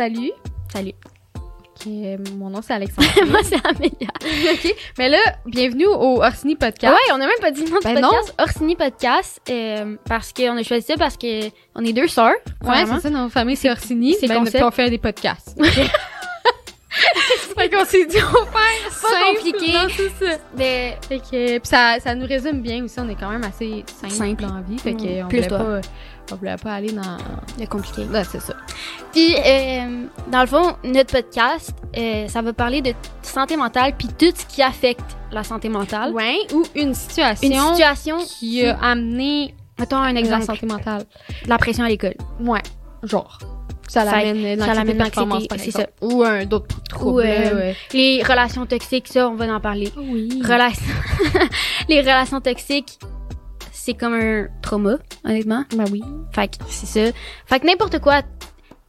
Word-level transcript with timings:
salut. 0.00 0.32
Salut. 0.72 0.94
Ok, 1.36 1.86
euh, 1.88 2.16
mon 2.38 2.48
nom 2.48 2.62
c'est 2.62 2.72
Alexandre. 2.72 3.06
Moi, 3.30 3.40
c'est 3.42 3.56
Amélia. 3.66 4.08
ok. 4.54 4.74
Mais 4.96 5.10
là, 5.10 5.18
bienvenue 5.44 5.84
au 5.88 6.22
Orsini 6.22 6.56
Podcast. 6.56 6.94
Ouais, 6.94 7.12
on 7.12 7.16
a 7.16 7.26
même 7.26 7.38
pas 7.38 7.50
dit 7.50 7.64
le 7.66 7.70
nom 7.70 7.76
du 7.80 7.84
Ben 7.84 8.00
podcast. 8.00 8.34
Orsini 8.40 8.76
Podcast. 8.76 9.40
euh, 9.50 9.96
parce 10.08 10.32
qu'on 10.32 10.56
a 10.56 10.62
choisi 10.62 10.86
ça 10.86 10.94
parce 10.96 11.18
que 11.18 11.50
on 11.74 11.84
est 11.84 11.92
deux 11.92 12.08
sœurs. 12.08 12.32
Ouais, 12.64 12.86
c'est 12.86 13.00
ça, 13.00 13.10
notre 13.10 13.30
famille 13.30 13.56
c'est 13.56 13.70
Orsini. 13.70 14.16
c'est 14.18 14.26
ben, 14.26 14.42
on 14.62 14.70
fait 14.70 14.88
des 14.88 14.96
podcasts. 14.96 15.54
fait 17.56 17.68
qu'on 17.70 17.84
s'est 17.84 18.06
dit, 18.06 18.16
on 18.16 18.46
faire 18.46 18.90
simple. 18.92 19.36
compliqué. 19.36 19.72
Non, 19.74 19.86
c'est 19.94 20.08
ça. 20.26 20.38
Mais 20.56 20.96
Fait 21.08 21.18
que, 21.20 21.60
ça, 21.68 21.96
ça 22.00 22.14
nous 22.14 22.26
résume 22.26 22.62
bien 22.62 22.82
aussi, 22.84 22.98
on 23.00 23.08
est 23.10 23.14
quand 23.16 23.28
même 23.30 23.44
assez 23.44 23.84
simple, 23.86 24.14
Simple. 24.14 24.42
dans 24.44 24.54
la 24.54 24.62
vie. 24.62 24.78
Fait 24.78 24.94
que, 24.94 25.02
Mm. 25.20 25.24
on 25.24 25.28
Plus 25.28 25.36
voulait 25.38 25.48
toi. 25.48 25.58
pas, 25.58 25.80
on 26.32 26.36
voulait 26.36 26.56
pas 26.56 26.74
aller 26.74 26.92
dans... 26.92 27.16
c'est 27.58 27.66
compliqué. 27.66 28.04
Là, 28.10 28.24
c'est 28.24 28.40
ça. 28.40 28.54
Puis, 29.12 29.34
euh, 29.44 30.04
dans 30.30 30.40
le 30.40 30.46
fond, 30.46 30.76
notre 30.84 31.12
podcast, 31.12 31.74
euh, 31.96 32.28
ça 32.28 32.42
va 32.42 32.52
parler 32.52 32.82
de 32.82 32.92
santé 33.22 33.56
mentale 33.56 33.94
puis 33.98 34.08
tout 34.18 34.32
ce 34.34 34.46
qui 34.46 34.62
affecte 34.62 35.16
la 35.32 35.44
santé 35.44 35.68
mentale. 35.68 36.12
Ouais, 36.12 36.38
ou 36.52 36.62
une 36.74 36.94
situation, 36.94 37.48
Une 37.48 37.60
situation 37.74 38.18
qui 38.24 38.64
a 38.66 38.76
amené 38.80 39.54
Mettons 39.78 39.96
un 39.96 40.12
la 40.12 40.20
exemple. 40.20 40.44
santé 40.44 40.66
mentale. 40.66 41.04
La 41.46 41.56
pression 41.56 41.84
à 41.84 41.88
l'école. 41.88 42.14
Ouais, 42.40 42.60
genre. 43.02 43.38
Ça 43.88 44.04
Ça- 44.04 44.22
l'amène 44.22 44.60
ça 44.60 44.84
de 44.84 44.92
performance, 44.92 45.46
par 45.48 45.58
c'est 45.58 45.66
exemple. 45.66 45.90
Ou 46.02 46.22
un 46.22 46.44
d'autres 46.44 46.80
troubles. 46.88 47.12
Ou, 47.12 47.20
euh, 47.20 47.54
ouais. 47.56 47.76
Les 47.92 48.22
relations 48.22 48.64
toxiques, 48.66 49.08
ça, 49.08 49.28
on 49.28 49.34
va 49.34 49.46
en 49.52 49.58
parler. 49.58 49.90
Oui. 49.96 50.40
Relations... 50.44 50.84
les 51.88 52.00
relations 52.00 52.40
toxiques, 52.40 52.98
c'est 53.90 53.98
comme 53.98 54.14
un 54.14 54.46
trauma, 54.62 54.96
honnêtement. 55.24 55.64
Ben 55.76 55.84
oui. 55.90 56.02
Fait 56.32 56.48
que 56.48 56.56
c'est 56.68 56.86
ça. 56.86 57.12
Fait 57.46 57.60
que 57.60 57.66
n'importe 57.66 57.98
quoi, 58.00 58.22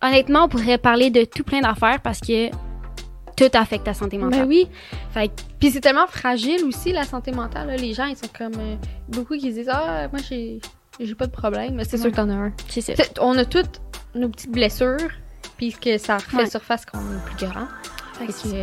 honnêtement, 0.01 0.45
on 0.45 0.47
pourrait 0.49 0.77
parler 0.77 1.09
de 1.09 1.23
tout 1.25 1.43
plein 1.43 1.61
d'affaires 1.61 1.99
parce 2.01 2.19
que 2.19 2.49
tout 3.35 3.49
affecte 3.53 3.85
ta 3.85 3.93
santé 3.93 4.17
mentale. 4.17 4.41
Ben 4.41 4.47
oui. 4.47 4.67
Fait 5.13 5.27
que 5.29 5.33
Puis 5.59 5.71
c'est 5.71 5.81
tellement 5.81 6.07
fragile 6.07 6.63
aussi, 6.65 6.91
la 6.91 7.03
santé 7.03 7.31
mentale. 7.31 7.67
là. 7.67 7.75
Les 7.75 7.93
gens, 7.93 8.05
ils 8.05 8.15
sont 8.17 8.29
comme... 8.37 8.53
euh, 8.59 8.75
beaucoup 9.09 9.35
qui 9.35 9.51
disent 9.51 9.69
«Ah, 9.71 10.07
moi, 10.11 10.21
j'ai 10.29 10.59
j'ai 10.99 11.15
pas 11.15 11.25
de 11.25 11.31
problème.» 11.31 11.73
Mais 11.75 11.83
c'est 11.85 11.97
sûr 11.97 12.11
que 12.11 12.15
t'en 12.15 12.29
as 12.29 12.33
un. 12.33 12.51
c'est 12.67 12.81
ça. 12.81 12.93
On 13.19 13.35
a 13.37 13.45
toutes 13.45 13.81
nos 14.13 14.29
petites 14.29 14.51
blessures, 14.51 14.97
puis 15.57 15.73
que 15.73 15.97
ça 15.97 16.17
refait 16.17 16.37
Ouais. 16.37 16.49
surface 16.49 16.85
quand 16.85 16.99
on 16.99 17.17
est 17.17 17.35
plus 17.35 17.47
grand. 17.47 17.67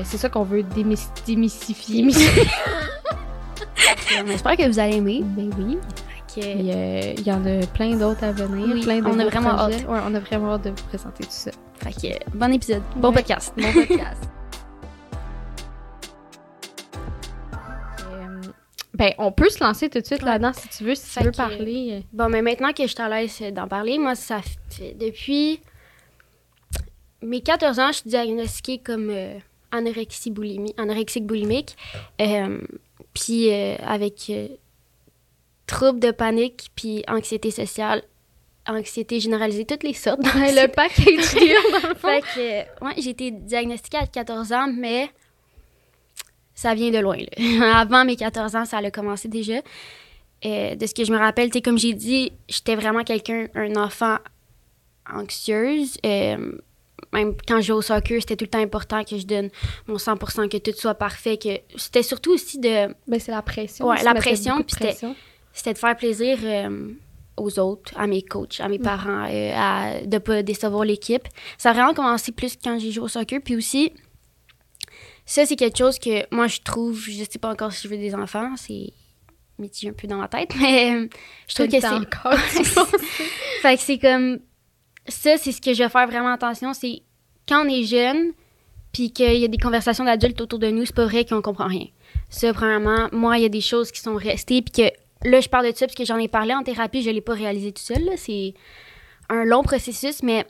C'est 0.04 0.18
ça 0.18 0.28
qu'on 0.28 0.44
veut 0.44 0.62
démys- 0.62 1.08
démystifier. 1.26 2.06
On 4.22 4.26
espère 4.30 4.56
que 4.56 4.68
vous 4.68 4.78
allez 4.78 4.96
aimer. 4.96 5.22
ben 5.24 5.50
oui. 5.58 5.78
Que- 6.40 7.20
Il 7.20 7.26
y 7.26 7.32
en 7.32 7.44
a 7.44 7.66
plein 7.66 7.96
d'autres 7.96 8.24
à 8.24 8.32
venir. 8.32 8.68
Oui, 8.74 8.82
plein 8.82 9.00
de 9.00 9.06
on 9.06 9.18
a 9.18 9.24
vraiment 9.26 9.54
projets. 9.56 9.84
Ouais, 9.86 9.98
on 10.06 10.14
a 10.14 10.20
vraiment 10.20 10.52
hâte 10.54 10.64
de 10.64 10.70
vous 10.70 10.84
présenter 10.88 11.24
tout 11.24 11.30
ça. 11.30 11.50
Fait 11.82 11.92
que, 11.92 12.36
bon 12.36 12.52
épisode. 12.52 12.82
Bon 12.96 13.08
Ouais. 13.08 13.14
podcast. 13.16 13.52
Bon 13.56 13.72
podcast. 13.72 14.22
Euh, 18.10 18.40
ben, 18.94 19.12
on 19.18 19.32
peut 19.32 19.48
se 19.48 19.62
lancer 19.62 19.88
tout 19.88 20.00
de 20.00 20.04
suite 20.06 20.22
Ouais. 20.22 20.28
là-dedans 20.30 20.52
si 20.52 20.68
tu 20.68 20.84
veux, 20.84 20.94
si 20.94 21.06
Fait 21.06 21.20
tu 21.20 21.26
veux 21.26 21.32
que- 21.32 21.36
parler. 21.36 22.04
Bon, 22.12 22.28
mais 22.28 22.42
maintenant 22.42 22.72
que 22.72 22.82
je 22.84 22.88
suis 22.88 23.00
à 23.02 23.08
l'aise 23.08 23.40
d'en 23.52 23.68
parler, 23.68 23.98
moi, 23.98 24.14
ça 24.14 24.40
fait 24.70 24.94
depuis 24.98 25.60
mes 27.22 27.40
14 27.40 27.78
ans, 27.78 27.88
je 27.88 27.98
suis 27.98 28.10
diagnostiquée 28.10 28.78
comme 28.78 29.10
euh, 29.10 29.38
anorexie 29.72 30.30
boulimie, 30.30 30.74
anorexique 30.78 31.26
boulimique. 31.26 31.76
Euh, 32.20 32.60
puis 33.14 33.52
euh, 33.52 33.76
avec 33.86 34.30
troubles 35.68 36.00
de 36.00 36.10
panique, 36.10 36.70
puis 36.74 37.04
anxiété 37.06 37.52
sociale, 37.52 38.02
anxiété 38.66 39.20
généralisée, 39.20 39.64
toutes 39.64 39.84
les 39.84 39.92
sortes. 39.94 40.20
Le 40.24 40.66
package 40.74 41.34
deal. 41.34 41.96
Fait 41.98 42.20
que, 42.22 42.40
euh, 42.40 42.86
ouais, 42.86 42.94
j'ai 42.98 43.10
été 43.10 43.30
diagnostiquée 43.30 43.98
à 43.98 44.06
14 44.06 44.52
ans, 44.52 44.66
mais 44.74 45.10
ça 46.54 46.74
vient 46.74 46.90
de 46.90 46.98
loin. 46.98 47.16
là. 47.16 47.78
Avant 47.80 48.04
mes 48.04 48.16
14 48.16 48.56
ans, 48.56 48.64
ça 48.64 48.78
a 48.78 48.90
commencé 48.90 49.28
déjà. 49.28 49.60
Euh, 50.44 50.74
de 50.74 50.86
ce 50.86 50.94
que 50.94 51.04
je 51.04 51.12
me 51.12 51.18
rappelle, 51.18 51.50
tu 51.50 51.60
comme 51.60 51.78
j'ai 51.78 51.94
dit, 51.94 52.32
j'étais 52.48 52.76
vraiment 52.76 53.04
quelqu'un, 53.04 53.48
un 53.54 53.76
enfant 53.76 54.18
anxieuse. 55.12 55.98
Euh, 56.06 56.52
même 57.12 57.34
quand 57.46 57.60
je 57.60 57.68
jouais 57.68 57.76
au 57.76 57.82
soccer, 57.82 58.20
c'était 58.20 58.36
tout 58.36 58.44
le 58.44 58.50
temps 58.50 58.60
important 58.60 59.02
que 59.02 59.18
je 59.18 59.26
donne 59.26 59.50
mon 59.86 59.96
100%, 59.96 60.48
que 60.48 60.58
tout 60.58 60.76
soit 60.76 60.94
parfait. 60.94 61.38
que 61.38 61.60
C'était 61.76 62.02
surtout 62.02 62.32
aussi 62.32 62.58
de, 62.58 62.88
Ben, 63.06 63.18
c'est 63.18 63.32
la 63.32 63.42
pression. 63.42 63.86
Ouais, 63.86 64.02
la 64.02 64.14
pression, 64.14 64.62
puis 64.62 64.76
c'était- 65.58 65.74
de 65.74 65.78
faire 65.78 65.96
plaisir 65.96 66.38
euh, 66.42 66.92
aux 67.36 67.58
autres, 67.58 67.92
à 67.96 68.06
mes 68.06 68.22
coachs, 68.22 68.60
à 68.60 68.68
mes 68.68 68.78
parents, 68.78 69.26
euh, 69.30 69.52
à, 69.54 70.00
de 70.04 70.18
pas 70.18 70.42
décevoir 70.42 70.84
l'équipe. 70.84 71.22
Ça 71.56 71.70
a 71.70 71.72
vraiment 71.72 71.94
commencé 71.94 72.32
plus 72.32 72.56
quand 72.62 72.78
j'ai 72.78 72.90
joué 72.90 73.04
au 73.04 73.08
soccer. 73.08 73.40
Puis 73.44 73.56
aussi, 73.56 73.92
ça, 75.26 75.44
c'est 75.46 75.56
quelque 75.56 75.76
chose 75.78 75.98
que 75.98 76.34
moi, 76.34 76.46
je 76.46 76.60
trouve, 76.64 76.98
je 77.00 77.24
sais 77.30 77.38
pas 77.38 77.50
encore 77.50 77.72
si 77.72 77.86
je 77.86 77.92
veux 77.92 77.98
des 77.98 78.14
enfants, 78.14 78.54
c'est 78.56 78.92
mitigé 79.58 79.90
un 79.90 79.92
peu 79.92 80.06
dans 80.06 80.16
ma 80.16 80.28
tête, 80.28 80.54
mais 80.60 80.94
euh, 80.94 81.08
je 81.48 81.54
trouve 81.54 81.68
que 81.68 81.80
c'est... 81.80 81.86
encore, 81.86 82.38
fait 83.62 83.76
que 83.76 83.82
c'est 83.82 83.98
comme... 83.98 84.38
Ça, 85.06 85.36
c'est 85.38 85.52
ce 85.52 85.60
que 85.60 85.72
je 85.72 85.82
vais 85.82 85.88
faire 85.88 86.06
vraiment 86.06 86.32
attention, 86.32 86.72
c'est 86.74 87.02
quand 87.48 87.64
on 87.64 87.68
est 87.68 87.84
jeune, 87.84 88.32
puis 88.92 89.10
qu'il 89.10 89.36
y 89.38 89.44
a 89.44 89.48
des 89.48 89.58
conversations 89.58 90.04
d'adultes 90.04 90.40
autour 90.40 90.58
de 90.58 90.68
nous, 90.70 90.84
c'est 90.86 90.94
pas 90.94 91.06
vrai 91.06 91.24
qu'on 91.24 91.40
comprend 91.42 91.66
rien. 91.66 91.86
Ça, 92.30 92.52
premièrement, 92.52 93.08
moi, 93.12 93.38
il 93.38 93.42
y 93.42 93.46
a 93.46 93.50
des 93.50 93.60
choses 93.60 93.90
qui 93.90 94.00
sont 94.00 94.16
restées, 94.16 94.60
puis 94.62 94.72
que 94.82 94.92
là, 95.24 95.40
je 95.40 95.48
parle 95.48 95.66
de 95.70 95.76
ça 95.76 95.86
parce 95.86 95.94
que 95.96 96.04
j'en 96.04 96.18
ai 96.18 96.28
parlé 96.28 96.54
en 96.54 96.62
thérapie, 96.62 97.02
je 97.02 97.10
l'ai 97.10 97.20
pas 97.20 97.34
réalisé 97.34 97.72
tout 97.72 97.82
seul. 97.82 98.10
C'est 98.16 98.54
un 99.28 99.44
long 99.44 99.62
processus, 99.62 100.22
mais 100.22 100.44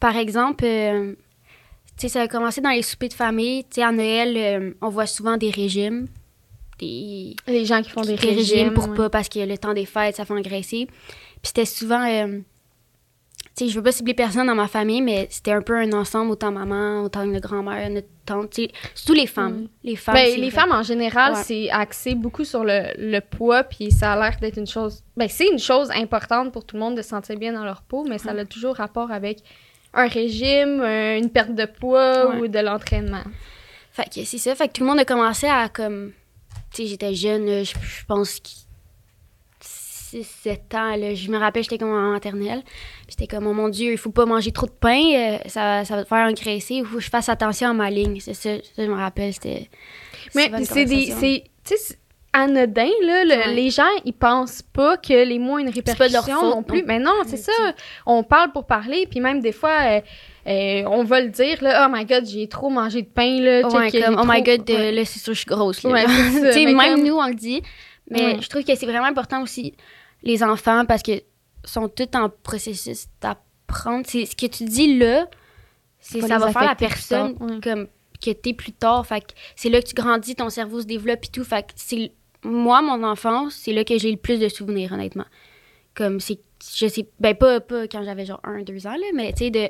par 0.00 0.16
exemple, 0.16 0.64
euh, 0.64 1.14
ça 1.96 2.22
a 2.22 2.28
commencé 2.28 2.60
dans 2.60 2.70
les 2.70 2.82
soupers 2.82 3.08
de 3.08 3.14
famille. 3.14 3.64
Tu 3.64 3.76
sais, 3.76 3.82
à 3.82 3.92
Noël, 3.92 4.36
euh, 4.36 4.72
on 4.80 4.88
voit 4.88 5.06
souvent 5.06 5.36
des 5.36 5.50
régimes. 5.50 6.08
Des, 6.78 7.36
Les 7.46 7.64
gens 7.64 7.80
qui 7.82 7.90
font 7.90 8.00
des, 8.02 8.16
des 8.16 8.28
régimes, 8.34 8.72
pour 8.74 8.88
ouais. 8.88 8.96
pas, 8.96 9.10
parce 9.10 9.28
que 9.28 9.38
le 9.38 9.56
temps 9.56 9.74
des 9.74 9.86
fêtes, 9.86 10.16
ça 10.16 10.24
fait 10.24 10.34
engraisser. 10.34 10.86
Puis 10.86 10.96
c'était 11.44 11.64
souvent. 11.64 12.04
euh, 12.08 12.40
sais, 13.54 13.68
je 13.68 13.76
veux 13.76 13.82
pas 13.82 13.92
cibler 13.92 14.14
personne 14.14 14.46
dans 14.46 14.54
ma 14.54 14.68
famille, 14.68 15.02
mais 15.02 15.26
c'était 15.30 15.52
un 15.52 15.62
peu 15.62 15.76
un 15.76 15.92
ensemble, 15.92 16.30
autant 16.32 16.50
maman, 16.52 17.02
autant 17.02 17.24
notre 17.26 17.46
grand-mère, 17.48 17.88
notre 17.90 18.06
tante, 18.24 18.58
surtout 18.94 19.12
les 19.14 19.26
femmes. 19.26 19.62
Mm. 19.62 19.68
Les 19.84 19.96
femmes. 19.96 20.14
Ben, 20.14 20.26
les 20.40 20.48
vrai. 20.48 20.50
femmes 20.50 20.72
en 20.72 20.82
général, 20.82 21.32
Ouais. 21.34 21.42
c'est 21.44 21.70
axé 21.70 22.14
beaucoup 22.14 22.44
sur 22.44 22.64
le, 22.64 22.82
le 22.98 23.20
poids, 23.20 23.64
puis 23.64 23.90
ça 23.90 24.12
a 24.12 24.16
l'air 24.16 24.38
d'être 24.40 24.58
une 24.58 24.66
chose. 24.66 25.02
Ben, 25.16 25.28
c'est 25.28 25.48
une 25.48 25.58
chose 25.58 25.90
importante 25.90 26.52
pour 26.52 26.64
tout 26.64 26.76
le 26.76 26.80
monde 26.80 26.96
de 26.96 27.02
se 27.02 27.08
sentir 27.10 27.36
bien 27.36 27.52
dans 27.52 27.64
leur 27.64 27.82
peau, 27.82 28.04
mais 28.08 28.18
ça 28.18 28.30
a 28.30 28.44
toujours 28.44 28.76
rapport 28.76 29.10
avec 29.10 29.38
un 29.94 30.06
régime, 30.06 30.80
euh, 30.80 31.18
une 31.18 31.28
perte 31.30 31.54
de 31.54 31.66
poids 31.66 32.30
Ouais. 32.30 32.40
ou 32.40 32.48
de 32.48 32.58
l'entraînement. 32.60 33.24
Fait 33.90 34.04
que 34.04 34.24
c'est 34.24 34.38
ça. 34.38 34.54
Fait 34.54 34.68
que 34.68 34.72
tout 34.72 34.82
le 34.84 34.88
monde 34.88 35.00
a 35.00 35.04
commencé 35.04 35.46
à 35.46 35.68
comme. 35.68 36.12
Tu 36.72 36.82
sais, 36.84 36.86
j'étais 36.88 37.12
jeune, 37.14 37.46
je, 37.64 37.74
je 37.74 38.04
pense 38.08 38.40
que 40.12 40.18
6-7 40.18 40.76
ans, 40.76 40.96
là, 40.96 41.14
je 41.14 41.30
me 41.30 41.38
rappelle, 41.38 41.62
j'étais 41.62 41.78
comme 41.78 41.90
en 41.92 42.10
maternelle. 42.12 42.62
J'étais 43.08 43.26
comme, 43.26 43.46
oh 43.46 43.52
mon 43.52 43.68
Dieu, 43.68 43.92
il 43.92 43.98
faut 43.98 44.10
pas 44.10 44.26
manger 44.26 44.52
trop 44.52 44.66
de 44.66 44.72
pain, 44.72 45.00
euh, 45.14 45.38
ça, 45.46 45.84
ça 45.84 45.96
va 45.96 46.02
te 46.04 46.08
faire 46.08 46.26
engraisser, 46.28 46.74
il 46.76 46.84
faut 46.84 46.96
que 46.96 47.02
je 47.02 47.10
fasse 47.10 47.28
attention 47.28 47.68
à 47.70 47.72
ma 47.72 47.90
ligne. 47.90 48.18
C'est 48.20 48.34
ça, 48.34 48.56
ça, 48.56 48.84
je 48.84 48.90
me 48.90 48.94
rappelle, 48.96 49.32
c'était. 49.32 49.68
Mais 50.34 50.50
c'est 50.64 50.84
des. 50.84 51.14
Tu 51.64 51.76
sais, 51.76 51.98
anodin, 52.32 52.88
là. 53.02 53.24
le- 53.24 53.30
Ouais. 53.48 53.54
Les 53.54 53.70
gens, 53.70 53.82
ils 54.04 54.12
pensent 54.14 54.62
pas 54.62 54.96
que 54.96 55.12
les 55.24 55.38
mots 55.38 55.54
ont 55.54 55.58
une 55.58 55.66
pas 55.66 56.08
de 56.08 56.12
leur 56.12 56.24
répercussion 56.24 56.40
faute, 56.40 56.54
non 56.54 56.62
plus. 56.62 56.78
non. 56.80 56.84
Mais 56.88 56.98
non, 56.98 57.12
c'est 57.26 57.36
ça. 57.36 57.52
On 58.06 58.22
parle 58.22 58.52
pour 58.52 58.66
parler, 58.66 59.06
puis 59.10 59.20
même 59.20 59.40
des 59.40 59.52
fois, 59.52 59.76
euh, 59.82 60.00
euh, 60.48 60.82
on 60.86 61.04
va 61.04 61.20
le 61.20 61.28
dire, 61.28 61.58
là, 61.62 61.86
oh 61.86 61.94
my 61.94 62.04
god, 62.06 62.24
j'ai 62.26 62.48
trop 62.48 62.70
mangé 62.70 63.02
de 63.02 63.06
pain, 63.08 63.38
là. 63.40 63.68
Ouais, 63.68 63.90
comme, 63.90 64.18
oh 64.18 64.24
my 64.26 64.42
trop- 64.42 64.56
god, 64.56 64.70
euh, 64.70 64.74
Ouais. 64.76 64.92
là, 64.92 65.04
c'est 65.04 65.18
sûr, 65.18 65.34
je 65.34 65.40
suis 65.40 65.46
grosse. 65.46 65.82
Là. 65.82 65.90
Ça. 66.06 66.58
Même 66.58 66.76
comme- 66.78 67.04
nous, 67.04 67.16
on 67.16 67.28
le 67.28 67.34
dit. 67.34 67.62
Mais 68.10 68.38
je 68.40 68.48
trouve 68.48 68.64
que 68.64 68.74
c'est 68.74 68.86
vraiment 68.86 69.06
important 69.06 69.42
aussi, 69.42 69.74
les 70.22 70.42
enfants, 70.42 70.84
parce 70.84 71.02
que 71.02 71.22
sont 71.64 71.88
tous 71.88 72.16
en 72.16 72.28
processus 72.28 73.06
d'apprendre. 73.20 74.04
C'est 74.06 74.26
ce 74.26 74.36
que 74.36 74.46
tu 74.46 74.64
dis 74.64 74.98
là, 74.98 75.28
c'est 76.00 76.20
ça 76.20 76.38
va 76.38 76.52
faire 76.52 76.64
la 76.64 76.74
personne 76.74 77.36
tard, 77.38 77.48
ouais. 77.48 77.60
comme 77.62 77.88
que 78.22 78.30
t'es 78.30 78.52
plus 78.52 78.72
tard. 78.72 79.06
Fait 79.06 79.22
c'est 79.56 79.68
là 79.68 79.80
que 79.80 79.86
tu 79.86 79.94
grandis, 79.94 80.34
ton 80.34 80.50
cerveau 80.50 80.80
se 80.80 80.86
développe 80.86 81.24
et 81.24 81.28
tout. 81.28 81.44
Fait 81.44 81.62
que 81.62 81.72
c'est 81.76 82.12
moi, 82.44 82.82
mon 82.82 83.02
enfance, 83.04 83.54
c'est 83.54 83.72
là 83.72 83.84
que 83.84 83.96
j'ai 83.98 84.10
le 84.10 84.16
plus 84.16 84.38
de 84.38 84.48
souvenirs, 84.48 84.92
honnêtement. 84.92 85.26
Comme 85.94 86.20
c'est, 86.20 86.40
je 86.74 86.88
sais, 86.88 87.06
ben 87.20 87.34
pas, 87.34 87.60
pas 87.60 87.86
quand 87.86 88.02
j'avais 88.02 88.26
genre 88.26 88.40
un, 88.44 88.62
deux 88.62 88.86
ans, 88.86 88.96
là, 88.96 89.06
mais 89.14 89.32
tu 89.32 89.44
sais, 89.44 89.50
de 89.50 89.68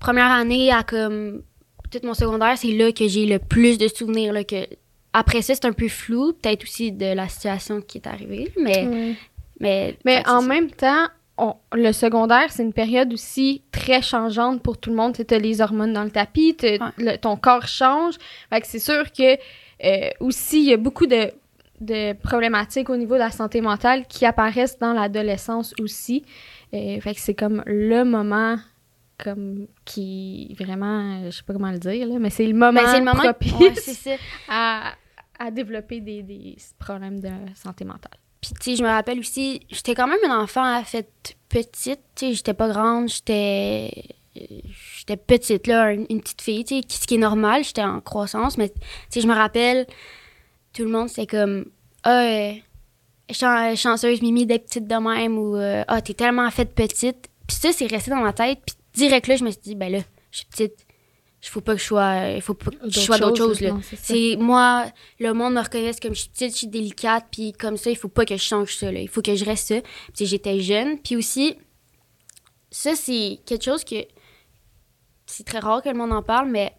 première 0.00 0.30
année 0.30 0.72
à 0.72 0.82
comme 0.82 1.42
tout 1.90 2.00
mon 2.02 2.14
secondaire, 2.14 2.56
c'est 2.56 2.72
là 2.72 2.90
que 2.90 3.06
j'ai 3.06 3.26
le 3.26 3.38
plus 3.38 3.78
de 3.78 3.86
souvenirs, 3.86 4.32
là, 4.32 4.44
que 4.44 4.66
après 5.12 5.42
ça, 5.42 5.54
c'est 5.54 5.64
un 5.66 5.72
peu 5.72 5.88
flou, 5.88 6.32
peut-être 6.32 6.62
aussi 6.64 6.92
de 6.92 7.12
la 7.14 7.28
situation 7.28 7.80
qui 7.80 7.98
est 7.98 8.06
arrivée, 8.06 8.52
mais, 8.60 8.86
Ouais. 8.86 9.14
mais, 9.60 9.96
Mais 10.04 10.22
que 10.22 10.30
en 10.30 10.42
même 10.42 10.70
temps, 10.70 11.06
on- 11.38 11.56
le 11.72 11.92
secondaire, 11.92 12.50
c'est 12.50 12.62
une 12.62 12.72
période 12.72 13.12
aussi 13.12 13.62
très 13.72 14.02
changeante 14.02 14.62
pour 14.62 14.78
tout 14.78 14.90
le 14.90 14.96
monde. 14.96 15.14
Tu 15.16 15.34
as 15.34 15.38
les 15.38 15.60
hormones 15.60 15.92
dans 15.92 16.04
le 16.04 16.10
tapis, 16.10 16.54
t'as- 16.56 16.72
Ouais. 16.72 16.78
le- 16.98 17.16
ton 17.16 17.36
corps 17.36 17.66
change. 17.66 18.14
Fait 18.50 18.60
que 18.60 18.66
c'est 18.66 18.78
sûr 18.78 19.10
que 19.12 19.36
euh, 19.84 20.10
aussi, 20.20 20.60
il 20.60 20.70
y 20.70 20.72
a 20.72 20.76
beaucoup 20.76 21.06
de, 21.06 21.32
de 21.80 22.12
problématiques 22.12 22.88
au 22.88 22.96
niveau 22.96 23.14
de 23.14 23.18
la 23.18 23.32
santé 23.32 23.60
mentale 23.60 24.06
qui 24.06 24.24
apparaissent 24.24 24.78
dans 24.78 24.92
l'adolescence 24.92 25.74
aussi. 25.80 26.24
Euh, 26.72 27.00
fait 27.00 27.14
que 27.14 27.20
c'est 27.20 27.34
comme 27.34 27.62
le 27.66 28.04
moment 28.04 28.56
comme 29.22 29.66
qui 29.84 30.54
vraiment, 30.58 31.24
je 31.26 31.30
sais 31.36 31.42
pas 31.44 31.52
comment 31.52 31.70
le 31.70 31.78
dire, 31.78 32.06
là, 32.08 32.18
mais 32.20 32.30
c'est 32.30 32.46
le 32.46 32.54
moment, 32.54 32.72
Ben, 32.82 32.98
le 32.98 33.04
moment. 33.04 33.32
propice 33.40 34.04
Ouais, 34.06 34.18
à, 34.48 34.92
à 35.46 35.50
développer 35.50 36.00
des, 36.00 36.22
des 36.22 36.56
problèmes 36.78 37.20
de 37.20 37.30
santé 37.54 37.84
mentale. 37.84 38.18
Puis, 38.40 38.50
tu 38.54 38.70
sais, 38.70 38.76
je 38.76 38.82
me 38.82 38.88
rappelle 38.88 39.20
aussi, 39.20 39.60
j'étais 39.70 39.94
quand 39.94 40.08
même 40.08 40.18
une 40.24 40.32
enfant 40.32 40.64
à 40.64 40.82
fait 40.82 41.08
petite. 41.48 42.00
Tu 42.16 42.26
sais, 42.26 42.34
j'étais 42.34 42.54
pas 42.54 42.68
grande, 42.68 43.08
j'étais. 43.08 44.04
Petite, 45.26 45.66
là, 45.66 45.92
une, 45.92 46.06
petite 46.20 46.40
fille, 46.40 46.64
tu 46.64 46.80
sais, 46.80 46.82
ce 46.88 47.06
qui 47.06 47.16
est 47.16 47.18
normal, 47.18 47.64
j'étais 47.64 47.82
en 47.82 48.00
croissance, 48.00 48.56
mais, 48.56 48.70
tu 48.70 48.74
sais, 49.10 49.20
je 49.20 49.26
me 49.26 49.34
rappelle, 49.34 49.86
tout 50.72 50.84
le 50.84 50.88
monde, 50.88 51.08
c'était 51.08 51.26
comme, 51.26 51.66
ah, 52.02 52.22
euh, 52.24 52.52
chan- 53.30 53.76
chanceuse 53.76 54.22
Mimi 54.22 54.46
d'être 54.46 54.64
petite 54.66 54.86
de 54.86 54.94
même, 54.94 55.36
ou, 55.36 55.56
euh, 55.56 55.84
ah, 55.86 56.00
t'es 56.00 56.14
tellement 56.14 56.50
faite 56.50 56.74
petite. 56.74 57.28
Puis 57.46 57.56
ça, 57.56 57.72
c'est 57.72 57.86
resté 57.86 58.10
dans 58.10 58.22
ma 58.22 58.32
tête, 58.32 58.60
puis 58.64 58.74
direct 58.94 59.26
là, 59.26 59.36
je 59.36 59.44
me 59.44 59.50
suis 59.50 59.60
dit, 59.60 59.74
ben 59.74 59.92
là, 59.92 59.98
je 60.30 60.38
suis 60.38 60.46
petite, 60.46 60.86
il 61.44 61.48
faut 61.48 61.60
pas 61.60 61.74
que 61.74 61.80
je 61.80 61.84
sois, 61.86 62.28
il 62.36 62.40
faut 62.42 62.54
pas 62.54 62.70
que 62.70 62.76
je 62.88 63.00
sois 63.00 63.18
d'autre 63.18 63.36
chose, 63.36 63.60
là. 63.60 63.70
c'est 63.96 64.36
moi, 64.38 64.86
le 65.18 65.32
monde 65.32 65.54
me 65.54 65.60
reconnaisse 65.60 65.98
comme 65.98 66.14
je 66.14 66.20
suis 66.20 66.28
petite, 66.30 66.52
je 66.52 66.58
suis 66.58 66.66
délicate, 66.68 67.26
puis 67.32 67.52
comme 67.52 67.76
ça, 67.76 67.90
il 67.90 67.96
faut 67.96 68.08
pas 68.08 68.24
que 68.24 68.36
je 68.36 68.42
change 68.42 68.76
ça. 68.76 68.92
Là. 68.92 69.00
Il 69.00 69.08
faut 69.08 69.22
que 69.22 69.34
je 69.34 69.44
reste 69.44 69.68
ça. 69.68 69.80
Puis 70.16 70.26
j'étais 70.26 70.60
jeune, 70.60 70.98
puis 71.00 71.16
aussi, 71.16 71.56
ça 72.70 72.94
c'est 72.94 73.40
quelque 73.44 73.64
chose 73.64 73.82
que 73.84 73.96
c'est 75.26 75.44
très 75.44 75.58
rare 75.58 75.82
que 75.82 75.88
le 75.88 75.96
monde 75.96 76.12
en 76.12 76.22
parle, 76.22 76.48
mais 76.48 76.72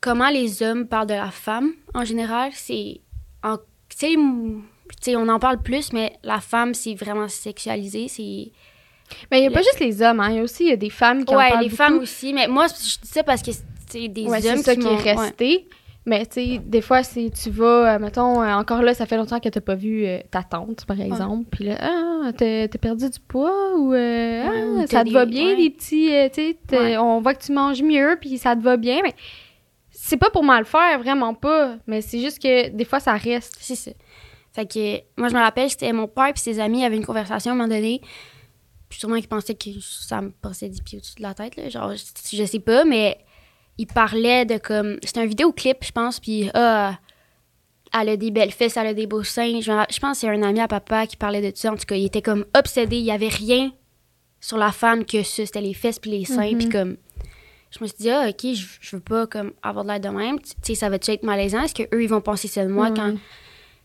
comment 0.00 0.28
les 0.30 0.62
hommes 0.62 0.86
parlent 0.86 1.08
de 1.08 1.14
la 1.14 1.30
femme 1.30 1.72
en 1.94 2.04
général, 2.04 2.52
c'est, 2.54 3.00
en- 3.42 3.58
tu 3.88 4.16
sais, 5.00 5.16
on 5.16 5.28
en 5.28 5.38
parle 5.38 5.60
plus, 5.62 5.92
mais 5.92 6.16
la 6.22 6.40
femme 6.40 6.74
c'est 6.74 6.94
vraiment 6.94 7.28
sexualisé, 7.28 8.06
c'est 8.08 8.52
Mais 9.30 9.38
il 9.38 9.40
n'y 9.42 9.48
a 9.48 9.50
pas 9.50 9.62
juste 9.62 9.80
les 9.80 10.02
hommes, 10.02 10.20
hein, 10.20 10.28
il 10.30 10.36
y 10.36 10.38
a 10.40 10.42
aussi 10.42 10.64
y 10.66 10.72
a 10.72 10.76
des 10.76 10.90
femmes 10.90 11.24
qui 11.24 11.34
en 11.34 11.38
ouais 11.38 11.48
parlent 11.50 11.60
les 11.62 11.68
beaucoup. 11.68 11.76
femmes 11.76 11.98
aussi, 11.98 12.32
mais 12.32 12.48
moi 12.48 12.66
je 12.68 12.74
dis 12.74 12.98
ça 13.08 13.22
parce 13.22 13.42
que 13.42 13.50
c'est 13.88 14.08
des 14.08 14.24
Ouais, 14.26 14.46
hommes 14.50 14.62
ça 14.62 14.74
qui, 14.74 14.80
m'ont- 14.80 14.98
est 14.98 15.02
ouais. 15.04 15.14
resté. 15.14 15.66
Mais 16.04 16.26
tu 16.26 16.32
sais, 16.32 16.58
des 16.58 16.80
fois, 16.80 17.04
si 17.04 17.30
tu 17.30 17.48
vas, 17.50 17.94
euh, 17.94 17.98
mettons, 18.00 18.42
euh, 18.42 18.52
encore 18.54 18.82
là, 18.82 18.92
ça 18.92 19.06
fait 19.06 19.16
longtemps 19.16 19.38
que 19.38 19.48
tu 19.48 19.60
pas 19.60 19.76
vu 19.76 20.04
euh, 20.04 20.18
ta 20.32 20.42
tante, 20.42 20.84
par 20.84 21.00
exemple. 21.00 21.44
Puis 21.52 21.66
là, 21.66 21.76
ah, 21.80 22.32
t'as 22.36 22.66
t'as 22.66 22.78
perdu 22.78 23.08
du 23.08 23.20
poids 23.20 23.76
ou, 23.78 23.92
ah, 23.92 24.48
t'as 24.80 24.86
ça 24.88 25.04
te 25.04 25.10
va 25.10 25.26
bien, 25.26 25.54
des 25.56 25.70
petits, 25.70 26.10
tu 26.34 26.56
sais, 26.70 26.96
on 26.98 27.20
voit 27.20 27.34
que 27.34 27.44
tu 27.44 27.52
manges 27.52 27.82
mieux, 27.84 28.18
puis 28.20 28.36
ça 28.38 28.56
te 28.56 28.62
va 28.62 28.76
bien. 28.76 28.98
Mais 29.04 29.14
c'est 29.92 30.16
pas 30.16 30.30
pour 30.30 30.42
mal 30.42 30.64
faire, 30.64 30.98
vraiment 30.98 31.34
pas. 31.34 31.76
Mais 31.86 32.00
c'est 32.00 32.18
juste 32.18 32.42
que 32.42 32.70
des 32.70 32.84
fois, 32.84 32.98
ça 32.98 33.12
reste. 33.12 33.56
C'est 33.60 33.76
ça. 33.76 33.92
Fait 34.52 34.66
que 34.66 34.96
moi, 35.16 35.28
je 35.28 35.34
me 35.34 35.40
rappelle, 35.40 35.70
c'était 35.70 35.92
mon 35.92 36.08
père 36.08 36.26
et 36.28 36.32
ses 36.34 36.58
amis 36.58 36.84
avaient 36.84 36.96
une 36.96 37.06
conversation 37.06 37.52
à 37.52 37.54
un 37.54 37.56
moment 37.58 37.68
donné. 37.72 38.00
Puis 38.92 39.00
sûrement 39.00 39.16
qu'ils 39.16 39.28
pensaient 39.28 39.54
que 39.54 39.70
ça 39.80 40.20
me 40.20 40.28
passait 40.28 40.68
des 40.68 40.82
pieds 40.82 40.98
au-dessus 40.98 41.14
de 41.14 41.22
la 41.22 41.32
tête. 41.32 41.56
Là. 41.56 41.70
Genre, 41.70 41.94
je, 41.94 42.36
je 42.36 42.44
sais 42.44 42.58
pas, 42.58 42.84
mais 42.84 43.16
ils 43.78 43.86
parlaient 43.86 44.44
de 44.44 44.58
comme. 44.58 44.98
C'était 45.02 45.20
un 45.20 45.24
vidéoclip, 45.24 45.78
je 45.82 45.92
pense. 45.92 46.20
Puis, 46.20 46.50
ah, 46.52 46.98
elle 47.98 48.10
a 48.10 48.16
des 48.18 48.30
belles 48.30 48.50
fesses, 48.50 48.76
elle 48.76 48.88
a 48.88 48.92
des 48.92 49.06
beaux 49.06 49.22
seins. 49.22 49.60
Je, 49.62 49.72
je 49.90 49.98
pense 49.98 50.18
que 50.18 50.20
c'est 50.20 50.28
un 50.28 50.42
ami 50.42 50.60
à 50.60 50.68
papa 50.68 51.06
qui 51.06 51.16
parlait 51.16 51.40
de 51.40 51.56
ça. 51.56 51.72
En 51.72 51.76
tout 51.76 51.86
cas, 51.86 51.94
il 51.96 52.04
était 52.04 52.20
comme 52.20 52.44
obsédé. 52.54 52.98
Il 52.98 53.04
y 53.04 53.10
avait 53.10 53.28
rien 53.28 53.72
sur 54.42 54.58
la 54.58 54.72
femme 54.72 55.06
que 55.06 55.22
ça. 55.22 55.46
C'était 55.46 55.62
les 55.62 55.72
fesses 55.72 55.98
puis 55.98 56.10
les 56.10 56.26
seins. 56.26 56.52
Mhm. 56.52 56.58
Puis 56.58 56.68
comme. 56.68 56.96
Je 57.70 57.82
me 57.82 57.86
suis 57.88 57.96
dit, 57.98 58.10
ah, 58.10 58.26
ok, 58.28 58.40
je, 58.42 58.66
je 58.78 58.96
veux 58.96 59.00
pas 59.00 59.26
comme 59.26 59.52
avoir 59.62 59.86
de 59.86 59.88
l'air 59.88 60.00
de 60.00 60.08
même. 60.10 60.38
Tu 60.38 60.50
sais, 60.60 60.74
ça 60.74 60.90
va-tu 60.90 61.12
être 61.12 61.22
malaisant? 61.22 61.62
Est-ce 61.62 61.72
qu'eux, 61.72 62.02
ils 62.02 62.10
vont 62.10 62.20
penser 62.20 62.46
ça 62.46 62.62
de 62.66 62.70
moi 62.70 62.90
quand? 62.90 63.14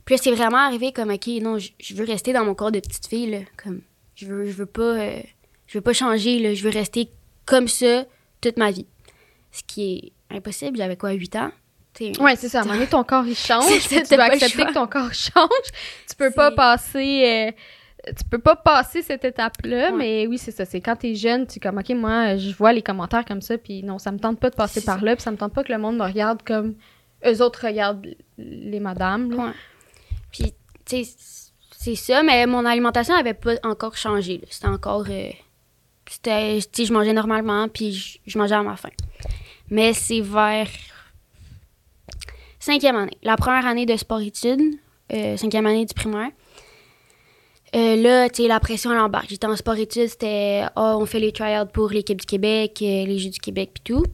Puis 0.04 0.16
là, 0.16 0.22
c'est 0.22 0.32
vraiment 0.32 0.58
arrivé 0.58 0.92
comme, 0.92 1.12
OK, 1.12 1.28
non, 1.42 1.58
je, 1.60 1.70
je 1.80 1.94
veux 1.94 2.04
rester 2.04 2.34
dans 2.34 2.44
mon 2.44 2.56
corps 2.56 2.74
de 2.74 2.82
petite 2.82 3.08
fille, 3.08 3.30
là. 3.30 3.40
Comme, 3.64 3.80
je 4.18 4.26
veux, 4.26 4.46
je 4.48 4.52
veux 4.52 4.66
pas, 4.66 4.82
euh, 4.82 5.20
je 5.68 5.78
veux 5.78 5.82
pas 5.82 5.94
changer, 5.94 6.40
là. 6.40 6.54
Je 6.54 6.64
veux 6.64 6.70
rester 6.72 7.10
comme 7.46 7.68
ça 7.68 8.06
toute 8.42 8.58
ma 8.58 8.72
vie. 8.72 8.88
Ce 9.52 9.62
qui 9.66 10.14
est 10.30 10.36
impossible. 10.36 10.78
J'avais 10.78 10.98
quoi, 10.98 11.12
8 11.12 11.36
ans? 11.38 11.52
Ouais, 12.20 12.36
c'est 12.36 12.50
ça. 12.50 12.60
À 12.60 12.62
un 12.62 12.66
moment 12.66 12.76
donné, 12.78 12.88
ton 12.90 13.04
corps, 13.04 13.26
il 13.26 13.36
change. 13.36 13.66
Tu 13.88 13.96
dois 14.16 14.26
accepter 14.26 14.66
que 14.66 14.74
ton 14.74 14.86
corps 14.88 15.14
change. 15.14 15.68
Tu 16.10 16.16
peux 16.16 16.32
pas 16.32 16.52
passer... 16.52 17.52
euh, 17.56 18.12
tu 18.16 18.24
peux 18.30 18.38
pas 18.40 18.56
passer 18.56 19.02
cette 19.02 19.26
étape-là, 19.26 19.92
Ouais. 19.92 19.98
mais 19.98 20.28
oui, 20.28 20.38
c'est 20.38 20.52
ça. 20.52 20.64
C'est 20.66 20.80
quand 20.80 20.96
t'es 20.96 21.16
jeune, 21.16 21.48
tu 21.48 21.58
es 21.58 21.60
comme, 21.60 21.78
OK, 21.80 21.90
moi, 21.90 22.38
je 22.38 22.52
vois 22.56 22.72
les 22.72 22.82
commentaires 22.84 23.26
comme 23.26 23.42
ça, 23.42 23.58
puis 23.58 23.82
non, 23.84 23.98
ça 24.00 24.12
me 24.12 24.20
tente 24.20 24.40
pas 24.40 24.50
de 24.52 24.56
passer 24.56 24.82
par 24.82 25.00
ça. 25.00 25.06
là, 25.06 25.16
puis 25.16 25.24
ça 25.24 25.32
me 25.32 25.38
tente 25.38 25.54
pas 25.54 25.64
que 25.64 25.72
le 25.74 25.80
monde 25.80 25.98
me 25.98 26.04
regarde 26.04 26.42
comme 26.44 26.76
eux 27.26 27.42
autres 27.42 27.66
regardent 27.66 28.06
les 28.38 28.80
madames. 28.80 29.32
là. 29.32 29.38
Ouais. 29.48 29.52
Puis, 30.32 30.54
tu 30.86 31.04
sais, 31.04 31.47
c'est 31.80 31.94
ça, 31.94 32.24
mais 32.24 32.48
mon 32.48 32.66
alimentation 32.66 33.14
avait 33.14 33.36
pas 33.36 33.54
encore 33.62 33.96
changé. 33.96 34.42
C'était 34.50 34.68
encore. 34.68 35.06
euh, 35.10 35.30
c'était. 36.10 36.60
Je 36.60 36.92
mangeais 36.92 37.14
normalement, 37.14 37.68
puis 37.70 38.20
je, 38.26 38.38
mangeais 38.40 38.56
à 38.56 38.64
ma 38.64 38.76
faim. 38.76 38.90
Mais 39.70 39.94
c'est 39.94 40.22
vers. 40.22 40.68
Cinquième 42.60 42.96
année. 42.96 43.18
La 43.22 43.38
première 43.38 43.68
année 43.68 43.86
de 43.86 43.96
sport-études, 43.96 44.80
euh, 45.14 45.38
cinquième 45.38 45.68
année 45.68 45.86
du 45.86 45.94
primaire. 45.94 46.32
Euh, 47.76 47.96
là, 47.96 48.28
tu 48.28 48.42
sais, 48.42 48.48
la 48.48 48.60
pression 48.60 48.92
elle 48.92 48.98
embarque. 48.98 49.30
J'étais 49.30 49.46
en 49.46 49.56
sport-études, 49.56 50.10
c'était 50.10 50.64
Ah, 50.76 50.98
on 50.98 51.06
fait 51.06 51.20
les 51.20 51.32
tryouts 51.32 51.68
pour 51.72 51.90
l'équipe 51.90 52.20
du 52.20 52.26
Québec, 52.26 52.80
euh, 52.82 53.06
les 53.06 53.20
Jeux 53.20 53.30
du 53.30 53.40
Québec, 53.40 53.70
puis 53.76 53.84
tout. 53.84 54.06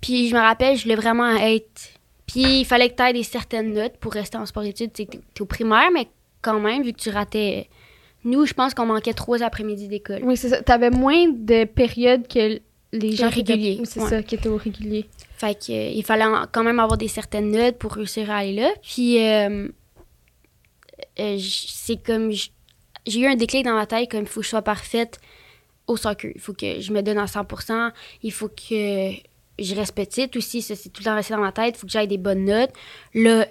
Puis 0.00 0.28
je 0.28 0.34
me 0.36 0.40
rappelle, 0.40 0.76
je 0.76 0.84
voulais 0.84 0.94
vraiment 0.94 1.34
être. 1.34 1.90
Puis 2.28 2.60
il 2.60 2.64
fallait 2.64 2.88
que 2.88 2.94
tu 2.94 3.02
aies 3.02 3.12
des 3.12 3.24
certaines 3.24 3.74
notes 3.74 3.96
pour 3.96 4.12
rester 4.12 4.38
en 4.38 4.46
sport-études. 4.46 4.92
Tu 4.92 5.42
au 5.42 5.46
primaire, 5.46 5.90
mais 5.92 6.06
quand 6.44 6.60
même, 6.60 6.82
vu 6.82 6.92
que 6.92 7.00
tu 7.00 7.10
ratais. 7.10 7.68
Nous, 8.24 8.46
je 8.46 8.54
pense 8.54 8.72
qu'on 8.74 8.86
manquait 8.86 9.12
trois 9.12 9.42
après-midi 9.42 9.88
d'école. 9.88 10.20
Oui, 10.22 10.36
c'est 10.36 10.48
ça. 10.50 10.62
T'avais 10.62 10.90
moins 10.90 11.28
de 11.28 11.64
périodes 11.64 12.26
que 12.28 12.60
les 12.92 13.12
gens 13.16 13.28
réguliers, 13.28 13.76
oui, 13.80 13.86
C'est 13.86 14.00
ouais. 14.00 14.08
ça, 14.08 14.22
qui 14.22 14.34
étaient 14.36 14.48
au 14.48 14.56
régulier. 14.56 15.06
Fait 15.36 15.54
que, 15.54 15.72
euh, 15.72 15.90
il 15.94 16.04
fallait 16.04 16.24
en- 16.24 16.46
quand 16.50 16.62
même 16.62 16.78
avoir 16.78 16.96
des 16.96 17.08
certaines 17.08 17.50
notes 17.50 17.76
pour 17.76 17.92
réussir 17.94 18.30
à 18.30 18.36
aller 18.38 18.54
là. 18.54 18.70
Puis, 18.82 19.18
euh, 19.22 19.68
euh, 21.18 21.38
c'est 21.40 22.02
comme. 22.02 22.30
J'ai 23.06 23.20
eu 23.20 23.26
un 23.26 23.34
déclic 23.36 23.64
dans 23.64 23.74
ma 23.74 23.86
tête, 23.86 24.10
comme 24.10 24.20
il 24.22 24.26
faut 24.26 24.40
que 24.40 24.44
je 24.44 24.50
sois 24.50 24.62
parfaite 24.62 25.18
au 25.86 25.96
soccer. 25.96 26.32
Il 26.34 26.40
faut 26.40 26.54
que 26.54 26.80
je 26.80 26.92
me 26.92 27.02
donne 27.02 27.18
à 27.18 27.26
100 27.26 27.44
Il 28.22 28.32
faut 28.32 28.48
que 28.48 29.10
je 29.58 29.74
reste 29.74 29.94
petite 29.94 30.34
aussi. 30.36 30.62
Ça, 30.62 30.74
c'est 30.74 30.88
tout 30.88 31.00
le 31.02 31.04
temps 31.04 31.14
resté 31.14 31.34
dans 31.34 31.40
ma 31.40 31.52
tête. 31.52 31.74
Il 31.76 31.78
faut 31.80 31.86
que 31.86 31.92
j'aille 31.92 32.08
des 32.08 32.16
bonnes 32.16 32.44
notes. 32.46 32.70
Là, 33.12 33.46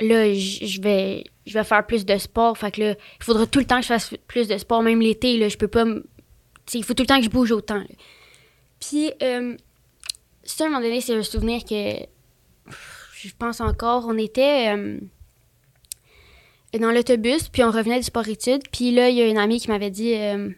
là 0.00 0.32
je 0.32 0.80
vais, 0.80 1.24
je 1.46 1.54
vais 1.54 1.64
faire 1.64 1.86
plus 1.86 2.04
de 2.04 2.16
sport. 2.18 2.56
Fait 2.56 2.70
que 2.70 2.80
là, 2.80 2.94
il 3.20 3.24
faudra 3.24 3.46
tout 3.46 3.58
le 3.58 3.64
temps 3.64 3.76
que 3.76 3.82
je 3.82 3.88
fasse 3.88 4.14
plus 4.26 4.48
de 4.48 4.58
sport, 4.58 4.82
même 4.82 5.00
l'été. 5.00 5.38
Là, 5.38 5.48
je 5.48 5.56
peux 5.56 5.68
pas. 5.68 5.84
Il 6.74 6.84
faut 6.84 6.94
tout 6.94 7.02
le 7.02 7.06
temps 7.06 7.18
que 7.18 7.24
je 7.24 7.30
bouge 7.30 7.52
autant. 7.52 7.82
Puis, 8.80 9.12
euh, 9.22 9.56
ça, 10.44 10.64
à 10.64 10.66
un 10.66 10.70
moment 10.70 10.82
donné, 10.82 11.00
c'est 11.00 11.14
un 11.14 11.22
souvenir 11.22 11.64
que 11.64 12.06
je 13.14 13.30
pense 13.38 13.60
encore. 13.60 14.06
On 14.08 14.18
était 14.18 14.74
euh, 14.76 14.98
dans 16.78 16.90
l'autobus, 16.90 17.48
puis 17.48 17.62
on 17.62 17.70
revenait 17.70 17.98
du 17.98 18.04
sport-études. 18.04 18.62
Puis 18.72 18.92
là, 18.92 19.08
il 19.08 19.16
y 19.16 19.22
a 19.22 19.26
une 19.26 19.38
amie 19.38 19.60
qui 19.60 19.68
m'avait 19.68 19.90
dit 19.90 20.14
euh, 20.14 20.50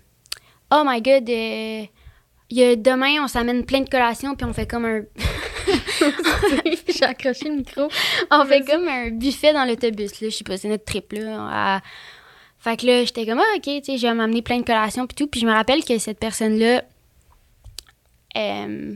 Oh 0.72 0.82
my 0.86 1.02
god, 1.02 1.28
euh, 1.28 1.84
il 2.50 2.58
y 2.58 2.64
a, 2.64 2.76
demain, 2.76 3.22
on 3.22 3.28
s'amène 3.28 3.64
plein 3.64 3.80
de 3.80 3.88
collations, 3.88 4.34
puis 4.36 4.44
on 4.46 4.52
fait 4.52 4.66
comme 4.66 4.84
un. 4.84 5.02
J'ai 6.88 7.04
accroché 7.04 7.48
le 7.48 7.56
micro. 7.56 7.88
on 8.30 8.44
fait 8.46 8.62
comme 8.64 8.86
un 8.88 9.10
buffet 9.10 9.52
dans 9.52 9.64
l'autobus, 9.64 10.20
là. 10.20 10.28
Je 10.28 10.34
sais 10.36 10.44
pas, 10.44 10.56
c'est 10.56 10.68
notre 10.68 10.84
trip, 10.84 11.12
là. 11.12 11.38
à- 11.76 11.80
Fait 12.58 12.76
que 12.76 12.86
là, 12.86 13.04
j'étais 13.04 13.26
comme, 13.26 13.40
ah, 13.40 13.56
ok, 13.56 13.62
tu 13.62 13.82
sais, 13.84 13.98
je 13.98 14.06
vais 14.06 14.14
m'amener 14.14 14.42
plein 14.42 14.58
de 14.58 14.64
collations, 14.64 15.06
puis 15.06 15.14
tout. 15.14 15.26
Puis 15.26 15.40
je 15.40 15.46
me 15.46 15.52
rappelle 15.52 15.84
que 15.84 15.98
cette 15.98 16.18
personne-là. 16.18 16.82
euh, 18.36 18.94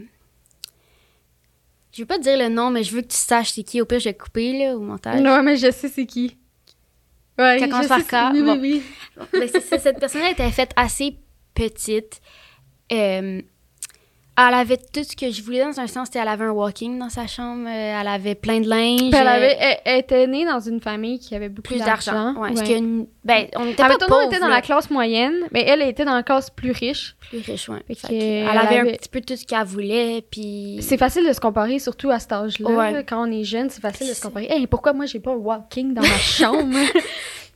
je 1.92 2.02
veux 2.02 2.06
pas 2.06 2.18
te 2.18 2.22
dire 2.22 2.38
le 2.38 2.48
nom, 2.48 2.70
mais 2.70 2.84
je 2.84 2.92
veux 2.94 3.02
que 3.02 3.08
tu 3.08 3.16
saches 3.16 3.50
c'est 3.52 3.64
qui. 3.64 3.80
Au 3.80 3.84
pire, 3.86 3.98
je 3.98 4.04
vais 4.04 4.14
couper, 4.14 4.56
là, 4.58 4.76
au 4.76 4.80
montage. 4.80 5.20
Non, 5.20 5.42
mais 5.42 5.56
je 5.56 5.70
sais 5.70 5.88
c'est 5.88 6.06
qui. 6.06 6.36
Ouais, 7.38 7.58
Ça 7.58 7.66
je 7.66 7.70
commence 7.70 7.86
sais 7.86 8.02
par. 8.04 8.32
Oui, 8.32 8.42
Bon. 8.42 8.58
oui, 8.60 8.82
oui. 9.32 9.40
Ben, 9.40 9.48
cette 9.80 9.98
personne-là 9.98 10.30
était 10.30 10.50
faite 10.50 10.70
assez 10.76 11.16
petite. 11.54 12.20
Euh, 12.92 13.42
elle 14.40 14.54
avait 14.54 14.76
tout 14.76 15.02
ce 15.02 15.16
que 15.16 15.32
je 15.32 15.42
voulais 15.42 15.64
dans 15.64 15.80
un 15.80 15.88
sens. 15.88 16.06
c'était 16.06 16.20
Elle 16.20 16.28
avait 16.28 16.44
un 16.44 16.50
walking 16.52 16.96
dans 16.96 17.08
sa 17.08 17.26
chambre. 17.26 17.66
euh, 17.68 18.00
elle 18.00 18.06
avait 18.06 18.36
plein 18.36 18.60
de 18.60 18.68
linge. 18.68 19.10
Puis 19.10 19.10
elle, 19.12 19.26
euh, 19.26 19.30
avait, 19.30 19.56
elle, 19.58 19.76
elle 19.84 19.98
était 19.98 20.26
née 20.28 20.44
dans 20.44 20.60
une 20.60 20.80
famille 20.80 21.18
qui 21.18 21.34
avait 21.34 21.48
beaucoup 21.48 21.70
plus 21.74 21.80
d'argent. 21.80 22.34
Ouais, 22.36 22.50
Ouais. 22.56 22.80
ben, 23.24 23.46
on 23.56 23.66
était 23.66 23.82
Ah, 23.82 23.88
pas 23.98 24.06
on 24.16 24.28
était 24.28 24.38
dans 24.38 24.46
là. 24.46 24.54
la 24.54 24.62
classe 24.62 24.90
moyenne, 24.90 25.34
mais 25.50 25.64
elle 25.66 25.82
était 25.82 26.04
dans 26.04 26.14
la 26.14 26.22
classe 26.22 26.50
plus 26.50 26.70
riche. 26.70 27.16
plus 27.30 27.38
riche, 27.40 27.66
que 27.66 28.12
elle, 28.12 28.46
elle 28.48 28.58
avait, 28.58 28.78
un 28.78 28.84
petit 28.94 29.08
peu 29.08 29.20
tout 29.20 29.34
ce 29.34 29.44
qu'elle 29.44 29.64
voulait, 29.64 30.24
puis... 30.30 30.78
C'est 30.82 30.98
facile 30.98 31.26
de 31.26 31.32
se 31.32 31.40
comparer, 31.40 31.80
surtout 31.80 32.10
à 32.10 32.20
cet 32.20 32.30
âge-là. 32.30 32.70
Ouais. 32.70 33.04
Quand 33.08 33.28
on 33.28 33.32
est 33.32 33.42
jeune, 33.42 33.70
c'est 33.70 33.80
facile 33.80 34.08
de 34.08 34.14
se 34.14 34.22
comparer. 34.22 34.46
Hey, 34.48 34.68
pourquoi 34.68 34.92
moi 34.92 35.06
j'ai 35.06 35.18
pas 35.18 35.32
un 35.32 35.36
walking 35.36 35.94
dans 35.94 36.02
ma 36.02 36.08
chambre? 36.18 36.78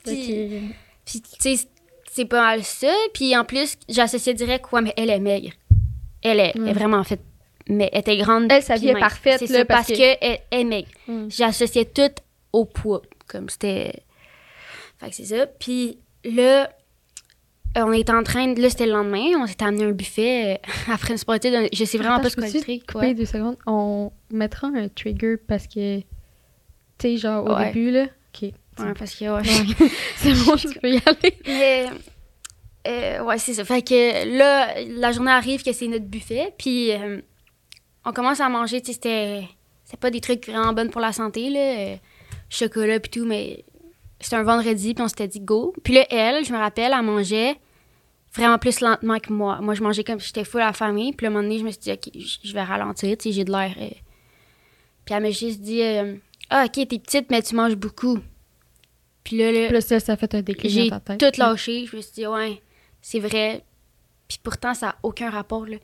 Puis, 0.04 0.58
tu 1.04 1.20
sais, 1.38 1.68
c'est 2.14 2.26
pas 2.26 2.40
mal 2.42 2.62
ça. 2.62 2.92
Puis, 3.14 3.36
en 3.36 3.44
plus, 3.44 3.76
j'associais 3.88 4.34
direct, 4.34 4.70
ouais, 4.72 4.82
mais 4.82 4.92
elle 4.96 5.10
est 5.10 5.18
maigre. 5.20 5.50
Elle 6.22 6.40
est, 6.40 6.54
Mm. 6.56 6.68
est 6.68 6.72
vraiment 6.72 6.98
en 6.98 7.04
fait... 7.04 7.20
Mais 7.68 7.88
elle 7.92 8.00
était 8.00 8.16
grande. 8.16 8.50
Elle, 8.50 8.62
sa 8.62 8.74
vie 8.76 8.88
est 8.88 8.98
parfaite, 8.98 9.38
C'est 9.38 9.46
ça, 9.46 9.64
parce 9.64 9.86
parce 9.86 9.98
que- 9.98 10.18
qu'elle 10.18 10.38
est 10.50 10.64
maigre. 10.64 10.88
Mm. 11.08 11.28
J'associais 11.30 11.84
tout 11.86 12.10
au 12.52 12.64
poids. 12.64 13.02
Comme 13.28 13.48
c'était. 13.48 14.02
Fait 14.98 15.08
que 15.10 15.14
c'est 15.16 15.24
ça. 15.26 15.46
Puis 15.46 15.98
là, 16.24 16.68
on 17.76 17.92
était 17.92 18.12
en 18.12 18.22
train, 18.24 18.48
de- 18.52 18.60
là, 18.60 18.68
c'était 18.68 18.86
le 18.86 18.92
lendemain, 18.92 19.24
on 19.40 19.46
s'était 19.46 19.64
amené 19.64 19.84
un 19.84 19.92
buffet 19.92 20.54
euh, 20.54 20.56
après 20.92 21.12
une 21.12 21.18
sportive. 21.18 21.68
Je 21.72 21.84
sais 21.84 21.98
vraiment 21.98 22.14
Attends, 22.16 22.24
pas 22.24 22.30
ce 22.30 22.36
peux-tu 22.36 22.60
fait. 22.60 22.80
couper 22.80 23.14
deux 23.14 23.24
secondes? 23.26 23.56
On 23.66 24.10
mettra 24.30 24.66
un 24.68 24.88
trigger 24.88 25.36
parce 25.48 25.66
que, 25.68 26.00
tu 26.00 26.04
sais, 27.00 27.16
genre 27.16 27.46
au 27.46 27.54
Ouais. 27.54 27.66
début, 27.66 27.90
là. 27.92 28.06
Ok. 28.34 28.50
Ouais, 28.78 28.94
parce 28.98 29.14
que, 29.14 29.24
ouais. 29.24 29.90
C'est 30.16 30.32
bon, 30.32 30.56
tu 30.56 30.68
peux 30.80 30.90
y 30.90 31.00
aller. 31.04 31.38
Mais, 31.46 31.86
euh, 32.86 33.22
ouais, 33.22 33.38
c'est 33.38 33.54
ça. 33.54 33.64
Fait 33.64 33.82
que 33.82 34.36
là, 34.36 34.82
la 34.84 35.12
journée 35.12 35.30
arrive 35.30 35.62
que 35.62 35.72
c'est 35.72 35.86
notre 35.86 36.06
buffet, 36.06 36.52
puis 36.58 36.92
euh, 36.92 37.20
on 38.04 38.12
commence 38.12 38.40
à 38.40 38.48
manger, 38.48 38.80
tu 38.80 38.88
sais, 38.88 38.92
c'était, 38.94 39.48
c'est 39.84 40.00
pas 40.00 40.10
des 40.10 40.20
trucs 40.20 40.46
vraiment 40.48 40.72
bonnes 40.72 40.90
pour 40.90 41.00
la 41.00 41.12
santé, 41.12 41.48
là, 41.50 41.60
euh, 41.60 41.96
chocolat 42.48 42.98
puis 42.98 43.10
tout, 43.10 43.24
mais 43.24 43.64
c'était 44.20 44.36
un 44.36 44.42
vendredi, 44.42 44.94
puis 44.94 45.04
on 45.04 45.08
s'était 45.08 45.28
dit 45.28 45.40
go. 45.40 45.74
Puis 45.84 45.94
là, 45.94 46.06
elle, 46.10 46.44
je 46.44 46.52
me 46.52 46.58
rappelle, 46.58 46.92
elle 46.96 47.04
mangeait 47.04 47.56
vraiment 48.34 48.58
plus 48.58 48.80
lentement 48.80 49.18
que 49.20 49.32
moi. 49.32 49.60
Moi, 49.60 49.74
je 49.74 49.82
mangeais 49.82 50.04
comme 50.04 50.18
si 50.18 50.28
j'étais 50.28 50.44
full 50.44 50.62
à 50.62 50.66
la 50.66 50.72
famille, 50.72 51.12
puis 51.12 51.26
un 51.26 51.30
moment 51.30 51.42
donné, 51.42 51.58
je 51.58 51.64
me 51.64 51.70
suis 51.70 51.80
dit, 51.80 51.92
OK, 51.92 52.10
je 52.14 52.48
je 52.48 52.52
vais 52.52 52.62
ralentir, 52.62 53.16
tu 53.16 53.24
sais, 53.24 53.32
j'ai 53.32 53.44
de 53.44 53.52
l'air... 53.52 53.74
Puis 55.04 55.14
elle 55.16 55.22
m'a 55.22 55.30
juste 55.30 55.60
dit, 55.60 55.82
ah, 56.50 56.64
OK, 56.64 56.72
t'es 56.72 56.98
petite, 56.98 57.30
mais 57.30 57.42
tu 57.42 57.54
manges 57.54 57.76
beaucoup. 57.76 58.18
Puis 59.24 59.36
là, 59.38 59.70
là 59.70 59.80
ça, 59.80 60.16
fait 60.16 60.34
un 60.34 60.42
déclic 60.42 60.70
j'ai 60.72 60.88
dans 60.90 60.98
ta 61.00 61.16
tête. 61.16 61.32
tout 61.34 61.40
lâché. 61.40 61.86
Je 61.86 61.96
me 61.96 62.00
suis 62.02 62.12
dit, 62.12 62.26
ouais, 62.26 62.60
c'est 63.00 63.20
vrai. 63.20 63.62
Puis 64.28 64.38
pourtant, 64.42 64.74
ça 64.74 64.86
n'a 64.86 64.96
aucun 65.02 65.30
rapport. 65.30 65.66
Là. 65.66 65.76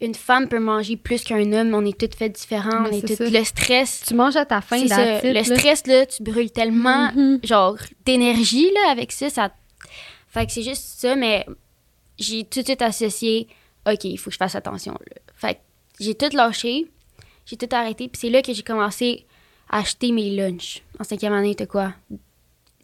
Une 0.00 0.14
femme 0.14 0.48
peut 0.48 0.60
manger 0.60 0.96
plus 0.96 1.24
qu'un 1.24 1.52
homme. 1.52 1.74
On 1.74 1.84
est 1.84 1.98
toutes 1.98 2.14
faites 2.14 2.32
différents. 2.36 2.80
Mais 2.82 2.88
on 2.88 2.92
est 2.92 3.00
c'est 3.06 3.16
toutes... 3.16 3.32
ça. 3.32 3.38
Le 3.38 3.44
stress, 3.44 4.04
Tu 4.06 4.14
manges 4.14 4.36
à 4.36 4.46
ta 4.46 4.60
faim, 4.60 4.78
c'est 4.82 4.88
ça. 4.88 4.96
that's 4.96 5.18
it, 5.24 5.28
Le 5.28 5.32
là. 5.32 5.44
stress, 5.44 5.86
là, 5.86 6.06
tu 6.06 6.22
brûles 6.22 6.50
tellement, 6.52 7.10
Mhm. 7.12 7.40
genre, 7.42 7.76
d'énergie, 8.06 8.70
là, 8.72 8.90
avec 8.90 9.12
ça. 9.12 9.28
ça... 9.30 9.50
Fait 10.28 10.46
que 10.46 10.52
c'est 10.52 10.62
juste 10.62 10.84
ça, 11.00 11.16
mais 11.16 11.44
j'ai 12.18 12.44
tout 12.44 12.60
de 12.60 12.64
suite 12.66 12.82
associé, 12.82 13.48
OK, 13.90 14.04
il 14.04 14.16
faut 14.18 14.30
que 14.30 14.34
je 14.34 14.38
fasse 14.38 14.54
attention, 14.54 14.92
là. 14.92 15.16
Fait 15.34 15.54
que 15.54 15.58
j'ai 16.00 16.14
tout 16.14 16.28
lâché. 16.36 16.86
J'ai 17.46 17.56
tout 17.56 17.68
arrêté. 17.72 18.08
Puis 18.08 18.20
c'est 18.20 18.30
là 18.30 18.42
que 18.42 18.52
j'ai 18.52 18.62
commencé 18.62 19.26
à 19.70 19.78
acheter 19.78 20.12
mes 20.12 20.30
lunchs. 20.36 20.82
En 21.00 21.04
cinquième 21.04 21.32
année, 21.32 21.54
t'as 21.54 21.66
quoi? 21.66 21.94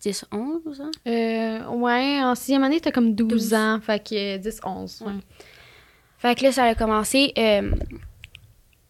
10, 0.04 0.24
11 0.32 0.80
ans? 0.82 0.90
Euh, 1.06 1.66
ouais, 1.68 2.20
en 2.22 2.34
sixième 2.34 2.62
année, 2.64 2.80
t'as 2.80 2.90
comme 2.92 3.14
12, 3.14 3.28
12. 3.30 3.54
ans. 3.54 3.80
Fait 3.80 4.02
que 4.06 4.36
10, 4.36 4.60
11. 4.64 5.02
Ouais. 5.06 5.12
Fait 6.18 6.34
que 6.34 6.44
là, 6.44 6.52
ça 6.52 6.64
a 6.64 6.74
commencé. 6.74 7.32
euh, 7.38 7.70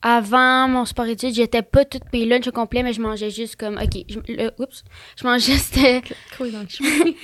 avant 0.03 0.69
mon 0.69 0.85
sport 0.85 1.07
études, 1.07 1.35
j'étais 1.35 1.63
pas 1.63 1.85
toutes 1.85 2.13
mes 2.13 2.27
lunchs 2.27 2.47
au 2.49 2.53
complet, 2.53 2.83
mais 2.83 2.93
je 2.93 3.01
mangeais 3.01 3.31
juste 3.31 3.57
comme. 3.57 3.77
Ok, 3.79 4.05
je, 4.09 4.19
le- 4.33 4.51
oups. 4.59 4.85
Je 5.19 5.25
mangeais 5.27 5.53
juste 5.53 5.79
euh, 5.79 6.01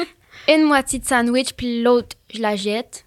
une 0.55 0.65
moitié 0.65 0.99
de 0.99 1.05
sandwich, 1.05 1.53
puis 1.55 1.83
l'autre, 1.83 2.17
je 2.33 2.41
la 2.41 2.57
jette. 2.57 3.05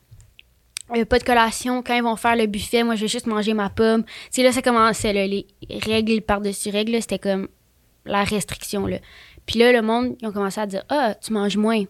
Euh, 0.95 1.05
pas 1.05 1.17
de 1.17 1.23
collation. 1.23 1.81
Quand 1.81 1.95
ils 1.95 2.03
vont 2.03 2.15
faire 2.17 2.35
le 2.35 2.45
buffet, 2.45 2.83
moi, 2.83 2.95
je 2.95 3.01
vais 3.01 3.07
juste 3.07 3.25
manger 3.25 3.53
ma 3.53 3.69
pomme. 3.69 4.03
Tu 4.03 4.11
sais, 4.31 4.43
là, 4.43 4.51
ça 4.51 4.61
commençait, 4.61 5.13
là, 5.13 5.25
les 5.25 5.47
règles 5.85 6.21
par-dessus 6.21 6.69
règles, 6.69 7.01
c'était 7.01 7.19
comme 7.19 7.47
la 8.05 8.23
restriction, 8.23 8.85
là. 8.87 8.97
Puis 9.45 9.59
là, 9.59 9.71
le 9.71 9.81
monde, 9.81 10.15
ils 10.21 10.27
ont 10.27 10.31
commencé 10.31 10.59
à 10.61 10.65
dire 10.65 10.83
Ah, 10.89 11.15
tu 11.15 11.33
manges 11.33 11.57
moins. 11.57 11.83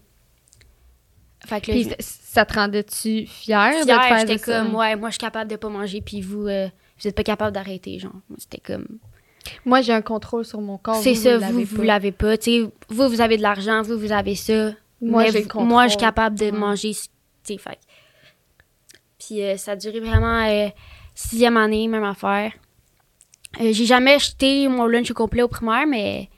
Fait 1.46 1.60
que 1.62 1.72
là, 1.72 1.78
Puis 1.78 1.84
je- 1.90 1.96
ça- 2.00 2.46
te 2.46 2.54
rendait-tu 2.54 3.26
fière, 3.28 3.74
de 3.74 3.82
te 3.82 3.88
faire 3.88 4.20
j'étais 4.20 4.36
dire 4.38 4.40
ça? 4.46 4.62
comme, 4.64 4.76
ouais, 4.76 4.96
moi, 4.96 5.10
je 5.10 5.14
suis 5.14 5.20
capable 5.20 5.52
de 5.52 5.58
pas 5.58 5.68
manger, 5.70 6.02
puis 6.02 6.22
vous, 6.22 6.48
euh, 6.48 6.68
vous 7.00 7.08
êtes 7.08 7.16
pas 7.16 7.24
capable 7.24 7.52
d'arrêter, 7.54 8.00
genre. 8.00 8.14
Moi, 8.30 8.38
C'était 8.40 8.60
comme. 8.60 8.88
Moi, 9.66 9.82
j'ai 9.82 9.92
un 9.92 10.02
contrôle 10.02 10.46
sur 10.46 10.62
mon 10.62 10.78
corps. 10.78 11.02
c'est 11.04 11.16
ça, 11.16 11.38
vous 11.38 11.64
vous, 11.66 11.82
l'avez 11.82 12.14
pas. 12.14 12.36
vous, 12.90 13.10
vous 13.10 13.20
avez 13.22 13.36
de 13.36 13.42
l'argent, 13.42 13.82
vous, 13.82 13.98
vous 14.00 14.12
avez 14.14 14.36
ça. 14.36 14.72
Moi, 15.02 15.26
j'ai. 15.32 15.46
Moi, 15.56 15.86
je 15.88 15.90
suis 15.92 16.00
capable 16.00 16.40
de 16.40 16.46
Ouais. 16.46 16.52
manger, 16.54 16.94
fait. 17.46 17.80
Puis 19.20 19.42
euh, 19.44 19.58
ça 19.58 19.72
a 19.72 19.76
duré 19.76 20.00
vraiment 20.00 20.46
euh, 20.48 20.70
sixième 21.14 21.58
année, 21.58 21.88
même 21.90 22.04
affaire. 22.06 22.54
Euh, 23.62 23.72
j'ai 23.72 23.86
jamais 23.86 24.18
jeté 24.20 24.68
mon 24.68 24.86
lunch 24.86 25.12
au 25.12 25.14
complet 25.14 25.42
au 25.44 25.48
primaire, 25.48 25.86
mais. 25.88 26.30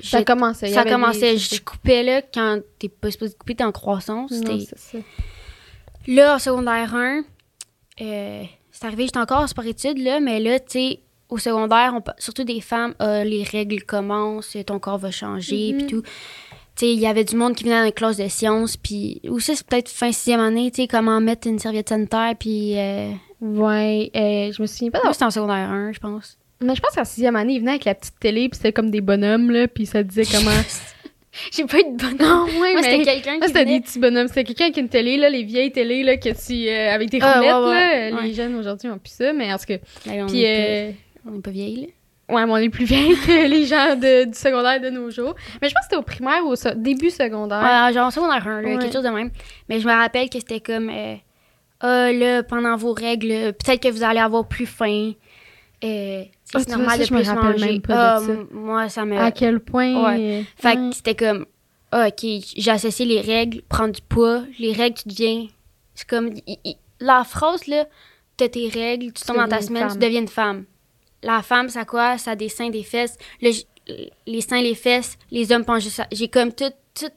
Ça 0.00 0.22
commençait. 0.22 0.68
ça 0.68 0.84
commençait, 0.84 1.32
des- 1.32 1.38
je 1.38 1.60
coupais 1.60 2.04
là, 2.04 2.22
quand 2.22 2.60
t'es 2.78 2.88
pas 2.88 3.10
supposé 3.10 3.34
couper, 3.36 3.56
t'es 3.56 3.64
en 3.64 3.72
croissance. 3.72 4.30
Non, 4.30 4.58
ça. 4.76 4.98
Là, 6.06 6.36
en 6.36 6.38
secondaire 6.38 6.94
1, 6.94 7.22
euh, 8.00 8.42
c'est 8.70 8.84
arrivé, 8.86 9.04
j'étais 9.06 9.18
encore 9.18 9.40
en 9.40 9.46
sport-études, 9.48 9.98
là, 9.98 10.20
mais 10.20 10.38
là, 10.40 10.60
tu 10.60 10.66
sais, 10.68 11.00
au 11.28 11.38
secondaire, 11.38 11.94
on 11.96 12.02
surtout 12.18 12.44
des 12.44 12.60
femmes, 12.60 12.94
euh, 13.02 13.24
les 13.24 13.42
règles 13.42 13.82
commencent, 13.82 14.56
ton 14.66 14.78
corps 14.78 14.98
va 14.98 15.10
changer, 15.10 15.74
puis 15.74 15.82
Mhm. 15.84 15.90
tout. 15.90 16.02
Tu 16.02 16.86
sais, 16.86 16.92
il 16.94 17.00
y 17.00 17.06
avait 17.08 17.24
du 17.24 17.34
monde 17.34 17.56
qui 17.56 17.64
venait 17.64 17.78
dans 17.80 17.84
les 17.84 17.90
classes 17.92 18.18
de 18.18 18.28
sciences, 18.28 18.76
puis 18.76 19.20
aussi, 19.28 19.56
c'est 19.56 19.66
peut-être 19.66 19.88
fin 19.88 20.12
sixième 20.12 20.38
année, 20.40 20.70
tu 20.70 20.82
sais, 20.82 20.88
comment 20.88 21.20
mettre 21.20 21.48
une 21.48 21.58
serviette 21.58 21.88
sanitaire, 21.88 22.34
puis... 22.38 22.78
Euh, 22.78 23.10
Ouais, 23.40 24.10
euh, 24.16 24.50
je 24.52 24.60
me 24.62 24.66
souviens 24.66 24.90
pas. 24.90 25.00
moi, 25.04 25.12
c'était 25.12 25.24
en 25.26 25.30
secondaire 25.30 25.70
1, 25.70 25.92
je 25.92 26.00
pense. 26.00 26.36
Mais 26.60 26.74
je 26.74 26.80
pense 26.80 26.94
qu'en 26.94 27.04
sixième 27.04 27.36
année, 27.36 27.54
il 27.54 27.60
venait 27.60 27.72
avec 27.72 27.84
la 27.84 27.94
petite 27.94 28.18
télé, 28.18 28.48
puis 28.48 28.56
c'était 28.56 28.72
comme 28.72 28.90
des 28.90 29.00
bonhommes, 29.00 29.50
là, 29.50 29.68
puis 29.68 29.86
ça 29.86 30.02
disait 30.02 30.24
comment. 30.24 30.50
J'ai 31.52 31.64
pas 31.66 31.78
eu 31.78 31.84
de 31.84 31.96
bonne... 31.96 32.16
non, 32.18 32.46
ouais, 32.60 32.72
Moi, 32.72 32.82
c'était 32.82 32.98
mais. 32.98 33.04
quelqu'un 33.04 33.32
Moi, 33.36 33.40
qui 33.42 33.46
c'était 33.48 33.64
venait... 33.64 33.78
des 33.78 33.84
petits 33.84 33.98
bonhommes. 34.00 34.26
C'était 34.28 34.44
quelqu'un 34.44 34.64
avec 34.64 34.76
une 34.76 34.88
télé, 34.88 35.16
là, 35.18 35.28
les 35.30 35.44
vieilles 35.44 35.70
télés, 35.70 36.02
là, 36.02 36.16
que 36.16 36.30
tu. 36.30 36.68
euh, 36.68 36.92
avec 36.92 37.10
des 37.10 37.18
Ah, 37.22 37.34
roulettes, 37.34 37.54
ouais, 37.54 37.70
ouais, 37.70 38.10
là. 38.10 38.20
Les 38.22 38.34
jeunes 38.34 38.56
aujourd'hui 38.56 38.88
ont 38.90 38.98
plus 38.98 39.12
ça, 39.12 39.32
mais 39.32 39.52
en 39.52 39.58
tout 39.58 39.66
cas. 39.66 39.76
Ben, 40.06 40.24
on, 40.24 40.26
Puis, 40.26 40.42
est 40.42 40.88
euh, 40.88 40.92
pas, 41.24 41.30
on 41.32 41.38
est 41.38 41.42
pas 41.42 41.50
vieilles, 41.50 41.92
là. 42.28 42.34
ouais, 42.34 42.46
mais 42.46 42.52
on 42.52 42.56
est 42.56 42.70
plus 42.70 42.86
vieilles 42.86 43.14
que 43.24 43.46
les 43.48 43.66
gens 43.66 43.94
de- 43.94 44.24
du 44.24 44.34
secondaire 44.36 44.80
de 44.80 44.90
nos 44.90 45.10
jours. 45.10 45.36
Mais 45.62 45.68
je 45.68 45.74
pense 45.74 45.82
que 45.82 45.90
c'était 45.90 45.96
au 45.96 46.02
primaire 46.02 46.44
ou 46.44 46.48
au 46.48 46.56
so- 46.56 46.74
début 46.74 47.10
secondaire. 47.10 47.60
Ouais, 47.86 47.92
genre 47.92 48.06
en 48.06 48.10
secondaire 48.10 48.48
1, 48.48 48.62
là, 48.62 48.68
Ouais. 48.70 48.78
quelque 48.78 48.94
chose 48.94 49.04
de 49.04 49.08
même. 49.10 49.30
Mais 49.68 49.78
je 49.78 49.86
me 49.86 49.92
rappelle 49.92 50.28
que 50.30 50.40
c'était 50.40 50.60
comme, 50.60 50.90
euh, 50.90 51.14
ah 51.80 52.10
là, 52.10 52.42
pendant 52.42 52.74
vos 52.76 52.94
règles, 52.94 53.30
euh, 53.30 53.52
peut-être 53.52 53.80
que 53.82 53.88
vous 53.90 54.02
allez 54.02 54.18
avoir 54.18 54.48
plus 54.48 54.66
faim. 54.66 55.12
Euh, 55.84 56.24
Ah, 56.54 56.58
c'est 56.60 56.68
vois, 56.68 56.76
normal 56.78 56.98
ça, 56.98 57.04
de 57.04 57.08
plus 57.08 57.28
rappelle 57.28 57.52
manger. 57.52 57.66
même 57.72 57.80
pas 57.82 57.92
de 57.92 57.98
Ah, 57.98 58.20
ça. 58.26 58.32
moi, 58.52 58.88
ça 58.88 59.04
me... 59.04 59.18
À 59.18 59.30
quel 59.32 59.60
point. 59.60 59.94
Ouais. 60.16 60.18
euh, 60.20 60.42
Fait 60.56 60.76
que 60.76 60.92
c'était 60.94 61.14
comme, 61.14 61.46
ah, 61.92 62.08
ok, 62.08 62.26
j'ai 62.56 62.70
associé 62.70 63.04
les 63.06 63.20
règles, 63.20 63.62
prendre 63.62 63.92
du 63.94 64.00
poids, 64.02 64.44
les 64.58 64.72
règles, 64.72 64.96
tu 65.02 65.08
deviens. 65.08 65.46
C'est 65.94 66.08
comme, 66.08 66.30
la 67.00 67.24
phrase, 67.24 67.66
là, 67.66 67.86
t'as 68.36 68.48
tes 68.48 68.68
règles, 68.68 69.12
tu 69.12 69.24
tombes 69.24 69.36
dans 69.36 69.48
ta 69.48 69.60
semaine, 69.60 69.88
tu 69.92 69.98
deviens 69.98 70.20
une 70.20 70.28
femme. 70.28 70.64
La 71.22 71.42
femme, 71.42 71.68
ça 71.68 71.84
quoi? 71.84 72.16
Ça 72.18 72.30
a 72.32 72.36
des 72.36 72.48
seins, 72.48 72.70
des 72.70 72.84
fesses. 72.84 73.16
J- 73.42 73.66
les 74.26 74.40
seins, 74.40 74.60
les 74.62 74.74
fesses, 74.76 75.18
les 75.30 75.50
hommes 75.50 75.64
pensent 75.64 75.88
ça. 75.88 76.06
J'ai 76.12 76.28
comme 76.28 76.52
tout, 76.52 76.70
tout. 76.94 77.10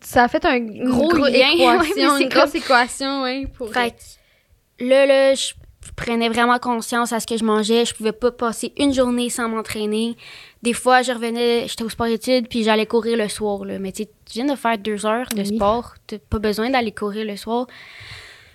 Ça 0.00 0.24
a 0.24 0.28
fait 0.28 0.44
un 0.44 0.58
gros, 0.60 1.08
gros 1.08 1.26
lien. 1.26 1.50
équation, 1.52 2.14
Ouais, 2.14 2.22
une 2.22 2.28
grosse 2.28 2.54
équation, 2.56 3.22
ouais, 3.22 3.46
pour. 3.56 3.72
Fait 3.72 3.92
que 3.92 4.84
là, 4.84 5.06
là, 5.06 5.34
je 5.34 5.52
prenais 5.96 6.28
vraiment 6.28 6.58
conscience 6.58 7.12
à 7.12 7.20
ce 7.20 7.26
que 7.26 7.36
je 7.36 7.44
mangeais. 7.44 7.84
Je 7.84 7.94
pouvais 7.94 8.12
pas 8.12 8.30
passer 8.30 8.72
une 8.78 8.92
journée 8.92 9.30
sans 9.30 9.48
m'entraîner. 9.48 10.16
Des 10.62 10.72
fois, 10.72 11.02
je 11.02 11.12
revenais, 11.12 11.66
j'étais 11.68 11.84
au 11.84 11.88
sport-études, 11.88 12.48
puis 12.48 12.64
j'allais 12.64 12.86
courir 12.86 13.16
le 13.16 13.28
soir. 13.28 13.64
Là. 13.64 13.78
Mais 13.78 13.92
tu 13.92 14.04
viens 14.32 14.44
de 14.46 14.56
faire 14.56 14.76
deux 14.78 15.06
heures 15.06 15.28
de 15.30 15.42
Oui. 15.42 15.56
sport. 15.56 15.94
T'as 16.06 16.18
pas 16.18 16.38
besoin 16.38 16.70
d'aller 16.70 16.92
courir 16.92 17.24
le 17.24 17.36
soir. 17.36 17.66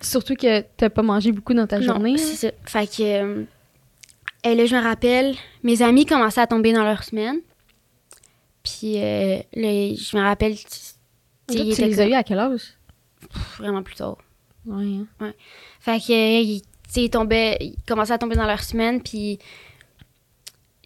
Surtout 0.00 0.34
que 0.34 0.60
t'as 0.76 0.90
pas 0.90 1.02
mangé 1.02 1.32
beaucoup 1.32 1.54
dans 1.54 1.66
ta 1.66 1.78
Non, 1.78 1.86
journée. 1.94 2.18
c'est 2.18 2.36
ça. 2.48 2.52
Fait 2.66 2.86
que... 2.86 3.02
euh, 3.02 3.44
et 4.44 4.54
là, 4.54 4.66
je 4.66 4.76
me 4.76 4.82
rappelle, 4.82 5.34
mes 5.62 5.80
amis 5.80 6.04
commençaient 6.04 6.42
à 6.42 6.46
tomber 6.46 6.72
dans 6.74 6.84
leur 6.84 7.02
semaine. 7.02 7.40
Puis 8.62 8.98
euh, 8.98 9.38
là, 9.54 9.94
je 9.94 10.16
me 10.16 10.22
rappelle... 10.22 10.56
Toi, 10.56 11.56
tu 11.74 11.82
les 11.84 12.00
as 12.00 12.06
eu 12.06 12.12
à 12.14 12.22
quel 12.22 12.38
âge? 12.38 12.60
comme- 13.20 13.42
vraiment 13.58 13.82
plus 13.82 13.94
tard. 13.94 14.18
Ouais. 14.66 14.84
hein. 15.20 15.32
Fait 15.80 15.98
que, 15.98 16.12
euh, 16.12 16.58
ils, 16.96 17.02
ils 17.02 17.10
tombaient, 17.10 17.56
ils 17.60 17.76
commençaient 17.86 18.12
à 18.14 18.18
tomber 18.18 18.36
dans 18.36 18.46
leur 18.46 18.62
semaine, 18.62 19.00
puis 19.02 19.38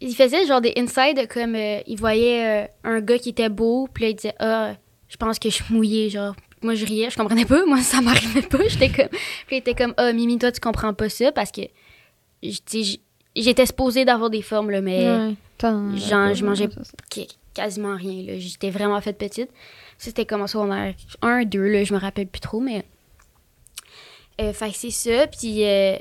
ils 0.01 0.15
faisaient 0.15 0.47
genre 0.47 0.61
des 0.61 0.73
insides 0.77 1.27
comme 1.29 1.55
euh, 1.55 1.81
ils 1.87 1.99
voyaient 1.99 2.65
euh, 2.65 2.67
un 2.85 3.01
gars 3.01 3.19
qui 3.19 3.31
était 3.31 3.49
beau, 3.49 3.89
puis 3.93 4.05
là 4.05 4.11
ils 4.11 4.15
disaient 4.15 4.35
ah, 4.39 4.75
je 5.09 5.17
pense 5.17 5.39
que 5.39 5.49
je 5.51 5.55
suis 5.55 5.75
mouillée, 5.75 6.11
genre. 6.11 6.35
Moi 6.63 6.75
je 6.75 6.85
riais, 6.85 7.09
je 7.11 7.17
comprenais 7.17 7.45
pas, 7.45 7.65
moi 7.67 7.81
ça 7.83 8.01
m'arrivait 8.01 8.43
pas, 8.43 8.59
j'étais 8.69 8.89
comme, 8.91 9.09
puis 9.47 9.57
il 9.57 9.59
était 9.59 9.75
comme 9.75 9.95
ah 9.97 10.13
Mimi 10.13 10.39
toi 10.39 10.51
tu 10.53 10.61
comprends 10.61 10.93
pas 10.95 11.09
ça 11.09 11.31
parce 11.33 11.53
que, 11.53 11.63
j'étais 12.43 13.67
supposée 13.67 14.05
d'avoir 14.05 14.31
des 14.31 14.43
formes 14.43 14.71
là, 14.71 14.81
mais 14.81 15.09
Ouais. 15.09 15.35
Genre, 15.97 16.35
je 16.35 16.45
mangeais- 16.45 16.69
quasiment 17.55 17.97
rien. 17.97 18.23
là. 18.23 18.39
J'étais 18.39 18.71
vraiment 18.71 19.01
faite 19.01 19.19
petite. 19.19 19.51
Ça, 19.99 20.07
c'était 20.07 20.25
comme 20.25 20.43
en 20.43 20.47
secondaire 20.47 20.95
1, 21.23 21.45
2, 21.45 21.61
là, 21.67 21.83
je 21.83 21.93
me 21.93 21.99
rappelle 21.99 22.29
plus 22.29 22.39
trop, 22.41 22.61
mais... 22.61 22.85
Euh, 24.41 24.53
fait 24.53 24.71
que 24.71 24.77
c'est 24.77 24.91
ça, 24.91 25.27
puis... 25.27 25.65
euh, 25.65 25.97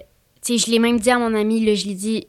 tu 0.46 0.58
sais, 0.58 0.66
je 0.66 0.72
l'ai 0.72 0.80
même 0.80 1.00
dit 1.00 1.10
à 1.10 1.18
mon 1.18 1.34
ami, 1.34 1.66
là, 1.66 1.74
je 1.76 1.86
l'ai 1.88 1.96
dit 1.96 2.28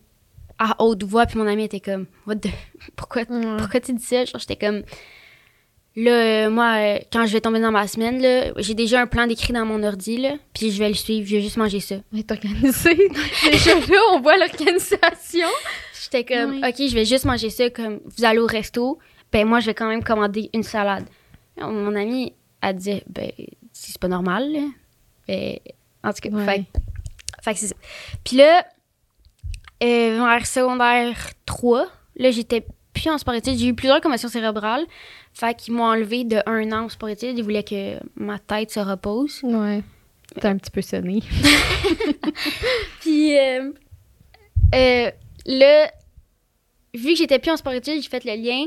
à 0.58 0.82
haute 0.82 1.04
voix, 1.04 1.26
puis 1.26 1.38
mon 1.38 1.46
ami 1.46 1.64
était 1.64 1.80
comme... 1.80 2.06
What 2.26 2.36
the... 2.36 2.48
Pourquoi, 2.96 3.24
pourquoi 3.26 3.80
tu 3.80 3.92
dis 3.92 4.02
ça? 4.04 4.24
Genre, 4.24 4.40
j'étais 4.40 4.56
comme... 4.56 4.82
Là, 5.96 6.10
euh, 6.46 6.50
moi, 6.50 6.74
euh, 6.76 6.98
quand 7.12 7.26
je 7.26 7.32
vais 7.32 7.40
tomber 7.40 7.60
dans 7.60 7.72
ma 7.72 7.86
semaine, 7.88 8.22
là, 8.22 8.52
j'ai 8.56 8.74
déjà 8.74 9.00
un 9.00 9.06
plan 9.06 9.26
décrit 9.26 9.52
dans 9.52 9.66
mon 9.66 9.82
ordi, 9.82 10.16
là, 10.16 10.34
puis 10.54 10.70
je 10.70 10.78
vais 10.78 10.88
le 10.88 10.94
suivre, 10.94 11.28
je 11.28 11.36
vais 11.36 11.42
juste 11.42 11.56
manger 11.56 11.80
ça. 11.80 11.96
On 12.12 12.16
est 12.16 12.30
organisé. 12.30 12.94
Déjà 13.50 13.74
là, 13.74 13.98
on 14.12 14.20
voit 14.20 14.36
l'organisation. 14.36 15.48
J'étais 16.02 16.24
comme, 16.24 16.52
Oui. 16.52 16.62
OK, 16.68 16.88
je 16.88 16.94
vais 16.94 17.04
juste 17.04 17.24
manger 17.24 17.50
ça 17.50 17.68
comme 17.70 18.00
vous 18.04 18.24
allez 18.24 18.38
au 18.38 18.46
resto. 18.46 18.98
Ben, 19.32 19.46
moi, 19.46 19.60
je 19.60 19.66
vais 19.66 19.74
quand 19.74 19.88
même 19.88 20.04
commander 20.04 20.50
une 20.54 20.62
salade. 20.62 21.04
Mon 21.60 21.94
amie, 21.96 22.32
elle 22.62 22.76
dit, 22.76 23.02
ben, 23.08 23.30
c'est 23.72 23.98
pas 23.98 24.08
normal, 24.08 24.52
là. 24.52 24.60
Mais, 25.26 25.60
en 26.08 26.12
tout 26.12 26.28
cas, 26.28 26.30
Ouais. 26.30 26.44
fait, 26.44 26.64
fait 27.42 27.54
que 27.54 27.58
c'est 27.60 27.66
ça. 27.68 27.74
Puis 28.24 28.36
là, 28.36 28.64
euh, 29.82 30.16
vers 30.24 30.46
secondaire 30.46 31.16
3, 31.46 31.86
là, 32.16 32.30
j'étais 32.30 32.66
plus 32.94 33.08
en 33.10 33.18
sport-études. 33.18 33.58
J'ai 33.58 33.68
eu 33.68 33.74
plusieurs 33.74 34.00
commotions 34.00 34.28
cérébrales. 34.28 34.84
Fait 35.32 35.54
qu'ils 35.54 35.74
m'ont 35.74 35.84
enlevé 35.84 36.24
de 36.24 36.38
un 36.46 36.72
an 36.72 36.84
en 36.86 36.88
sport-études. 36.88 37.38
Ils 37.38 37.44
voulaient 37.44 37.62
que 37.62 37.98
ma 38.16 38.38
tête 38.40 38.72
se 38.72 38.80
repose. 38.80 39.40
Ouais. 39.44 39.82
T'as 40.40 40.50
un 40.50 40.56
petit 40.58 40.70
peu 40.70 40.82
sonné. 40.82 41.22
Puis 43.00 43.38
euh, 43.38 43.72
euh, 44.74 45.10
là, 45.46 45.90
vu 46.94 47.10
que 47.12 47.16
j'étais 47.16 47.38
plus 47.38 47.50
en 47.50 47.56
sport-études, 47.56 48.02
j'ai 48.02 48.08
fait 48.08 48.24
le 48.24 48.34
lien. 48.34 48.66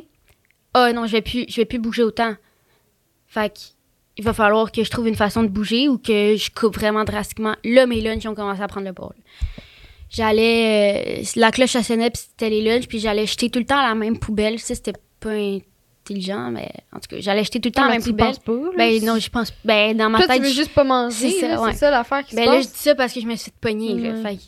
Ah 0.73 0.93
non, 0.93 1.05
je 1.05 1.11
vais 1.11 1.21
plus, 1.21 1.45
je 1.49 1.57
vais 1.57 1.65
plus 1.65 1.79
bouger 1.79 2.03
autant. 2.03 2.35
Fait 3.27 3.53
que 3.53 3.59
il 4.17 4.23
va 4.23 4.33
falloir 4.33 4.71
que 4.71 4.83
je 4.83 4.89
trouve 4.89 5.07
une 5.07 5.15
façon 5.15 5.43
de 5.43 5.47
bouger 5.47 5.87
ou 5.87 5.97
que 5.97 6.35
je 6.35 6.49
coupe 6.51 6.75
vraiment 6.75 7.03
drastiquement. 7.03 7.55
Là, 7.63 7.85
mes 7.87 8.01
lunchs 8.01 8.25
ont 8.25 8.35
commencé 8.35 8.61
à 8.61 8.67
prendre 8.67 8.85
le 8.87 8.93
bord. 8.93 9.13
J'allais. 10.09 11.21
euh, 11.21 11.23
la 11.37 11.51
cloche 11.51 11.75
à 11.75 11.83
sonnait, 11.83 12.09
puis 12.09 12.21
c'était 12.29 12.49
les 12.49 12.61
lunchs, 12.61 12.87
puis 12.87 12.99
j'allais 12.99 13.25
jeter 13.25 13.49
tout 13.49 13.59
le 13.59 13.65
temps 13.65 13.79
à 13.79 13.87
la 13.87 13.95
même 13.95 14.19
poubelle. 14.19 14.59
Ça, 14.59 14.75
c'était 14.75 14.93
pas 15.21 15.29
intelligent, 15.31 16.51
mais 16.51 16.69
en 16.91 16.99
tout 16.99 17.07
cas, 17.15 17.21
j'allais 17.21 17.43
jeter 17.45 17.61
tout 17.61 17.69
le 17.69 17.73
temps 17.73 17.83
à 17.83 17.87
la 17.87 17.91
même 17.93 18.03
poubelle. 18.03 18.27
penses 18.27 18.39
pas, 18.39 18.51
là? 18.51 18.69
Ben 18.77 19.05
non, 19.05 19.17
je 19.19 19.29
pense. 19.29 19.53
Ben 19.63 19.95
dans 19.95 20.09
ma 20.09 20.17
Toi, 20.17 20.27
tête. 20.27 20.37
tu 20.37 20.43
veux 20.43 20.49
je- 20.49 20.55
juste 20.55 20.73
pas 20.73 20.83
manger, 20.83 21.29
C'est 21.31 21.39
ça, 21.39 21.61
ouais. 21.61 21.73
ça 21.73 21.89
l'affaire 21.91 22.25
qui 22.25 22.35
ben 22.35 22.45
se 22.45 22.49
là, 22.49 22.59
je 22.61 22.67
dis 22.67 22.73
ça 22.75 22.95
parce 22.95 23.13
que 23.13 23.21
je 23.21 23.25
me 23.27 23.35
suis 23.37 23.51
pogner. 23.61 23.93
là. 23.95 24.09
Ouais. 24.15 24.21
Fait 24.35 24.39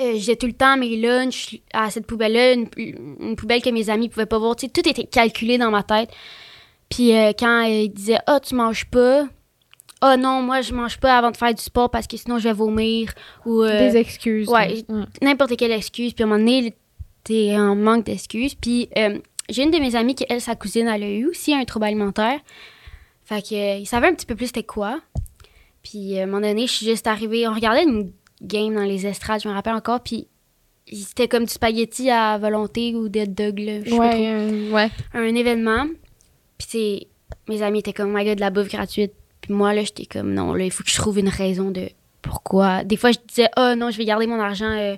euh, 0.00 0.14
j'ai 0.18 0.36
tout 0.36 0.46
le 0.46 0.52
temps 0.52 0.76
mes 0.76 0.96
lunchs 0.96 1.60
à 1.72 1.88
cette 1.90 2.06
poubelle-là, 2.06 2.52
une, 2.54 2.68
une 3.20 3.36
poubelle 3.36 3.62
que 3.62 3.70
mes 3.70 3.90
amis 3.90 4.08
pouvaient 4.08 4.26
pas 4.26 4.38
voir. 4.38 4.56
Tu 4.56 4.66
sais, 4.66 4.72
tout 4.72 4.88
était 4.88 5.04
calculé 5.04 5.56
dans 5.58 5.70
ma 5.70 5.82
tête. 5.84 6.10
Puis 6.88 7.16
euh, 7.16 7.32
quand 7.38 7.62
ils 7.62 7.88
disaient 7.88 8.18
«Ah, 8.26 8.40
tu 8.40 8.54
manges 8.54 8.84
pas?» 8.86 9.26
Ah 10.00 10.16
non, 10.18 10.42
moi, 10.42 10.60
je 10.60 10.74
mange 10.74 10.98
pas 10.98 11.16
avant 11.16 11.30
de 11.30 11.36
faire 11.36 11.54
du 11.54 11.62
sport 11.62 11.90
parce 11.90 12.06
que 12.06 12.16
sinon, 12.18 12.38
je 12.38 12.44
vais 12.44 12.52
vomir. 12.52 13.12
Ou 13.46 13.62
euh, 13.62 13.78
Des 13.78 13.96
excuses. 13.96 14.48
ouais. 14.48 14.84
n'importe 15.22 15.56
quelle 15.56 15.72
excuse. 15.72 16.12
Puis 16.12 16.22
à 16.22 16.26
un 16.26 16.28
moment 16.28 16.40
donné, 16.44 16.74
t'es 17.22 17.56
en 17.56 17.74
manque 17.74 18.04
d'excuses. 18.04 18.54
Puis 18.54 18.88
euh, 18.98 19.18
j'ai 19.48 19.62
une 19.62 19.70
de 19.70 19.78
mes 19.78 19.96
amies 19.96 20.14
qui, 20.14 20.26
elle, 20.28 20.42
sa 20.42 20.56
cousine, 20.56 20.88
elle 20.88 21.02
a 21.04 21.08
eu 21.10 21.26
aussi 21.26 21.54
un 21.54 21.64
trouble 21.64 21.86
alimentaire. 21.86 22.38
Fait 23.24 23.40
que, 23.40 23.54
euh, 23.54 23.76
il 23.78 23.86
savait 23.86 24.08
un 24.08 24.14
petit 24.14 24.26
peu 24.26 24.34
plus 24.34 24.48
c'était 24.48 24.62
quoi. 24.62 25.00
Puis 25.82 26.18
à 26.18 26.24
un 26.24 26.26
moment 26.26 26.46
donné, 26.46 26.66
je 26.66 26.72
suis 26.72 26.86
juste 26.86 27.06
arrivée. 27.06 27.48
On 27.48 27.54
regardait 27.54 27.84
une 27.84 28.12
game 28.42 28.74
dans 28.74 28.84
les 28.84 29.06
estrades, 29.06 29.40
je 29.42 29.48
me 29.48 29.54
rappelle 29.54 29.74
encore. 29.74 30.00
Puis 30.00 30.28
c'était 30.92 31.28
comme 31.28 31.44
du 31.44 31.50
spaghetti 31.52 32.10
à 32.10 32.36
volonté 32.36 32.94
ou 32.94 33.08
des 33.08 33.26
dogs, 33.26 33.58
là, 33.58 33.80
je 33.82 33.88
sais 33.90 33.96
pas 33.96 34.10
trop. 34.10 34.18
Ouais, 34.18 34.28
euh, 34.28 34.70
ouais. 34.70 34.90
Un 35.14 35.34
événement. 35.34 35.86
Puis 36.58 36.66
c'est 36.70 37.06
mes 37.48 37.62
amis 37.62 37.80
étaient 37.80 37.92
comme, 37.92 38.10
oh 38.14 38.16
my 38.18 38.24
god, 38.24 38.36
de 38.36 38.40
la 38.40 38.50
bouffe 38.50 38.68
gratuite. 38.68 39.12
Puis 39.40 39.52
moi, 39.52 39.74
là, 39.74 39.82
j'étais 39.82 40.06
comme, 40.06 40.32
non, 40.32 40.54
là, 40.54 40.64
il 40.64 40.70
faut 40.70 40.82
que 40.84 40.90
je 40.90 40.96
trouve 40.96 41.18
une 41.18 41.28
raison 41.28 41.70
de 41.70 41.88
pourquoi. 42.22 42.84
Des 42.84 42.96
fois, 42.96 43.12
je 43.12 43.18
disais, 43.28 43.48
oh 43.58 43.74
non, 43.76 43.90
je 43.90 43.98
vais 43.98 44.04
garder 44.06 44.26
mon 44.26 44.40
argent. 44.40 44.70
euh, 44.70 44.96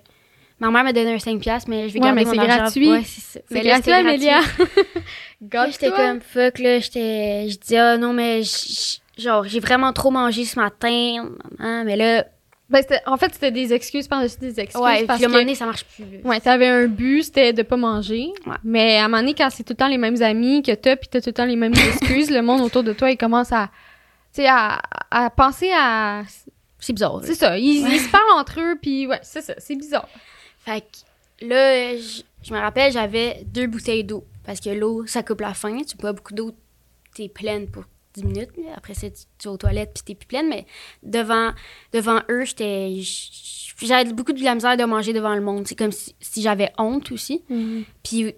Ma 0.60 0.70
mère 0.70 0.84
m'a 0.84 0.92
donné 0.92 1.12
un 1.12 1.16
5$, 1.18 1.38
piastres, 1.38 1.68
mais 1.68 1.88
je 1.88 1.94
vais 1.94 2.00
Ouais, 2.00 2.06
garder 2.06 2.24
mais 2.24 2.30
mon 2.32 2.38
argent. 2.42 2.56
gratuit. 2.62 2.90
Ouais, 2.90 3.02
c'est 3.04 3.20
ça. 3.20 3.40
C'est 3.50 3.60
gratuit, 3.62 3.92
Amélia. 3.92 4.40
J'étais 5.70 5.90
comme, 5.90 6.20
fuck, 6.20 6.58
là, 6.58 6.78
j'étais. 6.78 7.48
Je 7.48 7.58
disais, 7.58 7.78
oh 7.94 7.98
non, 7.98 8.12
mais 8.12 8.40
genre, 9.18 9.44
j'ai 9.44 9.60
vraiment 9.60 9.92
trop 9.92 10.10
mangé 10.10 10.44
ce 10.44 10.58
matin. 10.58 11.28
Mais 11.58 11.96
là, 11.96 12.24
Ben, 12.68 12.82
en 13.06 13.16
fait, 13.16 13.32
c'était 13.32 13.52
des 13.52 13.72
excuses 13.72 14.08
par-dessus 14.08 14.38
des 14.40 14.58
excuses. 14.58 14.80
ouais, 14.82 15.04
parce 15.04 15.18
puis 15.18 15.24
à 15.24 15.28
un 15.28 15.30
moment 15.30 15.42
donné, 15.42 15.54
ça 15.54 15.66
marche 15.66 15.84
plus. 15.84 16.04
ouais, 16.24 16.40
t'avais 16.40 16.66
un 16.66 16.86
but, 16.88 17.22
c'était 17.22 17.52
de 17.52 17.62
pas 17.62 17.76
manger. 17.76 18.32
Ouais. 18.44 18.56
Mais 18.64 18.96
à 18.98 19.04
un 19.04 19.08
moment 19.08 19.22
donné, 19.22 19.34
quand 19.34 19.48
c'est 19.50 19.62
tout 19.62 19.72
le 19.74 19.76
temps 19.76 19.86
les 19.88 19.98
mêmes 19.98 20.20
amis 20.20 20.62
que 20.62 20.72
t'as, 20.72 20.96
puis 20.96 21.08
t'as 21.08 21.20
tout 21.20 21.28
le 21.28 21.32
temps 21.34 21.44
les 21.44 21.54
mêmes 21.54 21.74
excuses, 22.00 22.30
le 22.30 22.42
monde 22.42 22.60
autour 22.62 22.82
de 22.82 22.92
toi, 22.92 23.10
il 23.10 23.16
commence 23.16 23.52
à, 23.52 23.68
tu 24.34 24.42
sais, 24.42 24.48
à, 24.48 24.80
à 25.12 25.30
penser 25.30 25.70
à... 25.72 26.22
C'est 26.80 26.92
bizarre. 26.92 27.20
C'est 27.22 27.34
ça, 27.34 27.56
ils, 27.56 27.84
Ouais. 27.84 27.90
ils 27.94 28.00
se 28.00 28.10
parlent 28.10 28.38
entre 28.38 28.60
eux, 28.60 28.76
puis 28.80 29.06
ouais, 29.06 29.20
c'est 29.22 29.42
ça, 29.42 29.54
c'est 29.58 29.76
bizarre. 29.76 30.08
Fait 30.64 30.80
que 30.80 31.46
là, 31.46 31.96
je, 31.96 32.22
je 32.42 32.52
me 32.52 32.58
rappelle, 32.58 32.92
j'avais 32.92 33.42
deux 33.46 33.66
bouteilles 33.68 34.04
d'eau. 34.04 34.24
Parce 34.44 34.60
que 34.60 34.70
l'eau, 34.70 35.06
ça 35.06 35.22
coupe 35.22 35.40
la 35.40 35.54
faim. 35.54 35.78
Tu 35.88 35.96
bois 35.96 36.12
beaucoup 36.12 36.34
d'eau, 36.34 36.52
t'es 37.14 37.28
pleine 37.28 37.68
pour 37.68 37.84
10 38.16 38.24
minutes. 38.24 38.50
Après 38.74 38.94
ça, 38.94 39.08
tu, 39.10 39.24
vas 39.48 39.52
aux 39.52 39.56
toilettes 39.56 39.92
puis 39.94 40.02
t'es 40.04 40.14
plus 40.14 40.26
pleine. 40.26 40.48
Mais 40.48 40.66
devant, 41.02 41.52
devant 41.92 42.20
eux, 42.30 42.44
j'étais. 42.44 42.94
J'avais 43.82 44.12
beaucoup 44.12 44.32
de 44.32 44.42
la 44.42 44.54
misère 44.54 44.76
de 44.76 44.84
manger 44.84 45.12
devant 45.12 45.34
le 45.34 45.40
monde. 45.42 45.66
C'est 45.68 45.74
comme 45.74 45.92
si, 45.92 46.14
si 46.20 46.42
j'avais 46.42 46.72
honte 46.78 47.12
aussi. 47.12 47.42
Puis, 48.02 48.32
tu 48.32 48.34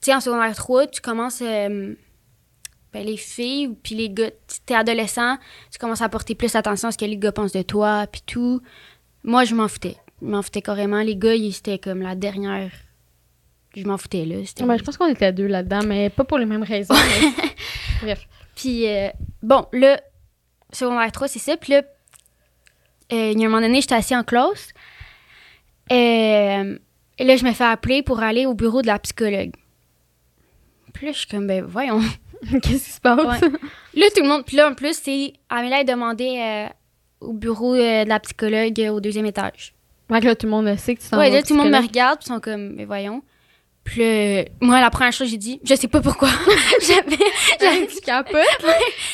sais, 0.00 0.14
en 0.14 0.20
secondaire 0.20 0.54
3, 0.54 0.86
tu 0.88 1.00
commences. 1.00 1.40
euh, 1.42 1.94
ben, 2.92 3.04
les 3.04 3.16
filles, 3.18 3.76
puis 3.82 3.94
les 3.94 4.08
gars, 4.08 4.30
tu- 4.30 4.60
t'es 4.64 4.74
adolescent, 4.74 5.36
tu 5.70 5.78
commences 5.78 6.00
à 6.00 6.08
porter 6.08 6.34
plus 6.34 6.54
attention 6.56 6.88
à 6.88 6.92
ce 6.92 6.96
que 6.98 7.04
les 7.04 7.18
gars 7.18 7.30
pensent 7.32 7.52
de 7.52 7.60
toi, 7.62 8.06
puis 8.10 8.22
tout. 8.24 8.62
Moi, 9.22 9.44
je 9.44 9.54
m'en 9.54 9.68
foutais. 9.68 9.96
Je 10.22 10.26
m'en 10.28 10.40
foutais 10.40 10.62
carrément. 10.62 11.00
Les 11.02 11.14
gars, 11.16 11.34
ils- 11.34 11.52
c'était 11.52 11.78
comme 11.78 12.00
la 12.00 12.14
dernière. 12.14 12.70
Je 13.76 13.84
m'en 13.84 13.98
foutais, 13.98 14.24
là. 14.24 14.36
Je 14.78 14.82
pense 14.82 14.96
qu'on 14.96 15.08
était 15.08 15.32
deux 15.32 15.46
là-dedans, 15.46 15.82
mais 15.84 16.08
pas 16.08 16.24
pour 16.24 16.38
les 16.38 16.46
mêmes 16.46 16.62
raisons. 16.62 16.94
mais- 16.94 17.44
Bref. 18.02 18.26
Puis, 18.56 18.88
euh, 18.88 19.08
bon, 19.42 19.66
là, 19.72 20.00
secondaire 20.72 21.12
3, 21.12 21.28
c'est 21.28 21.38
ça. 21.38 21.56
Puis 21.56 21.74
là, 21.74 21.82
euh, 23.12 23.30
il 23.32 23.38
y 23.38 23.44
a 23.44 23.46
un 23.46 23.50
moment 23.50 23.62
donné, 23.62 23.80
j'étais 23.80 23.94
assis 23.94 24.16
en 24.16 24.24
classe. 24.24 24.70
Euh, 25.92 26.78
et 27.18 27.24
là, 27.24 27.36
je 27.36 27.44
me 27.44 27.52
fais 27.52 27.64
appeler 27.64 28.02
pour 28.02 28.20
aller 28.20 28.46
au 28.46 28.54
bureau 28.54 28.82
de 28.82 28.88
la 28.88 28.98
psychologue. 28.98 29.52
Puis 30.92 31.06
là, 31.06 31.12
je 31.12 31.18
suis 31.18 31.28
comme, 31.28 31.46
ben, 31.46 31.62
voyons. 31.62 32.00
Qu'est-ce 32.62 32.84
qui 32.84 32.92
se 32.92 33.00
passe? 33.00 33.42
Ouais. 33.42 33.48
Là, 33.94 34.06
tout 34.14 34.22
le 34.22 34.28
monde. 34.28 34.44
Puis 34.44 34.56
là, 34.56 34.68
en 34.68 34.74
plus, 34.74 34.94
c'est. 34.94 35.32
Amélie 35.48 35.74
a 35.74 35.84
demandé 35.84 36.68
au 37.20 37.32
bureau 37.32 37.74
de 37.74 38.06
la 38.06 38.20
psychologue 38.20 38.78
au 38.90 39.00
deuxième 39.00 39.24
étage. 39.24 39.74
Que 40.08 40.24
là, 40.24 40.36
tout 40.36 40.46
le 40.46 40.50
monde 40.50 40.76
sait 40.76 40.94
que 40.94 41.00
tu 41.00 41.08
t'en 41.08 41.18
Ouais, 41.18 41.30
là, 41.30 41.42
tout 41.42 41.54
le 41.54 41.62
monde 41.62 41.72
me 41.72 41.80
regarde, 41.80 42.18
puis 42.18 42.26
ils 42.28 42.34
sont 42.34 42.40
comme, 42.40 42.74
mais 42.74 42.84
voyons. 42.84 43.22
Puis 43.86 44.00
là, 44.00 44.44
moi, 44.60 44.80
la 44.80 44.90
première 44.90 45.12
chose, 45.12 45.28
j'ai 45.30 45.36
dit, 45.36 45.60
je 45.64 45.74
sais 45.74 45.88
pas 45.88 46.00
pourquoi. 46.00 46.28
J'avais. 46.86 47.16
Hey, 47.60 47.86
tu 47.86 48.00
capotes? 48.00 48.42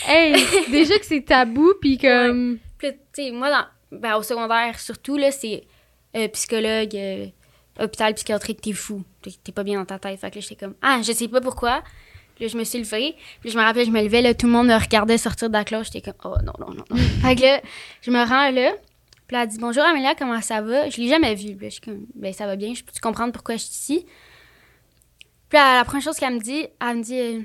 hey, 0.09 0.45
déjà 0.71 0.99
que 0.99 1.05
c'est 1.05 1.21
tabou, 1.21 1.75
puis 1.81 1.99
comme... 1.99 2.59
Là, 2.83 2.91
tu 2.91 2.99
sais, 3.13 3.31
moi, 3.31 3.51
dans, 3.51 3.99
ben, 3.99 4.17
au 4.17 4.23
secondaire, 4.23 4.81
surtout, 4.81 5.17
là, 5.17 5.31
c'est 5.31 5.63
euh, 6.17 6.27
psychologue, 6.29 6.97
euh, 6.97 7.27
hôpital 7.79 8.15
psychiatrique, 8.15 8.61
t'es 8.63 8.73
fou. 8.73 9.05
T'es 9.21 9.31
t'es 9.45 9.53
pas 9.53 9.63
bien 9.63 9.79
dans 9.79 9.85
ta 9.85 9.99
tête. 9.99 10.19
Fait 10.19 10.31
que 10.31 10.37
là, 10.37 10.41
j'étais 10.41 10.57
comme, 10.57 10.75
ah, 10.81 11.01
je 11.03 11.13
sais 11.13 11.29
pas 11.29 11.41
pourquoi. 11.41 11.83
Puis 12.35 12.47
là, 12.47 12.51
je 12.51 12.57
me 12.57 12.65
suis 12.65 12.79
levée. 12.79 13.15
Puis 13.41 13.51
je 13.51 13.59
me 13.59 13.63
rappelle, 13.63 13.87
je 13.87 13.91
me 13.91 14.03
levais, 14.03 14.23
là, 14.23 14.35
tout 14.35 14.47
le 14.47 14.53
monde 14.53 14.69
me 14.69 14.75
regardait 14.75 15.19
sortir 15.19 15.49
de 15.49 15.55
la 15.55 15.65
cloche. 15.65 15.89
J'étais 15.93 16.13
comme, 16.13 16.33
oh 16.33 16.43
non, 16.43 16.55
non, 16.59 16.75
non, 16.75 16.85
non. 16.91 16.97
fait 17.23 17.37
que 17.37 17.43
là, 17.43 17.61
je 18.01 18.11
me 18.11 18.19
rends 18.19 18.51
là. 18.51 18.73
Puis 19.29 19.37
là, 19.37 19.43
elle 19.43 19.49
dit, 19.49 19.59
bonjour 19.59 19.85
Amélia, 19.85 20.15
comment 20.15 20.41
ça 20.41 20.61
va? 20.63 20.89
Je 20.89 21.01
l'ai 21.01 21.09
jamais 21.09 21.35
vue. 21.35 21.55
Puis 21.55 21.67
là, 21.67 21.69
je 21.69 21.75
suis 21.75 21.81
comme, 21.83 22.07
ben, 22.15 22.33
ça 22.33 22.47
va 22.47 22.57
bien. 22.57 22.75
Je 22.75 22.83
peux 22.83 22.93
comprendre 23.01 23.33
pourquoi 23.33 23.57
je 23.57 23.63
suis 23.63 23.71
ici? 23.73 24.07
Puis 25.53 25.59
la 25.59 25.85
première 25.85 26.03
chose 26.03 26.17
qu'elle 26.17 26.33
me 26.33 26.41
dit, 26.41 26.67
elle 26.81 26.97
me 26.97 27.03
dit, 27.03 27.21
euh, 27.21 27.43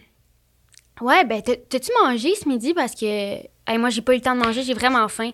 ouais, 1.01 1.25
ben, 1.25 1.41
t'as- 1.41 1.57
t'as-tu 1.57 1.91
mangé 2.01 2.33
ce 2.35 2.47
midi? 2.47 2.73
Parce 2.73 2.95
que, 2.95 3.05
hey, 3.05 3.77
moi, 3.77 3.89
j'ai 3.89 4.01
pas 4.01 4.13
eu 4.13 4.15
le 4.15 4.21
temps 4.21 4.33
de 4.33 4.39
manger, 4.41 4.63
j'ai 4.63 4.73
vraiment 4.73 5.05
faim. 5.09 5.31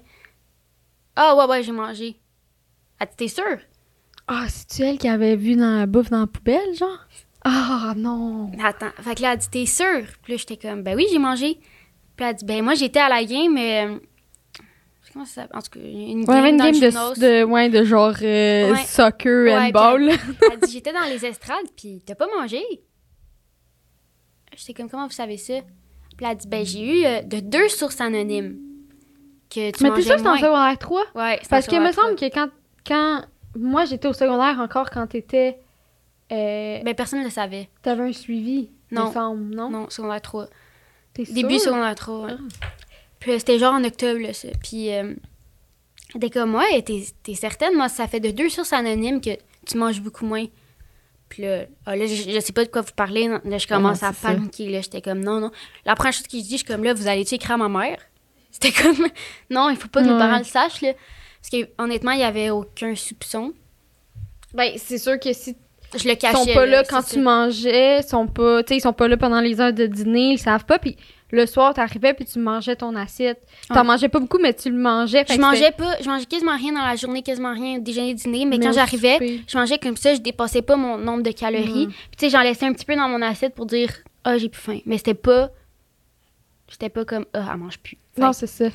Ah, 1.15 1.35
ouais, 1.35 1.45
ouais, 1.45 1.61
j'ai 1.61 1.71
mangé. 1.71 2.19
Elle 2.99 3.07
dit, 3.09 3.15
t'es 3.15 3.27
sûre? 3.27 3.59
Ah, 4.27 4.47
c'est-tu 4.49 4.81
elle 4.81 4.97
qui 4.97 5.07
avait 5.07 5.35
vu 5.35 5.55
dans 5.55 5.77
la 5.81 5.85
bouffe 5.85 6.09
dans 6.09 6.21
la 6.21 6.25
poubelle, 6.25 6.73
genre? 6.75 6.97
Ah, 7.43 7.93
non! 7.95 8.49
Mais 8.57 8.63
attends, 8.65 8.89
fait 9.03 9.13
que 9.13 9.21
là, 9.21 9.33
elle 9.33 9.37
dit, 9.37 9.49
t'es 9.51 9.67
sûre? 9.67 10.07
Puis 10.23 10.33
là, 10.33 10.37
j'étais 10.39 10.57
comme, 10.57 10.81
ben 10.81 10.95
oui, 10.95 11.05
j'ai 11.11 11.19
mangé. 11.19 11.59
Puis 12.15 12.25
elle 12.25 12.35
dit, 12.35 12.45
ben 12.45 12.63
moi, 12.63 12.73
j'étais 12.73 13.01
à 13.01 13.09
la 13.09 13.23
game, 13.23 13.53
mais. 13.53 13.99
Comment 15.13 15.25
ça 15.25 15.43
s'appelle? 15.43 15.57
En 15.57 15.61
tout 15.61 15.69
cas, 15.71 15.79
une 15.79 16.19
Ouais, 16.21 16.25
game, 16.25 16.45
une 16.47 16.57
dans 16.57 16.63
game 16.65 16.73
de, 16.79 17.19
de, 17.19 17.43
ouais, 17.43 17.69
de 17.69 17.83
genre 17.83 18.13
euh, 18.23 18.71
Ouais. 18.73 18.83
soccer, 18.85 19.45
Ouais, 19.45 19.55
handball. 19.67 20.09
Elle 20.51 20.59
dit, 20.63 20.71
j'étais 20.73 20.91
dans 20.91 21.03
les 21.07 21.23
estrades, 21.25 21.67
puis 21.77 22.01
t'as 22.05 22.15
pas 22.15 22.27
mangé? 22.35 22.61
J'étais 24.55 24.73
comme, 24.73 24.89
comment 24.89 25.05
vous 25.07 25.13
savez 25.13 25.37
ça? 25.37 25.53
Puis 26.15 26.25
elle 26.25 26.31
a 26.31 26.35
dit, 26.35 26.47
ben 26.47 26.65
j'ai 26.65 27.01
eu 27.01 27.05
euh, 27.05 27.21
de 27.23 27.39
deux 27.39 27.69
sources 27.69 27.99
anonymes 28.01 28.57
que 29.49 29.71
tu 29.71 29.83
Mais 29.83 29.89
t'es 29.89 29.89
mangeais 29.89 30.01
sûr 30.03 30.15
que 30.15 30.21
c'est 30.21 30.27
en 30.27 30.37
secondaire 30.37 30.77
3? 30.77 31.01
Ouais, 31.15 31.39
Parce 31.49 31.67
qu'il 31.67 31.81
me 31.81 31.91
semble 31.91 32.15
que 32.15 32.25
quand, 32.31 32.49
quand... 32.85 33.25
Moi, 33.55 33.85
j'étais 33.85 34.07
au 34.07 34.13
secondaire 34.13 34.59
encore 34.59 34.89
quand 34.89 35.05
t'étais... 35.07 35.59
Euh. 36.31 36.79
Ben 36.83 36.95
personne 36.95 37.19
ne 37.19 37.25
le 37.25 37.29
savait. 37.29 37.69
T'avais 37.83 38.03
un 38.03 38.13
suivi, 38.13 38.69
Non. 38.91 39.07
me 39.09 39.13
semble, 39.13 39.55
non? 39.55 39.69
Non, 39.69 39.89
secondaire 39.89 40.21
3. 40.21 40.47
T'es 41.13 41.23
Début 41.23 41.59
sûre? 41.59 41.71
secondaire 41.71 41.93
3, 41.95 42.25
ouais. 42.25 42.31
Ah. 42.31 42.67
Puis 43.23 43.31
euh, 43.31 43.39
c'était 43.39 43.59
genre 43.59 43.73
en 43.73 43.83
octobre, 43.83 44.19
là, 44.21 44.33
ça. 44.33 44.47
Puis, 44.63 44.93
euh, 44.93 45.13
t'es 46.19 46.29
comme, 46.29 46.55
ouais, 46.55 46.81
t'es, 46.83 47.03
t'es 47.23 47.33
certaine, 47.35 47.75
moi, 47.75 47.89
ça 47.89 48.07
fait 48.07 48.19
de 48.19 48.31
deux 48.31 48.49
sources 48.49 48.73
anonymes 48.73 49.19
que 49.21 49.31
tu 49.65 49.77
manges 49.77 50.01
beaucoup 50.01 50.25
moins. 50.25 50.45
Puis 51.29 51.41
là, 51.43 51.63
ah, 51.85 51.95
là 51.95 52.05
je, 52.05 52.13
je 52.31 52.39
sais 52.39 52.53
pas 52.53 52.63
de 52.63 52.69
quoi 52.69 52.81
vous 52.81 52.91
parlez. 52.95 53.27
non. 53.27 53.39
Là, 53.45 53.57
je 53.57 53.65
commence 53.67 54.03
Ah, 54.03 54.09
à 54.09 54.13
c'est 54.13 54.21
ça. 54.27 54.33
paniquer, 54.33 54.69
là. 54.69 54.81
J'étais 54.81 55.01
comme, 55.01 55.19
non, 55.23 55.39
non. 55.39 55.51
La 55.85 55.95
première 55.95 56.13
chose 56.13 56.27
que 56.27 56.37
je 56.37 56.43
dis, 56.43 56.51
je 56.51 56.55
suis 56.57 56.65
comme, 56.65 56.83
là, 56.83 56.93
vous 56.93 57.07
allez-tu 57.07 57.35
écrire 57.35 57.53
à 57.55 57.57
ma 57.57 57.69
mère? 57.69 57.97
C'était 58.51 58.71
comme, 58.71 59.07
non, 59.49 59.69
il 59.71 59.77
faut 59.77 59.87
pas 59.87 60.01
que 60.03 60.07
nos 60.07 60.13
Ouais. 60.13 60.19
parents 60.19 60.37
le 60.37 60.43
sachent, 60.43 60.81
là. 60.81 60.93
Parce 61.41 61.49
que, 61.63 61.69
honnêtement, 61.81 62.11
il 62.11 62.19
y 62.19 62.23
avait 62.23 62.51
aucun 62.51 62.93
soupçon. 62.95 63.53
Ben, 64.53 64.73
c'est 64.77 64.99
sûr 64.99 65.19
que 65.19 65.33
si 65.33 65.55
Je 65.95 66.03
le 66.07 66.11
ils 66.13 66.17
cachais. 66.17 66.37
sont 66.37 66.53
pas 66.53 66.65
là 66.67 66.83
quand 66.87 67.01
ça. 67.01 67.13
tu 67.15 67.19
mangeais, 67.19 68.01
sont 68.03 68.27
pas, 68.27 68.61
tu 68.63 68.69
sais, 68.69 68.77
ils 68.77 68.81
sont 68.81 68.93
pas 68.93 69.07
là 69.07 69.17
pendant 69.17 69.41
les 69.41 69.59
heures 69.59 69.73
de 69.73 69.87
dîner, 69.87 70.33
ils 70.33 70.37
savent 70.37 70.65
pas. 70.65 70.77
Puis 70.77 70.95
le 71.33 71.45
soir, 71.47 71.73
t'arrivais 71.73 72.13
puis 72.13 72.25
tu 72.25 72.37
mangeais 72.39 72.75
ton 72.75 72.95
assiette. 72.95 73.45
T'en 73.67 73.75
Ouais. 73.77 73.83
mangeais 73.83 74.07
pas 74.07 74.19
beaucoup, 74.19 74.37
mais 74.39 74.53
tu 74.53 74.69
le 74.69 74.77
mangeais. 74.77 75.25
Je 75.27 75.37
mangeais 75.39 75.71
pas, 75.71 75.95
je 75.99 76.07
mangeais 76.07 76.25
quasiment 76.27 76.55
rien 76.55 76.73
dans 76.73 76.85
la 76.85 76.95
journée, 76.95 77.23
quasiment 77.23 77.53
rien, 77.53 77.79
déjeuner, 77.79 78.13
dîner, 78.13 78.45
mais 78.45 78.59
quand 78.59 78.71
j'arrivais, 78.71 79.41
je 79.47 79.57
mangeais 79.57 79.79
comme 79.79 79.97
ça, 79.97 80.13
je 80.13 80.19
dépassais 80.21 80.61
pas 80.61 80.75
mon 80.75 80.97
nombre 80.97 81.23
de 81.23 81.31
calories. 81.31 81.87
Mhm. 81.87 81.91
Puis 81.91 82.17
tu 82.17 82.25
sais, 82.25 82.29
j'en 82.29 82.41
laissais 82.43 82.65
un 82.67 82.73
petit 82.73 82.85
peu 82.85 82.95
dans 82.95 83.09
mon 83.09 83.21
assiette 83.21 83.55
pour 83.55 83.65
dire 83.65 83.89
ah, 84.23 84.37
j'ai 84.37 84.47
plus 84.47 84.61
faim, 84.61 84.79
mais 84.85 84.97
c'était 84.97 85.15
pas 85.15 85.49
j'étais 86.69 86.89
pas 86.89 87.03
comme 87.05 87.25
ah, 87.33 87.49
elle 87.51 87.57
mange 87.59 87.79
plus. 87.79 87.97
Non, 88.17 88.31
c'est 88.31 88.47
ça. 88.47 88.65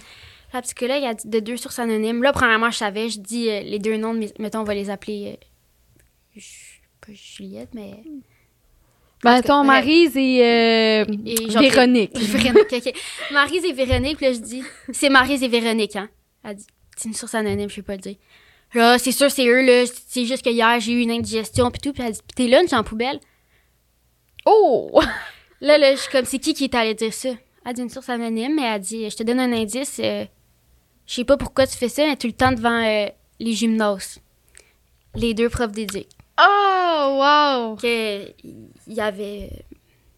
la 0.53 0.63
psychologue 0.63 1.05
a 1.05 1.15
dit 1.15 1.29
de 1.29 1.39
deux 1.41 1.57
sources 1.57 1.79
anonymes. 1.79 2.23
Là, 2.23 2.33
premièrement, 2.33 2.71
je 2.71 2.77
savais, 2.79 3.09
je 3.09 3.21
dis 3.21 3.49
euh, 3.51 3.61
les 3.61 3.79
deux 3.79 3.97
noms, 3.97 4.15
de 4.15 4.19
mes- 4.19 4.35
mettons, 4.41 4.61
on 4.61 4.65
va 4.65 4.75
les 4.75 4.91
appeler 4.91 5.39
euh, 6.37 6.41
pas 7.01 7.13
Juliette, 7.13 7.71
mais 7.75 8.03
Ben, 9.23 9.43
ton. 9.43 9.65
Maryse 9.65 10.17
et, 10.17 10.43
euh, 10.45 11.05
Et 11.27 11.47
Véronique. 11.49 12.17
Véronique, 12.17 12.73
ok. 12.73 12.93
Maryse 13.33 13.65
et 13.65 13.73
Véronique, 13.73 14.21
là, 14.21 14.33
je 14.33 14.39
dis, 14.39 14.63
c'est 14.93 15.09
Maryse 15.11 15.43
et 15.43 15.49
Véronique, 15.49 15.97
hein. 15.97 16.09
Elle 16.45 16.57
dit, 16.57 16.67
c'est 16.97 17.09
une 17.09 17.15
source 17.15 17.35
anonyme, 17.35 17.69
je 17.69 17.77
peux 17.77 17.83
pas 17.83 17.95
le 17.95 18.01
dire. 18.01 18.17
Là, 18.75 18.99
c'est 18.99 19.13
sûr, 19.13 19.31
c'est 19.31 19.47
eux, 19.47 19.65
là. 19.65 19.85
C'est 20.09 20.25
juste 20.25 20.45
que 20.45 20.51
hier, 20.51 20.79
j'ai 20.79 20.93
eu 20.93 21.01
une 21.01 21.11
indigestion, 21.11 21.71
puis 21.71 21.81
tout. 21.81 21.93
Puis 21.93 22.03
elle 22.05 22.13
dit, 22.13 22.21
tes 22.37 22.49
lunchs 22.49 22.73
en 22.73 22.85
poubelle? 22.85 23.19
Oh! 24.47 25.01
Là, 25.61 25.77
là, 25.77 25.93
je 25.97 26.01
suis 26.01 26.13
comme, 26.13 26.25
c'est 26.25 26.39
qui 26.39 26.55
qui 26.55 26.65
est 26.65 26.75
allé 26.77 26.95
dire 26.95 27.13
ça? 27.13 27.31
Elle 27.67 27.73
dit 27.75 27.83
une 27.83 27.91
source 27.91 28.09
anonyme, 28.09 28.55
mais 28.55 28.63
elle 28.63 28.81
dit, 28.81 29.11
je 29.11 29.17
te 29.17 29.25
donne 29.25 29.41
un 29.41 29.53
indice. 29.53 29.99
euh, 29.99 30.25
je 31.05 31.15
sais 31.15 31.25
pas 31.25 31.37
pourquoi 31.37 31.67
tu 31.67 31.77
fais 31.77 31.89
ça, 31.89 32.07
mais 32.07 32.15
tout 32.17 32.29
le 32.29 32.33
temps 32.33 32.53
devant 32.53 32.81
euh, 32.85 33.09
les 33.41 33.53
gymnases. 33.55 34.21
Les 35.17 35.35
deux 35.35 35.49
profs 35.49 35.73
d'éduc. 35.73 36.07
Oh, 36.41 37.17
wow! 37.21 37.75
que 37.75 38.27
il 38.89 39.01
avait 39.01 39.51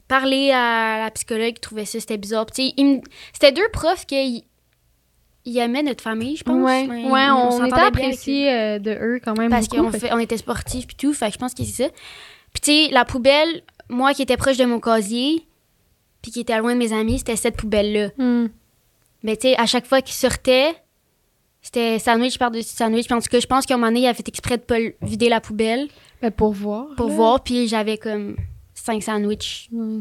parlé 0.08 0.50
à 0.50 0.98
la 1.04 1.10
psychologue 1.10 1.54
qui 1.54 1.60
trouvait 1.60 1.84
ça 1.84 2.00
c'était 2.00 2.16
bizarre. 2.18 2.46
Me- 2.58 3.00
c'était 3.32 3.52
deux 3.52 3.68
profs 3.72 4.06
qui 4.06 4.44
ils 5.46 5.58
aimaient 5.58 5.82
notre 5.82 6.02
famille, 6.02 6.36
je 6.36 6.44
pense. 6.44 6.54
Ouais, 6.62 6.86
Ouais, 6.86 7.10
ouais, 7.10 7.30
on, 7.30 7.50
s'entendait 7.50 7.66
était 7.68 7.74
bien 7.76 7.82
avec 7.84 7.94
appréciés 7.96 8.52
euh, 8.52 8.78
de 8.78 8.90
eux 8.90 9.20
quand 9.24 9.36
même 9.38 9.50
parce 9.50 9.68
qu'on 9.68 9.90
fait- 9.90 9.98
fait, 10.00 10.12
on 10.12 10.18
était 10.18 10.36
sportifs 10.36 10.86
puis 10.86 10.96
tout, 10.96 11.14
fait 11.14 11.28
que 11.28 11.32
je 11.34 11.38
pense 11.38 11.54
que 11.54 11.64
c'est 11.64 11.84
ça. 11.84 11.88
Puis 12.52 12.60
tu 12.62 12.70
sais, 12.86 12.88
la 12.92 13.04
poubelle, 13.04 13.62
moi 13.88 14.12
qui 14.12 14.22
étais 14.22 14.36
proche 14.36 14.56
de 14.58 14.64
mon 14.66 14.80
casier, 14.80 15.46
puis 16.22 16.30
qui 16.30 16.40
était 16.40 16.58
loin 16.58 16.74
de 16.74 16.78
mes 16.78 16.92
amis, 16.92 17.18
c'était 17.18 17.36
cette 17.36 17.56
poubelle 17.56 17.92
là. 17.92 18.08
Hmm. 18.18 18.48
Mais 19.22 19.36
tu 19.36 19.48
sais, 19.48 19.56
à 19.58 19.64
chaque 19.66 19.86
fois 19.86 20.02
qu'ils 20.02 20.14
sortaient, 20.16 20.74
c'était 21.62 21.98
sandwich 21.98 22.36
par-dessus 22.38 22.74
sandwich. 22.74 23.06
Puis 23.06 23.14
en 23.14 23.20
tout 23.20 23.28
cas, 23.30 23.40
je 23.40 23.46
pense 23.46 23.64
qu'à 23.66 23.74
un 23.74 23.76
moment 23.78 23.88
donné, 23.88 24.00
il 24.00 24.06
avait 24.06 24.16
fait 24.16 24.28
exprès 24.28 24.58
de 24.58 24.62
pas 24.62 24.78
vider 25.02 25.28
la 25.30 25.40
poubelle 25.40 25.88
Ben, 26.20 26.30
pour 26.30 26.52
voir. 26.52 26.86
pour 26.96 27.08
là. 27.08 27.14
voir, 27.14 27.42
puis 27.44 27.66
j'avais 27.68 27.96
comme 27.98 28.36
cinq 28.84 29.02
sandwichs 29.02 29.68
Ouais. 29.72 30.00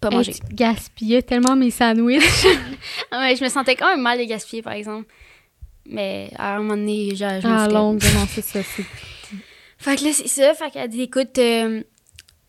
pas 0.00 0.08
Hey, 0.08 0.16
mangés. 0.16 0.32
tu 0.32 0.54
gaspillais 0.54 1.22
tellement 1.22 1.56
mes 1.56 1.70
sandwichs. 1.70 2.22
Ouais, 3.12 3.36
je 3.36 3.44
me 3.44 3.48
sentais 3.48 3.76
quand 3.76 3.88
même 3.88 4.02
mal 4.02 4.18
de 4.18 4.24
gaspiller, 4.24 4.62
par 4.62 4.72
exemple. 4.74 5.06
Mais 5.86 6.30
à 6.36 6.56
un 6.56 6.58
moment 6.58 6.76
donné, 6.76 7.10
je, 7.10 7.16
je 7.16 7.46
m'en 7.46 7.60
ah, 7.64 7.68
longue, 7.68 8.02
non, 8.14 8.26
c'est 8.28 8.42
ça. 8.44 8.60
Fait 9.78 9.96
que 9.96 10.04
là, 10.04 10.12
c'est 10.12 10.28
ça. 10.28 10.54
Fait 10.54 10.70
qu'elle 10.70 10.88
dit, 10.90 11.02
écoute, 11.02 11.38
euh, 11.38 11.82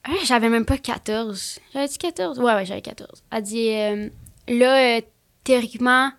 hein, 0.06 0.16
j'avais 0.26 0.50
même 0.50 0.66
pas 0.66 0.78
14. 0.78 1.60
J'avais 1.74 1.88
dit 1.88 1.98
14? 1.98 2.40
Ouais, 2.40 2.54
ouais, 2.54 2.66
j'avais 2.66 2.82
14. 2.82 3.24
Elle 3.32 3.44
dit, 3.44 3.70
euh, 3.70 4.10
là, 4.48 4.98
euh, 4.98 5.02
théoriquement, 5.44 6.12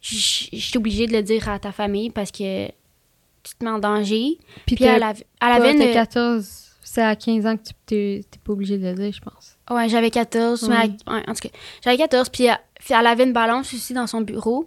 je 0.00 0.16
suis 0.16 0.76
obligée 0.76 1.06
de 1.06 1.12
le 1.12 1.22
dire 1.22 1.48
à 1.48 1.58
ta 1.58 1.72
famille 1.72 2.10
parce 2.10 2.30
que 2.30 2.66
tu 2.68 3.54
te 3.58 3.64
mets 3.64 3.70
en 3.70 3.78
danger. 3.78 4.38
Puis, 4.66 4.76
Puis 4.76 4.84
elle, 4.84 5.02
elle 5.02 5.24
avait 5.40 5.72
une... 5.72 5.92
14, 5.92 6.63
c'est 6.84 7.02
à 7.02 7.16
15 7.16 7.46
ans 7.46 7.56
que 7.56 7.62
tu 7.64 7.74
t'es 7.86 8.24
pas 8.44 8.52
obligé 8.52 8.78
de 8.78 8.86
le 8.86 8.94
dire, 8.94 9.12
je 9.12 9.20
pense. 9.20 9.56
Ouais, 9.70 9.88
j'avais 9.88 10.10
14. 10.10 10.68
mais 10.68 10.76
elle- 10.84 11.12
ouais, 11.14 11.22
en 11.26 11.34
tout 11.34 11.48
cas, 11.48 11.58
j'avais 11.82 11.96
14. 11.96 12.28
Puis 12.28 12.44
elle, 12.44 12.58
puis 12.78 12.94
elle 12.98 13.06
avait 13.06 13.24
une 13.24 13.32
balance 13.32 13.72
aussi 13.74 13.92
dans 13.94 14.06
son 14.06 14.20
bureau. 14.20 14.66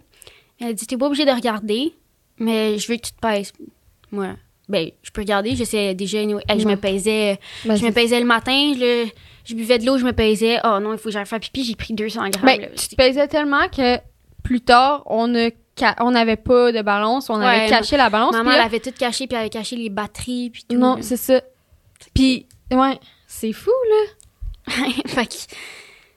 Elle 0.60 0.74
dit 0.74 0.86
T'es 0.86 0.96
pas 0.96 1.06
obligé 1.06 1.24
de 1.24 1.30
regarder, 1.30 1.94
mais 2.38 2.78
je 2.78 2.88
veux 2.88 2.96
que 2.96 3.02
tu 3.06 3.12
te 3.12 3.20
pèses. 3.20 3.52
Moi, 4.10 4.34
ben, 4.68 4.90
je 5.02 5.10
peux 5.10 5.20
regarder. 5.22 5.54
Je 5.56 5.64
sais 5.64 5.94
déjà, 5.94 6.20
anyway. 6.20 6.42
Hey, 6.48 6.60
je 6.60 6.66
me 6.66 6.76
pesais. 6.76 7.38
Ben, 7.64 7.76
je 7.76 7.84
me 7.86 7.92
pesais 7.92 8.18
le 8.20 8.26
matin, 8.26 8.72
je, 8.74 8.80
le- 9.04 9.10
je 9.44 9.54
buvais 9.54 9.78
de 9.78 9.86
l'eau, 9.86 9.96
je 9.98 10.04
me 10.04 10.12
pesais. 10.12 10.58
Oh 10.64 10.78
non, 10.80 10.92
il 10.92 10.98
faut 10.98 11.04
que 11.04 11.10
j'aille 11.12 11.26
faire 11.26 11.40
pipi. 11.40 11.64
J'ai 11.64 11.76
pris 11.76 11.94
200 11.94 12.28
grammes. 12.30 12.44
Ben, 12.44 12.60
là. 12.60 12.66
tu 12.76 12.88
te 12.88 12.94
pesais 12.96 13.28
tellement 13.28 13.68
que 13.68 13.98
plus 14.42 14.60
tard, 14.60 15.02
on 15.06 15.32
ca- 15.78 15.94
on 16.00 16.10
n'avait 16.10 16.36
pas 16.36 16.72
de 16.72 16.82
balance, 16.82 17.30
on 17.30 17.34
avait 17.40 17.68
caché 17.68 17.96
la 17.96 18.10
balance. 18.10 18.32
Maman, 18.32 18.50
elle 18.52 18.60
avait 18.60 18.80
tout 18.80 18.92
caché, 18.98 19.26
puis 19.26 19.34
elle 19.36 19.42
avait 19.42 19.50
caché 19.50 19.76
les 19.76 19.90
batteries, 19.90 20.50
puis 20.50 20.64
tout. 20.68 20.76
non, 20.76 20.96
c'est 21.02 21.16
ça. 21.16 21.40
Puis, 22.14 22.46
ouais, 22.70 22.98
c'est 23.26 23.52
fou, 23.52 23.70
là. 23.90 24.74
fait 25.06 25.26
que 25.26 25.34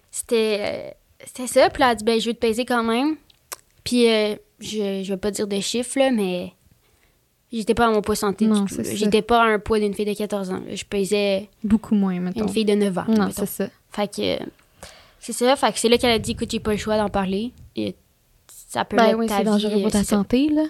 c'était 0.09 0.57
euh, 0.59 0.91
c'était 1.25 1.47
ça. 1.47 1.69
Puis 1.69 1.79
là, 1.81 1.87
elle 1.87 1.91
a 1.91 1.95
dit, 1.95 2.03
ben, 2.03 2.19
je 2.19 2.27
veux 2.27 2.33
te 2.33 2.39
peser 2.39 2.65
quand 2.65 2.83
même. 2.83 3.15
Puis 3.83 4.09
euh, 4.09 4.35
je, 4.59 5.01
je 5.03 5.13
vais 5.13 5.17
pas 5.17 5.31
dire 5.31 5.47
de 5.47 5.59
chiffres, 5.59 5.97
là, 5.99 6.11
mais 6.11 6.51
j'étais 7.51 7.73
pas 7.73 7.87
à 7.87 7.91
mon 7.91 8.01
poids 8.01 8.15
santé 8.15 8.45
Non, 8.45 8.61
du 8.63 8.75
tout. 8.75 8.81
J'étais 8.83 9.21
pas 9.21 9.41
à 9.43 9.45
un 9.45 9.59
poids 9.59 9.79
d'une 9.79 9.93
fille 9.93 10.05
de 10.05 10.13
14 10.13 10.51
ans. 10.51 10.61
là. 10.65 10.75
Je 10.75 10.83
pesais 10.85 11.49
Beaucoup 11.63 11.95
moins, 11.95 12.19
mettons. 12.19 12.41
une 12.43 12.49
fille 12.49 12.65
de 12.65 12.73
9 12.75 12.97
ans. 12.97 13.05
Non, 13.07 13.29
c'est 13.31 13.45
ça. 13.45 13.67
Fait 13.89 14.07
que 14.13 14.41
euh, 14.41 14.45
c'est 15.19 15.33
ça. 15.33 15.55
Fait 15.55 15.71
que 15.71 15.79
c'est 15.79 15.89
là 15.89 15.97
qu'elle 15.97 16.11
a 16.11 16.19
dit, 16.19 16.31
écoute, 16.31 16.49
j'ai 16.51 16.59
pas 16.59 16.71
le 16.71 16.77
choix 16.77 16.97
d'en 16.97 17.09
parler. 17.09 17.51
Et 17.75 17.95
ça 18.47 18.85
peut 18.85 18.97
Ben 18.97 19.15
oui, 19.15 19.27
c'est 19.29 19.37
vie, 19.39 19.43
dangereux 19.43 19.77
euh, 19.77 19.81
pour 19.81 19.91
ta 19.91 19.99
ça. 20.03 20.15
santé, 20.17 20.49
là. 20.49 20.63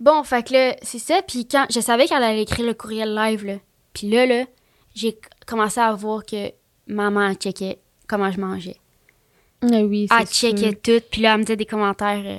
Bon, 0.00 0.22
fait 0.22 0.46
que 0.46 0.52
là, 0.52 0.76
c'est 0.82 0.98
ça. 0.98 1.20
Puis 1.26 1.46
quand 1.46 1.66
je 1.70 1.80
savais 1.80 2.06
qu'elle 2.06 2.22
allait 2.22 2.42
écrire 2.42 2.66
le 2.66 2.74
courriel 2.74 3.14
live, 3.14 3.44
là. 3.44 3.54
Puis 3.92 4.08
là, 4.08 4.26
là, 4.26 4.44
j'ai 4.94 5.18
commencé 5.46 5.80
à 5.80 5.92
voir 5.94 6.24
que 6.24 6.52
maman 6.86 7.28
elle 7.30 7.36
checkait 7.36 7.78
comment 8.06 8.30
je 8.30 8.40
mangeais. 8.40 8.76
Ah 9.62 9.66
oui, 9.82 10.06
Elle 10.10 10.26
c'est 10.28 10.34
checkait 10.52 10.70
sûr. 10.70 10.80
tout. 11.00 11.06
Puis 11.10 11.20
là, 11.22 11.32
elle 11.34 11.38
me 11.40 11.44
disait 11.44 11.56
des 11.56 11.66
commentaires. 11.66 12.22
euh, 12.24 12.38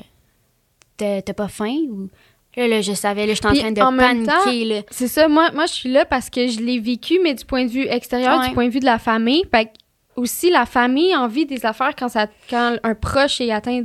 T'as 0.97 1.21
t'as 1.21 1.33
pas 1.33 1.47
faim 1.47 1.75
ou? 1.89 2.09
Là, 2.57 2.67
là, 2.67 2.81
je 2.81 2.93
savais, 2.93 3.25
là, 3.25 3.33
j'étais 3.33 3.47
en 3.47 3.53
train 3.53 3.71
de 3.71 3.81
en 3.81 3.95
paniquer. 3.95 4.83
C'est 4.89 5.07
ça, 5.07 5.27
moi, 5.29 5.49
moi 5.53 5.65
je 5.65 5.73
suis 5.73 5.89
là 5.91 6.03
parce 6.03 6.29
que 6.29 6.47
je 6.47 6.59
l'ai 6.59 6.79
vécu, 6.79 7.19
mais 7.23 7.33
du 7.33 7.45
point 7.45 7.63
de 7.65 7.69
vue 7.69 7.87
extérieur, 7.87 8.39
Ouais. 8.39 8.49
du 8.49 8.53
point 8.53 8.65
de 8.67 8.71
vue 8.73 8.79
de 8.81 8.85
la 8.85 8.99
famille. 8.99 9.43
Fait 9.51 9.65
que 9.65 9.69
aussi, 10.17 10.49
la 10.49 10.65
famille 10.65 11.15
en 11.15 11.27
vit 11.27 11.45
des 11.45 11.65
affaires 11.65 11.93
quand, 11.97 12.09
ça, 12.09 12.27
quand 12.49 12.75
un 12.83 12.95
proche 12.95 13.39
est 13.39 13.51
atteint 13.51 13.81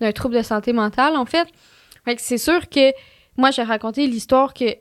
d'un 0.00 0.12
trouble 0.12 0.34
de 0.36 0.42
santé 0.42 0.72
mentale, 0.74 1.16
en 1.16 1.24
fait. 1.24 1.48
Fait 2.04 2.16
que 2.16 2.22
c'est 2.22 2.38
sûr 2.38 2.68
que 2.68 2.92
moi, 3.36 3.50
j'ai 3.50 3.62
raconté 3.62 4.06
l'histoire 4.06 4.54
que 4.54 4.76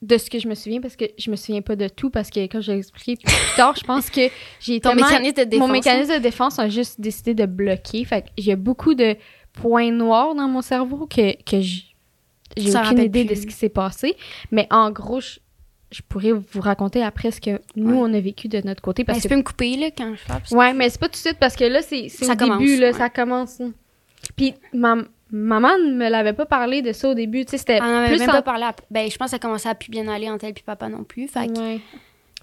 de 0.00 0.16
ce 0.16 0.30
que 0.30 0.38
je 0.38 0.46
me 0.46 0.54
souviens 0.54 0.80
parce 0.80 0.94
que 0.94 1.06
je 1.18 1.28
me 1.30 1.34
souviens 1.36 1.60
pas 1.60 1.74
de 1.74 1.88
tout 1.88 2.08
parce 2.08 2.30
que 2.30 2.38
quand 2.40 2.60
j'ai 2.60 2.74
expliqué 2.78 3.16
plus 3.24 3.34
tard, 3.56 3.74
je 3.76 3.82
pense 3.84 4.10
que 4.10 4.20
j'ai 4.60 4.80
Ton 4.80 4.94
mécanisme 4.94 5.34
de 5.38 5.44
défense. 5.44 5.66
Mon 5.66 5.72
mécanisme 5.72 6.14
de 6.14 6.18
défense 6.18 6.58
a 6.60 6.68
juste 6.68 7.00
décidé 7.00 7.34
de 7.34 7.46
bloquer. 7.46 8.04
Fait 8.04 8.22
que 8.22 8.28
j'ai 8.38 8.54
beaucoup 8.54 8.94
de 8.94 9.16
points 9.54 9.90
noirs 9.90 10.34
dans 10.36 10.46
mon 10.46 10.62
cerveau 10.62 11.06
que, 11.08 11.32
que 11.42 11.60
j'ai 11.60 11.84
aucune 12.56 12.98
idée 13.00 13.24
plus. 13.24 13.34
de 13.34 13.40
ce 13.40 13.46
qui 13.46 13.54
s'est 13.54 13.68
passé. 13.68 14.16
Mais 14.52 14.68
en 14.70 14.92
gros, 14.92 15.20
je, 15.20 15.40
je 15.90 16.00
pourrais 16.08 16.30
vous 16.32 16.60
raconter 16.60 17.02
après 17.02 17.32
ce 17.32 17.40
que 17.40 17.60
nous, 17.74 17.90
Ouais. 18.00 18.08
on 18.10 18.14
a 18.14 18.20
vécu 18.20 18.46
de 18.46 18.60
notre 18.64 18.80
côté. 18.82 19.02
Parce 19.02 19.18
tu 19.18 19.24
que, 19.24 19.28
peux 19.30 19.36
me 19.38 19.42
couper, 19.42 19.76
là, 19.76 19.90
quand 19.90 20.14
je 20.14 20.24
parle. 20.26 20.42
ouais, 20.52 20.74
mais 20.74 20.90
c'est 20.90 21.00
pas 21.00 21.06
tout 21.08 21.12
de 21.12 21.16
suite 21.16 21.38
parce 21.40 21.56
que 21.56 21.64
là, 21.64 21.82
c'est 21.82 22.06
au 22.22 22.36
commence, 22.36 22.58
début, 22.60 22.76
là, 22.78 22.86
ouais. 22.88 22.92
ça 22.92 23.10
commence. 23.10 23.60
Puis 24.36 24.54
ma, 24.72 24.96
maman 25.30 25.76
ne 25.78 25.92
me 25.92 26.08
l'avait 26.08 26.32
pas 26.32 26.46
parlé 26.46 26.82
de 26.82 26.92
ça 26.92 27.08
au 27.10 27.14
début. 27.14 27.44
Tu 27.44 27.52
sais, 27.52 27.58
c'était 27.58 27.78
plus 27.78 28.18
même 28.18 28.28
en- 28.28 28.32
pas 28.32 28.42
parlé. 28.42 28.64
à- 28.64 28.74
Ben, 28.90 29.10
je 29.10 29.16
pense 29.16 29.26
que 29.26 29.30
ça 29.32 29.38
commençait 29.38 29.68
à 29.68 29.74
plus 29.74 29.90
bien 29.90 30.08
aller 30.08 30.28
entre 30.30 30.44
elle 30.46 30.54
puis 30.54 30.62
papa 30.64 30.88
non 30.88 31.04
plus. 31.04 31.28
Fait 31.28 31.46
que- 31.52 31.58
Ouais. 31.58 31.80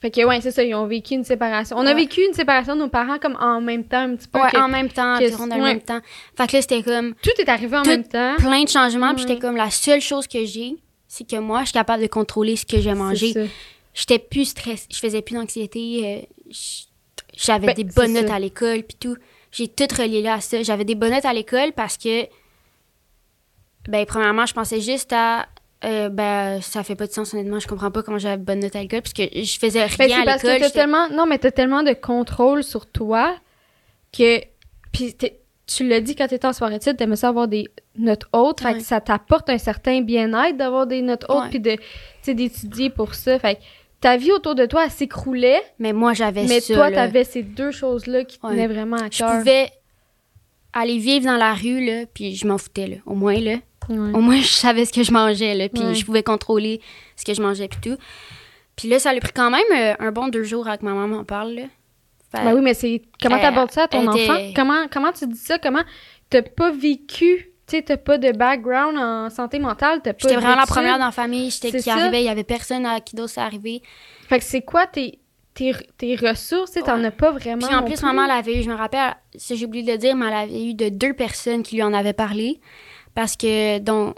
Fait 0.01 0.11
que, 0.11 0.23
ouais, 0.25 0.39
c'est 0.41 0.51
ça, 0.51 0.61
ils 0.63 0.75
ont 0.75 0.85
vécu 0.85 1.13
une 1.15 1.23
séparation. 1.23 1.77
On 1.77 1.85
a 1.85 1.93
vécu 1.93 2.21
une 2.21 2.33
séparation 2.33 2.75
de 2.75 2.81
nos 2.81 2.89
parents 2.89 3.17
comme 3.17 3.37
en 3.39 3.59
même 3.61 3.85
temps, 3.85 4.01
un 4.01 4.15
petit 4.15 4.27
peu. 4.27 4.39
Ouais, 4.39 4.51
que 4.51 4.57
en 4.57 4.67
même 4.67 4.89
temps, 4.89 5.17
que- 5.17 5.23
environ 5.25 5.47
dans 5.47 5.55
le 5.55 5.61
ouais. 5.63 5.69
même 5.69 5.81
temps. 5.81 5.99
Fait 6.37 6.47
que 6.47 6.55
là, 6.57 6.61
c'était 6.61 6.83
comme 6.83 7.15
Tout 7.23 7.31
est 7.39 7.49
arrivé 7.49 7.75
en 7.77 7.81
Tout- 7.83 7.89
même 7.89 8.03
temps. 8.07 8.35
plein 8.37 8.63
de 8.63 8.69
changements. 8.69 9.13
Puis 9.15 9.23
j'étais 9.27 9.39
comme, 9.39 9.55
la 9.55 9.69
seule 9.71 10.01
chose 10.01 10.27
que 10.27 10.45
j'ai, 10.45 10.75
c'est 11.07 11.25
que 11.27 11.37
moi, 11.37 11.61
je 11.61 11.67
suis 11.67 11.73
capable 11.73 12.03
de 12.03 12.07
contrôler 12.07 12.55
ce 12.55 12.65
que 12.65 12.79
j'ai 12.79 12.93
mangé. 12.93 13.33
J'étais 13.93 14.19
plus 14.19 14.45
stressée. 14.45 14.85
Je 14.91 14.99
faisais 14.99 15.21
plus 15.21 15.35
d'anxiété. 15.35 16.01
euh, 16.51 16.51
J'avais 17.37 17.67
Ben, 17.67 17.73
des 17.75 17.83
bonnes 17.85 18.13
notes 18.13 18.27
ça. 18.27 18.35
à 18.35 18.39
l'école, 18.39 18.83
puis 18.83 18.97
tout. 18.99 19.17
J'ai 19.51 19.67
tout 19.67 19.87
relié 19.97 20.21
là 20.21 20.35
à 20.35 20.41
ça. 20.41 20.61
J'avais 20.63 20.85
des 20.85 20.95
bonnes 20.95 21.11
notes 21.13 21.25
à 21.25 21.33
l'école 21.33 21.71
parce 21.73 21.97
que, 21.97 22.23
ben, 23.87 24.05
premièrement, 24.05 24.45
je 24.45 24.53
pensais 24.53 24.81
juste 24.81 25.11
à. 25.13 25.45
euh, 25.83 26.09
ben, 26.09 26.61
ça 26.61 26.83
fait 26.83 26.95
pas 26.95 27.05
de 27.07 27.11
sens, 27.11 27.33
honnêtement. 27.33 27.59
Je 27.59 27.67
comprends 27.67 27.91
pas 27.91 28.01
comment 28.03 28.17
j'avais 28.17 28.37
bonne 28.37 28.59
note 28.59 28.75
à 28.75 28.81
l'école, 28.81 29.01
parce 29.01 29.13
que 29.13 29.23
je 29.23 29.59
faisais 29.59 29.79
Ben, 29.79 29.87
rien 29.87 30.07
c'est 30.07 30.13
à 30.21 30.23
parce 30.25 30.41
que 30.41 30.47
l'école. 30.47 30.61
t'as 30.61 30.69
tellement, 30.71 31.09
non, 31.09 31.25
mais 31.25 31.37
t'as 31.37 31.51
tellement 31.51 31.83
de 31.83 31.93
contrôle 31.93 32.63
sur 32.63 32.85
toi 32.87 33.35
que, 34.11 34.39
puis 34.91 35.15
tu 35.67 35.87
l'as 35.87 35.99
dit 36.01 36.15
quand 36.15 36.27
t'étais 36.27 36.47
en 36.47 36.53
soirée 36.53 36.75
études, 36.75 36.97
t'aimais 36.97 37.15
ça 37.15 37.27
avoir 37.29 37.47
des 37.47 37.65
notes 37.97 38.25
hautes, 38.33 38.61
fait 38.61 38.67
Ouais. 38.73 38.77
que 38.77 38.83
ça 38.83 39.01
t'apporte 39.01 39.49
un 39.49 39.57
certain 39.57 40.01
bien-être 40.01 40.57
d'avoir 40.57 40.87
des 40.87 41.01
notes 41.01 41.25
hautes 41.29 41.49
puis 41.49 41.59
de, 41.59 41.75
d'étudier 42.27 42.89
pour 42.89 43.13
ça, 43.15 43.37
fait 43.39 43.55
que 43.55 43.59
ta 44.01 44.17
vie 44.17 44.31
autour 44.31 44.53
de 44.55 44.65
toi, 44.65 44.85
elle 44.85 44.91
s'écroulait, 44.91 45.61
Mais 45.79 45.91
moi, 45.93 46.13
j'avais 46.13 46.43
mais 46.45 46.59
ça. 46.61 46.73
toi, 46.75 46.89
là. 46.89 46.95
t'avais 46.97 47.23
ces 47.23 47.41
deux 47.43 47.71
choses-là 47.71 48.23
qui 48.25 48.37
Ouais. 48.43 48.51
tenaient 48.51 48.67
vraiment 48.67 48.97
à 48.97 49.09
Je 49.11 49.17
cœur. 49.19 49.39
pouvais 49.39 49.69
aller 50.73 50.97
vivre 50.97 51.25
dans 51.25 51.37
la 51.37 51.53
rue, 51.53 51.83
là, 51.85 52.05
puis 52.13 52.35
je 52.35 52.45
m'en 52.45 52.57
foutais, 52.57 52.87
là. 52.87 52.95
Au 53.05 53.15
moins, 53.15 53.39
là. 53.39 53.55
Ouais. 53.89 54.13
Au 54.13 54.19
moins, 54.19 54.39
je 54.41 54.47
savais 54.47 54.85
ce 54.85 54.93
que 54.93 55.03
je 55.03 55.11
mangeais, 55.11 55.53
là, 55.55 55.69
puis 55.69 55.83
Ouais. 55.83 55.93
je 55.95 56.05
pouvais 56.05 56.23
contrôler 56.23 56.81
ce 57.15 57.23
que 57.25 57.33
je 57.33 57.41
mangeais, 57.41 57.67
puis 57.67 57.79
tout. 57.81 57.97
Puis 58.75 58.87
là, 58.89 58.99
ça 58.99 59.11
a 59.11 59.19
pris 59.19 59.31
quand 59.33 59.49
même 59.51 59.63
euh, 59.75 59.93
un 59.99 60.11
bon 60.11 60.27
deux 60.27 60.43
jours 60.43 60.67
avec 60.67 60.81
ma 60.81 60.91
maman 60.93 61.17
m'en 61.17 61.23
parle, 61.23 61.51
là. 61.53 61.61
Fait- 62.31 62.43
Ben 62.43 62.53
oui, 62.55 62.61
mais 62.61 62.73
c'est 62.73 63.01
comment 63.21 63.39
t'abordes 63.39 63.71
ça 63.71 63.83
à 63.83 63.87
ton 63.87 64.07
enfant? 64.07 64.51
Comment, 64.55 64.87
comment 64.91 65.11
tu 65.11 65.27
dis 65.27 65.37
ça? 65.37 65.57
Comment 65.59 65.83
t'as 66.29 66.41
pas 66.41 66.71
vécu, 66.71 67.51
tu 67.67 67.77
sais, 67.77 67.81
t'as 67.83 67.97
pas 67.97 68.17
de 68.17 68.31
background 68.31 68.97
en 68.97 69.29
santé 69.29 69.59
mentale, 69.59 70.01
t'as 70.03 70.13
pas 70.13 70.19
J'étais 70.27 70.35
vraiment 70.35 70.55
la 70.55 70.65
première 70.65 70.97
dans 70.99 71.05
la 71.05 71.11
famille. 71.11 71.51
J'étais 71.51 71.79
qui 71.79 71.89
arrivait, 71.89 72.21
il 72.23 72.25
y 72.25 72.29
avait 72.29 72.43
personne 72.43 72.85
à 72.85 72.99
qui 72.99 73.15
d'autre 73.15 73.37
arrivé. 73.37 73.81
Fait 74.27 74.39
que 74.39 74.43
c'est 74.43 74.61
quoi 74.63 74.87
tes, 74.87 75.19
tes, 75.53 75.73
tes 75.97 76.15
ressources? 76.15 76.71
Tu 76.71 76.81
t'en 76.81 76.99
Ouais. 76.99 77.05
as 77.05 77.11
pas 77.11 77.31
vraiment. 77.31 77.65
Puis 77.65 77.73
en 77.75 77.83
plus, 77.83 77.93
plus? 77.93 78.03
maman, 78.03 78.25
elle 78.25 78.31
avait 78.31 78.59
eu, 78.59 78.63
je 78.63 78.69
me 78.69 78.75
rappelle, 78.75 79.15
j'ai 79.37 79.63
oublié 79.65 79.85
de 79.85 79.91
le 79.93 79.97
dire, 79.97 80.15
mais 80.17 80.25
elle 80.25 80.33
avait 80.33 80.65
eu 80.65 80.73
de 80.73 80.89
deux 80.89 81.13
personnes 81.13 81.63
qui 81.63 81.75
lui 81.75 81.83
en 81.83 81.93
avaient 81.93 82.11
parlé. 82.13 82.59
Parce 83.15 83.35
que, 83.35 83.79
dont 83.79 84.13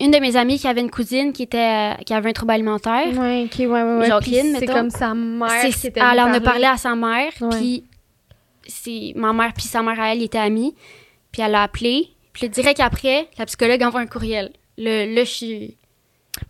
une 0.00 0.10
de 0.10 0.18
mes 0.18 0.36
amies 0.36 0.58
qui 0.58 0.68
avait 0.68 0.82
une 0.82 0.90
cousine 0.90 1.32
qui, 1.32 1.42
était, 1.42 1.94
qui 2.04 2.12
avait 2.12 2.30
un 2.30 2.32
trouble 2.32 2.52
alimentaire. 2.52 3.06
Ouais, 3.18 3.44
ok, 3.44 3.58
ouais, 3.58 3.66
ouais, 3.66 3.82
ouais. 3.82 4.06
Jacqueline, 4.06 4.52
Puis 4.52 4.60
C'est 4.60 4.66
comme 4.66 4.90
sa 4.90 5.14
mère 5.14 5.64
qui 5.64 5.86
elle 5.94 6.20
en 6.20 6.32
a 6.32 6.40
parlé 6.40 6.64
à 6.64 6.76
sa 6.76 6.94
mère, 6.94 7.32
puis 7.50 7.84
c'est 8.66 9.12
ma 9.14 9.32
mère 9.32 9.52
puis 9.54 9.64
sa 9.64 9.82
mère 9.82 9.98
à 10.00 10.12
elle 10.12 10.22
étaient 10.22 10.38
amies, 10.38 10.74
puis 11.32 11.42
elle 11.42 11.52
l'a 11.52 11.62
appelé, 11.62 12.08
puis 12.32 12.48
direct 12.48 12.80
après, 12.80 13.28
la 13.38 13.46
psychologue 13.46 13.82
envoie 13.82 14.00
un 14.00 14.06
courriel. 14.06 14.50
Le, 14.76 15.14
là, 15.14 15.24
je 15.24 15.30
suis... 15.30 15.76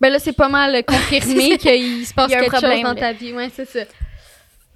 Ben 0.01 0.09
là, 0.09 0.19
c'est 0.19 0.33
pas 0.33 0.49
mal 0.49 0.83
confirmé 0.83 1.57
qu'il 1.57 2.05
se 2.05 2.13
passe 2.13 2.27
quelque 2.29 2.51
chose 2.51 2.59
problème, 2.59 2.83
dans 2.83 2.93
là. 2.93 2.99
ta 2.99 3.13
vie. 3.13 3.31
Ouais, 3.31 3.49
c'est 3.55 3.63
ça. 3.63 3.79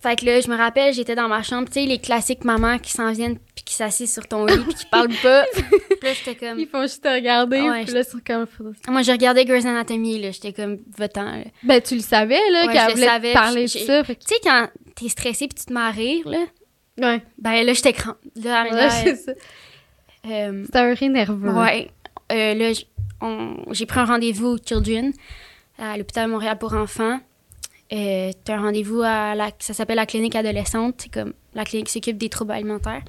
Fait 0.01 0.15
que 0.15 0.25
là, 0.25 0.39
je 0.41 0.47
me 0.49 0.57
rappelle, 0.57 0.93
j'étais 0.93 1.13
dans 1.13 1.27
ma 1.27 1.43
chambre, 1.43 1.67
tu 1.67 1.73
sais, 1.73 1.85
les 1.85 1.99
classiques 1.99 2.43
mamans 2.43 2.79
qui 2.79 2.91
s'en 2.91 3.11
viennent 3.11 3.37
puis 3.55 3.63
qui 3.63 3.75
s'assisent 3.75 4.11
sur 4.11 4.27
ton 4.27 4.45
lit 4.45 4.57
puis 4.65 4.73
qui 4.73 4.85
parlent 4.87 5.09
pas. 5.21 5.45
puis 5.53 5.63
là, 6.01 6.13
j'étais 6.13 6.33
comme... 6.35 6.59
Ils 6.59 6.67
font 6.67 6.81
juste 6.81 7.03
te 7.03 7.07
regarder, 7.07 7.61
Ouais, 7.61 7.83
puis 7.83 7.93
là, 7.93 7.99
ils 8.01 8.05
sont 8.09 8.19
comme... 8.25 8.47
Moi, 8.87 9.03
je 9.03 9.11
regardais 9.11 9.45
Grey's 9.45 9.65
Anatomy, 9.65 10.19
là, 10.19 10.31
j'étais 10.31 10.53
comme, 10.53 10.79
votant. 10.97 11.23
là. 11.31 11.43
Ben, 11.61 11.79
tu 11.81 11.93
le 11.95 12.01
savais, 12.01 12.39
là, 12.51 12.65
Ouais, 12.65 12.73
qu'elle 12.73 12.87
le 12.87 12.93
voulait 12.93 13.05
savais, 13.05 13.29
te 13.29 13.33
parler 13.33 13.63
de 13.65 13.67
ça. 13.69 14.03
Fait 14.03 14.15
Tu 14.15 14.21
sais, 14.27 14.35
quand 14.43 14.69
t'es 14.95 15.07
stressé 15.07 15.47
puis 15.47 15.59
tu 15.59 15.65
te 15.65 15.73
mets 15.73 15.79
à 15.81 15.91
rire, 15.91 16.27
là, 16.27 16.45
Ouais, 16.99 17.21
ben 17.37 17.63
là, 17.63 17.73
j'étais 17.73 17.93
crampe. 17.93 18.17
Là, 18.43 18.63
ouais, 18.71 18.89
c'est 18.89 19.15
ça. 19.15 19.31
euh, 20.27 20.65
C'est 20.65 20.75
un 20.79 20.93
rire 20.93 21.11
nerveux. 21.11 21.49
Ouais. 21.51 21.89
Euh, 22.31 22.53
là, 22.53 22.71
on- 23.21 23.55
j'ai 23.71 23.85
pris 23.85 23.99
un 23.99 24.05
rendez-vous 24.05 24.47
au 24.47 24.57
Children 24.57 25.13
à 25.79 25.97
l'hôpital 25.97 26.27
Montréal 26.29 26.57
pour 26.59 26.73
enfants. 26.73 27.19
Euh, 27.93 28.32
T'as 28.45 28.56
un 28.56 28.62
rendez-vous 28.62 29.01
à 29.04 29.36
la, 29.36 29.51
ça 29.60 29.73
s'appelle 29.73 29.97
la 29.97 30.06
clinique 30.06 30.36
adolescente. 30.36 30.95
C'est 30.99 31.12
comme 31.13 31.34
la 31.54 31.65
clinique 31.65 31.88
qui 31.88 31.93
s'occupe 31.93 32.17
des 32.17 32.30
troubles 32.30 32.51
alimentaires. 32.54 33.01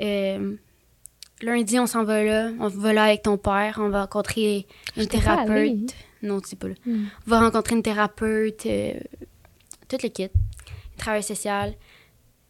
Euh, 0.00 0.54
lundi, 1.42 1.78
on 1.80 1.86
s'en 1.86 2.04
va 2.04 2.22
là. 2.22 2.50
On 2.60 2.68
va 2.68 2.92
là 2.92 3.04
avec 3.04 3.22
ton 3.22 3.36
père. 3.36 3.78
On 3.82 3.88
va 3.88 4.02
rencontrer 4.02 4.66
une 4.96 5.06
thérapeute. 5.08 5.94
Non, 6.22 6.40
tu 6.40 6.50
sais 6.50 6.56
pas 6.56 6.68
là. 6.68 6.74
Hmm. 6.86 7.04
On 7.26 7.30
va 7.30 7.40
rencontrer 7.40 7.74
une 7.74 7.82
thérapeute. 7.82 8.66
Euh, 8.66 8.94
toute 9.88 10.02
l'équipe. 10.02 10.32
Un 10.34 10.98
travail 10.98 11.22
social. 11.22 11.74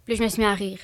Puis 0.05 0.15
là, 0.15 0.19
je 0.19 0.25
me 0.25 0.29
suis 0.29 0.41
mis 0.41 0.47
à 0.47 0.55
rire. 0.55 0.79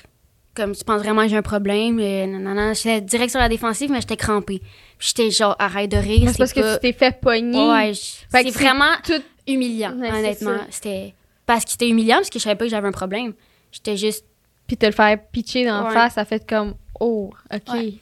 Comme, 0.55 0.75
tu 0.75 0.83
penses 0.83 1.01
vraiment 1.01 1.23
que 1.23 1.29
j'ai 1.29 1.37
un 1.37 1.41
problème? 1.41 1.99
Euh, 1.99 2.27
non. 2.27 2.73
J'étais 2.73 3.01
direct 3.01 3.31
sur 3.31 3.39
la 3.39 3.49
défensive, 3.49 3.89
mais 3.91 4.01
j'étais 4.01 4.17
crampée. 4.17 4.61
J'étais 4.99 5.31
genre, 5.31 5.55
arrête 5.57 5.89
de 5.91 5.97
rire. 5.97 6.29
C'est 6.31 6.37
parce 6.37 6.53
pas... 6.53 6.61
que 6.61 6.73
tu 6.75 6.79
t'es 6.81 6.93
fait 6.93 7.19
pogner. 7.19 7.67
Ouais, 7.71 7.93
je- 7.93 8.01
c'est 8.29 8.49
vraiment 8.51 8.91
tout... 9.03 9.21
humiliant, 9.47 9.95
Ouais, 9.97 10.09
c'est 10.11 10.17
honnêtement. 10.17 10.57
C'était 10.69 11.13
parce 11.45 11.65
que 11.65 11.71
c'était 11.71 11.89
humiliant 11.89 12.17
parce 12.17 12.29
que 12.29 12.39
je 12.39 12.43
savais 12.43 12.55
pas 12.55 12.65
que 12.65 12.71
j'avais 12.71 12.87
un 12.87 12.91
problème. 12.91 13.33
J'étais 13.71 13.97
juste 13.97 14.25
Puis 14.67 14.77
te 14.77 14.85
le 14.85 14.91
faire 14.93 15.17
pitcher 15.31 15.65
dans 15.65 15.81
la 15.83 15.87
Ouais. 15.89 15.93
face, 15.93 16.13
ça 16.13 16.23
fait 16.25 16.47
comme... 16.47 16.75
Oh, 16.99 17.31
OK. 17.53 17.73
Ouais. 17.73 17.93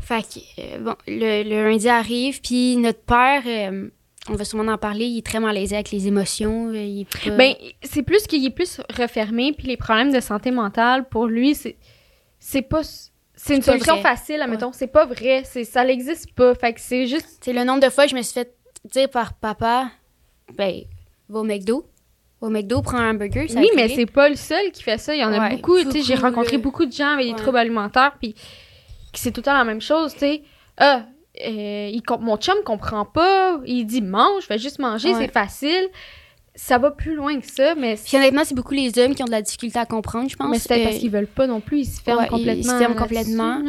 fait 0.00 0.22
que 0.22 0.38
euh, 0.60 0.78
bon, 0.78 0.94
le, 1.06 1.42
le 1.42 1.68
lundi 1.68 1.88
arrive 1.88 2.40
puis 2.40 2.76
notre 2.78 3.00
père 3.02 3.42
euh, 3.46 3.90
on 4.28 4.34
va 4.34 4.44
sûrement 4.44 4.72
en 4.72 4.78
parler, 4.78 5.04
il 5.06 5.18
est 5.18 5.26
très 5.26 5.40
malaisé 5.40 5.74
avec 5.74 5.90
les 5.90 6.06
émotions, 6.06 6.68
euh, 6.68 6.76
il 6.76 7.00
est 7.02 7.28
pas- 7.28 7.36
Ben, 7.36 7.54
c'est 7.82 8.02
plus 8.02 8.26
qu'il 8.26 8.44
est 8.46 8.50
plus 8.50 8.80
refermé, 8.96 9.52
puis 9.52 9.66
les 9.66 9.76
problèmes 9.76 10.12
de 10.12 10.20
santé 10.20 10.50
mentale, 10.50 11.08
pour 11.08 11.26
lui, 11.26 11.54
c'est 11.54 11.76
c'est 12.38 12.62
pas... 12.62 12.82
C'est 12.82 13.56
une 13.56 13.62
C'est 13.62 13.72
solution 13.72 13.94
vrai. 13.94 14.02
facile, 14.02 14.40
admettons. 14.42 14.72
C'est 14.72 14.86
pas 14.86 15.06
vrai. 15.06 15.42
C'est, 15.44 15.64
ça 15.64 15.82
n'existe 15.84 16.32
pas. 16.34 16.54
Fait 16.54 16.74
que 16.74 16.80
c'est 16.80 17.06
juste... 17.06 17.42
Sais, 17.42 17.52
le 17.54 17.64
nombre 17.64 17.80
de 17.80 17.88
fois 17.88 18.04
que 18.04 18.10
je 18.10 18.16
me 18.16 18.20
suis 18.22 18.34
fait 18.34 18.54
dire 18.84 19.08
par 19.08 19.32
papa 19.34 19.90
ben 20.56 20.82
va 21.28 21.40
au 21.40 21.44
McDo, 21.44 21.86
au 22.40 22.48
McDo 22.48 22.82
prends 22.82 22.98
un 22.98 23.10
hamburger, 23.10 23.48
ça 23.48 23.54
va 23.56 23.60
oui, 23.60 23.68
mais 23.76 23.88
c'est 23.88 24.06
pas 24.06 24.28
le 24.28 24.36
seul 24.36 24.70
qui 24.72 24.82
fait 24.82 24.98
ça. 24.98 25.14
Il 25.14 25.20
y 25.20 25.24
en 25.24 25.32
a 25.32 25.50
beaucoup. 25.50 25.76
J'ai 26.02 26.14
rencontré 26.14 26.56
là. 26.56 26.62
beaucoup 26.62 26.86
de 26.86 26.92
gens 26.92 27.14
avec 27.14 27.26
des 27.26 27.32
Ouais. 27.32 27.38
troubles 27.38 27.58
alimentaires, 27.58 28.14
puis 28.20 28.34
c'est 29.14 29.30
tout 29.32 29.40
le 29.40 29.44
temps 29.44 29.54
la 29.54 29.64
même 29.64 29.80
chose, 29.80 30.12
sais. 30.16 30.42
Ah, 30.78 31.04
euh, 31.46 31.90
il 31.92 32.02
mon 32.20 32.36
chum 32.36 32.56
comprend 32.64 33.04
pas. 33.04 33.60
Il 33.66 33.84
dit 33.86 34.02
mange, 34.02 34.44
fais 34.44 34.58
juste 34.58 34.78
manger, 34.78 35.12
Ouais. 35.14 35.26
c'est 35.26 35.32
facile. 35.32 35.88
Ça 36.56 36.78
va 36.78 36.90
plus 36.90 37.14
loin 37.14 37.38
que 37.40 37.46
ça, 37.46 37.74
mais 37.76 37.94
Puis 38.04 38.16
honnêtement, 38.16 38.42
c'est 38.44 38.54
beaucoup 38.56 38.74
les 38.74 38.98
hommes 38.98 39.14
qui 39.14 39.22
ont 39.22 39.26
de 39.26 39.30
la 39.30 39.40
difficulté 39.40 39.78
à 39.78 39.86
comprendre, 39.86 40.28
je 40.28 40.36
pense. 40.36 40.50
Mais 40.50 40.58
c'est 40.58 40.68
peut-être 40.68 40.80
Euh, 40.80 40.84
parce 40.88 40.98
qu'ils 40.98 41.10
veulent 41.10 41.26
pas 41.26 41.46
non 41.46 41.60
plus, 41.60 41.78
ils 41.80 41.84
se 41.86 42.00
ferment 42.02 42.26
complètement. 42.26 42.52
ils 42.54 42.64
se 42.64 42.76
ferment 42.76 42.96
complètement. 42.96 43.62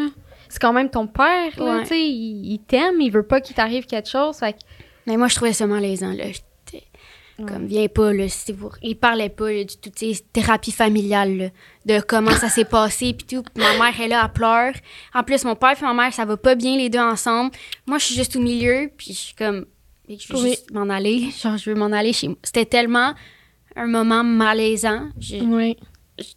C'est 0.50 0.60
quand 0.60 0.74
même 0.74 0.90
ton 0.90 1.08
père, 1.08 1.52
tu 1.56 1.86
sais, 1.86 2.02
il, 2.02 2.52
il 2.54 2.60
t'aime, 2.60 3.00
il 3.00 3.10
veut 3.12 3.24
pas 3.24 3.40
qu'il 3.40 3.56
t'arrive 3.56 3.86
quelque 3.86 4.10
chose. 4.10 4.36
Fait 4.38 4.56
Mais 5.08 5.16
moi, 5.16 5.28
je 5.28 5.36
trouvais 5.36 5.54
ça 5.54 5.66
malaisant, 5.68 6.12
là. 6.12 6.26
Comme, 7.46 7.66
viens 7.66 7.88
pas, 7.88 8.14
là. 8.14 8.26
Il 8.82 8.96
parlait 8.98 9.30
pas, 9.30 9.52
là, 9.52 9.64
du 9.64 9.76
tout, 9.78 9.90
tu 9.90 10.14
sais, 10.14 10.24
thérapie 10.34 10.72
familiale, 10.72 11.38
là, 11.38 11.50
de 11.86 12.02
comment 12.02 12.32
ça 12.32 12.50
s'est 12.50 12.66
passé, 12.66 13.14
puis 13.14 13.26
tout. 13.38 13.44
Puis 13.54 13.64
ma 13.64 13.78
mère 13.78 14.00
est 14.02 14.08
là, 14.08 14.22
elle 14.26 14.32
pleure. 14.34 14.74
En 15.14 15.24
plus, 15.24 15.44
mon 15.44 15.56
père 15.56 15.76
et 15.80 15.86
ma 15.86 15.94
mère, 15.94 16.14
ça 16.14 16.26
va 16.26 16.38
pas 16.38 16.56
bien, 16.56 16.78
les 16.78 16.90
deux 16.90 17.00
ensemble. 17.00 17.52
Moi, 17.88 17.98
je 17.98 18.06
suis 18.06 18.16
juste 18.16 18.36
au 18.36 18.40
milieu, 18.42 18.90
puis 18.98 19.08
je 19.14 19.18
suis 19.20 19.36
comme, 19.36 19.66
je 20.10 20.34
veux 20.34 20.42
Oui. 20.42 20.50
juste 20.50 20.72
m'en 20.72 20.90
aller. 20.90 21.30
Genre, 21.42 21.58
je 21.58 21.70
veux 21.70 21.76
m'en 21.76 21.92
aller 21.92 22.14
chez 22.14 22.28
moi. 22.30 22.38
C'était 22.44 22.66
tellement 22.66 23.14
un 23.76 23.88
moment 23.88 24.24
malaisant. 24.24 25.10
Je- 25.20 25.38
Oui. 25.38 25.78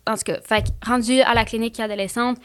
en 0.06 0.14
tout 0.14 0.22
cas, 0.24 0.40
fait 0.42 0.64
rendu 0.86 1.20
à 1.20 1.34
la 1.34 1.44
clinique 1.44 1.78
adolescente, 1.80 2.38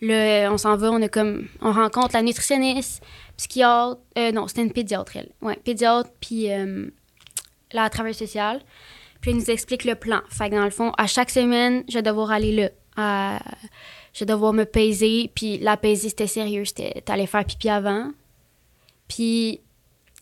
le, 0.00 0.48
on 0.48 0.56
s'en 0.58 0.76
va, 0.76 0.90
on 0.92 1.02
a 1.02 1.08
comme, 1.08 1.48
on 1.60 1.72
rencontre 1.72 2.10
la 2.14 2.22
nutritionniste, 2.22 3.02
psychiatre, 3.36 3.98
euh, 4.16 4.32
non, 4.32 4.46
c'était 4.46 4.62
une 4.62 4.72
pédiatre, 4.72 5.16
elle. 5.16 5.30
Ouais, 5.42 5.56
pédiatre, 5.62 6.10
puis 6.20 6.50
euh, 6.52 6.88
la 7.84 7.90
travailleuse 7.90 8.18
sociale. 8.18 8.60
Puis 9.20 9.30
elle 9.30 9.38
nous 9.38 9.50
explique 9.50 9.84
le 9.84 9.94
plan. 9.94 10.20
Fait 10.28 10.50
que 10.50 10.54
dans 10.54 10.64
le 10.64 10.70
fond, 10.70 10.92
à 10.98 11.06
chaque 11.06 11.30
semaine, 11.30 11.84
je 11.88 11.94
vais 11.94 12.02
devoir 12.02 12.30
aller 12.30 12.52
là. 12.52 12.70
à- 12.98 13.40
je 14.14 14.20
vais 14.20 14.26
devoir 14.32 14.54
me 14.54 14.64
peser, 14.64 15.30
puis 15.34 15.58
la 15.58 15.76
peser, 15.76 16.08
c'était 16.08 16.26
sérieux. 16.26 16.64
C'était, 16.64 17.02
t'allais 17.04 17.26
faire 17.26 17.44
pipi 17.44 17.68
avant. 17.68 18.10
Puis, 19.08 19.60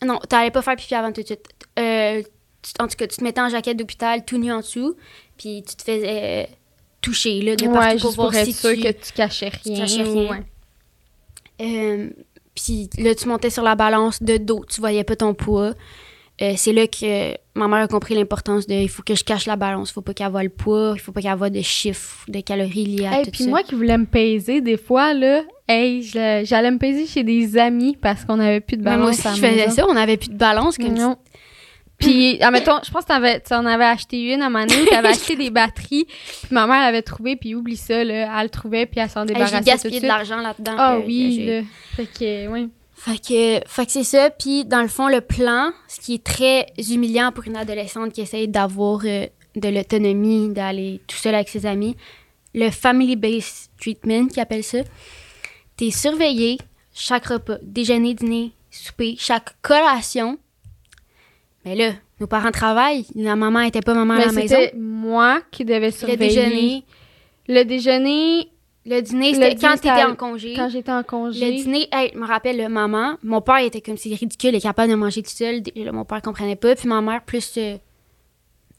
non, 0.05 0.19
t'allais 0.29 0.51
pas 0.51 0.61
faire 0.61 0.75
pipi 0.75 0.93
avant 0.95 1.11
tout 1.13 1.21
de 1.21 1.25
suite. 1.27 1.45
Euh, 1.79 2.21
tu- 2.21 2.83
en 2.83 2.87
tout 2.87 2.95
cas, 2.97 3.07
tu 3.07 3.15
te 3.17 3.23
mettais 3.23 3.39
en 3.41 3.47
jaquette 3.49 3.77
d'hôpital, 3.77 4.25
tout 4.25 4.37
nu 4.37 4.51
en 4.51 4.57
dessous, 4.59 4.95
puis 5.37 5.63
tu 5.67 5.75
te 5.75 5.83
faisais 5.83 6.45
euh, 6.49 6.53
toucher, 7.01 7.41
là, 7.41 7.55
de 7.55 7.65
Ouais, 7.67 7.73
partout 7.73 7.99
pour 7.99 8.11
voir 8.11 8.33
si 8.33 8.51
sûr 8.53 8.71
tu... 8.73 8.81
que 8.81 8.89
tu 8.91 9.13
cachais 9.13 9.49
rien. 9.63 9.77
cachais 9.79 10.03
rien. 10.03 10.31
ouais. 10.31 10.43
Euh, 11.61 12.09
puis 12.53 12.89
là, 12.97 13.15
tu 13.15 13.27
montais 13.27 13.49
sur 13.49 13.63
la 13.63 13.75
balance 13.75 14.21
de 14.21 14.37
dos, 14.37 14.65
tu 14.67 14.81
voyais 14.81 15.03
pas 15.05 15.15
ton 15.15 15.33
poids. 15.33 15.73
Euh, 16.41 16.53
c'est 16.57 16.73
là 16.73 16.85
que 16.85 17.33
ma 17.57 17.69
mère 17.69 17.79
a 17.83 17.87
compris 17.87 18.13
l'importance 18.13 18.67
de 18.67 18.73
il 18.73 18.89
faut 18.89 19.03
que 19.03 19.15
je 19.15 19.23
cache 19.23 19.45
la 19.45 19.55
balance, 19.55 19.91
il 19.91 19.93
faut 19.93 20.01
pas 20.01 20.13
qu'elle 20.13 20.29
voie 20.29 20.43
le 20.43 20.49
poids, 20.49 20.91
il 20.95 20.99
faut 20.99 21.13
pas 21.13 21.21
qu'elle 21.21 21.37
voie 21.37 21.49
de 21.49 21.61
chiffres, 21.61 22.25
de 22.27 22.41
calories 22.41 22.83
liées 22.85 23.05
à 23.07 23.19
Hey, 23.19 23.23
tout 23.23 23.31
puis 23.31 23.43
ça. 23.45 23.49
moi 23.49 23.63
qui 23.63 23.73
voulais 23.75 23.97
me 23.97 24.05
peser, 24.05 24.59
des 24.59 24.75
fois, 24.75 25.13
là, 25.13 25.43
hey, 25.69 26.01
j'allais 26.03 26.71
me 26.71 26.77
peser 26.77 27.05
chez 27.07 27.23
des 27.23 27.57
amis 27.57 27.97
parce 28.01 28.25
qu'on 28.25 28.39
avait 28.41 28.59
plus 28.59 28.75
de 28.75 28.81
Mais 28.83 28.89
balance 28.91 29.01
moi 29.01 29.09
aussi, 29.11 29.27
à 29.29 29.31
je 29.31 29.35
faisais 29.37 29.65
maison. 29.67 29.75
ça, 29.75 29.85
on 29.87 29.95
avait 29.95 30.17
plus 30.17 30.29
de 30.29 30.35
balance 30.37 30.77
comme 30.77 30.93
Non. 30.93 31.15
Puis, 31.97 32.41
admettons, 32.43 32.79
je 32.85 32.91
pense 32.91 33.03
que 33.03 33.07
t'avais- 33.07 33.39
tu 33.39 33.53
en 33.53 33.65
avais 33.65 33.85
acheté 33.85 34.33
une 34.33 34.41
à 34.41 34.49
moment 34.49 34.65
donné, 34.65 34.85
t'avais 34.89 35.07
acheté 35.07 35.37
des 35.37 35.49
batteries, 35.49 36.03
puis 36.05 36.49
ma 36.51 36.67
mère 36.67 36.81
l'avait 36.81 37.01
trouvé, 37.01 37.37
puis 37.37 37.55
oublie 37.55 37.77
ça, 37.77 38.03
là, 38.03 38.29
elle 38.37 38.43
le 38.43 38.49
trouvait, 38.49 38.85
puis 38.85 38.99
elle 38.99 39.09
s'en 39.09 39.21
Hey, 39.21 39.27
débarrassait 39.27 39.55
J'ai 39.55 39.59
tout 39.59 39.65
de 39.65 39.71
gaspillé 39.71 39.99
de 40.01 40.07
l'argent 40.07 40.41
là-dedans. 40.41 40.75
Ah 40.77 40.97
oui, 41.05 41.33
j'ai- 41.37 41.61
là. 41.61 41.67
Fait 41.95 42.05
que, 42.07 42.47
oui. 42.51 42.69
Fait 42.95 43.17
que, 43.19 43.59
fait 43.67 43.85
que 43.85 43.91
c'est 43.91 44.03
ça. 44.05 44.29
Puis, 44.29 44.65
dans 44.65 44.81
le 44.81 44.87
fond, 44.87 45.07
le 45.09 45.21
plan, 45.21 45.71
ce 45.87 45.99
qui 45.99 46.15
est 46.15 46.23
très 46.23 46.65
humiliant 46.89 47.31
pour 47.31 47.45
une 47.45 47.57
adolescente 47.57 48.13
qui 48.13 48.21
essaye 48.21 48.47
d'avoir 48.47 49.01
euh, 49.05 49.27
de 49.55 49.69
l'autonomie, 49.69 50.49
d'aller 50.49 51.01
tout 51.07 51.17
seul 51.17 51.35
avec 51.35 51.49
ses 51.49 51.65
amis, 51.65 51.95
le 52.53 52.69
family-based 52.71 53.69
treatment, 53.79 54.27
qui 54.27 54.39
appelle 54.39 54.63
ça, 54.63 54.79
t'es 55.77 55.91
surveillé 55.91 56.57
chaque 56.93 57.25
repas, 57.27 57.57
déjeuner, 57.61 58.13
dîner, 58.13 58.53
souper, 58.71 59.15
chaque 59.19 59.61
collation. 59.61 60.37
Mais 61.65 61.75
là, 61.75 61.91
nos 62.21 62.27
parents 62.27 62.51
travaillent, 62.51 63.05
la 63.13 63.35
maman 63.35 63.59
était 63.61 63.81
pas 63.81 63.93
maman 63.93 64.13
à 64.13 64.25
la 64.27 64.31
maison. 64.31 64.55
c'était 64.57 64.75
moi 64.77 65.41
qui 65.51 65.65
devais 65.65 65.87
Le 65.87 65.91
surveiller. 65.91 66.17
déjeuner, 66.17 66.85
Le 67.49 67.63
déjeuner, 67.65 68.49
le 68.85 69.01
dîner, 69.01 69.31
Le 69.31 69.35
c'était 69.35 69.55
quand 69.55 69.73
t'étais 69.75 70.03
en 70.03 70.15
congé. 70.15 70.53
quand 70.55 70.69
j'étais 70.69 70.91
en 70.91 71.01
congé. 71.01 71.43
Le 71.43 71.63
dîner, 71.63 71.87
hey, 71.91 72.11
je 72.13 72.19
me 72.19 72.27
rappelle, 72.27 72.57
le 72.57 72.69
maman, 72.69 73.17
mon 73.23 73.41
père 73.41 73.57
était 73.57 73.81
comme 73.81 73.97
c'est 73.97 74.13
ridicule, 74.13 74.51
il 74.51 74.57
est 74.57 74.61
capable 74.61 74.91
de 74.91 74.95
manger 74.95 75.23
tout 75.23 75.31
seul. 75.31 75.63
Là, 75.75 75.91
mon 75.91 76.05
père 76.05 76.21
comprenait 76.21 76.55
pas. 76.55 76.75
Puis 76.75 76.87
ma 76.87 77.01
mère, 77.01 77.23
plus 77.23 77.57
euh, 77.57 77.77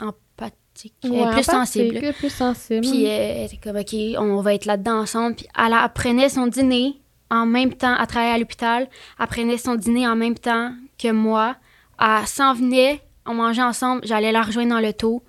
empathique, 0.01 0.95
euh, 1.05 1.33
plus 1.33 1.43
sensible. 1.43 2.13
Plus 2.13 2.31
sensible. 2.31 2.83
Puis 2.83 3.07
euh, 3.07 3.09
elle 3.11 3.47
était 3.47 3.57
comme, 3.57 3.77
OK, 3.77 3.95
on 4.19 4.41
va 4.43 4.55
être 4.55 4.67
là-dedans 4.67 5.01
ensemble. 5.01 5.35
Puis 5.35 5.47
elle 5.59 5.73
apprenait 5.73 6.29
son 6.29 6.47
dîner 6.47 7.01
en 7.29 7.45
même 7.45 7.75
temps, 7.75 7.95
à 7.97 8.07
travailler 8.07 8.35
à 8.35 8.39
l'hôpital. 8.39 8.89
Elle 9.19 9.27
prenait 9.27 9.59
son 9.59 9.75
dîner 9.75 10.07
en 10.07 10.15
même 10.15 10.37
temps 10.37 10.73
que 11.03 11.11
moi. 11.11 11.57
Elle 12.01 12.27
s'en 12.29 12.55
venait, 12.55 13.03
on 13.27 13.35
mangeait 13.35 13.63
ensemble. 13.63 14.03
J'allais 14.05 14.31
la 14.31 14.43
rejoindre 14.43 14.71
dans 14.71 14.79
le 14.81 14.87
l'auto. 14.87 15.25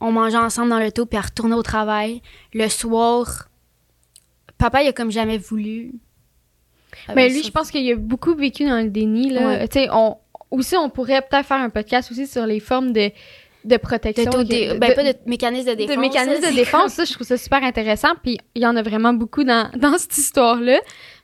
on 0.00 0.10
mangeait 0.10 0.36
ensemble 0.36 0.70
dans 0.70 0.80
l'auto, 0.80 1.06
puis 1.06 1.16
elle 1.16 1.26
retournait 1.26 1.54
au 1.54 1.62
travail. 1.62 2.22
Le 2.52 2.68
soir, 2.68 3.48
papa, 4.58 4.82
il 4.82 4.88
a 4.88 4.92
comme 4.92 5.10
jamais 5.10 5.38
voulu. 5.38 5.92
Mais 7.14 7.28
lui, 7.28 7.42
je 7.42 7.50
pense 7.50 7.70
qu'il 7.70 7.90
a 7.92 7.96
beaucoup 7.96 8.34
vécu 8.34 8.64
dans 8.66 8.82
le 8.82 8.88
déni. 8.90 9.30
Là. 9.30 9.46
Ouais. 9.46 9.68
Tu 9.68 9.80
sais, 9.80 9.88
on, 9.92 10.16
aussi, 10.50 10.76
on 10.76 10.88
pourrait 10.90 11.22
peut-être 11.22 11.46
faire 11.46 11.60
un 11.60 11.70
podcast 11.70 12.10
aussi 12.10 12.26
sur 12.26 12.46
les 12.46 12.58
formes 12.60 12.92
de, 12.92 13.10
de 13.64 13.76
protection. 13.76 14.30
De, 14.30 14.42
que- 14.44 14.74
de- 14.74 14.78
ben, 14.78 14.94
pas 14.94 15.04
de 15.04 15.14
mécanisme 15.26 15.68
de 15.70 15.74
défense. 15.74 15.96
de 15.96 16.00
mécanismes 16.00 16.42
ça, 16.42 16.50
de 16.50 16.56
défense, 16.56 16.92
ça, 16.94 17.04
je 17.04 17.12
trouve 17.12 17.26
ça 17.26 17.36
super 17.36 17.62
intéressant. 17.62 18.14
Puis 18.22 18.38
il 18.54 18.62
y 18.62 18.66
en 18.66 18.76
a 18.76 18.82
vraiment 18.82 19.12
beaucoup 19.12 19.44
dans, 19.44 19.70
dans 19.78 19.98
cette 19.98 20.16
histoire-là. 20.16 20.78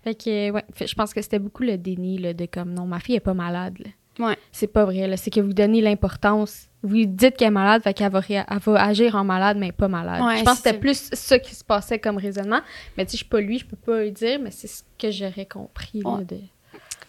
Fait 0.04 0.14
que, 0.14 0.50
ouais, 0.50 0.64
fait- 0.74 0.86
je 0.86 0.94
pense 0.94 1.14
que 1.14 1.22
c'était 1.22 1.38
beaucoup 1.38 1.62
le 1.62 1.78
déni, 1.78 2.18
là, 2.18 2.34
de 2.34 2.46
comme, 2.46 2.74
non, 2.74 2.84
ma 2.86 3.00
fille 3.00 3.14
est 3.16 3.20
pas 3.20 3.34
malade, 3.34 3.78
là. 3.78 3.90
Ouais. 4.18 4.36
C'est 4.52 4.66
pas 4.66 4.84
vrai, 4.84 5.06
là. 5.06 5.16
C'est 5.16 5.30
que 5.30 5.40
vous 5.40 5.52
donnez 5.54 5.80
l'importance. 5.80 6.68
Vous 6.82 7.04
dites 7.06 7.36
qu'elle 7.36 7.48
est 7.48 7.50
malade, 7.50 7.82
fait 7.82 7.94
qu'elle 7.94 8.10
va, 8.10 8.20
elle 8.28 8.44
va 8.58 8.82
agir 8.84 9.14
en 9.14 9.24
malade, 9.24 9.56
mais 9.56 9.70
pas 9.72 9.88
malade. 9.88 10.20
Ouais, 10.22 10.38
je 10.38 10.42
pense 10.44 10.60
que 10.60 10.64
c'était 10.68 10.78
plus 10.78 11.10
ça 11.12 11.38
qui 11.38 11.54
se 11.54 11.62
passait 11.64 11.98
comme 11.98 12.16
raisonnement. 12.18 12.60
Mais 12.96 13.04
tu 13.06 13.12
sais, 13.12 13.16
je 13.18 13.22
suis 13.22 13.28
pas 13.28 13.40
lui, 13.40 13.58
je 13.58 13.64
peux 13.66 13.76
pas 13.76 14.02
lui 14.02 14.10
dire, 14.12 14.38
mais 14.40 14.50
c'est 14.50 14.66
ce 14.66 14.82
que 14.98 15.10
j'aurais 15.10 15.46
compris, 15.46 16.02
là, 16.02 16.10
Ouais. 16.16 16.24
de... 16.24 16.38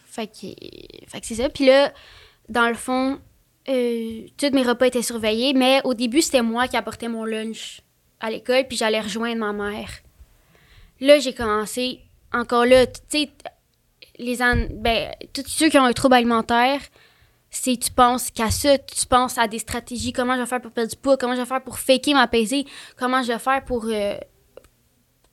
Fait 0.05 0.27
que, 0.27 0.47
fait 1.07 1.19
que 1.21 1.25
c'est 1.25 1.35
ça. 1.35 1.49
Puis 1.49 1.65
là, 1.65 1.91
dans 2.47 2.67
le 2.67 2.75
fond, 2.75 3.19
euh, 3.67 4.21
tous 4.37 4.51
mes 4.53 4.61
repas 4.61 4.85
étaient 4.85 5.01
surveillés, 5.01 5.53
mais 5.53 5.81
au 5.85 5.95
début, 5.95 6.21
c'était 6.21 6.43
moi 6.43 6.67
qui 6.67 6.77
apportais 6.77 7.07
mon 7.07 7.25
lunch 7.25 7.81
à 8.19 8.29
l'école, 8.29 8.65
puis 8.67 8.77
j'allais 8.77 9.01
rejoindre 9.01 9.39
ma 9.39 9.53
mère. 9.53 9.89
Là, 11.01 11.17
j'ai 11.19 11.33
commencé, 11.33 11.99
encore 12.31 12.65
là, 12.65 12.85
tu 12.85 12.93
sais, 13.09 13.29
les 14.19 14.41
an- 14.41 14.67
ben, 14.71 15.11
tous 15.33 15.43
ceux 15.47 15.69
qui 15.69 15.77
ont 15.77 15.83
un 15.85 15.93
trouble 15.93 16.15
alimentaire, 16.15 16.79
c'est 17.49 17.77
tu 17.77 17.91
penses 17.91 18.31
qu'à 18.31 18.49
ça, 18.51 18.77
tu 18.77 19.05
penses 19.05 19.37
à 19.37 19.47
des 19.47 19.59
stratégies, 19.59 20.11
comment 20.13 20.35
je 20.35 20.41
vais 20.41 20.47
faire 20.47 20.61
pour 20.61 20.71
perdre 20.71 20.89
du 20.89 20.97
poids, 20.97 21.17
comment 21.17 21.35
je 21.35 21.41
vais 21.41 21.45
faire 21.47 21.63
pour 21.63 21.77
faker 21.79 22.13
m'apaiser, 22.15 22.65
comment 22.97 23.21
je 23.21 23.31
vais 23.31 23.39
faire 23.39 23.63
pour 23.63 23.85
euh, 23.85 24.15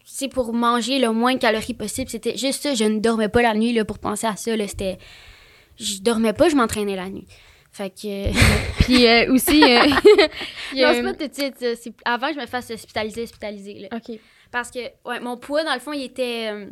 c'est 0.04 0.28
pour 0.28 0.52
manger 0.52 0.98
le 0.98 1.12
moins 1.12 1.34
de 1.34 1.38
calories 1.38 1.72
possible. 1.72 2.10
C'était 2.10 2.36
juste 2.36 2.62
ça. 2.62 2.74
Je 2.74 2.84
ne 2.84 2.98
dormais 2.98 3.28
pas 3.28 3.42
la 3.42 3.54
nuit 3.54 3.72
là, 3.72 3.84
pour 3.84 3.98
penser 4.00 4.26
à 4.26 4.34
ça. 4.34 4.56
Là. 4.56 4.66
C'était... 4.66 4.98
Je 5.78 6.00
dormais 6.00 6.32
pas, 6.32 6.48
je 6.48 6.56
m'entraînais 6.56 6.96
la 6.96 7.08
nuit. 7.08 7.26
Fait 7.72 7.90
que. 7.90 8.32
Puis 8.82 9.06
euh, 9.06 9.32
aussi, 9.32 9.62
euh, 9.62 9.78
non, 10.74 11.04
pas 11.04 11.14
tout 11.14 11.28
de 11.28 11.32
suite. 11.34 11.54
C'est 11.80 11.94
avant 12.04 12.28
que 12.28 12.34
je 12.34 12.40
me 12.40 12.46
fasse 12.46 12.70
hospitaliser, 12.70 13.22
hospitaliser. 13.22 13.74
Là. 13.74 13.96
OK. 13.96 14.18
Parce 14.50 14.70
que 14.72 14.80
ouais, 15.04 15.20
mon 15.20 15.36
poids, 15.36 15.62
dans 15.62 15.74
le 15.74 15.80
fond, 15.80 15.92
il 15.92 16.02
était, 16.02 16.50
euh, 16.52 16.66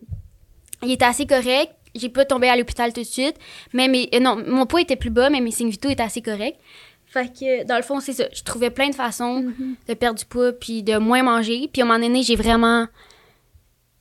il 0.82 0.90
était 0.90 1.04
assez 1.04 1.26
correct. 1.26 1.72
J'ai 1.98 2.08
pas 2.08 2.24
tombé 2.24 2.48
à 2.48 2.56
l'hôpital 2.56 2.92
tout 2.92 3.00
de 3.00 3.06
suite. 3.06 3.36
Mais 3.72 3.88
mes, 3.88 4.08
euh, 4.14 4.20
non, 4.20 4.42
mon 4.46 4.66
poids 4.66 4.80
était 4.80 4.96
plus 4.96 5.10
bas, 5.10 5.30
mais 5.30 5.40
mes 5.40 5.50
signes 5.50 5.70
vitaux 5.70 5.90
étaient 5.90 6.02
assez 6.02 6.22
corrects. 6.22 6.58
Fait 7.06 7.32
que, 7.32 7.64
dans 7.64 7.76
le 7.76 7.82
fond, 7.82 8.00
c'est 8.00 8.12
ça. 8.12 8.24
Je 8.32 8.42
trouvais 8.42 8.70
plein 8.70 8.90
de 8.90 8.94
façons 8.94 9.46
de 9.88 9.94
perdre 9.94 10.18
du 10.18 10.26
poids 10.26 10.52
puis 10.52 10.82
de 10.82 10.98
moins 10.98 11.22
manger. 11.22 11.68
Puis 11.72 11.80
à 11.82 11.84
un 11.84 11.88
moment 11.88 12.00
donné, 12.00 12.22
j'ai 12.22 12.36
vraiment... 12.36 12.86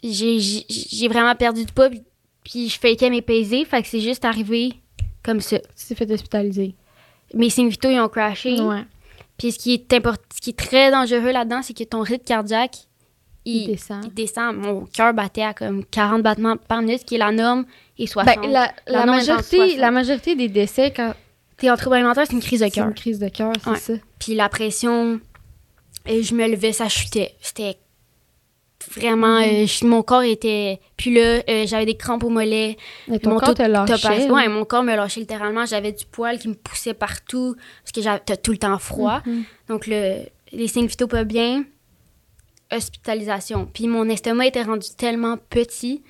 J'ai 0.03 1.07
vraiment 1.07 1.35
perdu 1.35 1.65
du 1.65 1.71
poids 1.71 1.89
puis, 1.89 2.03
puis 2.43 2.69
je 2.69 2.79
fakais 2.79 3.09
mes 3.09 3.21
pesées. 3.21 3.65
Fait 3.65 3.81
que 3.81 3.87
c'est 3.87 4.01
juste 4.01 4.25
arrivé 4.25 4.73
comme 5.23 5.41
ça. 5.41 5.59
Tu 5.59 5.87
t'es 5.87 5.95
fait 5.95 6.11
hospitaliser. 6.11 6.75
Mes 7.33 7.49
signes 7.49 7.69
vitaux, 7.69 7.89
ils 7.89 7.99
ont 7.99 8.09
crashé. 8.09 8.59
Ouais. 8.61 8.83
Puis 9.37 9.51
ce 9.51 9.59
qui 9.59 9.73
est 9.73 9.93
ce 9.93 10.41
qui 10.41 10.49
est 10.51 10.57
très 10.57 10.91
dangereux 10.91 11.31
là-dedans, 11.31 11.61
c'est 11.61 11.75
que 11.75 11.83
ton 11.83 12.01
rythme 12.01 12.23
cardiaque, 12.25 12.87
il, 13.47 13.61
Il 13.63 13.67
descend. 13.67 14.03
il 14.05 14.13
descend. 14.13 14.55
Mon 14.57 14.85
cœur 14.85 15.13
battait 15.13 15.43
à 15.43 15.53
comme 15.53 15.83
40 15.85 16.21
battements 16.23 16.57
par 16.57 16.81
minute, 16.81 16.99
ce 17.01 17.05
qui 17.05 17.15
est 17.15 17.19
la 17.19 17.31
norme, 17.31 17.65
et 17.97 18.05
60. 18.07 18.41
Ben, 18.41 18.51
la, 18.51 18.71
la, 18.87 19.05
majorité, 19.05 19.57
60. 19.57 19.77
la 19.79 19.91
majorité 19.91 20.35
des 20.35 20.49
décès, 20.49 20.91
quand 20.95 21.13
T'es 21.57 21.71
en 21.71 21.75
trouble 21.75 21.95
alimentaire, 21.95 22.25
c'est 22.27 22.33
une 22.33 22.39
crise 22.39 22.59
de 22.59 22.65
c'est 22.65 22.71
cœur. 22.71 22.87
une 22.87 22.93
crise 22.93 23.17
de 23.17 23.29
cœur, 23.29 23.51
c'est 23.63 23.69
Ouais. 23.71 23.77
ça. 23.77 23.93
Puis 24.19 24.35
la 24.35 24.47
pression, 24.47 25.19
et 26.05 26.21
je 26.21 26.35
me 26.35 26.47
levais, 26.47 26.71
ça 26.71 26.87
chutait. 26.87 27.33
C'était 27.41 27.77
vraiment... 28.95 29.39
Mm-hmm. 29.39 29.63
euh, 29.63 29.65
je- 29.67 29.85
mon 29.85 30.03
corps 30.03 30.21
était... 30.21 30.79
Puis 30.97 31.13
là, 31.13 31.41
euh, 31.49 31.65
j'avais 31.65 31.85
des 31.87 31.97
crampes 31.97 32.23
au 32.23 32.29
mollet. 32.29 32.77
Mais 33.07 33.17
ton 33.19 33.31
Mon 33.31 33.39
corps 33.39 33.55
te 33.55 33.63
lâchait. 33.63 34.29
Ouais, 34.29 34.47
mon 34.47 34.65
corps 34.65 34.83
me 34.83 34.95
lâchait 34.95 35.19
littéralement. 35.19 35.65
J'avais 35.65 35.91
du 35.91 36.05
poil 36.05 36.37
qui 36.37 36.47
me 36.47 36.53
poussait 36.53 36.93
partout 36.93 37.55
parce 37.83 37.91
que 37.91 38.01
j'avais 38.01 38.21
t'as 38.23 38.37
tout 38.37 38.51
le 38.51 38.57
temps 38.59 38.77
froid. 38.77 39.21
Mhm. 39.25 39.43
Donc, 39.67 39.87
le, 39.87 40.17
les 40.51 40.67
signes 40.67 40.85
vitaux 40.87 41.07
pas 41.07 41.23
bien, 41.23 41.63
hospitalisation. 42.71 43.65
Puis 43.71 43.87
mon 43.87 44.07
estomac 44.09 44.47
était 44.47 44.63
rendu 44.63 44.87
tellement 44.97 45.37
petit, 45.37 46.03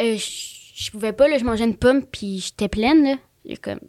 euh, 0.00 0.16
je 0.16 0.56
je 0.78 0.90
pouvais 0.90 1.14
pas, 1.14 1.26
là, 1.26 1.38
je 1.38 1.44
mangeais 1.44 1.64
une 1.64 1.74
pomme, 1.76 2.02
puis 2.04 2.38
j'étais 2.38 2.68
pleine, 2.68 3.02
là. 3.02 3.14
J'ai 3.46 3.56
comme... 3.56 3.80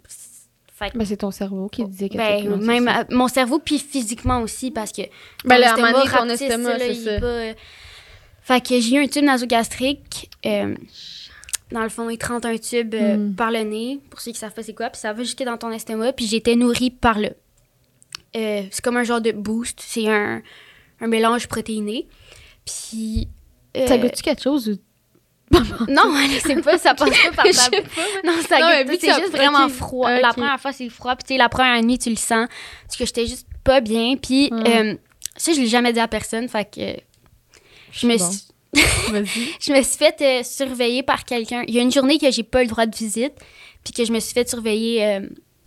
Fait 0.74 0.90
que- 0.92 0.98
Ben, 0.98 1.04
c'est 1.06 1.18
ton 1.18 1.32
cerveau 1.32 1.68
qui 1.68 1.84
disait 1.84 2.08
que 2.08 2.16
ben, 2.16 2.56
même 2.62 2.88
à- 2.88 3.04
mon 3.12 3.28
cerveau, 3.28 3.60
puis 3.60 3.78
physiquement 3.78 4.40
aussi, 4.40 4.72
parce 4.72 4.94
que... 4.94 5.02
Ben, 5.44 5.58
là, 5.58 5.74
ton 5.76 5.82
rapetisse, 5.82 6.44
estomac, 6.44 6.78
là, 6.78 6.94
ça. 6.94 7.20
pas, 7.20 7.26
euh, 7.26 7.54
Fait 8.42 8.66
que 8.66 8.80
j'ai 8.80 8.96
eu 8.96 9.04
un 9.04 9.08
tube 9.08 9.26
nasogastrique. 9.26 10.30
euh, 10.46 10.76
dans 11.74 11.84
le 11.84 11.90
fond, 11.90 12.10
il 12.10 12.18
te 12.18 12.28
rentre 12.28 12.48
un 12.48 12.58
tube 12.58 12.96
euh, 12.96 13.18
Mm. 13.18 13.36
par 13.36 13.52
le 13.52 13.64
nez, 13.64 14.00
pour 14.10 14.22
ceux 14.22 14.32
qui 14.32 14.38
savent 14.40 14.54
pas 14.54 14.64
c'est 14.64 14.74
quoi, 14.74 14.90
puis 14.90 15.02
ça 15.02 15.12
va 15.12 15.22
jusque 15.24 15.44
dans 15.44 15.58
ton 15.58 15.72
estomac, 15.72 16.14
puis 16.14 16.26
j'étais 16.26 16.56
nourrie 16.56 16.92
par 16.92 17.20
là. 17.20 17.32
Euh, 18.38 18.64
c'est 18.72 18.82
comme 18.82 18.96
un 18.96 19.04
genre 19.04 19.20
de 19.20 19.34
boost, 19.34 19.82
c'est 19.86 20.08
un, 20.08 20.42
un 21.02 21.08
mélange 21.08 21.48
protéiné. 21.48 22.08
Puis... 22.66 23.28
euh, 23.76 23.88
Ça 23.88 23.98
goûte-tu 23.98 24.24
quelque 24.24 24.42
chose 24.44 24.70
ou... 24.70 24.78
Non, 25.88 26.14
c'est 26.44 26.62
pas, 26.62 26.78
ça 26.78 26.94
passe 26.94 27.10
pas 27.10 27.32
par 27.32 27.46
ta 27.54 27.70
bouche. 27.70 27.82
Non, 28.26 28.34
ça 28.48 28.84
goûte 28.84 28.88
pas, 28.88 28.98
c'est 29.00 29.22
juste 29.22 29.32
vraiment 29.32 29.70
froid. 29.70 30.12
La 30.20 30.34
première 30.34 30.60
fois, 30.60 30.74
c'est 30.74 30.90
froid. 30.90 31.16
Puis, 31.16 31.24
tu 31.26 31.34
sais, 31.34 31.38
la 31.38 31.48
première 31.48 31.82
nuit, 31.84 31.98
tu 31.98 32.10
le 32.10 32.16
sens. 32.18 32.48
Parce 32.86 32.98
que 32.98 33.06
j'étais 33.06 33.26
juste 33.28 33.48
pas 33.64 33.80
bien. 33.80 34.16
Puis, 34.18 34.50
euh, 34.52 34.96
ça, 35.38 35.54
je 35.54 35.60
l'ai 35.62 35.68
jamais 35.68 35.94
dit 35.94 36.00
à 36.02 36.08
personne. 36.10 36.50
Fait 36.50 36.66
que 36.70 37.00
je 37.94 38.08
me, 38.08 38.18
Bon. 38.18 38.30
suis, 38.30 38.44
je 39.62 39.72
me 39.74 39.82
suis 39.84 39.98
fait 39.98 40.18
euh, 40.22 40.44
surveiller 40.44 41.02
par 41.04 41.24
quelqu'un. 41.24 41.64
Il 41.68 41.74
y 41.76 41.80
a 41.80 41.82
une 41.82 41.92
journée 41.94 42.20
que 42.20 42.30
j'ai 42.30 42.44
pas 42.44 42.62
le 42.62 42.68
droit 42.68 42.86
de 42.86 42.96
visite. 42.96 43.34
Puis 43.86 43.94
que 43.94 44.04
je 44.04 44.12
me 44.12 44.20
suis 44.20 44.34
fait 44.34 44.50
surveiller 44.50 45.06
euh, 45.06 45.22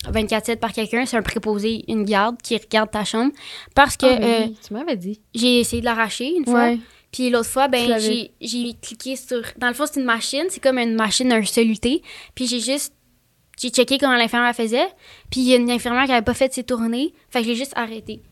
24-7 0.05 0.57
par 0.57 0.73
quelqu'un. 0.73 1.05
C'est 1.07 1.17
un 1.17 1.23
préposé, 1.23 1.85
une 1.89 2.05
garde 2.05 2.41
qui 2.43 2.57
regarde 2.57 2.91
ta 2.91 3.05
chambre. 3.05 3.33
Parce 3.75 3.97
que 3.97 4.07
Ah, 4.07 4.45
euh, 4.45 4.47
tu 4.67 4.73
m'avais 4.75 4.97
dit. 4.97 5.21
j'ai 5.35 5.61
essayé 5.61 5.81
de 5.81 5.87
l'arracher 5.87 6.35
une 6.35 6.45
fois. 6.45 6.65
Ouais. 6.65 6.79
Puis 7.13 7.29
l'autre 7.29 7.49
fois, 7.49 7.69
ben, 7.69 7.99
j'ai, 7.99 8.31
j'ai 8.41 8.73
cliqué 8.81 9.17
sur. 9.17 9.43
Dans 9.59 9.69
le 9.69 9.75
fond, 9.75 9.85
c'est 9.91 9.99
une 10.01 10.07
machine. 10.07 10.45
C'est 10.49 10.61
comme 10.63 10.79
une 10.79 10.95
machine 10.95 11.29
d'un 11.29 11.45
soluté. 11.45 12.03
Puis 12.35 12.47
j'ai 12.47 12.61
juste. 12.61 12.95
J'ai 13.61 13.69
checké 13.71 13.99
comment 13.99 14.17
l'infirmière 14.17 14.55
faisait. 14.55 14.87
Puis 15.31 15.41
il 15.41 15.49
y 15.49 15.53
a 15.53 15.57
une 15.57 15.71
infirmière 15.71 16.07
qui 16.07 16.13
avait 16.13 16.25
pas 16.25 16.35
fait 16.35 16.53
ses 16.55 16.65
tournées. 16.65 17.13
Fait 17.29 17.41
que 17.41 17.47
j'ai 17.47 17.55
juste 17.57 17.73
arrêté. 17.77 18.23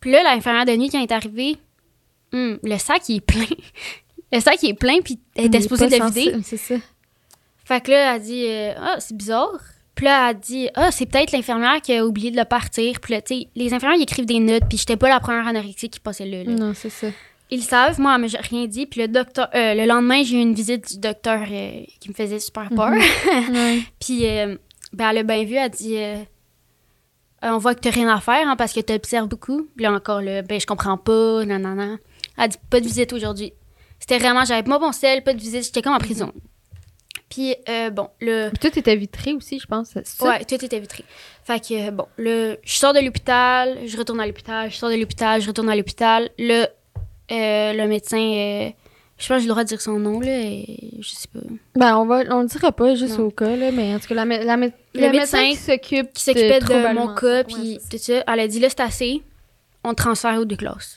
Puis 0.00 0.12
là, 0.12 0.22
l'infirmière 0.22 0.66
de 0.66 0.76
nuit, 0.76 0.88
quand 0.88 0.98
elle 0.98 1.04
est 1.04 1.12
arrivée, 1.12 1.56
hum, 2.32 2.58
le 2.62 2.78
sac, 2.78 3.08
il 3.08 3.16
est 3.16 3.20
plein. 3.20 3.44
le 4.32 4.40
sac, 4.40 4.62
il 4.62 4.68
est 4.70 4.74
plein. 4.74 5.00
Puis 5.00 5.18
elle 5.34 5.46
était 5.46 5.60
supposée 5.62 5.88
de 5.88 5.96
le 5.96 6.06
vider. 6.10 6.36
C'est 6.44 6.58
ça. 6.58 6.76
Fait 7.64 7.80
que 7.82 7.90
là, 7.90 7.96
elle 8.14 8.16
a 8.16 8.18
dit 8.20 8.44
euh, 8.46 8.74
Ah, 8.78 8.96
c'est 9.00 9.16
bizarre. 9.16 9.58
Puis 9.98 10.04
là, 10.04 10.30
elle 10.30 10.30
a 10.30 10.34
dit 10.34 10.68
Ah, 10.76 10.92
c'est 10.92 11.06
peut-être 11.06 11.32
l'infirmière 11.32 11.82
qui 11.82 11.92
a 11.92 12.06
oublié 12.06 12.30
de 12.30 12.36
le 12.36 12.44
partir. 12.44 13.00
Puis 13.00 13.14
là, 13.14 13.20
tu 13.20 13.34
sais, 13.34 13.48
les 13.56 13.74
infirmières, 13.74 13.98
ils 13.98 14.04
écrivent 14.04 14.26
des 14.26 14.38
notes. 14.38 14.62
Puis 14.68 14.78
j'étais 14.78 14.96
pas 14.96 15.08
la 15.08 15.18
première 15.18 15.48
anorexique 15.48 15.94
qui 15.94 15.98
passait 15.98 16.24
là. 16.24 16.44
là. 16.44 16.52
Non, 16.52 16.72
c'est 16.72 16.88
ça. 16.88 17.08
Ils 17.50 17.58
le 17.58 17.64
savent, 17.64 18.00
moi, 18.00 18.16
mais 18.16 18.28
j'ai 18.28 18.38
rien 18.38 18.66
dit. 18.66 18.86
Puis 18.86 19.00
le 19.00 19.08
docteur, 19.08 19.48
euh, 19.56 19.74
le 19.74 19.86
lendemain, 19.86 20.22
j'ai 20.22 20.36
eu 20.36 20.40
une 20.40 20.54
visite 20.54 20.88
du 20.92 20.98
docteur 20.98 21.40
euh, 21.50 21.82
qui 21.98 22.10
me 22.10 22.14
faisait 22.14 22.38
super 22.38 22.68
peur. 22.68 22.92
Ouais. 23.50 23.80
Puis, 23.98 24.24
euh, 24.24 24.54
ben, 24.92 25.10
elle 25.10 25.18
a 25.18 25.22
bien 25.24 25.42
vu, 25.42 25.54
elle 25.56 25.70
dit 25.70 25.96
On 27.42 27.58
voit 27.58 27.74
que 27.74 27.80
t'as 27.80 27.90
rien 27.90 28.08
à 28.08 28.20
faire 28.20 28.46
hein, 28.46 28.54
parce 28.54 28.72
que 28.72 28.78
t'observes 28.78 29.26
beaucoup. 29.26 29.66
Puis 29.74 29.82
là, 29.82 29.92
encore, 29.92 30.22
ben, 30.22 30.60
je 30.60 30.66
comprends 30.66 30.96
pas, 30.96 31.44
non. 31.44 31.98
Elle 32.36 32.44
a 32.44 32.46
dit 32.46 32.58
Pas 32.70 32.78
de 32.78 32.86
visite 32.86 33.12
aujourd'hui. 33.12 33.52
C'était 33.98 34.18
vraiment, 34.18 34.44
j'avais 34.44 34.62
pas 34.62 34.78
mon 34.78 34.92
sel, 34.92 35.24
pas 35.24 35.32
de 35.32 35.40
visite, 35.40 35.64
j'étais 35.64 35.82
comme 35.82 35.94
en 35.94 35.98
prison. 35.98 36.32
Puis, 37.28 37.54
euh, 37.68 37.90
bon, 37.90 38.08
le. 38.20 38.48
Puis 38.50 38.70
Tout 38.70 38.78
était 38.78 38.96
vitré 38.96 39.32
aussi, 39.34 39.58
je 39.58 39.66
pense. 39.66 39.90
c'est 39.92 40.06
ça? 40.06 40.26
Ouais, 40.28 40.44
tout 40.44 40.54
était 40.64 40.80
vitré. 40.80 41.04
Fait 41.44 41.60
que, 41.60 41.88
euh, 41.88 41.90
bon, 41.90 42.06
le, 42.16 42.56
je 42.64 42.72
sors 42.74 42.92
de 42.94 43.00
l'hôpital, 43.00 43.78
je 43.86 43.96
retourne 43.98 44.20
à 44.20 44.26
l'hôpital, 44.26 44.70
je 44.70 44.76
sors 44.76 44.90
de 44.90 44.94
l'hôpital, 44.96 45.40
je 45.42 45.46
retourne 45.48 45.68
à 45.68 45.76
l'hôpital. 45.76 46.30
Le, 46.38 46.64
euh, 47.30 47.72
le 47.74 47.86
médecin, 47.86 48.16
euh, 48.18 48.70
je 49.18 49.26
pense 49.28 49.36
que 49.36 49.38
j'ai 49.40 49.46
le 49.46 49.48
droit 49.50 49.62
de 49.64 49.68
dire 49.68 49.80
son 49.80 49.98
nom, 49.98 50.20
là, 50.20 50.40
et 50.40 50.94
je 51.00 51.08
sais 51.10 51.28
pas. 51.32 51.40
Ben, 51.76 51.96
on 51.98 52.06
va, 52.06 52.22
on 52.30 52.40
le 52.42 52.46
dira 52.48 52.72
pas 52.72 52.94
juste 52.94 53.18
Non. 53.18 53.26
au 53.26 53.30
cas, 53.30 53.56
là, 53.56 53.72
mais 53.72 53.94
en 53.94 53.98
tout 53.98 54.08
cas, 54.08 54.14
la, 54.14 54.24
mé- 54.24 54.42
la, 54.44 54.56
mé- 54.56 54.72
Le 54.94 55.00
le 55.02 55.10
médecin 55.12 55.42
médecin 55.42 55.50
qui 55.50 55.56
s'occupe 55.56 56.12
Qui 56.14 56.22
s'occupait 56.22 56.60
de, 56.60 56.94
mon 56.94 57.14
cas, 57.14 57.44
puis 57.44 57.78
tout 57.90 57.98
ça. 57.98 58.24
Elle 58.26 58.40
a 58.40 58.48
dit, 58.48 58.58
là, 58.60 58.68
c'est 58.70 58.80
assez. 58.80 59.22
On 59.84 59.92
transfère 59.94 60.38
au 60.40 60.44
Douglas. 60.46 60.96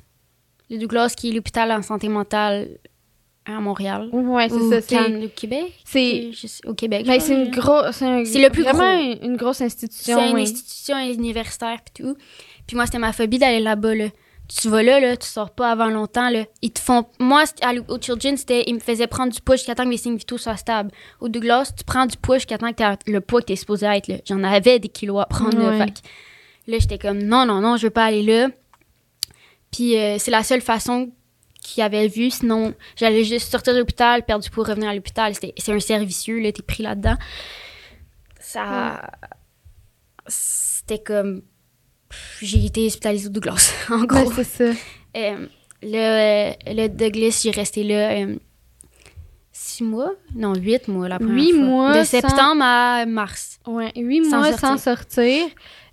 Le 0.69 0.77
Douglas, 0.77 1.13
qui 1.17 1.29
est 1.29 1.33
l'hôpital 1.33 1.71
en 1.71 1.81
santé 1.81 2.07
mentale 2.07 2.69
à 3.45 3.59
Montréal. 3.59 4.09
Ouais, 4.11 4.49
c'est 4.49 4.55
Ou 4.55 4.69
ça. 4.71 4.81
c'est- 4.81 5.29
Québec? 5.35 5.73
C'est 5.83 6.31
sais- 6.33 6.67
Au 6.67 6.73
Québec. 6.73 7.05
ben, 7.07 7.19
c'est 7.19 7.33
une 7.33 7.49
grosse. 7.51 7.95
C'est 7.97 8.05
un- 8.05 8.23
C'est 8.25 8.41
le 8.41 8.49
plus 8.49 8.63
vraiment 8.63 8.79
gros. 8.97 9.03
une, 9.23 9.31
une 9.31 9.37
grosse 9.37 9.57
C'est 9.57 9.65
institution. 9.65 10.23
une 10.29 10.35
oui. 10.35 10.41
institution 10.43 10.97
universitaire 10.99 11.77
puis 11.83 12.03
tout. 12.03 12.15
Puis 12.67 12.75
moi, 12.75 12.85
c'était 12.85 12.99
ma 12.99 13.13
phobie 13.13 13.39
d'aller 13.39 13.59
là-bas, 13.59 13.95
là. 13.95 14.05
Tu 14.47 14.67
vas 14.67 14.83
là, 14.83 14.99
là, 14.99 15.15
tu 15.15 15.25
sors 15.27 15.49
pas 15.51 15.71
avant 15.71 15.87
longtemps, 15.87 16.29
là. 16.29 16.43
Ils 16.61 16.71
te 16.71 16.79
font... 16.79 17.05
Moi, 17.19 17.45
à 17.61 17.71
au 17.87 17.97
Children, 18.01 18.35
c'était... 18.35 18.65
Ils 18.67 18.73
me 18.75 18.79
faisaient 18.79 19.07
prendre 19.07 19.31
du 19.31 19.39
poids 19.39 19.55
jusqu'à 19.55 19.75
temps 19.75 19.85
que 19.85 19.89
mes 19.89 19.95
signes 19.97 20.17
vitaux 20.17 20.37
soient 20.37 20.57
stables. 20.57 20.91
Au 21.21 21.29
Douglas, 21.29 21.71
tu 21.77 21.85
prends 21.85 22.05
du 22.05 22.17
poids 22.17 22.37
jusqu'à 22.37 22.57
temps 22.57 22.73
que 22.73 22.83
le 23.11 23.21
poids 23.21 23.39
que 23.41 23.45
t'es 23.45 23.55
supposé 23.55 23.85
être, 23.85 24.07
là. 24.09 24.15
J'en 24.27 24.43
avais 24.43 24.77
des 24.79 24.89
kilos 24.89 25.21
à 25.21 25.25
prendre. 25.25 25.57
Ouais. 25.57 25.85
Là, 26.67 26.77
j'étais 26.79 26.97
comme, 26.97 27.19
non, 27.23 27.45
non, 27.45 27.61
non, 27.61 27.77
je 27.77 27.83
veux 27.87 27.91
pas 27.91 28.03
aller 28.05 28.23
là. 28.23 28.49
Puis 29.71 29.97
euh, 29.97 30.17
c'est 30.19 30.31
la 30.31 30.43
seule 30.43 30.61
façon 30.61 31.11
qu'il 31.61 31.83
avait 31.83 32.07
vu. 32.07 32.29
Sinon, 32.31 32.73
j'allais 32.95 33.23
juste 33.23 33.49
sortir 33.51 33.73
de 33.73 33.79
l'hôpital, 33.79 34.23
perdre 34.25 34.43
du 34.43 34.49
poids, 34.49 34.65
revenir 34.65 34.89
à 34.89 34.95
l'hôpital. 34.95 35.33
C'est 35.57 35.71
un 35.71 35.79
servicieux, 35.79 36.39
là, 36.39 36.51
t'es 36.51 36.61
pris 36.63 36.83
là-dedans. 36.83 37.15
Ça. 38.39 39.09
C'était 40.27 40.99
comme. 41.01 41.41
J'ai 42.41 42.65
été 42.65 42.85
hospitalisée 42.87 43.27
au 43.27 43.31
Douglas, 43.31 43.71
en 43.89 44.01
Ouais, 44.01 44.07
gros. 44.07 44.31
c'est 44.33 44.43
ça. 44.43 44.63
Euh, 45.15 45.47
le, 45.81 46.53
le 46.73 46.87
Douglas, 46.89 47.39
j'ai 47.43 47.51
resté 47.51 47.83
là 47.83 48.11
euh, 48.11 48.35
six 49.51 49.83
mois? 49.83 50.11
Non, 50.35 50.53
huit 50.55 50.87
mois 50.89 51.07
la 51.07 51.19
première 51.19 51.35
Huit 51.35 51.53
fois. 51.53 51.61
mois 51.63 51.89
De 51.99 52.03
sans- 52.03 52.09
septembre 52.21 52.63
à 52.63 53.05
mars. 53.05 53.59
Ouais, 53.65 53.91
huit 53.95 54.25
Sans 54.25 54.37
mois 54.39 54.49
sortir. 54.51 54.67
sans 54.69 54.77
sortir. 54.77 55.45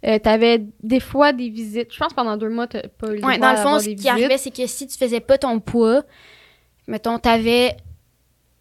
Euh, 0.07 0.19
T'avais 0.19 0.65
des 0.83 1.01
fois 1.01 1.33
des 1.33 1.49
visites. 1.49 1.93
Je 1.93 1.99
pense 1.99 2.13
pendant 2.15 2.37
deux 2.37 2.49
mois, 2.49 2.67
t'as 2.67 2.87
pas 2.87 3.09
eu 3.09 3.15
le 3.15 3.19
droit 3.21 3.31
Ouais, 3.33 3.39
dans 3.39 3.51
le 3.51 3.57
fond, 3.59 3.79
ce 3.81 3.87
qui 3.87 3.95
visites. 3.97 4.11
arrivait, 4.11 4.39
c'est 4.39 4.51
que 4.55 4.67
si 4.67 4.87
tu 4.87 4.97
faisais 4.97 5.21
pas 5.21 5.39
ton 5.39 5.59
poids, 5.61 6.03
mettons, 6.87 7.19
t'avais 7.19 7.77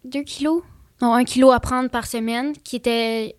2 0.04 0.22
kilos, 0.22 0.62
non, 1.00 1.14
1 1.14 1.24
kilo 1.24 1.50
à 1.52 1.60
prendre 1.60 1.88
par 1.90 2.06
semaine, 2.06 2.54
qui 2.64 2.76
était. 2.76 3.36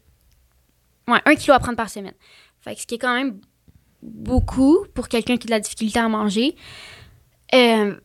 Ouais, 1.08 1.20
1 1.26 1.36
kilo 1.36 1.54
à 1.54 1.60
prendre 1.60 1.76
par 1.78 1.90
semaine. 1.90 2.14
Fait 2.62 2.76
que 2.76 2.82
ce 2.82 2.88
qui 2.88 2.96
est 2.96 3.00
quand 3.00 3.14
même 3.14 3.40
beaucoup 4.02 4.86
pour 4.94 5.10
quelqu'un 5.10 5.36
qui 5.36 5.48
a 5.48 5.48
de 5.48 5.52
la 5.52 5.60
difficulté 5.60 6.00
à 6.00 6.08
manger. 6.08 6.56
Euh, 7.54 7.96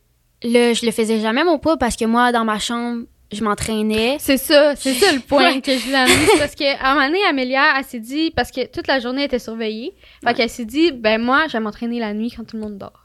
là, 0.42 0.72
je 0.72 0.84
le 0.86 0.90
faisais 0.90 1.20
jamais 1.20 1.44
mon 1.44 1.58
poids 1.58 1.76
parce 1.76 1.96
que 1.96 2.04
moi, 2.04 2.32
dans 2.32 2.44
ma 2.44 2.58
chambre, 2.58 3.04
je 3.32 3.42
m'entraînais. 3.42 4.16
C'est 4.20 4.36
ça, 4.36 4.76
c'est 4.76 4.94
ça 4.94 5.12
le 5.12 5.20
point 5.26 5.60
que 5.60 5.72
je. 5.72 5.78
C'est 5.78 6.38
parce 6.38 6.54
qu'à 6.54 6.76
un 6.82 6.94
moment 6.94 7.06
donné, 7.06 7.18
Amélia, 7.28 7.74
elle 7.78 7.84
s'est 7.84 7.98
dit, 8.00 8.30
parce 8.30 8.50
que 8.50 8.66
toute 8.66 8.86
la 8.86 9.00
journée 9.00 9.24
était 9.24 9.38
surveillée, 9.38 9.94
fait 10.22 10.26
Ouais. 10.28 10.34
qu'elle 10.34 10.50
s'est 10.50 10.64
dit, 10.64 10.92
ben 10.92 11.20
moi, 11.20 11.44
je 11.48 11.52
vais 11.54 11.60
m'entraîner 11.60 11.98
la 12.00 12.12
nuit 12.14 12.30
quand 12.36 12.44
tout 12.44 12.56
le 12.56 12.62
monde 12.62 12.78
dort. 12.78 13.00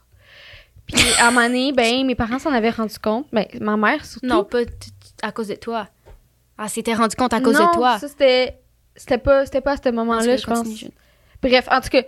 Puis 0.86 1.00
à 1.18 1.28
un 1.28 1.30
moment 1.30 1.46
donné, 1.46 1.72
ben 1.76 2.04
mes 2.06 2.14
parents 2.14 2.38
s'en 2.38 2.52
avaient 2.52 2.70
rendu 2.70 2.98
compte, 2.98 3.26
ben 3.32 3.46
ma 3.60 3.76
mère 3.76 4.04
surtout. 4.04 4.26
Non, 4.26 4.44
pas 4.44 4.58
à 5.22 5.32
cause 5.32 5.48
de 5.48 5.54
toi. 5.54 5.88
Elle 6.62 6.68
s'était 6.68 6.94
rendu 6.94 7.16
compte 7.16 7.32
à 7.32 7.40
cause 7.40 7.58
Non, 7.58 7.68
de 7.68 7.74
toi. 7.74 7.98
ça 7.98 8.06
c'était 8.08 8.58
c'était 8.94 9.18
pas 9.18 9.46
c'était 9.46 9.60
pas 9.62 9.72
à 9.72 9.76
ce 9.82 9.88
moment-là, 9.90 10.36
je 10.36 10.46
pense. 10.46 10.66
Bref, 11.42 11.66
en 11.70 11.80
tout 11.80 11.88
cas, 11.88 12.02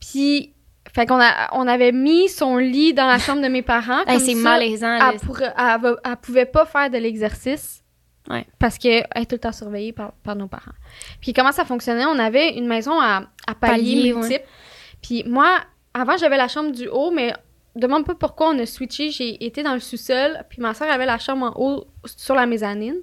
puis 0.00 0.53
fait 0.94 1.06
qu'on 1.06 1.20
a 1.20 1.48
on 1.52 1.66
avait 1.66 1.92
mis 1.92 2.28
son 2.28 2.56
lit 2.56 2.94
dans 2.94 3.06
la 3.06 3.18
chambre 3.18 3.42
de 3.42 3.48
mes 3.48 3.62
parents 3.62 4.04
Hey, 4.06 4.20
c'est 4.20 4.34
malaisant. 4.34 4.96
elle, 5.10 5.18
pourrait- 5.20 5.52
elle 5.58 5.96
elle 6.04 6.16
pouvait 6.16 6.46
pas 6.46 6.64
faire 6.66 6.88
de 6.90 6.98
l'exercice. 6.98 7.80
Ouais. 8.30 8.46
Parce 8.58 8.78
qu'elle 8.78 9.06
est 9.14 9.26
tout 9.26 9.34
le 9.34 9.38
temps 9.40 9.52
surveillée 9.52 9.92
par, 9.92 10.12
par 10.12 10.34
nos 10.34 10.46
parents. 10.48 10.72
Puis 11.20 11.32
comment 11.34 11.52
ça 11.52 11.64
fonctionnait? 11.66 12.06
On 12.06 12.18
avait 12.18 12.54
une 12.56 12.66
maison 12.66 12.98
à, 12.98 13.24
à 13.46 13.54
paliers 13.54 13.96
Paliers, 13.96 14.12
multiples. 14.14 14.44
Puis 15.02 15.24
moi, 15.26 15.58
avant, 15.92 16.16
j'avais 16.16 16.38
la 16.38 16.48
chambre 16.48 16.70
du 16.72 16.88
haut, 16.88 17.10
mais 17.10 17.34
demande 17.76 18.06
pas 18.06 18.14
pourquoi 18.14 18.48
on 18.48 18.58
a 18.60 18.64
switché. 18.64 19.10
J'ai 19.10 19.44
été 19.44 19.62
dans 19.62 19.74
le 19.74 19.80
sous-sol, 19.80 20.38
puis 20.48 20.62
ma 20.62 20.72
soeur 20.72 20.90
avait 20.90 21.04
la 21.04 21.18
chambre 21.18 21.46
en 21.46 21.52
haut 21.60 21.84
sur 22.06 22.34
la 22.34 22.46
mezzanine. 22.46 22.96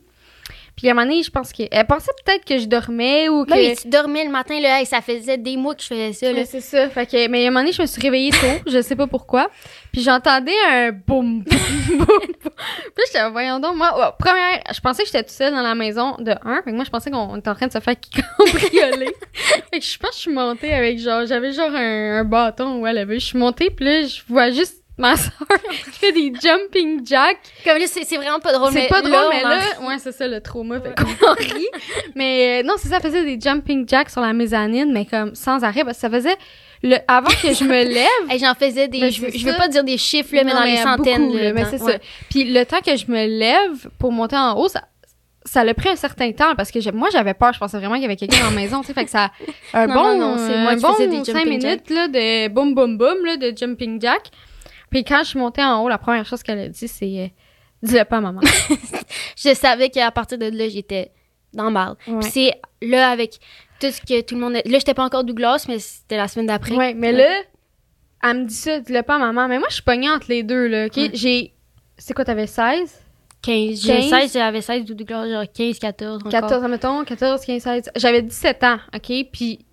Puis 0.75 0.87
à 0.87 0.91
un 0.91 0.93
moment 0.95 1.07
donné, 1.07 1.21
je 1.23 1.29
pense 1.29 1.51
qu'elle 1.51 1.85
pensait 1.87 2.11
peut-être 2.25 2.45
que 2.45 2.57
je 2.57 2.65
dormais 2.65 3.29
ou 3.29 3.45
que... 3.45 3.53
Oui, 3.53 3.75
tu 3.79 3.87
dormais 3.87 4.23
le 4.23 4.31
matin, 4.31 4.59
là, 4.59 4.79
hey, 4.79 4.85
ça 4.85 5.01
faisait 5.01 5.37
des 5.37 5.57
mois 5.57 5.75
que 5.75 5.81
je 5.81 5.87
faisais 5.87 6.13
ça. 6.13 6.31
Là. 6.33 6.45
C'est 6.45 6.61
ça. 6.61 6.89
Fait 6.89 7.05
que, 7.05 7.27
mais 7.27 7.45
à 7.45 7.47
un 7.47 7.51
moment 7.51 7.61
donné, 7.61 7.71
je 7.71 7.81
me 7.81 7.87
suis 7.87 8.01
réveillée 8.01 8.31
tôt, 8.31 8.69
je 8.69 8.81
sais 8.81 8.95
pas 8.95 9.07
pourquoi. 9.07 9.49
Puis 9.91 10.01
j'entendais 10.01 10.55
un 10.69 10.91
boum, 10.91 11.43
boum, 11.43 11.97
boum. 11.97 12.51
Puis 12.95 13.03
j'étais, 13.07 13.29
voyons 13.29 13.59
donc, 13.59 13.75
moi, 13.75 13.97
ouais, 13.99 14.13
première, 14.17 14.61
je 14.73 14.79
pensais 14.79 15.03
que 15.03 15.07
j'étais 15.07 15.23
toute 15.23 15.33
seule 15.33 15.53
dans 15.53 15.61
la 15.61 15.75
maison 15.75 16.15
de 16.19 16.31
un. 16.43 16.61
Fait 16.63 16.71
que 16.71 16.75
moi, 16.75 16.85
je 16.85 16.89
pensais 16.89 17.11
qu'on 17.11 17.37
était 17.37 17.49
en 17.49 17.55
train 17.55 17.67
de 17.67 17.73
se 17.73 17.79
faire 17.79 17.95
cambrioler. 18.37 19.11
fait 19.33 19.79
que 19.79 19.85
je 19.85 19.97
pense 19.97 20.11
que 20.11 20.15
je 20.15 20.21
suis 20.21 20.33
montée 20.33 20.73
avec 20.73 20.99
genre, 20.99 21.25
j'avais 21.25 21.51
genre 21.51 21.71
un, 21.73 22.19
un 22.19 22.23
bâton 22.23 22.79
ou 22.79 22.87
elle 22.87 22.97
avait. 22.97 23.19
Je 23.19 23.25
suis 23.27 23.37
montée, 23.37 23.69
puis 23.69 23.85
là, 23.85 24.03
je 24.03 24.21
vois 24.27 24.51
juste 24.51 24.80
ma 25.01 25.17
soeur 25.17 25.31
qui 25.91 25.99
fait 25.99 26.11
des 26.13 26.31
jumping 26.41 27.05
jacks. 27.05 27.37
Comme 27.65 27.77
là, 27.77 27.85
c'est 27.87 28.15
vraiment 28.17 28.39
pas 28.39 28.53
drôle. 28.53 28.71
C'est 28.71 28.87
pas 28.87 29.01
drôle, 29.01 29.11
là, 29.11 29.27
mais 29.31 29.43
en- 29.45 29.49
là, 29.49 29.59
ouais, 29.87 29.97
c'est 29.99 30.11
ça 30.11 30.27
le 30.27 30.39
trauma, 30.41 30.79
fait 30.79 30.93
qu'on 30.95 31.33
rit. 31.33 31.67
Mais 32.15 32.61
euh, 32.61 32.67
non, 32.67 32.75
c'est 32.77 32.89
ça, 32.89 32.99
faisait 32.99 33.23
des 33.25 33.39
jumping 33.39 33.87
jacks 33.87 34.09
sur 34.09 34.21
la 34.21 34.31
mezzanine, 34.33 34.91
mais 34.93 35.05
comme 35.05 35.35
sans 35.35 35.63
arrêt, 35.63 35.83
parce 35.83 35.97
que 35.97 36.01
ça 36.01 36.09
faisait 36.09 36.35
le 36.83 36.97
avant 37.07 37.29
que 37.29 37.53
je 37.53 37.63
me 37.63 37.83
lève. 37.93 38.07
Hey, 38.29 38.39
J'en 38.39 38.53
faisais 38.55 38.87
des. 38.87 39.11
Je, 39.11 39.21
veux, 39.21 39.29
je 39.35 39.45
veux 39.45 39.55
pas 39.57 39.67
dire 39.67 39.83
des 39.83 39.97
chiffres, 39.97 40.33
là, 40.35 40.43
mais 40.43 40.53
Non, 40.53 40.59
dans 40.59 40.65
les 40.65 40.77
centaines. 40.77 41.25
beaucoup, 41.27 41.37
là, 41.37 41.53
mais 41.53 41.65
c'est 41.65 41.81
ouais. 41.81 41.93
ça. 41.93 41.99
Puis 42.29 42.45
le 42.45 42.63
temps 42.65 42.79
que 42.85 42.95
je 42.95 43.05
me 43.11 43.25
lève 43.27 43.89
pour 43.99 44.11
monter 44.11 44.35
en 44.37 44.53
haut, 44.57 44.67
ça 44.67 44.83
ça 45.43 45.63
l'a 45.63 45.73
pris 45.73 45.89
un 45.89 45.95
certain 45.95 46.31
temps 46.33 46.53
parce 46.55 46.69
que 46.69 46.91
moi 46.91 47.09
j'avais 47.11 47.33
peur, 47.33 47.51
je 47.51 47.57
pensais 47.57 47.75
vraiment 47.77 47.95
qu'il 47.95 48.03
y 48.03 48.05
avait 48.05 48.15
quelqu'un 48.15 48.37
dans 48.43 48.51
la 48.51 48.55
maison, 48.55 48.81
tu 48.81 48.87
sais, 48.87 48.93
fait 48.93 49.05
que 49.05 49.09
ça 49.09 49.31
un 49.73 49.87
Non, 49.87 49.93
bon 49.95 50.03
non, 50.03 50.17
non, 50.19 50.37
c'est 50.37 50.55
moi 50.59 50.71
un 50.73 50.75
qui 50.75 50.81
bon 50.83 50.93
faisais 50.93 51.07
des 51.07 51.23
cinq 51.25 51.33
jumping 51.37 51.49
minutes 51.49 51.89
là 51.89 52.07
de 52.07 52.47
boum 52.49 52.75
boum 52.75 52.95
boum 52.95 53.25
là 53.25 53.37
de 53.37 53.51
jumping 53.57 53.99
jack. 53.99 54.21
Puis 54.91 55.03
quand 55.03 55.19
je 55.23 55.29
suis 55.29 55.39
montée 55.39 55.63
en 55.63 55.81
haut, 55.83 55.89
la 55.89 55.97
première 55.97 56.25
chose 56.25 56.43
qu'elle 56.43 56.59
a 56.59 56.67
dit 56.67 56.87
c'est 56.87 57.05
euh, 57.19 57.27
dis-le 57.81 58.03
pas 58.05 58.17
à 58.17 58.21
maman. 58.21 58.41
Je 59.37 59.53
savais 59.55 59.89
qu'à 59.89 60.11
partir 60.11 60.37
de 60.37 60.45
là, 60.45 60.69
j'étais 60.69 61.11
dans 61.53 61.65
le 61.65 61.71
mal. 61.71 61.95
Ouais. 62.07 62.19
Puis 62.19 62.29
c'est 62.31 62.61
là, 62.87 63.09
avec 63.09 63.39
tout 63.79 63.89
ce 63.89 63.99
que 64.01 64.21
tout 64.21 64.35
le 64.35 64.41
monde. 64.41 64.55
a- 64.55 64.61
Là, 64.67 64.77
j'étais 64.79 64.93
pas 64.93 65.03
encore 65.03 65.23
Douglas, 65.23 65.65
mais 65.67 65.79
c'était 65.79 66.17
la 66.17 66.27
semaine 66.27 66.45
d'après. 66.47 66.75
Ouais, 66.75 66.93
mais 66.93 67.11
là, 67.11 67.41
elle 68.23 68.41
me 68.41 68.45
dit 68.45 68.53
ça, 68.53 68.79
dis-le 68.79 69.01
pas 69.01 69.15
à 69.15 69.19
maman. 69.19 69.47
Mais 69.47 69.57
moi, 69.57 69.67
je 69.69 69.75
suis 69.75 69.83
pognée 69.83 70.09
entre 70.09 70.27
les 70.29 70.43
deux, 70.43 70.67
là, 70.67 70.85
OK? 70.85 70.97
Ouais. 70.97 71.09
J'ai... 71.13 71.53
C'est 71.97 72.13
quoi, 72.13 72.23
t'avais 72.25 72.47
16? 72.47 72.99
15. 73.41 73.81
J'ai 73.81 73.97
15. 74.09 74.09
16, 74.09 74.33
j'avais 74.33 74.61
16 74.61 74.91
ou 74.91 74.93
Douglas, 74.93 75.27
genre 75.29 75.45
15, 75.51 75.79
14. 75.79 76.17
Encore. 76.19 76.31
14, 76.31 76.63
mettons, 76.69 77.03
14, 77.03 77.43
15, 77.45 77.63
16. 77.63 77.91
J'avais 77.95 78.21
17 78.21 78.63
ans, 78.65 78.77
OK? 78.93 79.11
Puis 79.31 79.65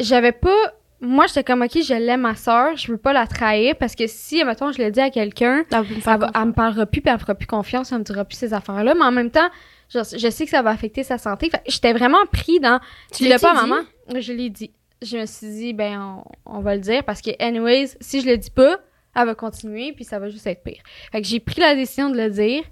j'avais 0.00 0.32
pas... 0.32 0.72
Moi, 1.00 1.26
j'étais 1.28 1.44
comme, 1.44 1.62
OK, 1.62 1.70
je 1.80 1.94
l'aime, 1.94 2.22
ma 2.22 2.34
soeur, 2.34 2.76
je 2.76 2.90
veux 2.90 2.98
pas 2.98 3.12
la 3.12 3.26
trahir, 3.26 3.76
parce 3.76 3.94
que 3.94 4.06
si, 4.08 4.42
mettons, 4.44 4.72
je 4.72 4.82
le 4.82 4.90
dis 4.90 5.00
à 5.00 5.10
quelqu'un, 5.10 5.64
Elle 5.70 5.78
me 5.80 5.84
faire 6.00 6.14
elle, 6.14 6.20
va- 6.20 6.30
elle 6.34 6.44
me 6.46 6.52
parlera 6.52 6.86
plus, 6.86 7.00
puis 7.00 7.12
elle 7.12 7.20
fera 7.20 7.34
plus 7.36 7.46
confiance, 7.46 7.92
elle 7.92 7.98
me 7.98 8.04
dira 8.04 8.24
plus 8.24 8.36
ces 8.36 8.52
affaires-là. 8.52 8.94
Mais 8.94 9.04
en 9.04 9.12
même 9.12 9.30
temps, 9.30 9.48
je, 9.94 10.00
je 10.16 10.28
sais 10.28 10.44
que 10.44 10.50
ça 10.50 10.60
va 10.62 10.70
affecter 10.70 11.04
sa 11.04 11.16
santé. 11.18 11.50
Fait 11.50 11.58
que 11.58 11.70
j'étais 11.70 11.92
vraiment 11.92 12.26
pris 12.32 12.58
dans... 12.60 12.80
Tu 13.14 13.28
l'as 13.28 13.38
pas, 13.38 13.54
dit? 13.54 13.68
maman? 13.70 13.82
Je 14.18 14.32
l'ai 14.32 14.50
dit. 14.50 14.72
Je 15.00 15.18
me 15.18 15.26
suis 15.26 15.46
dit, 15.46 15.72
ben, 15.72 16.22
on, 16.46 16.56
on 16.56 16.60
va 16.60 16.74
le 16.74 16.80
dire 16.80 17.04
parce 17.04 17.22
que, 17.22 17.30
anyways, 17.40 17.90
si 18.00 18.20
je 18.20 18.26
le 18.26 18.36
dis 18.36 18.50
pas, 18.50 18.78
elle 19.14 19.26
va 19.26 19.34
continuer 19.36 19.92
puis 19.92 20.04
ça 20.04 20.18
va 20.18 20.28
juste 20.28 20.46
être 20.48 20.64
pire. 20.64 20.82
Fait 21.12 21.22
que 21.22 21.28
j'ai 21.28 21.38
pris 21.38 21.60
la 21.60 21.76
décision 21.76 22.10
de 22.10 22.16
le 22.16 22.28
dire. 22.30 22.64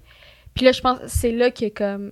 Puis 0.53 0.65
là, 0.65 0.73
je 0.73 0.81
pense 0.81 0.99
que 0.99 1.07
c'est 1.07 1.31
là 1.31 1.49
que, 1.51 1.69
comme, 1.69 2.11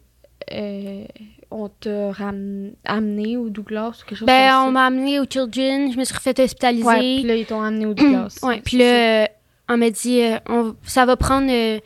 euh, 0.54 1.04
on 1.52 1.70
t'a 1.70 2.12
ram- 2.12 2.72
amené 2.86 3.38
au 3.38 3.50
Douglas 3.50 4.00
ou 4.02 4.06
quelque 4.10 4.18
chose 4.20 4.26
Ben, 4.26 4.60
on 4.62 4.66
comme 4.66 4.74
m'a 4.74 4.86
amené 4.86 5.20
au 5.20 5.26
Children, 5.30 5.92
je 5.92 5.98
me 5.98 6.04
suis 6.04 6.16
refait 6.16 6.40
hospitaliser. 6.42 6.84
ça. 6.84 6.90
Ouais, 6.90 7.00
puis 7.00 7.24
là, 7.24 7.36
ils 7.36 7.46
t'ont 7.46 7.62
amené 7.62 7.86
au 7.86 7.94
Douglas. 7.94 8.40
Ouais, 8.44 8.62
puis 8.64 8.78
là, 8.78 9.24
euh, 9.24 9.26
on 9.70 9.78
m'a 9.78 9.90
dit, 9.90 10.22
euh, 10.22 10.38
on- 10.50 10.76
ça 10.84 11.06
va 11.06 11.16
prendre, 11.16 11.48
euh, 11.52 11.80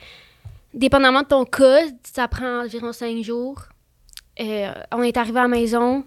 dépendamment 0.74 1.22
de 1.22 1.28
ton 1.28 1.46
cas, 1.46 1.80
ça 2.04 2.28
prend 2.28 2.62
environ 2.64 2.92
cinq 2.94 3.24
jours. 3.24 3.64
Euh, 4.40 4.72
on 4.94 5.02
est 5.04 5.18
arrivé 5.18 5.40
à 5.40 5.44
la 5.44 5.48
maison. 5.50 6.04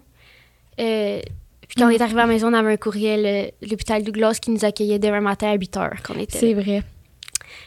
puis 0.77 1.75
quand 1.77 1.85
on 1.87 1.89
est 1.89 2.01
arrivé 2.01 2.19
à 2.19 2.25
la 2.25 2.31
maison, 2.31 2.47
on 2.49 2.53
avait 2.53 2.73
un 2.73 2.77
courriel 2.77 3.51
l'hôpital 3.61 4.03
Douglas 4.03 4.39
qui 4.41 4.51
nous 4.51 4.65
accueillait 4.65 4.99
demain 4.99 5.21
matin 5.21 5.49
à 5.51 5.55
8 5.55 5.77
heures 5.77 6.01
qu'on 6.03 6.19
était. 6.19 6.37
C'est 6.37 6.53
vrai. 6.53 6.83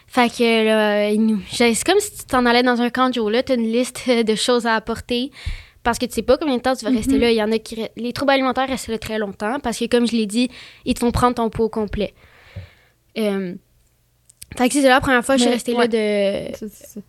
Fait 0.09 0.29
que 0.29 0.65
là, 0.65 1.11
c'est 1.51 1.85
comme 1.85 1.99
si 2.01 2.19
tu 2.19 2.25
t'en 2.25 2.47
allais 2.47 2.63
dans 2.63 2.81
un 2.81 2.91
camp 2.91 3.09
de 3.09 3.15
jour. 3.15 3.31
Là, 3.31 3.43
tu 3.43 3.53
as 3.53 3.55
une 3.57 3.71
liste 3.71 4.09
de 4.09 4.35
choses 4.35 4.67
à 4.67 4.75
apporter 4.75 5.31
parce 5.87 5.99
que 5.99 6.05
tu 6.07 6.13
sais 6.13 6.23
pas 6.23 6.37
combien 6.37 6.57
de 6.57 6.61
temps 6.63 6.75
tu 6.77 6.85
vas 6.85 6.91
rester 6.91 7.15
Mhm. 7.15 7.21
là. 7.21 7.31
Il 7.31 7.37
y 7.37 7.43
en 7.43 7.51
a 7.53 7.59
qui. 7.59 7.83
Les 7.97 8.13
troubles 8.13 8.33
alimentaires 8.33 8.69
restent 8.69 8.89
là 8.89 8.99
très 8.99 9.19
longtemps 9.19 9.59
parce 9.61 9.79
que, 9.79 9.87
comme 9.87 10.07
je 10.07 10.13
l'ai 10.17 10.27
dit, 10.27 10.51
ils 10.85 10.93
te 10.95 10.99
font 10.99 11.11
prendre 11.13 11.35
ton 11.37 11.49
pot 11.49 11.65
au 11.65 11.69
complet. 11.71 12.13
Euh, 13.17 13.55
fait 14.59 14.69
que 14.69 14.75
c'est 14.75 14.83
la 14.83 15.01
première 15.01 15.25
fois 15.25 15.37
que 15.37 15.41
je 15.41 15.45
suis 15.47 15.53
restée 15.53 15.75
ouais. 15.75 15.87
là 15.89 16.49
de 16.51 16.57
Ça, 16.57 16.67
c'est 16.69 16.87
ça. 16.87 17.01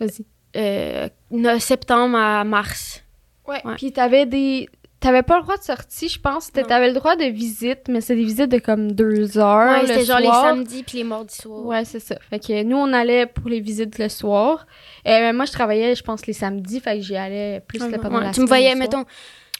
Vas-y. 0.00 0.24
euh, 0.56 1.58
septembre 1.58 2.16
à 2.18 2.44
mars. 2.44 3.02
Ouais. 3.48 3.60
Ouais. 3.64 3.74
Puis 3.76 3.92
t'avais 3.92 4.26
des. 4.26 4.68
T'avais 5.04 5.22
pas 5.22 5.36
le 5.36 5.42
droit 5.42 5.58
de 5.58 5.62
sortie, 5.62 6.08
je 6.08 6.18
pense. 6.18 6.50
T'avais 6.50 6.88
le 6.88 6.94
droit 6.94 7.14
de 7.14 7.24
visite, 7.26 7.88
mais 7.88 8.00
c'est 8.00 8.16
des 8.16 8.24
visites 8.24 8.50
de 8.50 8.58
comme 8.58 8.92
deux 8.92 9.36
heures. 9.36 9.72
ouais, 9.72 9.82
le 9.82 9.86
c'était 9.88 10.04
genre 10.06 10.18
les 10.18 10.28
samedis 10.28 10.82
puis 10.82 10.96
les 10.98 11.04
mardis 11.04 11.34
soirs. 11.36 11.66
Ouais, 11.66 11.84
c'est 11.84 12.00
ça. 12.00 12.16
Fait 12.30 12.38
que 12.38 12.62
nous, 12.62 12.78
on 12.78 12.90
allait 12.94 13.26
pour 13.26 13.50
les 13.50 13.60
visites 13.60 13.98
le 13.98 14.08
soir. 14.08 14.66
Euh, 15.06 15.34
moi, 15.34 15.44
je 15.44 15.52
travaillais, 15.52 15.94
je 15.94 16.02
pense, 16.02 16.26
les 16.26 16.32
samedis. 16.32 16.80
Fait 16.80 16.96
que 16.96 17.02
j'y 17.04 17.16
allais 17.16 17.60
plus 17.68 17.82
Ouais, 17.82 17.98
pendant 17.98 18.16
ouais. 18.18 18.24
la 18.24 18.30
tu 18.30 18.40
me 18.40 18.46
voyais, 18.46 18.74
mettons, 18.74 19.04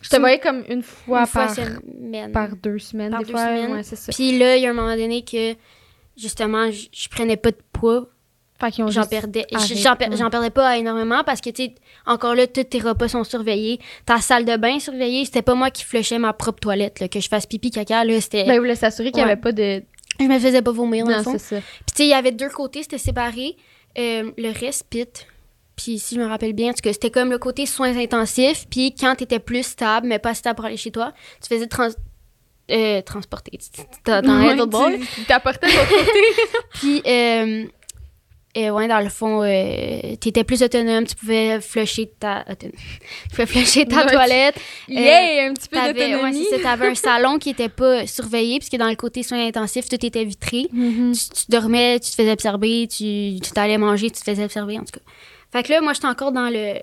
Je 0.01 0.09
te 0.09 0.17
voyais 0.17 0.39
comme 0.39 0.65
une 0.67 0.83
fois, 0.83 1.21
une 1.21 1.27
fois 1.27 1.43
par, 1.47 1.55
semaine. 1.55 2.33
par 2.33 2.57
deux 2.57 2.79
semaines. 2.79 3.11
Par 3.11 3.21
des 3.21 3.27
deux 3.27 3.33
fois. 3.33 3.43
semaines. 3.45 3.73
Ouais, 3.73 3.83
c'est 3.83 3.97
ça. 3.97 4.13
Puis 4.13 4.39
là, 4.39 4.57
il 4.57 4.63
y 4.63 4.67
a 4.67 4.71
un 4.71 4.73
moment 4.73 4.97
donné 4.97 5.25
que, 5.25 5.55
justement, 6.17 6.71
je, 6.71 6.87
je 6.91 7.09
prenais 7.11 7.37
pas 7.37 7.51
de 7.51 7.59
poids. 7.71 8.09
J'en 8.89 9.05
perdais. 9.07 9.47
J'en 9.53 9.97
per- 9.97 10.09
ouais. 10.09 10.17
j'en 10.17 10.31
perdais 10.31 10.51
pas 10.51 10.79
énormément 10.79 11.23
parce 11.25 11.41
que, 11.41 11.51
tu 11.51 11.71
encore 12.07 12.35
là, 12.35 12.47
tous 12.47 12.65
tes 12.65 12.79
repas 12.79 13.09
sont 13.09 13.25
surveillés. 13.25 13.81
Ta 14.07 14.21
salle 14.21 14.45
de 14.45 14.57
bain 14.57 14.79
surveillée. 14.79 15.25
C'était 15.25 15.43
pas 15.43 15.55
moi 15.55 15.71
qui 15.71 15.85
flushais 15.85 16.19
ma 16.19 16.33
propre 16.33 16.61
toilette, 16.61 17.01
là, 17.01 17.09
que 17.09 17.21
je 17.21 17.29
fasse 17.29 17.47
pipi, 17.47 17.71
caca, 17.71 18.05
là, 18.05 18.21
c'était. 18.21 18.45
Ben, 18.45 18.55
ils 18.55 18.59
voulaient 18.61 18.75
s'assurer 18.77 19.11
qu'il 19.11 19.19
n'y 19.23 19.25
Ouais. 19.27 19.33
avait 19.33 19.41
pas 19.41 19.53
de. 19.53 19.83
je 20.21 20.25
me 20.25 20.39
faisais 20.39 20.63
pas 20.63 20.71
vomir, 20.73 21.05
dans 21.05 21.11
le 21.11 21.17
Non, 21.19 21.23
fond. 21.25 21.33
c'est 21.33 21.57
ça. 21.57 21.61
Puis, 21.61 21.85
tu 21.89 21.95
sais, 21.97 22.05
il 22.07 22.11
y 22.11 22.15
avait 22.15 22.33
deux 22.33 22.49
côtés, 22.49 22.83
c'était 22.83 22.99
séparé. 22.99 23.57
Euh, 23.99 24.31
le 24.39 24.51
reste, 24.59 24.87
pit. 24.89 25.27
Puis, 25.77 25.99
si 25.99 26.15
je 26.15 26.21
me 26.21 26.27
rappelle 26.27 26.53
bien, 26.53 26.71
en 26.71 26.73
tout 26.73 26.81
cas, 26.83 26.93
c'était 26.93 27.11
comme 27.11 27.31
le 27.31 27.39
côté 27.39 27.67
soins 27.67 27.97
intensifs. 27.97 28.67
Puis, 28.71 28.95
quand 28.95 29.17
t'étais 29.17 29.41
plus 29.41 29.65
stable, 29.67 30.07
mais 30.07 30.21
pas 30.21 30.33
stable 30.35 30.55
pour 30.57 30.65
aller 30.67 30.77
chez 30.77 30.93
toi, 30.93 31.13
tu 31.43 31.49
faisais 31.53 31.67
trans- 31.67 31.89
euh, 32.71 33.03
transporter. 33.03 33.59
T'en 34.05 34.23
là. 34.23 34.55
Tu 35.01 35.01
tu 35.17 35.25
t'apportais 35.25 35.67
de 35.67 35.73
l'autre 35.73 35.89
côté. 35.89 36.21
Puis, 36.75 37.03
euh, 37.07 37.65
euh, 38.57 38.71
ouais, 38.71 38.87
dans 38.89 39.01
le 39.01 39.09
fond, 39.09 39.43
euh, 39.43 40.17
t'étais 40.17 40.45
plus 40.45 40.63
autonome, 40.63 41.07
tu 41.07 41.15
pouvais 41.17 41.61
flusher 41.61 42.11
ta, 42.19 42.45
tu 42.59 42.71
pouvais 43.31 43.47
flusher 43.47 43.87
ta 43.87 43.97
Ouais, 44.07 44.13
toilette. 44.13 44.57
Yeah, 44.89 45.49
un 45.49 45.55
petit 45.55 45.69
peu 45.69 45.77
ouais, 45.79 45.93
d'autonomie. 45.93 46.45
c'est 46.51 46.57
ça, 46.59 46.63
t'avais 46.63 46.89
un 46.89 46.95
salon 46.95 47.39
qui 47.39 47.51
était 47.51 47.69
pas 47.69 48.07
surveillé, 48.07 48.59
puisque 48.59 48.77
dans 48.77 48.89
le 48.89 48.97
côté 48.97 49.23
soins 49.23 49.47
intensifs, 49.47 49.89
tout 49.89 50.05
était 50.07 50.25
vitré. 50.25 50.69
Mhm. 50.73 51.13
Tu, 51.15 51.29
tu 51.31 51.45
dormais, 51.51 51.99
tu 52.01 52.11
te 52.11 52.15
faisais 52.17 52.33
observer, 52.33 52.87
tu, 52.89 53.41
tu 53.41 53.51
t'allais 53.53 53.79
manger, 53.79 54.11
tu 54.11 54.21
te 54.21 54.25
faisais 54.31 54.45
observer, 54.45 54.79
en 54.79 54.85
tout 54.85 54.93
cas. 54.99 55.05
Fait 55.53 55.63
que 55.63 55.73
là, 55.73 55.81
moi, 55.81 55.93
j'étais 55.93 56.07
encore 56.07 56.33
dans 56.33 56.49
le, 56.51 56.75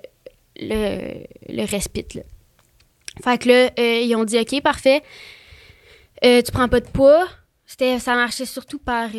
le, 0.59 1.23
le 1.49 1.65
respite, 1.65 2.13
là. 2.15 2.21
Fait 3.23 3.37
que 3.37 3.49
là, 3.49 3.69
euh, 3.79 4.01
ils 4.01 4.15
ont 4.15 4.23
dit, 4.23 4.39
OK, 4.39 4.61
parfait, 4.61 5.01
Euh, 6.23 6.41
tu 6.41 6.51
prends 6.51 6.67
pas 6.69 6.79
de 6.79 6.87
poids. 6.87 7.27
C'était, 7.65 7.97
ça 7.99 8.13
marchait 8.15 8.45
surtout 8.45 8.77
par... 8.79 9.09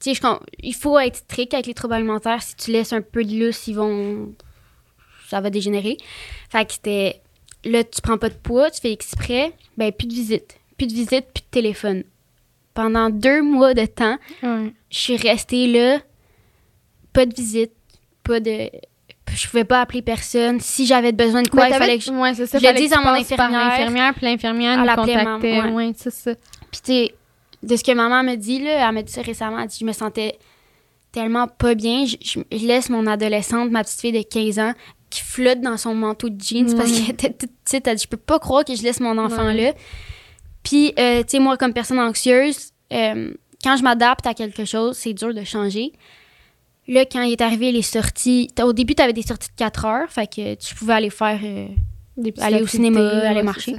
tu 0.00 0.14
sais, 0.14 0.20
il 0.62 0.74
faut 0.74 0.98
être 0.98 1.16
strict 1.16 1.54
avec 1.54 1.66
les 1.66 1.74
troubles 1.74 1.94
alimentaires. 1.94 2.42
Si 2.42 2.56
tu 2.56 2.70
laisses 2.70 2.92
un 2.92 3.02
peu 3.02 3.22
de 3.24 3.34
lousse, 3.38 3.66
ils 3.66 3.74
vont... 3.74 4.32
Ça 5.28 5.40
va 5.40 5.50
dégénérer. 5.50 5.98
Fait 6.50 6.64
que 6.64 6.72
c'était... 6.72 7.20
Là, 7.64 7.84
tu 7.84 8.00
prends 8.00 8.16
pas 8.16 8.30
de 8.30 8.34
poids, 8.34 8.70
tu 8.70 8.80
fais 8.80 8.92
exprès, 8.92 9.52
ben 9.76 9.92
plus 9.92 10.08
de 10.08 10.14
visite. 10.14 10.58
Plus 10.78 10.86
de 10.86 10.94
visite, 10.94 11.26
plus 11.34 11.42
de 11.42 11.50
téléphone. 11.50 12.04
Pendant 12.72 13.10
deux 13.10 13.42
mois 13.42 13.74
de 13.74 13.84
temps, 13.84 14.16
je 14.42 14.70
suis 14.88 15.16
restée 15.16 15.66
là, 15.66 15.98
pas 17.12 17.26
de 17.26 17.34
visite, 17.34 17.72
pas 18.22 18.40
de. 18.40 18.70
Je 19.32 19.46
pouvais 19.46 19.64
pas 19.64 19.82
appeler 19.82 20.00
personne. 20.00 20.58
Si 20.60 20.86
j'avais 20.86 21.12
besoin 21.12 21.42
de 21.42 21.48
quoi, 21.48 21.64
Mais 21.64 21.70
il 21.70 21.78
fallait 21.78 21.98
que 21.98 22.04
je. 22.04 22.10
Ouais, 22.10 22.34
ça. 22.34 22.58
je 22.58 22.66
le 22.66 22.74
dise 22.74 22.92
à 22.92 23.00
mon 23.00 23.10
infirmière. 23.10 23.68
l'infirmière, 23.68 24.14
puis 24.14 24.24
l'infirmière 24.24 24.78
nous 24.78 24.94
contactait. 24.94 25.56
maman, 25.56 25.74
Ouais, 25.76 25.92
c'est 25.96 26.10
ça. 26.10 26.34
Puis, 26.70 26.80
tu 26.80 26.92
sais, 26.92 27.14
de 27.62 27.76
ce 27.76 27.84
que 27.84 27.92
maman 27.92 28.22
me 28.22 28.36
dit, 28.36 28.58
là, 28.62 28.88
elle 28.88 28.94
m'a 28.94 29.02
dit 29.02 29.12
ça 29.12 29.22
récemment, 29.22 29.58
elle 29.60 29.68
dit 29.68 29.78
je 29.80 29.84
me 29.84 29.92
sentais 29.92 30.38
tellement 31.12 31.46
pas 31.48 31.74
bien. 31.74 32.06
Je, 32.06 32.16
je- 32.22 32.56
je 32.56 32.66
laisse 32.66 32.88
mon 32.88 33.06
adolescente, 33.06 33.70
ma 33.70 33.82
petite 33.84 34.00
fille 34.00 34.12
de 34.12 34.22
15 34.22 34.58
ans, 34.58 34.72
qui 35.10 35.22
flotte 35.22 35.60
dans 35.60 35.76
son 35.76 35.94
manteau 35.94 36.28
de 36.28 36.40
jeans 36.40 36.74
parce 36.76 36.90
qu'elle 36.92 37.10
était 37.10 37.32
toute 37.32 37.50
petite. 37.64 37.86
Elle 37.86 37.96
dit 37.96 38.02
je 38.04 38.08
peux 38.08 38.16
pas 38.16 38.38
croire 38.38 38.64
que 38.64 38.74
je 38.74 38.82
laisse 38.82 39.00
mon 39.00 39.18
enfant 39.18 39.44
là. 39.52 39.72
Puis, 40.62 40.92
euh, 40.98 41.22
tu 41.22 41.30
sais, 41.30 41.38
moi, 41.38 41.56
comme 41.56 41.72
personne 41.72 41.98
anxieuse, 41.98 42.70
euh, 42.92 43.32
quand 43.64 43.76
je 43.76 43.82
m'adapte 43.82 44.26
à 44.26 44.34
quelque 44.34 44.64
chose, 44.64 44.96
c'est 44.96 45.12
dur 45.14 45.32
de 45.34 45.42
changer. 45.44 45.92
Là, 46.86 47.04
quand 47.04 47.22
il 47.22 47.32
est 47.32 47.40
arrivé 47.40 47.72
les 47.72 47.82
sorties, 47.82 48.48
au 48.62 48.72
début, 48.72 48.94
tu 48.94 49.02
avais 49.02 49.12
des 49.12 49.22
sorties 49.22 49.48
de 49.48 49.54
4 49.56 49.84
heures, 49.84 50.10
fait 50.10 50.26
que 50.26 50.54
tu 50.54 50.74
pouvais 50.74 50.94
aller 50.94 51.10
faire. 51.10 51.38
euh, 51.42 51.66
Des 52.16 52.32
aller 52.40 52.56
au 52.62 52.66
cinéma, 52.66 53.00
aller 53.28 53.42
marcher. 53.42 53.76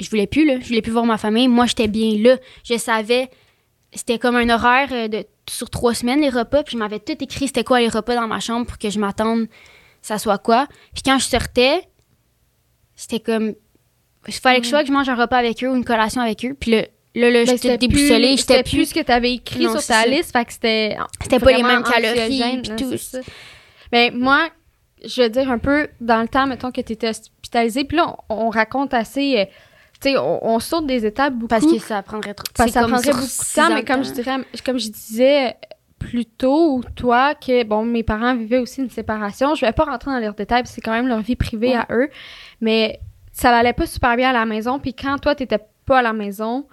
Je 0.00 0.10
voulais 0.10 0.26
plus, 0.26 0.44
là. 0.46 0.58
Je 0.60 0.66
voulais 0.66 0.82
plus 0.82 0.92
voir 0.92 1.04
ma 1.06 1.18
famille. 1.18 1.48
Moi, 1.48 1.66
j'étais 1.66 1.88
bien 1.88 2.16
là. 2.18 2.36
Je 2.64 2.76
savais. 2.78 3.30
C'était 3.94 4.18
comme 4.18 4.36
un 4.36 4.48
horaire 4.50 4.88
euh, 4.92 5.08
de, 5.08 5.24
sur 5.48 5.70
trois 5.70 5.94
semaines, 5.94 6.20
les 6.20 6.28
repas. 6.28 6.62
Puis 6.62 6.72
je 6.72 6.78
m'avais 6.78 6.98
tout 6.98 7.12
écrit 7.20 7.46
c'était 7.46 7.64
quoi 7.64 7.80
les 7.80 7.88
repas 7.88 8.14
dans 8.14 8.26
ma 8.26 8.40
chambre 8.40 8.66
pour 8.66 8.78
que 8.78 8.90
je 8.90 8.98
m'attende, 8.98 9.46
ça 10.02 10.18
soit 10.18 10.38
quoi. 10.38 10.66
Puis 10.92 11.02
quand 11.04 11.18
je 11.18 11.24
sortais, 11.24 11.82
c'était 12.94 13.20
comme. 13.20 13.54
Il 14.28 14.34
fallait 14.34 14.58
que 14.58 14.64
je 14.64 14.70
sois 14.70 14.80
que 14.82 14.88
je 14.88 14.92
mange 14.92 15.08
un 15.08 15.14
repas 15.14 15.36
avec 15.38 15.62
eux 15.62 15.68
ou 15.70 15.76
une 15.76 15.84
collation 15.84 16.20
avec 16.20 16.44
eux. 16.44 16.54
Puis 16.58 16.72
là, 16.72 16.82
là, 17.14 17.30
là 17.30 17.44
Ben, 17.44 17.56
j'étais 17.56 17.78
déboussolée. 17.78 18.36
J'étais 18.36 18.36
C'était 18.56 18.62
plus 18.64 18.70
plus. 18.78 18.86
ce 18.86 18.94
que 18.94 19.00
tu 19.04 19.12
avais 19.12 19.34
écrit 19.34 19.64
Non, 19.64 19.70
sur 19.70 19.86
ta 19.86 20.02
ça. 20.02 20.06
liste, 20.06 20.32
fait 20.32 20.44
que 20.44 20.52
c'était. 20.52 20.96
C'était 21.22 21.38
pas 21.38 21.52
les 21.52 21.62
mêmes 21.62 21.82
calories, 21.84 22.62
tout. 22.76 22.94
Mais 23.92 24.10
moi, 24.10 24.48
je 25.04 25.22
veux 25.22 25.28
dire 25.30 25.48
un 25.50 25.58
peu, 25.58 25.88
dans 26.00 26.20
le 26.20 26.28
temps, 26.28 26.46
mettons 26.48 26.72
que 26.72 26.80
tu 26.80 26.92
étais 26.92 27.08
hospitalisée, 27.08 27.84
puis 27.84 27.96
là, 27.98 28.16
on, 28.28 28.46
on 28.46 28.50
raconte 28.50 28.92
assez. 28.94 29.38
euh, 29.38 29.44
sais, 30.00 30.16
on, 30.18 30.44
on 30.46 30.58
saute 30.60 30.86
des 30.86 31.04
étapes 31.06 31.34
beaucoup. 31.34 31.48
Parce 31.48 31.64
que 31.66 31.78
ça 31.78 32.02
prendrait 32.02 32.34
trop 32.34 32.44
Parce 32.56 32.68
que 32.70 32.72
ça 32.74 32.86
prendrait 32.86 33.10
beaucoup 33.12 33.24
de 33.24 33.54
temps, 33.54 33.74
mais 33.74 33.84
comme 33.84 34.04
je 34.04 34.08
temps. 34.10 34.14
dirais, 34.14 34.36
comme 34.64 34.78
je 34.78 34.88
disais 34.90 35.56
plus 35.98 36.26
tôt, 36.26 36.82
toi, 36.94 37.34
que 37.34 37.64
bon, 37.64 37.84
mes 37.84 38.02
parents 38.02 38.34
vivaient 38.36 38.58
aussi 38.58 38.80
une 38.82 38.90
séparation. 38.90 39.54
Je 39.54 39.64
vais 39.64 39.72
pas 39.72 39.84
rentrer 39.84 40.10
dans 40.10 40.18
leurs 40.18 40.34
détails, 40.34 40.62
c'est 40.66 40.80
quand 40.80 40.92
même 40.92 41.08
leur 41.08 41.20
vie 41.20 41.36
privée 41.36 41.68
Ouais. 41.70 41.76
à 41.76 41.86
eux. 41.90 42.08
Mais 42.60 43.00
ça 43.32 43.56
allait 43.56 43.72
pas 43.72 43.86
super 43.86 44.16
bien 44.16 44.30
à 44.30 44.32
la 44.32 44.44
maison. 44.44 44.78
Puis 44.78 44.94
quand 44.94 45.18
toi, 45.18 45.34
t'étais 45.34 45.58
pas 45.86 45.98
à 45.98 46.02
la 46.02 46.12
maison, 46.12 46.66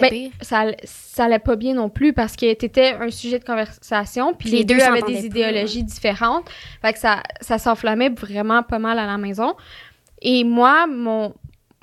ben, 0.00 0.08
pire. 0.10 0.30
ça, 0.40 0.66
ça 0.84 1.24
allait 1.24 1.38
pas 1.38 1.56
bien 1.56 1.74
non 1.74 1.88
plus 1.90 2.12
parce 2.12 2.34
que 2.36 2.52
t'étais 2.54 2.94
un 2.94 3.10
sujet 3.10 3.38
de 3.38 3.44
conversation, 3.44 4.32
puis 4.34 4.50
Les 4.50 4.58
les, 4.58 4.64
deux 4.64 4.76
deux 4.76 4.82
avaient 4.82 5.02
des 5.02 5.26
idéologies 5.26 5.84
différentes. 5.84 6.48
Fait 6.80 6.92
que 6.92 6.98
ça, 6.98 7.22
ça 7.40 7.58
s'enflammait 7.58 8.08
vraiment 8.10 8.62
pas 8.62 8.78
mal 8.78 8.98
à 8.98 9.06
la 9.06 9.18
maison. 9.18 9.54
Et 10.22 10.44
moi, 10.44 10.86
mon, 10.86 11.34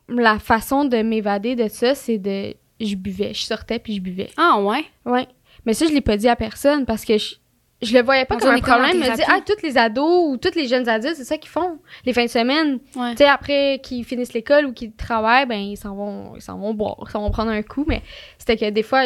la 0.10 0.40
façon 0.40 0.86
de 0.86 0.98
m'évader 1.02 1.56
de 1.56 1.68
ça, 1.68 1.96
c'est 1.96 2.18
de. 2.18 2.54
Je 2.82 2.96
buvais. 2.96 3.34
Je 3.34 3.42
sortais 3.44 3.80
puis 3.80 3.96
je 3.96 4.02
buvais. 4.02 4.30
Ah, 4.38 4.60
ouais? 4.62 4.86
Ouais. 5.06 5.28
Mais 5.66 5.74
ça, 5.74 5.86
je 5.86 5.92
l'ai 5.92 6.02
pas 6.02 6.16
dit 6.18 6.30
à 6.30 6.36
personne 6.38 6.86
parce 6.86 7.04
que 7.04 7.18
je, 7.18 7.36
je 7.82 7.94
le 7.94 8.02
voyais 8.02 8.24
pas 8.26 8.38
comme 8.38 8.50
un 8.52 8.60
problème. 8.62 9.04
Je 9.04 9.10
me 9.12 9.16
dis, 9.16 9.22
ah, 9.28 9.40
tous 9.46 9.62
les 9.62 9.78
ados 9.78 10.30
ou 10.30 10.38
tous 10.38 10.56
les 10.56 10.68
jeunes 10.68 10.88
adultes, 10.88 11.16
c'est 11.18 11.26
ça 11.26 11.38
qu'ils 11.38 11.50
font. 11.50 11.80
Les 12.06 12.14
fins 12.14 12.24
de 12.26 12.30
semaine. 12.30 12.80
Ouais. 12.96 13.12
Tu 13.12 13.18
sais, 13.18 13.26
après 13.26 13.80
qu'ils 13.84 14.06
finissent 14.06 14.34
l'école 14.34 14.66
ou 14.66 14.72
qu'ils 14.74 14.94
travaillent, 14.94 15.46
ben, 15.46 15.60
ils 15.60 15.76
s'en 15.78 15.94
vont, 15.96 16.36
ils 16.38 16.42
s'en 16.42 16.58
vont 16.58 16.74
boire, 16.74 16.96
ils 17.06 17.12
s'en 17.12 17.20
vont 17.22 17.32
prendre 17.32 17.52
un 17.52 17.62
coup. 17.62 17.84
Mais 17.88 18.02
c'était 18.38 18.56
que 18.56 18.70
des 18.70 18.84
fois, 18.84 19.04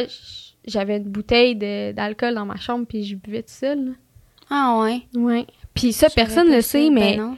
j'avais 0.65 0.97
une 0.97 1.09
bouteille 1.09 1.55
de- 1.55 1.91
d'alcool 1.93 2.35
dans 2.35 2.45
ma 2.45 2.57
chambre 2.57 2.85
puis 2.87 3.03
je 3.03 3.15
buvais 3.15 3.41
tout 3.41 3.51
seul. 3.53 3.93
Ah, 4.51 4.79
ouais. 4.83 5.01
Ouais. 5.15 5.47
Puis 5.73 5.93
ça, 5.93 6.07
personne 6.11 6.47
pas 6.49 6.55
le 6.57 6.61
sait, 6.61 6.89
mais. 6.91 7.17
non. 7.17 7.37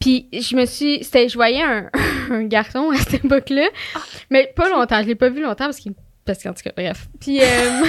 Puis 0.00 0.28
je 0.32 0.56
me 0.56 0.64
suis. 0.66 1.02
C'était, 1.04 1.28
je 1.28 1.34
voyais 1.34 1.62
un, 1.62 1.90
un 2.30 2.44
garçon 2.44 2.90
à 2.90 2.96
cette 2.98 3.24
époque-là. 3.24 3.68
Mais 4.30 4.52
pas 4.54 4.68
longtemps. 4.68 5.02
Je 5.02 5.08
l'ai 5.08 5.14
pas 5.14 5.28
vu 5.28 5.40
longtemps 5.42 5.64
parce 5.66 5.78
qu'il. 5.78 5.92
Parce 6.24 6.42
qu'en 6.42 6.52
tout 6.52 6.62
cas, 6.62 6.72
bref. 6.76 7.08
Puis 7.20 7.40
euh, 7.40 7.84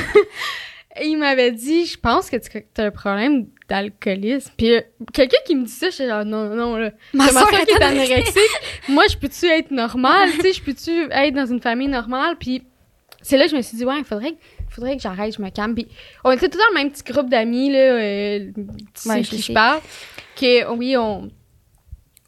il 1.03 1.18
m'avait 1.18 1.51
dit 1.51 1.86
Je 1.86 1.97
pense 1.99 2.30
que 2.30 2.38
tu 2.38 2.82
as 2.82 2.84
un 2.86 2.91
problème 2.91 3.47
d'alcoolisme. 3.68 4.51
Puis 4.57 4.74
euh, 4.76 4.82
quelqu'un 5.14 5.38
qui 5.45 5.55
me 5.55 5.66
dit 5.66 5.72
ça, 5.72 5.89
je 5.89 5.95
suis 5.95 6.07
genre 6.07 6.26
Non, 6.26 6.55
non, 6.55 6.78
là. 6.78 6.91
Ma 7.14 7.28
soeur 7.28 7.49
qui 7.49 7.72
est 7.72 7.82
anorexique. 7.84 8.60
Moi, 8.88 9.03
je 9.10 9.18
peux-tu 9.18 9.45
être 9.45 9.72
normale? 9.72 10.30
tu 10.32 10.41
sais, 10.41 10.53
je 10.53 10.62
peux-tu 10.64 11.07
être 11.12 11.34
dans 11.36 11.45
une 11.45 11.62
famille 11.62 11.88
normale? 11.89 12.38
Puis 12.39 12.64
c'est 13.22 13.38
là 13.38 13.45
que 13.45 13.51
je 13.51 13.57
me 13.57 13.62
suis 13.62 13.78
dit, 13.78 13.84
ouais, 13.86 13.97
il 13.99 14.05
faudrait, 14.05 14.36
faudrait 14.70 14.95
que 14.95 15.01
j'arrête, 15.01 15.36
je 15.36 15.41
me 15.41 15.49
calme. 15.49 15.76
Puis 15.76 15.88
on 16.24 16.32
était 16.32 16.47
tout 16.47 16.57
dans 16.57 16.70
le 16.70 16.76
même 16.76 16.91
petit 16.91 17.03
groupe 17.03 17.30
d'amis, 17.30 17.70
là, 17.72 17.78
euh, 17.80 18.39
tu 18.55 18.64
sais 18.93 19.10
Ouais, 19.10 19.24
je 19.24 19.30
qui 19.30 19.38
je 19.39 19.47
sais. 19.47 19.53
parle. 19.53 19.82
Que 20.39 20.72
oui, 20.74 20.95
on, 20.95 21.30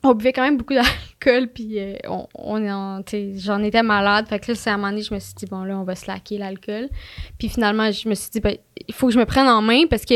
on 0.04 0.14
buvait 0.14 0.34
quand 0.34 0.42
même 0.44 0.58
beaucoup 0.58 0.74
d'alcool, 1.22 1.48
puis 1.48 1.80
euh, 1.80 1.96
on, 2.08 2.28
on 2.36 3.04
j'en 3.36 3.62
étais 3.64 3.84
malade. 3.84 4.28
Fait 4.28 4.40
que 4.40 4.52
là, 4.52 4.56
c'est 4.56 4.70
à 4.70 4.74
un 4.74 4.78
moment 4.78 4.90
donné, 4.90 5.02
je 5.04 5.14
me 5.14 5.20
suis 5.20 5.34
dit, 5.36 5.46
bon, 5.46 5.64
là, 5.64 5.78
on 5.78 5.84
va 5.84 5.96
slacker 5.96 6.38
l'alcool. 6.38 6.90
Puis 7.38 7.50
finalement, 7.50 7.92
je 7.92 8.10
me 8.10 8.16
suis 8.16 8.30
dit, 8.32 8.40
ben, 8.40 8.56
il 8.88 8.94
faut 8.94 9.08
que 9.08 9.14
je 9.14 9.20
me 9.20 9.26
prenne 9.26 9.48
en 9.48 9.62
main 9.62 9.84
parce 9.90 10.06
que 10.06 10.16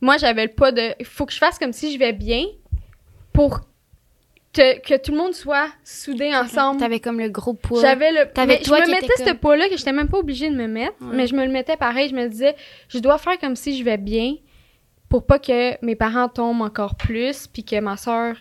moi, 0.00 0.16
j'avais 0.16 0.46
le 0.46 0.52
pas 0.52 0.72
de. 0.72 0.94
Il 1.00 1.04
faut 1.06 1.26
que 1.26 1.32
je 1.32 1.38
fasse 1.38 1.58
comme 1.58 1.72
si 1.72 1.92
je 1.92 1.98
vais 1.98 2.12
bien 2.12 2.44
pour 3.32 3.60
te- 4.52 4.80
que 4.80 4.96
tout 5.00 5.12
le 5.12 5.18
monde 5.18 5.34
soit 5.34 5.68
soudé 5.84 6.34
ensemble. 6.34 6.80
T'avais 6.80 7.00
comme 7.00 7.18
le 7.18 7.28
gros 7.28 7.54
poids. 7.54 7.80
J'avais 7.82 8.12
le. 8.12 8.32
T'avais 8.32 8.54
mais 8.58 8.62
toi 8.62 8.78
je 8.84 8.90
me 8.90 8.94
mettais 8.94 9.12
ce 9.18 9.24
comme- 9.24 9.38
poids-là 9.38 9.68
que 9.68 9.76
j'étais 9.76 9.92
même 9.92 10.08
pas 10.08 10.18
obligée 10.18 10.48
de 10.50 10.54
me 10.56 10.66
mettre, 10.66 10.94
Ouais. 11.00 11.14
mais 11.16 11.26
je 11.26 11.34
me 11.34 11.44
le 11.44 11.50
mettais 11.52 11.76
pareil. 11.76 12.08
Je 12.08 12.14
me 12.14 12.28
disais, 12.28 12.54
je 12.88 12.98
dois 12.98 13.18
faire 13.18 13.38
comme 13.38 13.56
si 13.56 13.76
je 13.76 13.84
vais 13.84 13.98
bien 13.98 14.36
pour 15.08 15.26
pas 15.26 15.38
que 15.38 15.84
mes 15.84 15.96
parents 15.96 16.28
tombent 16.28 16.62
encore 16.62 16.94
plus, 16.94 17.46
puis 17.46 17.64
que 17.64 17.78
ma 17.80 17.96
soeur 17.96 18.36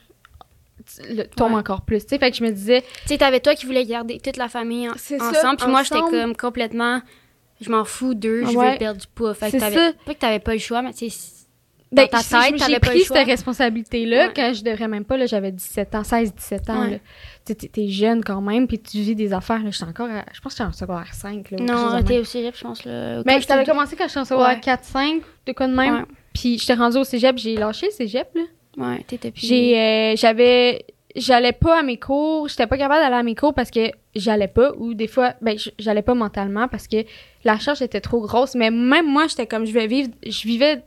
tombe 1.36 1.52
Ouais. 1.54 1.58
encore 1.60 1.82
plus. 1.82 2.04
Tu 2.04 2.10
sais, 2.10 2.20
fait 2.20 2.32
que 2.32 2.38
je 2.38 2.44
me 2.44 2.52
disais, 2.52 2.82
Tu 2.82 3.08
sais, 3.08 3.18
t'avais 3.18 3.40
toi 3.40 3.56
qui 3.56 3.66
voulais 3.66 3.86
garder 3.86 4.20
toute 4.20 4.38
la 4.38 4.48
famille 4.48 4.90
en- 4.90 4.94
C'est 4.98 5.18
ça, 5.20 5.30
ensemble, 5.30 5.58
puis 5.58 5.68
moi, 5.70 5.84
j'étais 5.84 6.00
comme 6.00 6.36
complètement. 6.36 7.02
Je 7.60 7.70
m'en 7.72 7.86
fous 7.86 8.14
d'eux, 8.14 8.44
je 8.46 8.56
Ouais. 8.56 8.74
veux 8.74 8.78
perdre 8.78 9.02
du 9.02 9.08
poids. 9.08 9.34
Fait 9.34 9.48
que 9.48 9.52
C'est 9.54 9.58
t'avais. 9.60 9.76
ça. 9.76 9.92
Pas 10.06 10.14
que 10.14 10.20
t'avais 10.20 10.40
pas 10.40 10.54
le 10.54 10.60
choix, 10.60 10.82
mais 10.82 10.94
tu 10.94 11.10
sais. 11.10 11.34
ben, 11.92 12.06
ta 12.08 12.20
si 12.20 12.30
tête, 12.32 12.42
j'ai 12.52 12.58
t'avais 12.58 12.80
pas 12.80 12.88
pris 12.90 13.04
cette 13.04 13.26
responsabilité-là 13.26 14.28
Ouais. 14.28 14.34
quand 14.36 14.54
je 14.54 14.62
devrais 14.62 14.88
même 14.90 15.06
pas. 15.06 15.16
Là, 15.18 15.26
j'avais 15.26 15.52
17 15.54 15.96
ans, 15.96 16.04
16-17 16.04 16.70
ans. 16.70 16.82
Ouais. 16.82 16.90
là. 16.92 16.98
Tu 17.46 17.56
t'es- 17.56 17.88
jeune 17.88 18.24
quand 18.24 18.42
même, 18.42 18.68
puis 18.68 18.78
tu 18.78 18.98
vis 19.00 19.16
des 19.16 19.32
affaires. 19.34 19.64
Là, 19.64 19.72
j'étais 19.72 19.86
encore, 19.86 20.08
à- 20.10 20.26
je 20.34 20.42
pense 20.42 20.54
que 20.54 20.58
j'étais 20.58 20.70
en 20.70 20.74
secondaire 20.74 21.14
5. 21.14 21.50
Là, 21.52 21.58
Non, 21.62 22.04
t'es 22.04 22.20
au 22.20 22.26
cégep, 22.26 22.56
je 22.58 22.62
pense. 22.62 22.84
Là. 22.84 23.24
Quand 23.26 23.40
je 23.40 23.48
t'avais 23.48 23.62
j'étais- 23.62 23.72
commencé 23.72 23.96
quand 23.96 24.08
j'étais 24.08 24.20
en 24.20 24.26
secondaire 24.26 24.56
Ouais. 24.56 24.60
4-5, 24.62 25.22
de 25.46 25.52
quoi 25.54 25.68
de 25.68 25.74
même. 25.76 25.96
Ouais. 25.96 26.06
Puis 26.34 26.60
j'étais 26.60 26.74
rendue 26.74 26.98
au 26.98 27.04
cégep, 27.06 27.38
j'ai 27.38 27.56
lâché 27.56 27.86
le 27.88 27.92
cégep, 27.94 28.28
là. 28.36 28.42
Ouais, 28.78 29.04
t'étais 29.08 29.32
plus. 29.32 29.46
J'ai, 29.46 29.80
euh, 29.80 30.16
j'avais, 30.16 30.86
j'allais 31.16 31.52
pas 31.52 31.80
à 31.80 31.84
mes 31.84 31.98
cours, 31.98 32.48
j'étais 32.48 32.68
pas 32.68 32.78
capable 32.78 33.02
d'aller 33.02 33.16
à 33.16 33.24
mes 33.24 33.36
cours 33.36 33.54
parce 33.54 33.72
que 33.72 33.92
j'allais 34.16 34.48
pas, 34.48 34.72
ou 34.78 34.94
des 34.94 35.08
fois, 35.08 35.34
ben, 35.42 35.58
j'allais 35.80 36.04
pas 36.04 36.14
mentalement 36.14 36.68
parce 36.68 36.88
que 36.88 36.98
la 37.44 37.58
charge 37.58 37.82
était 37.82 38.02
trop 38.02 38.22
grosse. 38.22 38.56
Mais 38.56 38.70
même 38.70 39.08
moi, 39.08 39.28
j'étais 39.28 39.48
comme, 39.48 39.66
je 39.66 39.74
vais 39.74 39.88
vivre, 39.88 40.10
je 40.26 40.48
vivais, 40.48 40.84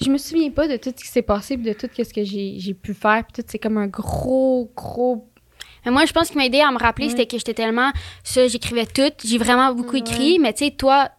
je 0.00 0.10
me 0.10 0.18
souviens 0.18 0.50
pas 0.50 0.66
de 0.66 0.76
tout 0.76 0.90
ce 0.90 1.04
qui 1.04 1.08
s'est 1.08 1.22
passé, 1.22 1.56
puis 1.56 1.66
de 1.66 1.72
tout 1.72 1.88
ce 1.96 2.12
que 2.12 2.24
j'ai, 2.24 2.56
j'ai 2.58 2.74
pu 2.74 2.94
faire, 2.94 3.24
puis 3.24 3.42
tout, 3.42 3.48
c'est 3.48 3.58
comme 3.58 3.78
un 3.78 3.86
gros, 3.86 4.70
gros. 4.74 5.28
Mais 5.84 5.92
moi, 5.92 6.04
je 6.04 6.12
pense 6.12 6.28
qu'il 6.28 6.38
m'a 6.38 6.46
aidé 6.46 6.60
à 6.60 6.72
me 6.72 6.78
rappeler, 6.78 7.08
c'était 7.08 7.26
que 7.26 7.38
j'étais 7.38 7.54
tellement. 7.54 7.92
Ça, 8.24 8.48
j'écrivais 8.48 8.86
tout. 8.86 9.12
J'ai 9.24 9.38
vraiment 9.38 9.72
beaucoup 9.72 9.96
écrit, 9.96 10.38
mais 10.40 10.52
tu 10.52 10.64
sais, 10.64 10.70
toi. 10.72 11.10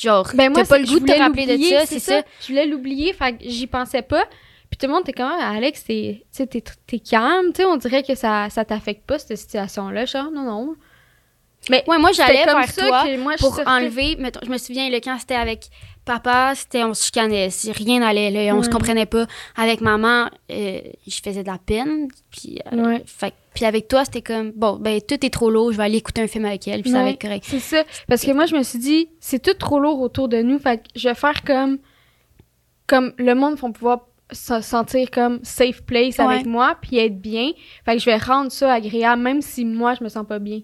Genre, 0.00 0.28
Ben, 0.34 0.52
t'as 0.52 0.64
pas 0.64 0.78
le 0.78 0.84
goût 0.84 0.90
je 0.90 0.94
de 0.94 0.98
te 0.98 1.10
voulais 1.12 1.20
rappeler 1.22 1.46
de 1.46 1.52
l'oublier, 1.52 1.78
ça, 1.80 1.86
c'est 1.86 1.98
ça. 1.98 2.22
Je 2.40 2.46
voulais 2.48 2.66
l'oublier, 2.66 3.12
fait 3.12 3.32
que 3.36 3.44
j'y 3.48 3.66
pensais 3.66 4.02
pas. 4.02 4.24
Puis 4.70 4.76
tout 4.78 4.86
le 4.86 4.92
monde 4.92 5.02
était 5.02 5.12
comme, 5.14 5.30
Ah, 5.30 5.52
Alex, 5.56 5.84
t'es, 5.84 6.24
t'es 6.86 6.98
calme, 6.98 7.52
tu 7.54 7.62
sais, 7.62 7.64
on 7.64 7.76
dirait 7.76 8.02
que 8.02 8.14
ça, 8.14 8.48
ça 8.50 8.64
t'affecte 8.64 9.04
pas, 9.06 9.18
cette 9.18 9.36
situation-là. 9.38 10.04
Genre, 10.04 10.30
non, 10.30 10.42
non. 10.42 10.74
Mais 11.70 11.82
Ouais, 11.88 11.98
moi, 11.98 12.12
j'allais 12.12 12.44
vers 12.44 12.72
toi 12.74 13.04
moi, 13.18 13.34
pour 13.38 13.54
sortais. 13.56 13.68
enlever. 13.68 14.16
mettons, 14.18 14.40
je 14.44 14.48
me 14.50 14.58
souviens, 14.58 14.88
le 14.90 15.00
quand 15.00 15.16
c'était 15.18 15.34
avec 15.34 15.66
papa, 16.04 16.52
c'était 16.54 16.84
on 16.84 16.94
se 16.94 17.04
chicanait. 17.06 17.50
si 17.50 17.72
Rien 17.72 17.98
n'allait, 18.00 18.30
là, 18.30 18.54
on 18.54 18.62
se 18.62 18.68
Ouais. 18.68 18.72
comprenait 18.72 19.06
pas. 19.06 19.26
Avec 19.56 19.80
maman, 19.80 20.30
euh, 20.50 20.80
je 21.06 21.20
faisais 21.22 21.42
de 21.42 21.48
la 21.48 21.58
peine. 21.58 22.08
Puis, 22.30 22.60
euh, 22.72 22.76
Ouais. 22.76 23.02
fait- 23.06 23.34
puis 23.58 23.66
avec 23.66 23.88
toi, 23.88 24.04
c'était 24.04 24.22
comme, 24.22 24.52
bon, 24.52 24.76
ben, 24.76 25.00
tout 25.00 25.26
est 25.26 25.30
trop 25.30 25.50
lourd, 25.50 25.72
je 25.72 25.78
vais 25.78 25.82
aller 25.82 25.96
écouter 25.96 26.22
un 26.22 26.28
film 26.28 26.44
avec 26.44 26.68
elle, 26.68 26.82
puis 26.82 26.92
ça 26.92 27.02
va 27.02 27.10
être 27.10 27.20
correct. 27.20 27.44
C'est 27.44 27.58
ça. 27.58 27.82
Parce 28.06 28.24
que 28.24 28.30
moi, 28.30 28.46
je 28.46 28.54
me 28.54 28.62
suis 28.62 28.78
dit, 28.78 29.08
c'est 29.18 29.42
tout 29.42 29.54
trop 29.54 29.80
lourd 29.80 30.00
autour 30.00 30.28
de 30.28 30.40
nous. 30.42 30.60
Fait 30.60 30.76
que 30.76 30.84
je 30.94 31.08
vais 31.08 31.16
faire 31.16 31.42
comme. 31.42 31.78
Comme 32.86 33.14
le 33.18 33.34
monde 33.34 33.56
va 33.56 33.70
pouvoir 33.70 34.06
se 34.30 34.60
sentir 34.60 35.10
comme 35.10 35.40
safe 35.42 35.82
place 35.82 36.20
avec 36.20 36.46
moi, 36.46 36.76
puis 36.80 36.98
être 36.98 37.20
bien. 37.20 37.50
Fait 37.84 37.94
que 37.94 37.98
je 37.98 38.04
vais 38.04 38.16
rendre 38.16 38.52
ça 38.52 38.72
agréable, 38.72 39.22
même 39.22 39.42
si 39.42 39.64
moi, 39.64 39.94
je 39.94 40.04
me 40.04 40.08
sens 40.08 40.24
pas 40.24 40.38
bien. 40.38 40.60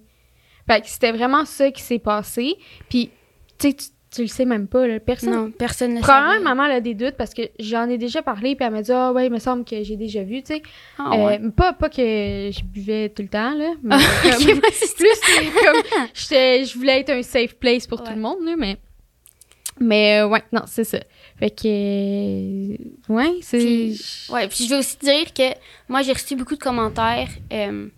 Fait 0.68 0.80
que 0.80 0.88
c'était 0.88 1.10
vraiment 1.10 1.44
ça 1.46 1.72
qui 1.72 1.82
s'est 1.82 1.98
passé. 1.98 2.54
Puis, 2.88 3.10
tu 3.58 3.70
sais, 3.70 3.76
tu, 4.14 4.22
le 4.22 4.28
sais 4.28 4.44
même 4.44 4.66
pas, 4.68 4.86
là. 4.86 5.00
Personne. 5.00 5.30
Non, 5.34 5.50
personne 5.50 5.94
ne 5.94 6.00
Probablement, 6.00 6.54
maman 6.54 6.64
elle 6.66 6.72
a 6.76 6.80
des 6.80 6.94
doutes 6.94 7.16
parce 7.16 7.34
que 7.34 7.42
j'en 7.58 7.88
ai 7.88 7.98
déjà 7.98 8.22
parlé, 8.22 8.54
puis 8.56 8.64
elle 8.66 8.72
m'a 8.72 8.82
dit, 8.82 8.92
ah 8.92 9.12
ouais, 9.12 9.26
il 9.26 9.32
me 9.32 9.38
semble 9.38 9.64
que 9.64 9.82
j'ai 9.82 9.96
déjà 9.96 10.22
vu, 10.22 10.42
tu 10.42 10.54
sais. 10.54 10.62
Ah, 10.98 11.10
Euh, 11.14 11.26
ouais. 11.26 11.40
pas, 11.56 11.72
pas 11.72 11.88
que 11.88 11.96
je 11.96 12.62
buvais 12.64 13.08
tout 13.08 13.22
le 13.22 13.28
temps, 13.28 13.54
là. 13.54 13.72
Mais 13.82 13.96
comme- 14.22 14.60
c'est 14.72 14.96
plus 14.96 15.20
comme 15.64 15.82
je 16.14 16.74
voulais 16.78 17.00
être 17.00 17.10
un 17.10 17.22
safe 17.22 17.54
place 17.56 17.86
pour 17.86 18.02
tout 18.02 18.12
le 18.12 18.20
monde 18.20 18.38
là, 18.44 18.54
mais 18.56 18.76
mais 19.80 20.20
euh, 20.20 20.28
ouais 20.28 20.42
non 20.52 20.62
c'est 20.66 20.84
ça 20.84 21.00
fait 21.38 21.50
que 21.50 21.66
euh, 21.66 22.76
ouais 23.08 23.32
c'est 23.42 23.58
Puis- 23.58 24.00
Ouais, 24.30 24.46
puis 24.48 24.64
je 24.66 24.72
veux 24.74 24.78
aussi 24.78 24.96
dire 24.98 25.32
que 25.34 25.52
moi, 25.88 26.02
j'ai 26.02 26.12
reçu 26.12 26.36
beaucoup 26.36 26.54
de 26.54 26.62
commentaires, 26.62 27.28
euh, 27.52 27.88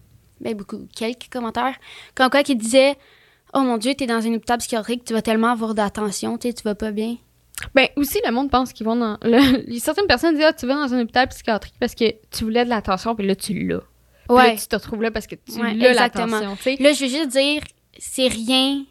ben 0.41 0.55
beaucoup, 0.55 0.87
quelques 0.97 1.29
commentaires, 1.31 1.77
comme 2.15 2.31
quoi 2.31 2.43
qui 2.43 2.57
disaient 2.57 2.95
Oh 3.57 3.63
mon 3.63 3.79
Dieu, 3.79 3.95
t'es 3.95 4.07
dans 4.07 4.25
un 4.27 4.35
hôpital 4.35 4.59
psychiatrique, 4.59 5.05
tu 5.05 5.13
vas 5.15 5.23
tellement 5.23 5.51
avoir 5.53 5.75
d'attention, 5.75 6.37
tu 6.39 6.51
vas 6.65 6.75
pas 6.75 6.91
bien. 6.93 7.17
ben 7.75 7.89
aussi 7.97 8.21
le 8.25 8.31
monde 8.33 8.51
pense 8.51 8.73
qu'ils 8.75 8.85
vont 8.87 8.97
dans 8.97 9.17
le- 9.23 9.79
certaines 9.81 10.07
personnes 10.07 10.35
disent 10.35 10.45
ah 10.47 10.53
tu 10.53 10.67
vas 10.67 10.75
dans 10.75 10.93
un 10.95 11.01
hôpital 11.01 11.27
psychiatrique 11.29 11.75
parce 11.81 11.95
que 11.95 12.05
tu 12.31 12.45
voulais 12.45 12.65
de 12.65 12.69
l'attention 12.71 13.15
puis 13.15 13.27
là 13.27 13.35
tu 13.35 13.55
l'as. 13.67 13.81
Puis 14.29 14.37
là, 14.37 14.57
tu 14.57 14.67
te 14.67 14.77
retrouves 14.77 15.03
là 15.03 15.11
parce 15.11 15.27
que 15.27 15.37
tu 15.37 15.59
Ouais, 15.61 15.73
l'as 15.75 15.95
l'attention 15.95 16.57
tu 16.57 16.63
sais. 16.63 16.77
Là, 16.81 16.93
je 16.93 17.05
veux 17.05 17.11
juste 17.11 17.29
dire, 17.31 17.63
c'est 17.97 18.27
rien 18.29 18.85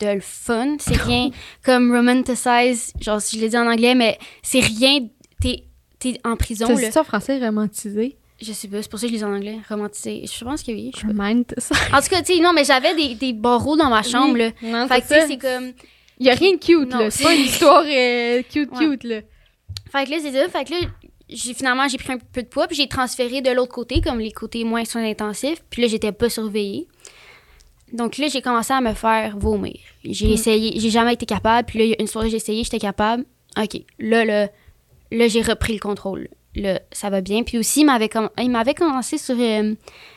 de 0.00 0.06
le 0.06 0.20
fun, 0.20 0.76
c'est 0.80 0.96
rien 1.02 1.30
comme 1.64 1.94
romanticize, 1.94 2.92
genre 3.00 3.20
si 3.20 3.36
je 3.36 3.42
l'ai 3.42 3.50
dit 3.50 3.58
en 3.58 3.66
anglais, 3.70 3.94
mais 3.94 4.18
c'est 4.42 4.60
rien, 4.60 5.06
t'es 5.40 5.64
t'es 5.98 6.18
en 6.24 6.34
prison, 6.36 6.66
c'est 6.74 6.90
ça 6.90 7.02
en 7.02 7.04
français 7.04 7.38
romantisé 7.38 8.16
Je 8.40 8.52
sais 8.52 8.68
pas, 8.68 8.80
c'est 8.82 8.90
pour 8.90 8.98
ça 8.98 9.06
que 9.06 9.12
je 9.12 9.18
dit 9.18 9.24
en 9.24 9.34
anglais, 9.34 9.58
romantisé. 9.68 10.24
Je 10.26 10.44
pense 10.44 10.62
que 10.62 10.72
oui. 10.72 10.90
je 10.94 11.00
sais 11.00 11.06
pas. 11.06 11.12
En 11.98 12.00
tout 12.00 12.08
cas, 12.08 12.22
tu 12.22 12.34
sais, 12.34 12.40
non, 12.40 12.52
mais 12.54 12.64
j'avais 12.64 12.94
des, 12.94 13.14
des 13.14 13.32
barreaux 13.34 13.76
dans 13.76 13.90
ma 13.90 14.02
chambre, 14.02 14.36
là. 14.38 14.50
non 14.62 14.88
Fait 14.88 15.02
que, 15.02 15.08
tu 15.08 15.14
sais, 15.14 15.26
c'est 15.26 15.36
comme. 15.38 15.72
il 16.18 16.26
y 16.26 16.30
a 16.30 16.34
rien 16.34 16.52
de 16.52 16.56
cute 16.58 16.88
Non, 16.90 16.98
là 17.00 17.10
c'est 17.10 17.22
pas 17.24 17.34
une 17.34 17.42
histoire 17.42 17.84
euh, 17.86 18.42
cute 18.50 18.70
Ouais. 18.72 18.78
cute 18.78 19.04
là 19.04 19.20
Fait 19.92 20.06
que 20.06 20.10
là, 20.10 20.16
c'est 20.22 20.32
ça. 20.32 20.48
Fait 20.48 20.64
que 20.64 20.70
là, 20.72 20.78
j'ai, 21.28 21.52
finalement, 21.54 21.86
j'ai 21.86 21.98
pris 21.98 22.12
un 22.12 22.18
peu 22.18 22.42
de 22.42 22.48
poids, 22.48 22.66
puis 22.66 22.76
j'ai 22.76 22.88
transféré 22.88 23.42
de 23.42 23.50
l'autre 23.50 23.72
côté, 23.74 24.00
comme 24.00 24.18
les 24.20 24.32
côtés 24.32 24.64
moins 24.64 24.84
soins 24.86 25.04
intensifs. 25.04 25.62
Puis 25.68 25.82
là, 25.82 25.88
j'étais 25.88 26.12
pas 26.12 26.30
surveillée. 26.30 26.88
Donc 27.92 28.18
là, 28.18 28.28
j'ai 28.28 28.40
commencé 28.40 28.72
à 28.72 28.80
me 28.80 28.94
faire 28.94 29.36
vomir. 29.36 29.76
J'ai 30.04 30.28
Mm. 30.28 30.32
essayé, 30.32 30.72
j'ai 30.80 30.90
jamais 30.90 31.12
été 31.14 31.26
capable. 31.26 31.66
Puis 31.66 31.78
là, 31.90 31.94
une 31.98 32.06
soirée, 32.06 32.30
j'ai 32.30 32.36
essayé, 32.36 32.64
j'étais 32.64 32.78
capable. 32.78 33.24
OK. 33.60 33.82
Là, 33.98 34.24
là, 34.24 34.48
là 35.10 35.28
j'ai 35.28 35.42
repris 35.42 35.74
le 35.74 35.80
contrôle. 35.80 36.28
Là, 36.56 36.80
ça 36.92 37.10
va 37.10 37.20
bien. 37.20 37.42
Puis 37.42 37.58
aussi, 37.58 37.80
il 37.80 37.86
m'avait, 37.86 38.10
m'avait 38.48 38.74
commencé 38.74 39.18
sur. 39.18 39.36
euh, 39.38 39.74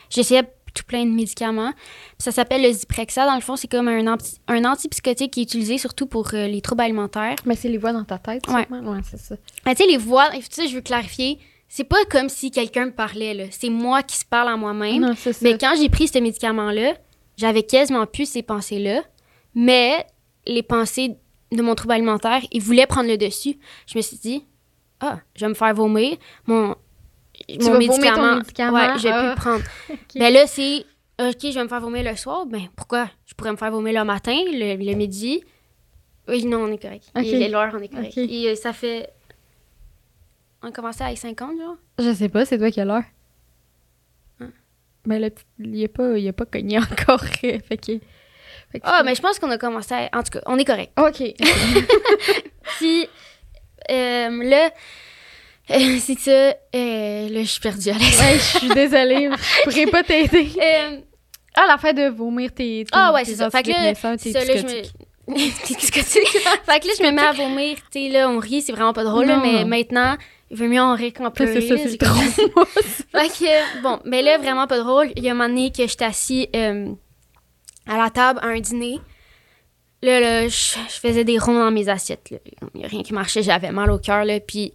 j'essayais 0.10 0.44
tout 0.74 0.84
plein 0.88 1.06
de 1.06 1.12
médicaments. 1.12 1.72
Puis 1.74 2.18
ça 2.24 2.32
s'appelle 2.32 2.64
le 2.64 2.72
Zyprexa. 2.72 3.28
Dans 3.28 3.36
le 3.36 3.42
fond, 3.42 3.56
c'est 3.56 3.68
comme 3.68 3.88
un, 3.88 4.08
anti- 4.12 4.40
un 4.48 4.66
antipsychotique 4.66 5.32
qui 5.32 5.42
est 5.42 5.44
utilisé 5.44 5.78
surtout 5.78 6.08
pour 6.08 6.30
euh, 6.34 6.48
les 6.48 6.62
troubles 6.62 6.82
alimentaires. 6.82 7.36
mais 7.46 7.56
c'est 7.56 7.70
les 7.70 7.78
voix 7.78 7.94
dans 7.94 8.04
ta 8.04 8.18
tête 8.18 8.48
Ouais. 8.48 8.68
ouais 8.72 9.00
c'est 9.08 9.20
ça 9.20 9.36
Mais 9.68 9.76
tu 9.76 9.84
sais, 9.84 9.90
les 9.90 9.98
voix, 9.98 10.30
tu 10.32 10.42
sais, 10.50 10.68
je 10.68 10.74
veux 10.74 10.82
clarifier, 10.82 11.38
c'est 11.70 11.84
pas 11.84 12.04
comme 12.10 12.28
si 12.30 12.50
quelqu'un 12.50 12.88
me 12.88 12.92
parlait, 12.92 13.36
là. 13.36 13.44
C'est 13.52 13.70
moi 13.70 14.02
qui 14.02 14.16
se 14.16 14.26
parle 14.26 14.48
à 14.50 14.58
moi-même. 14.58 15.14
Mais 15.44 15.58
quand 15.60 15.76
j'ai 15.78 15.90
pris 15.90 16.08
ce 16.08 16.18
médicament-là, 16.18 16.96
j'avais 17.38 17.62
quasiment 17.64 18.08
plus 18.08 18.28
ces 18.28 18.42
pensées-là. 18.42 19.02
Mais 19.54 20.06
les 20.48 20.64
pensées 20.64 21.18
de 21.52 21.62
mon 21.62 21.76
trouble 21.76 21.94
alimentaire, 21.94 22.42
ils 22.52 22.62
voulaient 22.62 22.88
prendre 22.88 23.10
le 23.10 23.18
dessus. 23.18 23.60
Je 23.86 23.96
me 23.98 24.02
suis 24.02 24.18
dit, 24.18 24.44
ah, 25.04 25.20
je 25.36 25.46
vais 25.46 25.50
me 25.50 25.54
faire 25.54 25.74
vomir. 25.74 26.18
Mon, 26.48 26.76
vomir 27.60 27.70
ton 27.72 27.78
médicament, 27.78 28.36
Ouais, 28.38 28.98
je 28.98 29.04
vais 29.04 29.10
plus 29.10 29.12
ah. 29.12 29.30
le 29.30 29.36
prendre. 29.36 29.64
Ok. 29.90 29.98
Ben 30.16 30.34
là, 30.34 30.48
c'est, 30.48 30.86
OK, 31.20 31.38
je 31.42 31.54
vais 31.54 31.64
me 31.64 31.68
faire 31.70 31.82
vomir 31.82 32.04
le 32.10 32.16
soir. 32.16 32.46
Ben 32.46 32.68
pourquoi? 32.76 33.10
Je 33.26 33.34
pourrais 33.34 33.52
me 33.52 33.58
faire 33.58 33.72
vomir 33.72 33.94
le 34.00 34.06
matin, 34.06 34.36
le, 34.48 34.76
le 34.78 34.96
midi. 34.96 35.44
Oui, 36.28 36.46
non, 36.46 36.64
on 36.64 36.72
est 36.72 36.82
correct. 36.82 37.12
Ok. 37.16 37.26
Et 37.26 37.50
l'heure, 37.50 37.72
on 37.74 37.80
est 37.80 37.90
correct. 37.90 38.18
Et 38.18 38.50
euh, 38.50 38.56
ça 38.56 38.72
fait. 38.72 39.10
On 40.62 40.68
a 40.68 40.72
commencé 40.72 41.04
à 41.04 41.14
50, 41.14 41.58
genre? 41.60 41.76
Je 42.00 42.14
sais 42.14 42.30
pas, 42.30 42.46
c'est 42.46 42.58
toi 42.58 42.72
qui 42.72 42.80
as 42.80 42.86
l'heure. 42.86 43.04
Hein? 44.40 44.48
Mais 45.06 45.20
là, 45.20 45.28
il 45.60 45.84
est 45.84 45.90
pas, 45.90 46.18
il 46.18 46.26
est 46.26 46.32
pas 46.32 46.46
cogné 46.46 46.78
encore. 46.92 47.22
fait 47.26 47.60
que. 47.78 48.00
Ah, 48.82 48.98
c'est- 49.00 49.04
mais 49.04 49.16
je 49.16 49.22
pense 49.22 49.38
qu'on 49.40 49.52
a 49.52 49.58
commencé 49.58 49.94
à... 49.94 50.10
En 50.18 50.24
tout 50.24 50.32
cas, 50.32 50.42
on 50.46 50.58
est 50.58 50.64
correct. 50.66 50.94
Ok. 50.98 51.22
Puis, 52.78 53.08
euh, 53.92 54.44
là, 54.44 54.70
euh, 55.72 55.98
c'est 56.00 56.20
ça. 56.20 56.32
euh, 56.32 57.30
là, 57.30 57.42
je 57.42 57.48
suis 57.48 57.60
perdue, 57.62 57.90
Alex. 57.90 58.20
ouais, 58.20 58.38
je 58.38 58.58
suis 58.60 58.70
désolée. 58.70 59.30
Je 59.66 59.70
pourrais 59.70 59.88
pas 59.88 60.04
t'aider. 60.04 60.50
Euh, 60.62 61.00
Ah, 61.56 61.66
l'affaire 61.68 61.94
de 61.94 62.10
vomir 62.10 62.50
tes. 62.54 62.84
tes 62.86 62.90
Ah, 62.92 63.14
ouais, 63.14 63.24
c'est 63.26 63.36
ça. 63.36 63.50
Fait 63.50 63.64
que 63.64 63.70
là, 63.70 63.96
fait 63.96 64.18
que 66.80 66.88
là, 66.88 66.94
je 67.00 67.04
me 67.04 67.12
mets 67.12 67.22
à 67.22 67.32
vomir. 67.32 67.78
Tu 67.92 68.02
sais, 68.04 68.10
là, 68.10 68.30
on 68.30 68.40
rit, 68.40 68.62
c'est 68.62 68.74
vraiment 68.74 68.92
pas 68.94 69.04
drôle, 69.06 69.26
là, 69.26 69.38
Non. 69.38 69.42
mais 69.44 69.64
maintenant, 69.64 70.18
il 70.52 70.58
vaut 70.58 70.68
mieux 70.68 70.82
en 70.82 70.96
rire 70.96 71.14
qu'en 71.14 71.32
pleurer. 71.32 71.62
c'est 71.62 71.78
ça, 71.78 71.84
c'est 71.90 71.98
trop. 71.98 72.66
Fait 72.66 73.30
que, 73.30 73.82
bon, 73.82 74.00
mais 74.06 74.22
là, 74.22 74.38
vraiment 74.38 74.68
pas 74.68 74.80
drôle. 74.80 75.12
Il 75.16 75.24
y 75.24 75.30
a 75.30 75.32
un 75.32 75.36
moment 75.36 75.48
donné 75.48 75.72
que 75.72 75.88
j'étais 75.88 76.04
assis 76.06 76.50
euh, 76.56 76.90
à 77.88 77.98
la 77.98 78.10
table 78.10 78.40
à 78.44 78.48
un 78.48 78.60
dîner. 78.60 79.00
Là, 80.04 80.20
là, 80.20 80.48
je, 80.50 80.76
faisais 80.90 81.24
des 81.24 81.40
ronds 81.40 81.58
dans 81.58 81.72
mes 81.72 81.88
assiettes. 81.88 82.30
là. 82.30 82.38
Il 82.76 82.80
n'y 82.80 82.86
a 82.86 82.90
rien 82.90 83.04
qui 83.04 83.14
marchait. 83.14 83.42
J'avais 83.42 83.72
mal 83.72 83.90
au 83.90 83.98
cœur, 83.98 84.26
là. 84.26 84.38
Puis, 84.42 84.74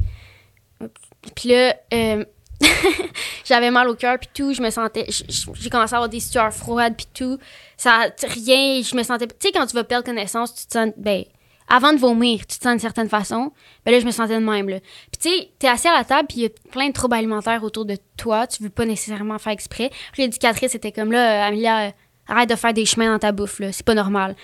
puis 1.36 1.50
là, 1.50 1.76
euh, 1.92 2.24
j'avais 3.44 3.70
mal 3.70 3.88
au 3.88 3.94
cœur, 3.94 4.18
puis 4.18 4.30
tout. 4.32 4.54
Je 4.54 4.62
me 4.62 4.70
sentais... 4.70 5.06
J'ai 5.08 5.68
commencé 5.68 5.92
à 5.92 5.98
avoir 5.98 6.08
des 6.08 6.20
sueurs 6.20 6.52
froides, 6.54 6.96
puis 6.96 7.06
tout. 7.12 7.38
Ça... 7.76 8.06
Rien, 8.22 8.80
je 8.80 8.96
me 8.96 9.02
sentais... 9.02 9.26
Tu 9.26 9.34
sais, 9.40 9.52
quand 9.52 9.66
tu 9.66 9.74
vas 9.74 9.84
perdre 9.84 10.06
connaissance, 10.06 10.54
tu 10.54 10.66
te 10.66 10.72
sens... 10.72 10.92
Ben, 10.96 11.24
avant 11.68 11.92
de 11.92 11.98
vomir, 11.98 12.40
tu 12.46 12.58
te 12.58 12.62
sens 12.62 12.72
d'une 12.72 12.78
certaine 12.78 13.10
façon. 13.10 13.52
Ben 13.84 13.92
là, 13.92 14.00
je 14.00 14.06
me 14.06 14.10
sentais 14.10 14.40
de 14.40 14.44
même, 14.44 14.70
là. 14.70 14.80
Puis 14.80 15.20
tu 15.20 15.28
sais, 15.28 15.50
t'es 15.58 15.68
assis 15.68 15.88
à 15.88 15.92
la 15.92 16.04
table, 16.04 16.26
puis 16.26 16.38
il 16.38 16.42
y 16.44 16.46
a 16.46 16.50
plein 16.70 16.88
de 16.88 16.94
troubles 16.94 17.16
alimentaires 17.16 17.62
autour 17.62 17.84
de 17.84 17.98
toi. 18.16 18.46
Tu 18.46 18.62
veux 18.62 18.70
pas 18.70 18.86
nécessairement 18.86 19.38
faire 19.38 19.52
exprès. 19.52 19.90
L'éducatrice 20.16 20.74
était 20.74 20.92
comme 20.92 21.12
là, 21.12 21.50
euh, 21.50 21.90
arrête 22.26 22.48
de 22.48 22.54
faire 22.54 22.72
des 22.72 22.86
chemins 22.86 23.12
dans 23.12 23.18
ta 23.18 23.32
bouffe, 23.32 23.60
là. 23.60 23.70
C'est 23.72 23.84
pas 23.84 23.92
normal. 23.92 24.34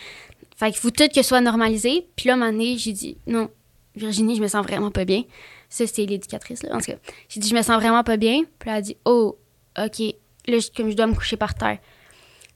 Fait 0.65 0.71
qu'il 0.73 0.81
faut 0.81 0.91
tout 0.91 1.07
que 1.09 1.15
ce 1.15 1.23
soit 1.23 1.41
normalisé. 1.41 2.07
Puis 2.17 2.27
là, 2.29 2.35
à 2.35 2.37
un 2.37 2.39
moment 2.39 2.53
donné, 2.53 2.77
j'ai 2.79 2.93
dit, 2.93 3.19
non, 3.27 3.51
Virginie, 3.97 4.37
je 4.37 4.43
me 4.43 4.49
sens 4.49 4.65
vraiment 4.65 4.91
pas 4.91 5.05
bien. 5.05 5.23
Ça, 5.69 5.87
c'était 5.87 6.07
l'éducatrice, 6.07 6.63
là. 6.63 6.75
En 6.75 6.79
tout 6.79 6.87
cas, 6.93 6.99
j'ai 7.29 7.41
dit, 7.41 7.49
je 7.49 7.55
me 7.55 7.63
sens 7.63 7.77
vraiment 7.81 8.03
pas 8.05 8.17
bien. 8.17 8.43
Puis 8.59 8.71
elle 8.71 8.77
a 8.77 8.81
dit, 8.81 8.97
oh, 9.05 9.37
OK. 9.79 9.99
Là, 10.47 10.59
comme 10.77 10.91
je 10.91 10.97
dois 10.97 11.07
me 11.07 11.15
coucher 11.15 11.37
par 11.37 11.55
terre. 11.55 11.79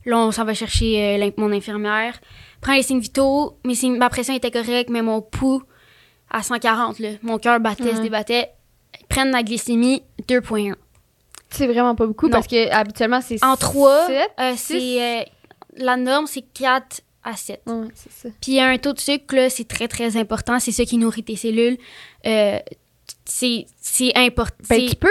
Là, 0.04 0.18
on 0.18 0.30
s'en 0.30 0.44
va 0.44 0.54
chercher 0.54 1.20
euh, 1.22 1.30
mon 1.36 1.52
infirmière. 1.52 2.18
Prends 2.60 2.74
les 2.74 2.82
signes 2.82 3.00
vitaux. 3.00 3.58
Mes 3.64 3.74
signes- 3.74 3.96
ma 3.98 4.08
pression 4.10 4.34
était 4.34 4.50
correcte, 4.50 4.90
mais 4.90 5.02
mon 5.02 5.20
pouls 5.20 5.62
à 6.30 6.42
140, 6.42 6.98
là. 6.98 7.10
Mon 7.22 7.38
cœur 7.38 7.60
battait, 7.60 7.90
se 7.92 7.96
Ouais. 7.96 8.02
débattait. 8.02 8.50
Prennent 9.08 9.30
la 9.32 9.42
glycémie 9.42 10.02
2.1. 10.28 10.74
C'est 11.50 11.66
vraiment 11.66 11.94
pas 11.94 12.06
beaucoup 12.06 12.26
Non. 12.26 12.32
parce 12.32 12.46
que 12.46 12.70
habituellement, 12.70 13.20
c'est. 13.20 13.42
En 13.44 13.56
3, 13.56 14.06
sept, 14.06 14.30
euh, 14.38 14.52
c'est 14.56 15.02
euh, 15.20 15.22
la 15.76 15.96
norme, 15.96 16.26
c'est 16.26 16.42
4 16.42 17.00
à 17.28 17.36
7. 17.36 17.60
Ouais, 17.66 17.88
c'est 17.94 18.12
ça. 18.12 18.28
Puis 18.40 18.60
un 18.60 18.76
taux 18.78 18.92
de 18.92 19.00
sucre, 19.00 19.34
là, 19.34 19.50
c'est 19.50 19.66
très, 19.68 19.88
très 19.88 20.16
important. 20.16 20.58
C'est 20.58 20.72
ça 20.72 20.84
qui 20.84 20.96
nourrit 20.98 21.22
tes 21.24 21.36
cellules. 21.36 21.76
Euh, 22.26 22.58
c'est 23.24 23.66
important. 24.16 24.54
Ben, 24.68 24.88
tu 24.88 24.96
peux 24.96 25.08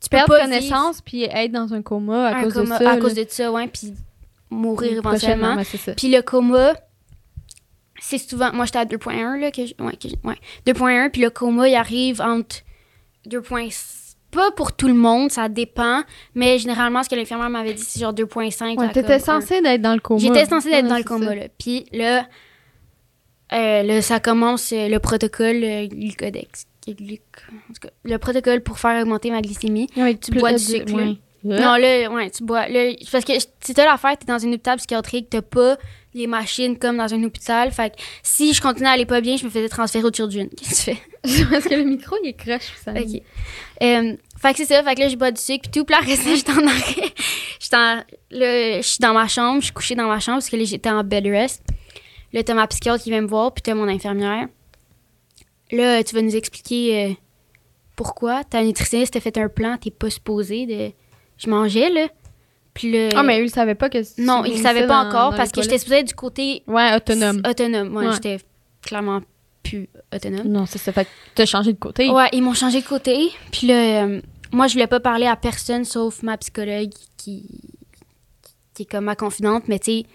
tu 0.00 0.08
perdre 0.08 0.38
connaissance 0.38 1.00
puis 1.02 1.24
être 1.24 1.50
dans 1.52 1.74
un 1.74 1.82
coma 1.82 2.28
à 2.28 2.36
un 2.38 2.42
cause 2.44 2.54
coma 2.54 2.78
de 2.78 2.84
ça. 2.84 2.90
à 2.90 2.94
là. 2.94 3.00
cause 3.00 3.14
de 3.14 3.26
ça, 3.28 3.50
ouais, 3.52 3.66
puis 3.66 3.92
mourir 4.50 4.92
éventuellement. 4.98 5.62
ça. 5.64 5.92
Puis 5.94 6.08
le 6.08 6.22
coma, 6.22 6.74
c'est 8.00 8.18
souvent... 8.18 8.52
Moi, 8.52 8.64
j'étais 8.66 8.78
à 8.78 8.84
2.1, 8.84 9.40
là, 9.40 9.50
que 9.50 9.66
je- 9.66 9.74
ouais, 9.82 9.96
que 9.96 10.08
je- 10.08 10.14
ouais, 10.28 10.36
2.1, 10.66 11.10
puis 11.10 11.20
le 11.22 11.30
coma, 11.30 11.68
il 11.68 11.74
arrive 11.74 12.20
entre 12.20 12.56
2.5... 13.26 13.97
Pas 14.30 14.50
pour 14.52 14.72
tout 14.76 14.88
le 14.88 14.94
monde, 14.94 15.30
ça 15.30 15.48
dépend, 15.48 16.02
mais 16.34 16.58
généralement, 16.58 17.02
ce 17.02 17.08
que 17.08 17.14
l'infirmière 17.14 17.48
m'avait 17.48 17.72
dit, 17.72 17.82
c'est 17.82 18.00
genre 18.00 18.12
2.5. 18.12 18.76
Ouais, 18.78 18.92
t'étais 18.92 19.18
censée 19.18 19.62
d'être 19.62 19.80
dans 19.80 19.94
le 19.94 20.00
coma. 20.00 20.20
J'étais 20.20 20.44
censée 20.44 20.70
d'être 20.70 20.84
Ouais, 20.84 20.90
dans 20.90 20.98
le 20.98 21.02
coma, 21.04 21.26
ça. 21.28 21.34
là. 21.34 21.42
Puis 21.58 21.86
là, 21.92 22.26
euh, 23.52 23.82
là, 23.82 24.02
ça 24.02 24.20
commence 24.20 24.72
euh, 24.72 24.88
le 24.88 24.98
protocole 24.98 25.64
euh, 25.64 25.86
Glucodex. 25.86 26.66
c'est 26.84 26.92
gluc- 27.00 27.20
en 27.50 27.72
tout 27.72 27.80
cas, 27.80 27.88
le 28.04 28.18
protocole 28.18 28.60
pour 28.62 28.78
faire 28.78 29.00
augmenter 29.02 29.30
ma 29.30 29.40
glycémie. 29.40 29.88
Ouais, 29.96 30.14
Tu 30.16 30.32
bois 30.32 30.52
du 30.52 30.58
sucre, 30.58 30.92
ouais. 30.94 31.16
Non, 31.44 31.76
là, 31.76 32.10
ouais, 32.10 32.30
tu 32.30 32.44
bois. 32.44 32.68
Là, 32.68 32.92
parce 33.10 33.24
que 33.24 33.32
c'est 33.60 33.74
ça 33.76 33.84
l'affaire, 33.86 34.18
t'es 34.18 34.26
dans 34.26 34.44
un 34.44 34.48
hôpital 34.52 34.76
psychiatrique, 34.76 35.28
t'as 35.30 35.40
pas 35.40 35.78
les 36.14 36.26
machines 36.26 36.78
comme 36.78 36.96
dans 36.96 37.12
un 37.12 37.22
hôpital. 37.22 37.70
Fait 37.72 37.90
que 37.90 37.96
si 38.22 38.52
je 38.54 38.60
continuais 38.60 38.88
à 38.88 38.92
aller 38.92 39.06
pas 39.06 39.20
bien, 39.20 39.36
je 39.36 39.44
me 39.44 39.50
faisais 39.50 39.68
transférer 39.68 40.04
au 40.04 40.12
Children. 40.12 40.48
Qu'est-ce 40.56 40.86
que 40.86 40.90
tu 40.90 40.96
fais? 40.96 41.44
Parce 41.50 41.64
que 41.64 41.74
le 41.74 41.84
micro, 41.84 42.16
il 42.22 42.30
est 42.30 42.32
crush, 42.34 42.72
ça. 42.84 42.92
Ok. 42.92 43.22
Euh, 43.82 44.16
fait 44.40 44.52
que 44.52 44.56
c'est 44.56 44.66
ça, 44.66 44.82
fait 44.82 44.94
que 44.94 45.00
là, 45.00 45.08
je 45.08 45.16
bois 45.16 45.30
du 45.30 45.40
sucre, 45.40 45.68
puis 45.68 45.80
tout. 45.80 45.84
Puis 45.84 45.94
là, 45.94 46.16
ça, 46.16 46.34
j'étais 46.34 46.52
en 46.52 46.66
arrêt. 46.66 47.12
Je 48.30 48.80
suis 48.82 48.98
dans 49.00 49.14
ma 49.14 49.28
chambre, 49.28 49.60
je 49.60 49.66
suis 49.66 49.74
couchée 49.74 49.94
dans 49.94 50.08
ma 50.08 50.20
chambre 50.20 50.38
parce 50.38 50.50
que 50.50 50.56
là, 50.56 50.64
j'étais 50.64 50.90
en 50.90 51.04
bed 51.04 51.26
rest. 51.26 51.62
Là, 52.32 52.42
t'as 52.42 52.54
ma 52.54 52.66
psychiatre 52.66 53.02
qui 53.02 53.10
vient 53.10 53.22
me 53.22 53.26
voir, 53.26 53.52
puis 53.52 53.62
t'as 53.62 53.74
mon 53.74 53.88
infirmière. 53.88 54.48
Là, 55.70 56.02
tu 56.02 56.14
vas 56.14 56.22
nous 56.22 56.36
expliquer 56.36 57.06
euh, 57.06 57.14
pourquoi. 57.96 58.44
Ta 58.44 58.62
nutritionniste 58.62 59.14
t'a 59.14 59.20
fait 59.20 59.36
un 59.38 59.48
plan, 59.48 59.76
t'es 59.76 59.90
pas 59.90 60.10
supposé 60.10 60.66
de. 60.66 60.92
Je 61.38 61.48
mangeais, 61.48 61.90
là. 61.90 62.08
Puis 62.78 62.92
là. 62.92 63.08
Ah, 63.16 63.22
mais 63.24 63.40
eux, 63.40 63.44
ils 63.44 63.50
savaient 63.50 63.74
pas 63.74 63.90
que 63.90 63.98
Non, 64.22 64.44
ils 64.44 64.50
vomissais 64.50 64.62
savaient 64.62 64.86
pas 64.86 65.02
dans- 65.02 65.08
encore 65.08 65.30
dans 65.32 65.36
parce 65.36 65.50
que 65.50 65.60
j'étais 65.62 65.78
supposée 65.78 65.98
être 65.98 66.08
du 66.08 66.14
côté 66.14 66.62
Ouais, 66.68 66.94
autonome. 66.94 67.42
autonome. 67.48 67.94
Ouais, 67.96 68.06
Ouais. 68.06 68.12
j'étais 68.12 68.38
clairement 68.82 69.20
plus 69.64 69.88
autonome. 70.14 70.46
Non, 70.46 70.64
c'est 70.64 70.78
ça. 70.78 70.92
Fait 70.92 71.04
que 71.04 71.10
t'as 71.34 71.44
changé 71.44 71.72
de 71.72 71.78
côté. 71.78 72.08
Ouais, 72.08 72.28
ils 72.32 72.40
m'ont 72.42 72.54
changé 72.54 72.80
de 72.80 72.86
côté. 72.86 73.30
Puis 73.50 73.66
là, 73.66 74.04
euh, 74.04 74.20
moi, 74.52 74.68
je 74.68 74.74
voulais 74.74 74.86
pas 74.86 75.00
parler 75.00 75.26
à 75.26 75.34
personne 75.34 75.84
sauf 75.84 76.22
ma 76.22 76.36
psychologue 76.38 76.90
qui, 77.16 77.44
qui 78.74 78.82
est 78.82 78.86
comme 78.86 79.04
ma 79.06 79.16
confidente. 79.16 79.64
Mais 79.66 79.80
tu 79.80 79.90
sais, 80.02 80.06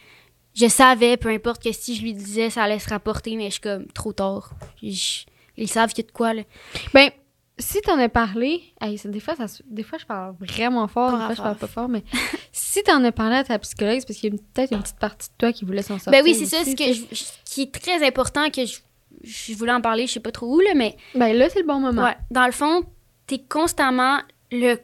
je 0.56 0.68
savais, 0.70 1.18
peu 1.18 1.30
importe 1.30 1.62
que 1.62 1.72
si 1.74 1.96
je 1.98 2.02
lui 2.02 2.14
disais, 2.14 2.50
ça 2.50 2.64
allait 2.64 2.80
se 2.80 2.90
rapporter, 2.90 3.36
mais 3.36 3.48
je 3.48 3.52
suis 3.56 3.62
comme 3.62 3.88
trop 3.88 4.14
tard. 4.14 4.52
Je- 4.82 5.24
ils 5.58 5.68
savent 5.68 5.90
qu'il 5.94 6.04
y 6.06 6.08
a 6.08 6.10
de 6.10 6.14
quoi, 6.14 6.34
là. 6.34 6.44
Ben, 6.94 7.10
si 7.60 7.82
t'en 7.82 8.00
as 8.00 8.10
parlé, 8.10 8.62
hey, 8.82 9.00
des, 9.06 9.20
fois, 9.20 9.36
ça, 9.36 9.46
des 9.66 9.84
fois, 9.84 9.98
je 10.00 10.06
parle 10.06 10.36
vraiment 10.40 10.88
fort, 10.88 11.12
des 11.12 11.26
fois, 11.26 11.36
je 11.36 11.42
parle 11.42 11.58
pas 11.58 11.68
fort, 11.68 11.88
mais 11.90 12.04
si 12.52 12.82
t'en 12.84 13.04
as 13.04 13.12
parlé 13.12 13.36
à 13.38 13.44
ta 13.44 13.60
psychologue, 13.60 13.98
c'est 14.00 14.08
parce 14.08 14.20
qu'il 14.20 14.34
y 14.34 14.36
a 14.36 14.40
peut-être 14.54 14.72
une 14.74 14.82
petite 14.82 14.98
partie 15.00 15.30
de 15.30 15.34
toi 15.38 15.54
qui 15.54 15.64
voulait 15.66 15.82
s'en 15.84 16.00
sortir. 16.00 16.12
Ben 16.12 16.24
oui, 16.24 16.34
c'est 16.36 16.46
ça, 16.48 16.64
ce 16.66 16.76
que 16.76 16.94
je- 16.94 17.24
qui 17.46 17.62
est 17.64 17.72
très 17.74 18.06
important 18.06 18.50
que 18.50 18.66
je, 18.66 18.80
je 19.24 19.54
voulais 19.54 19.72
en 19.72 19.82
parler, 19.82 20.08
je 20.08 20.14
sais 20.14 20.20
pas 20.20 20.32
trop 20.32 20.48
où, 20.56 20.60
là, 20.62 20.72
mais 20.76 20.98
Ben 21.16 21.36
là, 21.38 21.48
c'est 21.50 21.60
le 21.60 21.68
bon 21.68 21.80
moment. 21.80 22.04
Ouais, 22.04 22.18
dans 22.32 22.46
le 22.46 22.52
fond, 22.52 22.84
t'es 23.28 23.40
constamment. 23.40 24.20
Le, 24.52 24.78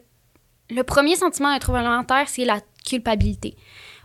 le 0.69 0.83
premier 0.83 1.15
sentiment 1.15 1.51
d'un 1.51 1.59
trouble 1.59 1.79
alimentaire, 1.79 2.27
c'est 2.27 2.45
la 2.45 2.59
culpabilité. 2.87 3.55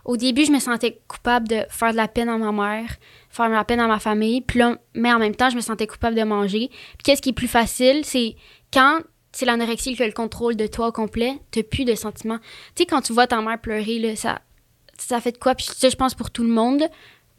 Au 0.03 0.17
début, 0.17 0.45
je 0.45 0.51
me 0.51 0.59
sentais 0.59 1.01
coupable 1.07 1.47
de 1.47 1.65
faire 1.69 1.91
de 1.91 1.97
la 1.97 2.07
peine 2.07 2.29
à 2.29 2.37
ma 2.37 2.51
mère, 2.51 2.95
faire 3.31 3.47
de 3.47 3.53
la 3.53 3.63
peine 3.63 3.79
à 3.79 3.87
ma 3.87 3.97
famille, 3.97 4.41
puis 4.41 4.59
là, 4.59 4.77
mais 4.93 5.11
en 5.11 5.17
même 5.17 5.35
temps, 5.35 5.49
je 5.49 5.55
me 5.55 5.61
sentais 5.61 5.87
coupable 5.87 6.15
de 6.15 6.21
manger. 6.23 6.67
Puis 6.69 6.97
qu'est-ce 7.03 7.23
qui 7.23 7.29
est 7.29 7.33
plus 7.33 7.47
facile, 7.47 8.05
c'est 8.05 8.35
quand 8.73 8.99
c'est 9.31 9.45
l'anorexie 9.45 9.95
qui 9.95 10.03
a 10.03 10.07
le 10.07 10.13
contrôle 10.13 10.55
de 10.55 10.67
toi 10.67 10.87
au 10.87 10.91
complet, 10.91 11.39
t'as 11.51 11.63
plus 11.63 11.83
de 11.85 11.95
sentiments. 11.95 12.39
Tu 12.75 12.83
sais, 12.83 12.85
quand 12.85 13.01
tu 13.01 13.13
vois 13.13 13.27
ta 13.27 13.41
mère 13.41 13.59
pleurer, 13.59 13.99
là, 13.99 14.15
ça, 14.15 14.39
ça 14.97 15.19
fait 15.19 15.33
de 15.33 15.37
quoi? 15.37 15.55
Puis 15.55 15.67
ça, 15.75 15.89
je 15.89 15.95
pense 15.95 16.13
pour 16.15 16.31
tout 16.31 16.43
le 16.43 16.49
monde. 16.49 16.83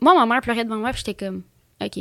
Moi, 0.01 0.14
ma 0.14 0.27
mère 0.27 0.43
pleurait 0.43 0.64
devant 0.64 0.77
moi, 0.77 0.91
puis 0.93 1.03
j'étais 1.07 1.24
comme, 1.27 1.43
OK. 1.83 1.93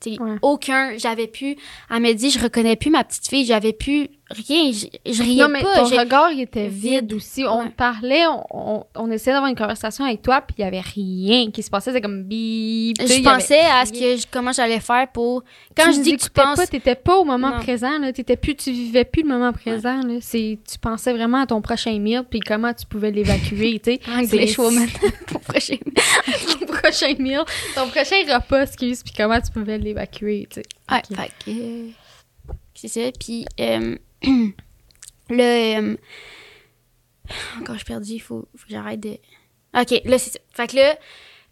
Tu 0.00 0.14
sais, 0.14 0.20
Ouais. 0.20 0.36
aucun, 0.42 0.96
j'avais 0.98 1.26
pu, 1.26 1.56
elle 1.90 2.02
m'a 2.02 2.12
dit, 2.12 2.30
je 2.30 2.38
reconnais 2.38 2.76
plus 2.76 2.90
ma 2.90 3.02
petite 3.04 3.26
fille, 3.26 3.44
j'avais 3.46 3.72
plus 3.72 4.08
rien, 4.30 4.72
je, 4.72 4.86
je 5.12 5.22
riais 5.22 5.42
Non, 5.42 5.48
mais 5.48 5.62
pas. 5.62 5.76
ton 5.76 5.84
regard, 5.84 6.30
il 6.32 6.40
était 6.40 6.68
vide, 6.68 7.02
vide. 7.02 7.12
aussi. 7.14 7.44
On 7.44 7.60
Ouais. 7.64 7.70
parlait, 7.76 8.26
on, 8.26 8.44
on, 8.50 8.84
on 8.94 9.10
essayait 9.10 9.34
d'avoir 9.34 9.50
une 9.50 9.56
conversation 9.56 10.04
avec 10.04 10.22
toi, 10.22 10.40
puis 10.40 10.56
il 10.58 10.62
y 10.62 10.64
avait 10.64 10.80
rien 10.80 11.50
qui 11.50 11.62
se 11.62 11.70
passait. 11.70 11.90
C'était 11.90 12.00
comme 12.00 12.22
bip. 12.24 12.96
je 12.98 13.04
avait 13.12 13.22
pensais 13.22 13.60
à 13.60 13.84
ce 13.84 13.92
que 13.92 14.16
je- 14.16 14.26
comment 14.30 14.52
j'allais 14.52 14.80
faire 14.80 15.08
pour 15.12 15.44
quand 15.76 15.90
tu 15.90 15.94
je 15.98 16.00
dis 16.00 16.16
que 16.16 16.22
tu 16.24 16.30
penses 16.30 16.56
pas, 16.56 16.66
t'étais 16.66 16.94
pas 16.94 17.16
au 17.18 17.24
moment 17.24 17.50
Non. 17.50 17.60
présent, 17.60 17.98
là. 17.98 18.12
T'étais 18.12 18.36
plus, 18.36 18.54
tu 18.56 18.72
vivais 18.72 19.04
plus 19.04 19.22
le 19.22 19.28
moment 19.28 19.52
présent, 19.52 20.00
là. 20.00 20.14
C'est, 20.20 20.58
tu 20.70 20.78
pensais 20.78 21.12
vraiment 21.12 21.42
à 21.42 21.46
ton 21.46 21.60
prochain 21.60 21.98
meal, 21.98 22.24
puis 22.28 22.40
comment 22.40 22.72
tu 22.72 22.86
pouvais 22.86 23.10
l'évacuer, 23.10 23.78
tu 23.84 23.92
sais. 23.92 24.00
English 24.08 24.54
C'est- 24.56 24.58
woman 24.62 24.88
pour 25.26 25.40
prochain. 25.42 25.76
ton 26.58 26.66
prochain 26.66 27.14
meal, 27.18 27.42
ton 27.74 27.88
prochain 27.88 28.16
repas, 28.26 28.62
excuse, 28.62 29.02
puis 29.02 29.12
comment 29.16 29.40
tu 29.40 29.50
pouvais 29.52 29.78
l'évacuer, 29.78 30.46
tu 30.50 30.60
sais. 30.60 30.66
Ouais, 30.90 31.02
Ok. 31.10 31.16
fait 31.16 31.30
que, 31.44 31.50
euh, 31.50 31.88
c'est 32.74 32.88
ça. 32.88 33.00
Puis 33.18 33.44
euh, 33.60 33.96
le 35.30 35.78
euh, 35.92 35.96
encore 37.60 37.74
je 37.74 37.78
suis 37.80 37.86
perdue, 37.86 38.12
il 38.12 38.18
faut, 38.20 38.46
faut 38.56 38.66
que 38.66 38.72
j'arrête 38.72 39.00
de. 39.00 39.16
Ok, 39.78 40.00
là 40.04 40.18
c'est 40.18 40.30
ça. 40.30 40.38
Fait 40.52 40.66
que 40.68 40.76
là, 40.76 40.96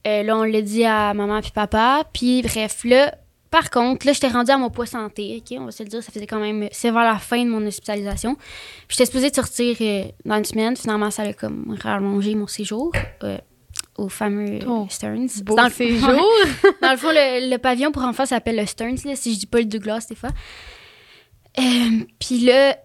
euh, 0.07 0.23
là 0.23 0.37
on 0.37 0.45
l'a 0.45 0.61
dit 0.63 0.85
à 0.85 1.15
maman 1.15 1.41
puis 1.41 1.51
papa. 1.51 2.05
Puis 2.13 2.43
bref, 2.43 2.85
là, 2.85 3.15
par 3.51 3.71
contre, 3.71 4.07
là 4.07 4.13
j'étais 4.13 4.29
rendue 4.29 4.51
à 4.51 4.59
mon 4.59 4.71
poids 4.71 4.87
santé. 4.87 5.39
Ok, 5.43 5.57
on 5.59 5.65
va 5.67 5.71
se 5.73 5.83
le 5.83 5.89
dire, 5.89 6.03
ça 6.03 6.13
faisait 6.13 6.27
quand 6.27 6.39
même, 6.41 6.69
c'est 6.73 6.91
vers 6.91 7.05
la 7.05 7.19
fin 7.19 7.43
de 7.45 7.51
mon 7.51 7.67
hospitalisation. 7.67 8.37
J'étais 8.89 9.07
supposée 9.07 9.31
de 9.31 9.35
sortir 9.35 9.77
euh, 9.81 10.05
dans 10.25 10.37
une 10.37 10.45
semaine. 10.45 10.77
Finalement, 10.77 11.11
ça 11.11 11.23
a 11.23 11.33
comme 11.33 11.77
rallongé 11.83 12.35
mon 12.35 12.47
séjour. 12.47 12.93
euh, 13.25 13.39
au 13.99 14.09
fameux 14.09 14.59
Oh, 14.67 14.87
Stearns. 14.89 15.29
Beau 15.43 15.55
Dans 15.55 15.65
le- 15.65 15.71
séjour. 15.71 16.09
dans 16.81 16.91
le 16.93 16.97
fond, 16.97 17.11
le, 17.11 17.51
le 17.51 17.59
pavillon 17.59 17.93
pour 17.93 18.03
enfants 18.03 18.25
s'appelle 18.25 18.57
le 18.57 18.65
Stearns, 18.67 18.97
là, 19.05 19.15
si 19.17 19.35
je 19.35 19.41
dis 19.41 19.47
pas 19.47 19.59
le 19.59 19.67
Douglas 19.67 20.07
des 20.09 20.15
fois. 20.15 20.31
Euh, 21.59 22.05
Puis 22.19 22.41
là, 22.41 22.77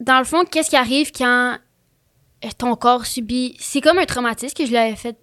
dans 0.00 0.18
le 0.18 0.24
fond, 0.24 0.44
qu'est-ce 0.44 0.70
qui 0.70 0.76
arrive 0.76 1.10
quand 1.12 1.58
euh, 2.44 2.48
ton 2.58 2.74
corps 2.76 3.06
subit... 3.06 3.56
C'est 3.58 3.80
comme 3.80 3.98
un 3.98 4.04
traumatisme 4.06 4.54
que 4.54 4.66
je 4.66 4.72
l'avais 4.72 4.96
fait 4.96 5.16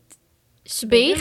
subir. 0.66 1.18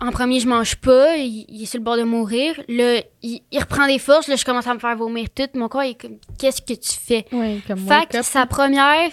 En 0.00 0.10
premier, 0.10 0.40
je 0.40 0.48
mange 0.48 0.76
pas, 0.76 1.16
il, 1.16 1.44
il 1.48 1.62
est 1.62 1.66
sur 1.66 1.78
le 1.78 1.84
bord 1.84 1.96
de 1.96 2.02
mourir. 2.02 2.60
Là, 2.68 3.00
il, 3.22 3.40
il 3.50 3.58
reprend 3.58 3.86
des 3.86 3.98
forces, 3.98 4.28
là, 4.28 4.36
je 4.36 4.44
commence 4.44 4.66
à 4.66 4.74
me 4.74 4.78
faire 4.78 4.96
vomir 4.96 5.28
tout. 5.34 5.48
Mon 5.54 5.68
corps 5.68 5.82
est 5.82 5.94
comme, 5.94 6.18
qu'est-ce 6.38 6.60
que 6.60 6.74
tu 6.74 6.92
fais? 6.92 7.26
Ouais, 7.32 7.60
comme 7.66 7.78
Fait 7.78 8.06
que 8.08 8.22
sa 8.22 8.46
première, 8.46 9.10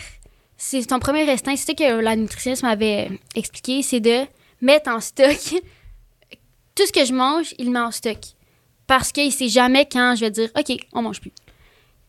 c'est 0.57 0.85
ton 0.85 0.99
premier 0.99 1.29
instinct, 1.29 1.55
c'est 1.55 1.67
ça 1.67 1.73
que 1.73 1.99
la 2.01 2.15
nutritionniste 2.15 2.63
m'avait 2.63 3.09
expliqué, 3.35 3.81
c'est 3.83 3.99
de 3.99 4.25
mettre 4.61 4.89
en 4.89 4.99
stock 4.99 5.37
tout 6.75 6.85
ce 6.85 6.91
que 6.91 7.05
je 7.05 7.13
mange, 7.13 7.53
il 7.57 7.71
met 7.71 7.79
en 7.79 7.91
stock. 7.91 8.17
Parce 8.87 9.11
qu'il 9.11 9.31
sait 9.31 9.49
jamais 9.49 9.85
quand 9.85 10.15
je 10.15 10.21
vais 10.25 10.31
dire, 10.31 10.49
OK, 10.57 10.77
on 10.93 11.01
mange 11.01 11.21
plus. 11.21 11.31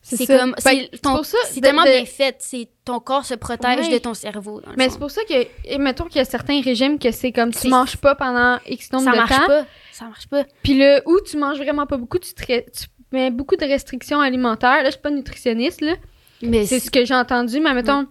C'est 0.00 0.26
comme, 0.26 0.54
c'est 0.58 1.60
tellement 1.60 1.82
de- 1.82 1.88
bien 1.90 2.04
fait, 2.06 2.36
c'est 2.38 2.68
ton 2.84 2.98
corps 3.00 3.24
se 3.26 3.34
protège 3.34 3.88
Ouais. 3.88 3.92
de 3.92 3.98
ton 3.98 4.14
cerveau. 4.14 4.60
dans 4.60 4.70
le 4.70 4.76
Mais 4.78 4.88
c'est 4.88 4.98
pour 4.98 5.10
ça 5.10 5.20
que, 5.28 5.34
et 5.66 5.76
mettons 5.76 6.04
qu'il 6.04 6.16
y 6.16 6.20
a 6.20 6.24
certains 6.24 6.62
régimes 6.62 6.98
que 6.98 7.10
c'est 7.10 7.32
comme 7.32 7.52
tu 7.52 7.68
manges 7.68 7.96
pas 7.96 8.14
pendant 8.14 8.58
X 8.66 8.90
nombre 8.92 9.04
ça 9.04 9.10
de 9.10 9.16
marche 9.16 9.30
temps. 9.36 9.46
pas, 9.46 9.66
ça 9.92 10.04
marche 10.06 10.26
pas. 10.28 10.44
Puis 10.62 10.78
là, 10.78 11.02
où 11.04 11.18
tu 11.28 11.36
manges 11.36 11.58
vraiment 11.58 11.84
pas 11.84 11.96
beaucoup, 11.98 12.18
tu, 12.18 12.32
te 12.32 12.42
tu 12.46 12.86
mets 13.12 13.30
beaucoup 13.30 13.56
de 13.56 13.64
restrictions 13.66 14.20
alimentaires. 14.20 14.78
Là, 14.82 14.86
je 14.86 14.92
suis 14.92 15.00
pas 15.00 15.10
nutritionniste, 15.10 15.80
là. 15.82 15.94
Mais 16.40 16.64
C'est 16.64 16.78
ce 16.80 16.90
que 16.90 17.04
j'ai 17.04 17.14
entendu, 17.14 17.58
mais 17.60 17.74
mettons, 17.74 18.06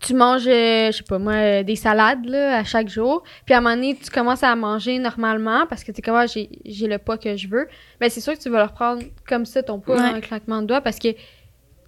tu 0.00 0.14
manges, 0.14 0.46
euh, 0.46 0.90
je 0.92 0.96
sais 0.98 1.02
pas 1.02 1.18
moi, 1.18 1.32
euh, 1.34 1.62
des 1.62 1.76
salades, 1.76 2.24
là, 2.26 2.58
à 2.58 2.64
chaque 2.64 2.88
jour. 2.88 3.22
Puis 3.44 3.54
à 3.54 3.58
un 3.58 3.60
moment 3.60 3.74
donné, 3.74 3.96
tu 3.96 4.10
commences 4.10 4.42
à 4.42 4.54
manger 4.56 4.98
normalement 4.98 5.66
parce 5.66 5.84
que 5.84 5.92
t'es 5.92 6.02
comme, 6.02 6.14
ah, 6.16 6.26
j'ai 6.26 6.48
j'ai 6.64 6.86
le 6.86 6.98
poids 6.98 7.18
que 7.18 7.36
je 7.36 7.48
veux. 7.48 7.66
Mais 8.00 8.08
c'est 8.10 8.20
sûr 8.20 8.34
que 8.34 8.38
tu 8.40 8.48
vas 8.50 8.58
le 8.58 8.64
reprendre 8.68 9.02
comme 9.28 9.44
ça, 9.46 9.62
ton 9.62 9.78
poids, 9.80 9.96
Ouais. 9.96 10.10
dans 10.10 10.16
un 10.16 10.20
claquement 10.20 10.62
de 10.62 10.66
doigts, 10.66 10.80
parce 10.80 10.98
que 10.98 11.08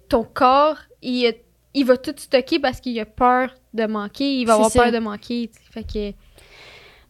ton 0.09 0.23
corps, 0.23 0.77
il, 1.01 1.33
il 1.73 1.85
va 1.85 1.97
tout 1.97 2.13
stocker 2.17 2.59
parce 2.59 2.79
qu'il 2.81 2.99
a 2.99 3.05
peur 3.05 3.53
de 3.73 3.85
manquer. 3.85 4.35
Il 4.39 4.45
va 4.45 4.53
avoir 4.55 4.69
ça. 4.71 4.83
peur 4.83 4.91
de 4.91 4.99
manquer. 4.99 5.49
tu. 5.53 5.71
Fait 5.71 5.83
que 5.83 6.17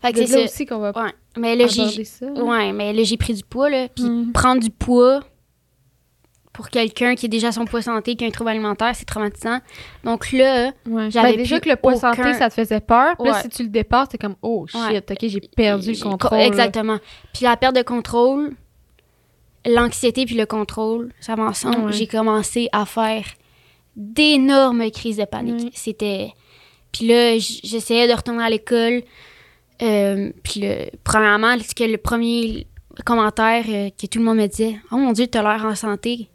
fait 0.04 0.14
que 0.14 0.26
c'est 0.26 0.36
là 0.36 0.38
ça. 0.40 0.44
aussi 0.46 0.66
qu'on 0.66 0.80
va 0.80 0.92
Ouais. 0.96 1.12
Mais 1.38 1.56
là, 1.56 1.66
aborder 1.66 2.04
ça. 2.04 2.26
Ouais, 2.28 2.74
mais 2.74 2.92
là, 2.92 3.04
j'ai 3.04 3.18
pris 3.18 3.34
du 3.34 3.44
poids, 3.44 3.70
là. 3.70 3.88
Puis 3.88 4.04
Mhm. 4.04 4.32
prendre 4.34 4.62
du 4.62 4.70
poids 4.70 5.22
pour 6.54 6.70
quelqu'un 6.70 7.16
qui 7.16 7.28
est 7.28 7.30
déjà 7.30 7.52
son 7.52 7.66
poids 7.66 7.82
santé, 7.82 8.16
qui 8.16 8.26
a 8.26 8.28
un 8.28 8.32
trouble 8.32 8.50
alimentaire, 8.50 8.94
c'est 8.96 9.06
traumatisant. 9.06 9.60
Donc 10.04 10.32
là, 10.34 10.72
Ouais. 10.86 11.10
J'avais 11.10 11.32
Ben, 11.32 11.38
déjà 11.38 11.60
que 11.62 11.70
le 11.70 11.76
poids 11.78 11.94
aucun- 11.96 12.14
santé, 12.14 12.34
ça 12.34 12.50
te 12.50 12.56
faisait 12.56 12.82
peur. 12.82 13.16
Puis 13.18 13.28
là, 13.30 13.36
Ouais. 13.36 13.42
si 13.42 13.50
tu 13.50 13.64
le 13.64 13.70
dépasses, 13.70 14.10
t'es 14.10 14.18
comme, 14.18 14.36
oh 14.42 14.68
shit, 14.68 14.80
Ouais. 14.80 14.98
ok, 14.98 15.18
j'ai 15.22 15.40
perdu 15.56 15.94
le 15.94 16.04
contrôle. 16.04 16.40
Exactement. 16.40 16.98
Puis 17.34 17.46
la 17.46 17.56
perte 17.56 17.76
de 17.76 17.82
contrôle, 17.84 18.52
l'anxiété 19.66 20.26
puis 20.26 20.36
le 20.36 20.46
contrôle, 20.46 21.12
ça 21.20 21.36
va 21.36 21.44
ensemble. 21.44 21.86
Ouais. 21.86 21.94
J'ai 21.94 22.08
commencé 22.08 22.68
à 22.72 22.86
faire 22.86 23.24
d'énormes 23.96 24.90
crises 24.92 25.18
de 25.18 25.26
panique. 25.26 25.66
Ouais. 25.66 25.72
C'était... 25.74 26.34
Puis 26.92 27.08
là, 27.08 27.38
j'essayais 27.38 28.08
de 28.08 28.14
retourner 28.14 28.44
à 28.44 28.50
l'école. 28.50 29.04
Euh, 29.82 30.32
puis 30.44 30.60
le, 30.62 30.90
premièrement, 31.04 31.56
ce 31.60 31.74
que 31.74 31.84
le 31.86 31.98
premier 31.98 32.68
commentaire 33.06 33.64
euh, 33.70 33.90
que 33.90 34.06
tout 34.08 34.20
le 34.20 34.26
monde 34.26 34.38
me 34.38 34.48
disait, 34.48 34.76
«Oh 34.92 34.98
mon 34.98 35.14
Dieu, 35.14 35.28
t'as 35.28 35.42
l'air 35.42 35.66
en 35.66 35.76
santé.» 35.76 36.28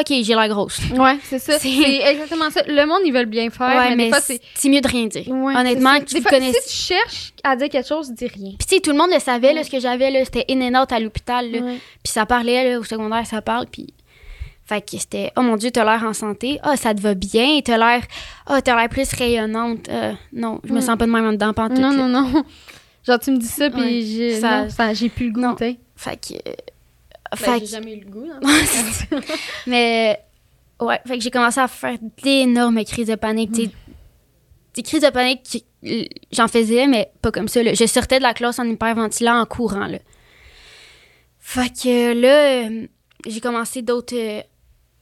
OK, 0.00 0.06
j'ai 0.08 0.34
l'air 0.34 0.48
grosse. 0.48 0.80
Ouais, 0.96 1.18
c'est 1.24 1.38
ça. 1.38 1.58
C'est- 1.58 1.68
exactement 2.12 2.50
ça. 2.50 2.62
Le 2.66 2.86
monde, 2.86 3.00
ils 3.04 3.12
veulent 3.12 3.26
bien 3.26 3.50
faire, 3.50 3.68
ouais, 3.68 3.90
mais, 3.90 3.96
mais 3.96 4.04
des 4.04 4.10
fois, 4.10 4.20
c'est. 4.20 4.68
mieux 4.68 4.80
de 4.80 4.88
rien 4.88 5.06
dire. 5.06 5.28
Ouais, 5.28 5.54
Honnêtement, 5.56 5.98
tu 6.00 6.14
Des 6.14 6.20
fois, 6.20 6.30
connais... 6.32 6.52
si 6.52 6.68
tu 6.68 6.94
cherches 6.94 7.32
à 7.44 7.56
dire 7.56 7.68
quelque 7.68 7.88
chose, 7.88 8.10
dis 8.12 8.26
rien. 8.26 8.52
Puis 8.58 8.66
tu 8.68 8.74
sais, 8.76 8.80
tout 8.80 8.90
le 8.90 8.96
monde 8.96 9.10
le 9.12 9.20
savait, 9.20 9.52
là, 9.52 9.64
ce 9.64 9.70
que 9.70 9.80
j'avais, 9.80 10.10
là, 10.10 10.24
c'était 10.24 10.44
in 10.50 10.60
and 10.62 10.80
out 10.82 10.92
à 10.92 10.98
l'hôpital. 11.00 11.50
Puis 11.50 12.12
ça 12.12 12.26
parlait, 12.26 12.72
là, 12.72 12.78
au 12.78 12.84
secondaire, 12.84 13.26
ça 13.26 13.42
parle, 13.42 13.66
puis... 13.70 13.92
Fait 14.64 14.80
que 14.80 14.96
c'était, 14.96 15.32
oh 15.36 15.42
mon 15.42 15.56
Dieu, 15.56 15.72
t'as 15.72 15.84
l'air 15.84 16.08
en 16.08 16.12
santé. 16.12 16.60
Ah, 16.62 16.76
ça 16.76 16.94
te 16.94 17.00
va 17.00 17.14
bien. 17.14 17.60
T'as 17.64 17.76
l'air, 17.76 18.02
ah, 18.46 18.62
t'as 18.62 18.76
l'air 18.76 18.88
plus 18.88 19.12
rayonnante. 19.12 19.88
Euh, 19.88 20.12
non, 20.32 20.60
je 20.64 20.72
me 20.72 20.80
sens 20.80 20.96
pas 20.96 21.04
de 21.04 21.10
même 21.10 21.26
en 21.26 21.32
dedans, 21.32 21.52
pantoute. 21.52 21.78
Non, 21.78 21.90
non, 21.92 22.06
non. 22.08 22.44
Genre, 23.06 23.18
tu 23.18 23.32
me 23.32 23.38
dis 23.38 23.46
ça, 23.48 23.68
puis 23.70 24.06
j'ai 24.06 24.38
Ça- 24.40 24.94
j'ai 24.94 25.08
plus 25.08 25.30
le 25.30 25.32
goût. 25.32 25.56
Fait 25.96 26.16
que, 26.16 26.34
euh, 26.48 26.52
Ben, 27.40 27.58
j'ai 27.60 27.66
jamais 27.66 27.94
eu 27.94 28.00
le 28.00 28.10
goût. 28.10 28.28
hein. 28.30 28.40
Mais 29.66 30.20
ouais, 30.80 31.00
fait 31.06 31.18
que 31.18 31.24
j'ai 31.24 31.30
commencé 31.30 31.60
à 31.60 31.68
faire 31.68 31.96
d'énormes 32.22 32.84
crises 32.84 33.06
de 33.08 33.14
panique. 33.14 33.54
sais. 33.54 33.70
Des 34.74 34.82
crises 34.82 35.02
de 35.02 35.10
panique, 35.10 35.64
j'en 36.32 36.48
faisais, 36.48 36.86
mais 36.86 37.10
pas 37.20 37.30
comme 37.30 37.48
ça. 37.48 37.62
là. 37.62 37.74
Je 37.74 37.84
sortais 37.86 38.16
de 38.18 38.22
la 38.22 38.32
classe 38.32 38.58
en 38.58 38.64
hyperventilant 38.64 39.38
en 39.40 39.44
courant. 39.46 39.86
Là. 39.86 39.98
Fait 41.38 41.68
que 41.68 42.12
là, 42.14 42.64
euh, 42.68 42.86
j'ai 43.26 43.40
commencé 43.40 43.82
d'autres 43.82 44.16
euh, 44.16 44.40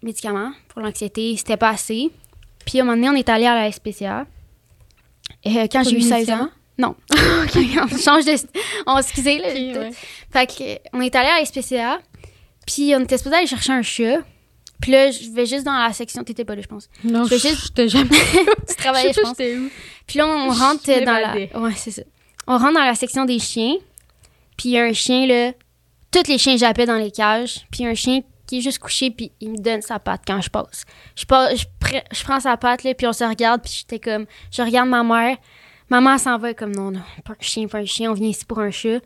médicaments 0.02 0.52
pour 0.68 0.80
l'anxiété. 0.80 1.36
C'était 1.36 1.56
pas 1.56 1.68
assez. 1.70 2.10
Puis 2.66 2.80
à 2.80 2.82
un 2.82 2.84
moment 2.86 2.96
donné, 2.96 3.10
on 3.10 3.14
est 3.14 3.28
allé 3.28 3.46
à 3.46 3.54
la 3.54 3.70
SPCA. 3.70 4.26
Euh, 5.46 5.66
quand 5.70 5.84
j'ai 5.84 5.96
eu 5.96 6.00
des 6.00 6.08
16 6.08 6.30
ans. 6.30 6.48
Non. 6.78 6.96
on 7.12 7.96
change 7.96 8.24
de. 8.24 8.34
On 8.86 8.98
excusez, 8.98 9.38
là. 9.38 9.48
Ok, 9.50 9.54
ouais. 9.82 9.90
Fait 10.32 10.46
que, 10.46 10.96
on 10.96 11.00
est 11.00 11.14
allé 11.14 11.28
à 11.28 11.38
la 11.38 11.44
SPCA, 11.44 12.00
puis 12.66 12.94
on 12.96 13.00
était 13.00 13.18
supposé 13.18 13.36
aller 13.36 13.46
chercher 13.46 13.72
un 13.72 13.82
chat. 13.82 14.18
Puis 14.80 14.92
là, 14.92 15.10
je 15.10 15.30
vais 15.30 15.44
juste 15.46 15.64
dans 15.64 15.76
la 15.76 15.92
section. 15.92 16.24
T'étais 16.24 16.44
pas 16.44 16.54
là, 16.54 16.62
je 16.62 16.66
pense. 16.66 16.88
Non, 17.04 17.24
Je 17.24 17.36
j'étais 17.36 17.88
jamais. 17.88 18.08
Tu 18.68 18.74
travaillais, 18.76 19.12
je 19.12 19.20
pense. 19.20 19.36
Puis 19.36 20.18
là, 20.18 20.26
on 20.26 20.48
rentre 20.48 20.84
dans 20.86 21.12
la. 21.12 21.34
m'évadais. 21.34 21.50
Ouais, 21.56 21.72
c'est 21.76 21.90
ça. 21.90 22.02
On 22.46 22.56
rentre 22.56 22.74
dans 22.74 22.84
la 22.84 22.94
section 22.94 23.24
des 23.26 23.38
chiens. 23.38 23.74
Puis 24.56 24.70
il 24.70 24.72
y 24.72 24.78
a 24.78 24.84
un 24.84 24.92
chien, 24.92 25.26
là. 25.26 25.52
Tous 26.10 26.26
les 26.28 26.38
chiens 26.38 26.56
jappaient 26.56 26.86
dans 26.86 26.96
les 26.96 27.10
cages. 27.10 27.66
Puis 27.70 27.84
un 27.84 27.94
chien 27.94 28.20
qui 28.46 28.58
est 28.58 28.60
juste 28.62 28.78
couché, 28.78 29.10
puis 29.10 29.30
il 29.40 29.50
me 29.52 29.58
donne 29.58 29.82
sa 29.82 29.98
patte 29.98 30.22
quand 30.26 30.40
je 30.40 30.48
passe. 30.50 30.84
Je, 31.14 31.24
passe, 31.24 31.60
je, 31.60 31.64
pre- 31.80 32.02
je 32.10 32.24
prends 32.24 32.40
sa 32.40 32.56
patte, 32.56 32.82
là, 32.82 32.94
puis 32.94 33.06
on 33.06 33.12
se 33.12 33.22
regarde, 33.22 33.62
puis 33.62 33.72
j'étais 33.78 34.00
comme. 34.00 34.26
Je 34.50 34.62
regarde 34.62 34.88
ma 34.88 35.04
mère. 35.04 35.36
Maman 35.90 36.18
s'en 36.18 36.38
va 36.38 36.54
comme 36.54 36.74
non, 36.74 36.90
non, 36.92 37.02
pas 37.24 37.32
un 37.32 37.36
chien, 37.40 37.66
pas 37.68 37.78
un 37.78 37.84
chien, 37.84 38.10
on 38.10 38.14
vient 38.14 38.28
ici 38.28 38.44
pour 38.44 38.60
un 38.60 38.70
chat. 38.70 39.00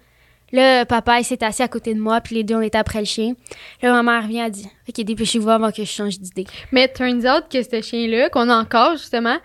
Là, 0.55 0.87
papa, 0.87 1.19
il 1.19 1.25
s'est 1.25 1.43
assis 1.43 1.63
à 1.63 1.69
côté 1.69 1.95
de 1.95 1.99
moi, 1.99 2.21
puis 2.21 2.37
les 2.37 2.45
deux, 2.45 2.55
on 2.55 2.61
était 2.61 2.79
après 2.79 3.01
le 3.01 3.05
chien. 3.07 3.35
Là, 3.83 3.91
ma 3.91 4.03
mère 4.05 4.23
revient, 4.23 4.39
elle 4.39 4.53
dit 4.53 4.69
Ok, 4.89 5.05
dépêchez-vous 5.05 5.51
avant 5.51 5.73
que 5.73 5.83
je 5.85 5.91
change 5.91 6.21
d'idée. 6.21 6.47
Mais 6.71 6.87
turns 6.87 7.27
out 7.27 7.45
que 7.51 7.61
ce 7.63 7.83
chien-là, 7.83 8.29
qu'on 8.31 8.49
a 8.49 8.57
encore, 8.57 8.93
justement, 8.93 9.37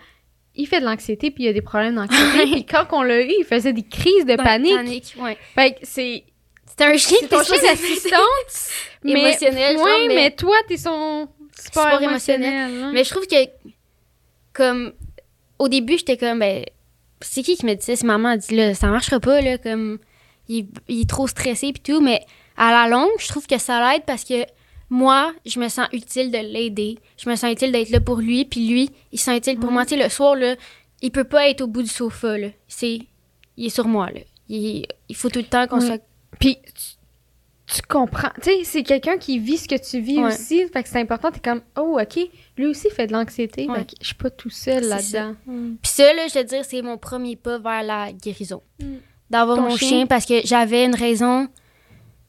il 0.54 0.68
fait 0.68 0.78
de 0.80 0.84
l'anxiété 0.84 1.32
puis 1.32 1.44
il 1.44 1.48
a 1.48 1.52
des 1.52 1.62
problèmes 1.62 1.96
d'anxiété. 1.96 2.50
puis 2.52 2.64
quand 2.64 2.86
on 2.92 3.02
l'a 3.02 3.22
eu, 3.22 3.32
il 3.40 3.44
faisait 3.44 3.72
des 3.72 3.82
crises 3.82 4.24
de 4.24 4.36
panique. 4.36 4.76
Panique, 4.76 5.14
ouais. 5.18 5.36
Fait 5.56 5.72
que 5.72 5.78
c'est 5.82 6.22
C'était 6.64 6.84
un 6.84 6.96
chien 6.96 7.16
c'est 7.20 7.28
ton 7.28 7.42
chien 7.42 7.60
d'assistante. 7.60 8.70
mais, 9.02 9.10
Émotionnel, 9.12 9.76
genre, 9.78 9.84
ouais, 9.86 10.08
mais- 10.08 10.14
mais... 10.14 10.30
toi, 10.30 10.54
t'es 10.68 10.76
son 10.76 11.28
émotionnel. 11.74 12.08
émotionnel. 12.08 12.82
hein. 12.84 12.90
Mais 12.94 13.02
je 13.02 13.10
trouve 13.10 13.26
que, 13.26 13.34
comme, 14.52 14.92
au 15.58 15.68
début, 15.68 15.98
j'étais 15.98 16.16
comme, 16.16 16.38
ben, 16.38 16.64
c'est 17.20 17.42
qui 17.42 17.56
qui 17.56 17.66
me 17.66 17.74
dit 17.74 17.82
ça? 17.84 17.96
C'est 17.96 18.06
maman, 18.06 18.30
elle 18.32 18.38
dit, 18.38 18.54
là, 18.54 18.74
ça 18.74 18.86
marchera 18.88 19.18
pas, 19.20 19.40
là, 19.40 19.58
comme, 19.58 19.98
il, 20.50 20.68
il 20.88 21.02
est 21.02 21.08
trop 21.08 21.26
stressé 21.28 21.72
pis 21.72 21.80
tout, 21.80 22.00
mais 22.00 22.20
à 22.56 22.70
la 22.72 22.88
longue, 22.88 23.10
je 23.18 23.28
trouve 23.28 23.46
que 23.46 23.58
ça 23.58 23.92
l'aide 23.92 24.02
parce 24.06 24.24
que 24.24 24.44
moi, 24.90 25.32
je 25.46 25.60
me 25.60 25.68
sens 25.68 25.86
utile 25.92 26.30
de 26.32 26.38
l'aider. 26.38 26.98
Je 27.16 27.30
me 27.30 27.36
sens 27.36 27.52
utile 27.52 27.70
d'être 27.72 27.90
là 27.90 28.00
pour 28.00 28.16
lui, 28.16 28.44
puis 28.44 28.66
lui, 28.68 28.90
il 29.12 29.18
se 29.18 29.26
sent 29.26 29.36
utile 29.36 29.58
pour 29.58 29.70
moi. 29.70 29.84
Tu 29.86 29.96
sais, 29.96 30.02
le 30.02 30.08
soir, 30.10 30.34
là, 30.34 30.56
il 31.00 31.12
peut 31.12 31.24
pas 31.24 31.48
être 31.48 31.60
au 31.60 31.68
bout 31.68 31.82
du 31.82 31.88
sofa, 31.88 32.36
là. 32.36 32.48
C'est, 32.66 32.98
il 33.56 33.66
est 33.66 33.70
sur 33.70 33.86
moi, 33.86 34.10
là. 34.10 34.20
Il, 34.48 34.84
il 35.08 35.16
faut 35.16 35.28
tout 35.28 35.38
le 35.38 35.44
temps 35.44 35.68
qu'on 35.68 35.80
soit 35.80 36.02
Puis 36.40 36.58
tu, 36.64 37.76
tu 37.76 37.82
comprends. 37.88 38.32
Tu 38.42 38.50
sais, 38.50 38.64
c'est 38.64 38.82
quelqu'un 38.82 39.16
qui 39.16 39.38
vit 39.38 39.58
ce 39.58 39.68
que 39.68 39.76
tu 39.76 40.00
vis 40.00 40.18
Ouais. 40.18 40.34
aussi. 40.34 40.66
Fait 40.72 40.82
que 40.82 40.88
c'est 40.88 40.98
important. 41.00 41.30
T'es 41.30 41.38
comme, 41.38 41.62
oh, 41.78 41.98
OK, 42.00 42.18
lui 42.56 42.66
aussi 42.66 42.90
fait 42.90 43.06
de 43.06 43.12
l'anxiété. 43.12 43.68
Ouais. 43.68 43.78
Fait 43.78 43.84
que 43.84 43.92
je 44.00 44.06
suis 44.06 44.16
pas 44.16 44.30
tout 44.30 44.50
seul 44.50 44.82
là-dedans. 44.88 45.36
Mm. 45.46 45.74
Puis 45.80 45.92
ça, 45.92 46.12
là, 46.12 46.26
je 46.26 46.34
te 46.34 46.42
dire, 46.42 46.64
c'est 46.64 46.82
mon 46.82 46.98
premier 46.98 47.36
pas 47.36 47.58
vers 47.58 47.84
la 47.84 48.12
guérison. 48.12 48.60
D'avoir 49.30 49.60
mon 49.60 49.76
chien? 49.76 49.88
chien. 49.88 50.06
parce 50.06 50.26
que 50.26 50.40
j'avais 50.44 50.84
une 50.84 50.94
raison. 50.94 51.46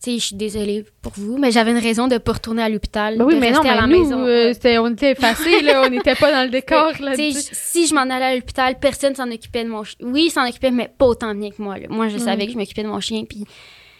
Tu 0.03 0.09
sais, 0.13 0.17
je 0.19 0.25
suis 0.27 0.35
désolée 0.35 0.83
pour 1.03 1.13
vous, 1.15 1.37
mais 1.37 1.51
j'avais 1.51 1.69
une 1.71 1.77
raison 1.77 2.07
de 2.07 2.17
pas 2.17 2.31
retourner 2.33 2.63
à 2.63 2.69
l'hôpital. 2.69 3.17
Ben 3.19 3.25
oui, 3.25 3.35
de 3.35 3.39
mais 3.39 3.51
non, 3.51 3.61
rester 3.61 3.67
mais 3.69 3.77
à 3.77 3.81
la 3.81 3.87
nous, 3.87 3.99
maison. 4.03 4.25
euh, 4.25 4.81
on 4.81 4.91
était 4.93 5.11
effacés, 5.11 5.61
là. 5.61 5.83
On 5.85 5.89
n'était 5.89 6.15
pas 6.15 6.31
dans 6.31 6.43
le 6.43 6.49
décor, 6.59 6.93
là. 6.99 7.15
Tu 7.15 7.31
si 7.33 7.85
je 7.85 7.93
m'en 7.93 8.01
allais 8.01 8.25
à 8.25 8.35
l'hôpital, 8.35 8.79
personne 8.79 9.13
s'en 9.13 9.29
occupait 9.31 9.63
de 9.63 9.69
mon 9.69 9.83
chien. 9.83 9.97
Oui, 10.01 10.23
il 10.27 10.31
s'en 10.31 10.47
occupait, 10.47 10.71
mais 10.71 10.89
pas 10.97 11.05
autant 11.05 11.35
bien 11.35 11.51
que 11.51 11.61
moi. 11.61 11.77
là. 11.77 11.85
Moi, 11.89 12.07
je 12.07 12.15
Mm. 12.15 12.19
savais 12.19 12.45
que 12.47 12.53
je 12.53 12.57
m'occupais 12.57 12.81
de 12.81 12.87
mon 12.87 12.99
chien, 12.99 13.25
puis 13.25 13.45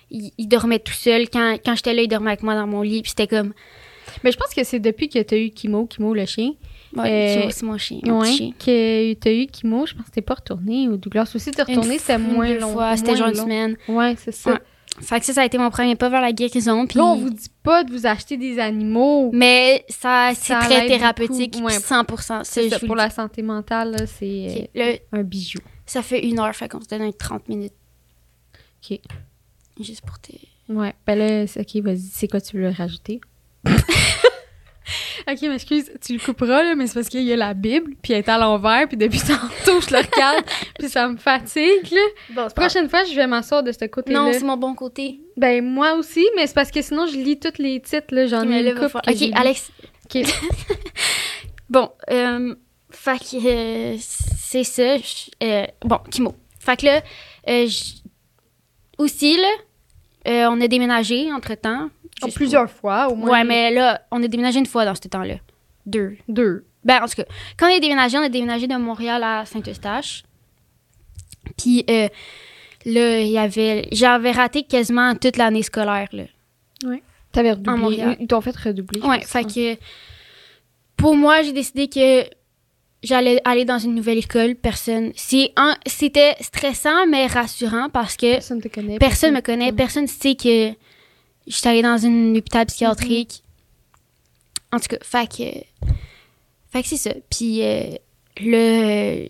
il, 0.09 0.31
il 0.39 0.47
dormait 0.47 0.79
tout 0.79 0.91
seul. 0.93 1.29
Quand, 1.29 1.57
quand 1.63 1.75
j'étais 1.75 1.93
là, 1.93 2.01
il 2.01 2.07
dormait 2.07 2.31
avec 2.31 2.41
moi 2.41 2.55
dans 2.55 2.65
mon 2.67 2.81
lit, 2.81 3.03
puis 3.03 3.09
c'était 3.11 3.27
comme, 3.27 3.53
Mais 4.23 4.31
je 4.31 4.37
pense 4.37 4.55
que 4.55 4.63
c'est 4.63 4.79
depuis 4.79 5.07
que 5.07 5.19
t'as 5.19 5.37
eu 5.37 5.51
Kimo, 5.51 5.85
Kimo 5.85 6.15
le 6.15 6.25
chien. 6.25 6.53
Ouais, 6.95 7.43
Euh, 7.43 7.47
aussi 7.47 7.65
mon 7.65 7.77
chien. 7.77 7.99
mon 8.05 8.21
Ouais. 8.21 8.31
chien. 8.31 8.51
Que 8.59 9.13
t'as 9.15 9.31
eu 9.31 9.47
Kimo, 9.47 9.85
je 9.85 9.93
pense 9.95 10.05
que 10.07 10.11
t'es 10.11 10.21
pas 10.21 10.35
retourné. 10.35 10.87
Ou 10.87 10.97
Douglas 10.97 11.31
aussi, 11.35 11.51
t'es 11.51 11.61
retourné, 11.63 11.97
c'était 11.99 12.17
moins 12.17 12.53
long. 12.55 12.77
C'était 12.95 13.15
genre 13.15 13.29
une 13.29 13.35
semaine. 13.35 13.77
Ouais, 13.87 14.15
c'est 14.17 14.31
ça. 14.31 14.51
Ouais. 14.53 14.59
Fait 14.99 15.19
que 15.21 15.25
ça, 15.25 15.33
ça 15.33 15.41
a 15.41 15.45
été 15.45 15.57
mon 15.57 15.69
premier 15.69 15.95
pas 15.95 16.09
vers 16.09 16.19
la 16.21 16.33
guérison. 16.33 16.85
Puis... 16.85 16.97
Là, 16.97 17.05
on 17.05 17.15
vous 17.15 17.29
dit 17.29 17.47
pas 17.63 17.85
de 17.85 17.91
vous 17.93 18.05
acheter 18.05 18.35
des 18.35 18.59
animaux. 18.59 19.31
Mais 19.33 19.85
ça, 19.87 20.31
c'est 20.35 20.53
très 20.53 20.85
thérapeutique, 20.85 21.53
beaucoup, 21.53 21.65
ouais. 21.67 21.77
100%. 21.77 22.21
Ça, 22.21 22.41
C'est 22.43 22.69
ça, 22.69 22.79
pour 22.79 22.95
la 22.97 23.09
santé 23.09 23.41
mentale, 23.41 23.91
là, 23.91 24.05
c'est 24.05 24.69
euh, 24.75 24.95
un 25.13 25.23
bijou. 25.23 25.59
ça 25.85 26.01
fait 26.01 26.19
une 26.27 26.39
heure, 26.39 26.53
fait 26.53 26.67
qu'on 26.67 26.81
se 26.81 26.87
donne 26.89 27.03
un 27.03 27.11
30 27.11 27.47
minutes. 27.47 27.73
OK. 28.83 28.99
Juste 29.79 30.01
pour 30.05 30.19
te... 30.19 30.33
Ouais. 30.69 30.93
Ben 31.07 31.17
là, 31.17 31.43
OK, 31.43 31.75
vas-y, 31.83 31.99
c'est 32.11 32.27
quoi 32.27 32.41
tu 32.41 32.57
veux 32.57 32.69
rajouter? 32.69 33.21
OK, 35.31 35.41
m'excuse, 35.43 35.91
tu 36.05 36.13
le 36.13 36.19
couperas, 36.19 36.63
là, 36.63 36.75
mais 36.75 36.87
c'est 36.87 36.93
parce 36.95 37.09
qu'il 37.09 37.23
y 37.23 37.33
a 37.33 37.35
la 37.35 37.53
Bible, 37.53 37.93
puis 38.01 38.13
elle 38.13 38.19
est 38.19 38.29
à 38.29 38.37
l'envers, 38.37 38.87
puis 38.87 38.97
depuis 38.97 39.19
tantôt, 39.27 39.81
je 39.81 39.91
le 39.93 39.97
regarde, 39.97 40.43
puis 40.79 40.89
ça 40.89 41.07
me 41.07 41.17
fatigue, 41.17 41.91
là. 41.91 42.01
Bon, 42.31 42.47
Prochaine 42.55 42.89
fois, 42.89 43.03
je 43.03 43.13
vais 43.15 43.27
m'asseoir 43.27 43.63
de 43.63 43.71
ce 43.71 43.85
côté-là. 43.85 44.19
Non, 44.19 44.33
c'est 44.33 44.43
mon 44.43 44.57
bon 44.57 44.73
côté. 44.75 45.19
Ben, 45.37 45.63
moi 45.63 45.93
aussi, 45.93 46.25
mais 46.35 46.47
c'est 46.47 46.53
parce 46.55 46.71
que 46.71 46.81
sinon, 46.81 47.05
je 47.07 47.15
lis 47.15 47.39
tous 47.39 47.61
les 47.61 47.79
titres, 47.81 48.13
là, 48.13 48.25
j'en 48.27 48.43
Ok, 48.43 48.49
ai 48.51 48.73
va 48.73 48.87
couple 48.87 48.97
Ok. 49.09 49.29
Alex. 49.33 49.71
OK. 50.13 50.23
Bon, 51.69 51.89
euh, 52.09 52.53
fait 52.89 53.17
que 53.17 53.47
euh, 53.47 53.95
c'est 53.97 54.65
ça. 54.65 54.97
euh, 55.41 55.65
bon, 55.85 55.99
Kimo. 56.11 56.35
Fait 56.59 56.75
que 56.77 56.85
là, 56.85 57.01
euh, 57.47 57.65
aussi, 58.97 59.37
là, 59.37 59.47
euh, 60.27 60.49
on 60.51 60.59
a 60.59 60.67
déménagé 60.67 61.31
entre-temps. 61.31 61.89
En 62.21 62.27
Juste 62.27 62.37
plusieurs 62.37 62.69
fois, 62.69 63.07
au 63.09 63.15
moins. 63.15 63.29
Ouais, 63.31 63.43
mais 63.43 63.71
là, 63.71 64.01
on 64.11 64.21
a 64.23 64.27
déménagé 64.27 64.59
une 64.59 64.65
fois 64.65 64.85
dans 64.85 64.95
ce 64.95 65.07
temps-là. 65.07 65.35
Deux. 65.85 66.17
Deux. 66.27 66.65
Ben, 66.83 67.01
en 67.03 67.07
tout 67.07 67.15
cas, 67.15 67.25
quand 67.57 67.69
on 67.71 67.75
a 67.75 67.79
déménagé, 67.79 68.17
on 68.17 68.23
a 68.23 68.29
déménagé 68.29 68.67
de 68.67 68.75
Montréal 68.75 69.23
à 69.23 69.45
Saint-Eustache. 69.45 70.23
Puis 71.57 71.85
euh, 71.89 72.07
là, 72.85 73.19
il 73.19 73.27
y 73.29 73.37
avait. 73.37 73.87
J'avais 73.91 74.31
raté 74.31 74.63
quasiment 74.63 75.15
toute 75.15 75.37
l'année 75.37 75.63
scolaire, 75.63 76.09
là. 76.11 76.23
T'avais 77.31 77.51
redoublé. 77.51 77.77
Montréal. 77.77 78.17
Ils 78.19 78.27
t'ont 78.27 78.41
fait 78.41 78.55
redoubler. 78.55 79.01
Ouais, 79.01 79.21
fait 79.21 79.43
que. 79.45 79.77
Pour 80.97 81.15
moi, 81.15 81.41
j'ai 81.43 81.53
décidé 81.53 81.87
que 81.87 82.25
j'allais 83.03 83.41
aller 83.45 83.65
dans 83.65 83.79
une 83.79 83.95
nouvelle 83.95 84.17
école. 84.17 84.55
Personne. 84.55 85.11
C'était 85.15 86.35
stressant, 86.41 87.07
mais 87.07 87.27
rassurant 87.27 87.89
parce 87.89 88.17
que 88.17 88.33
Personne 88.33 88.61
te 88.61 88.67
connaît. 88.67 88.97
personne 88.99 89.33
me 89.33 89.41
connaît, 89.41 89.71
personne 89.71 90.07
sait 90.07 90.35
que 90.35 90.71
je 91.47 91.55
suis 91.55 91.67
allée 91.67 91.81
dans 91.81 92.05
un 92.05 92.35
hôpital 92.35 92.65
psychiatrique. 92.65 93.43
En 94.71 94.79
tout 94.79 94.87
cas, 94.87 94.97
fait 95.01 95.27
que. 95.27 95.87
Fait 96.71 96.81
que 96.81 96.87
c'est 96.87 96.97
ça. 96.97 97.11
Puis 97.29 97.63
euh, 97.63 97.95
le. 98.39 99.27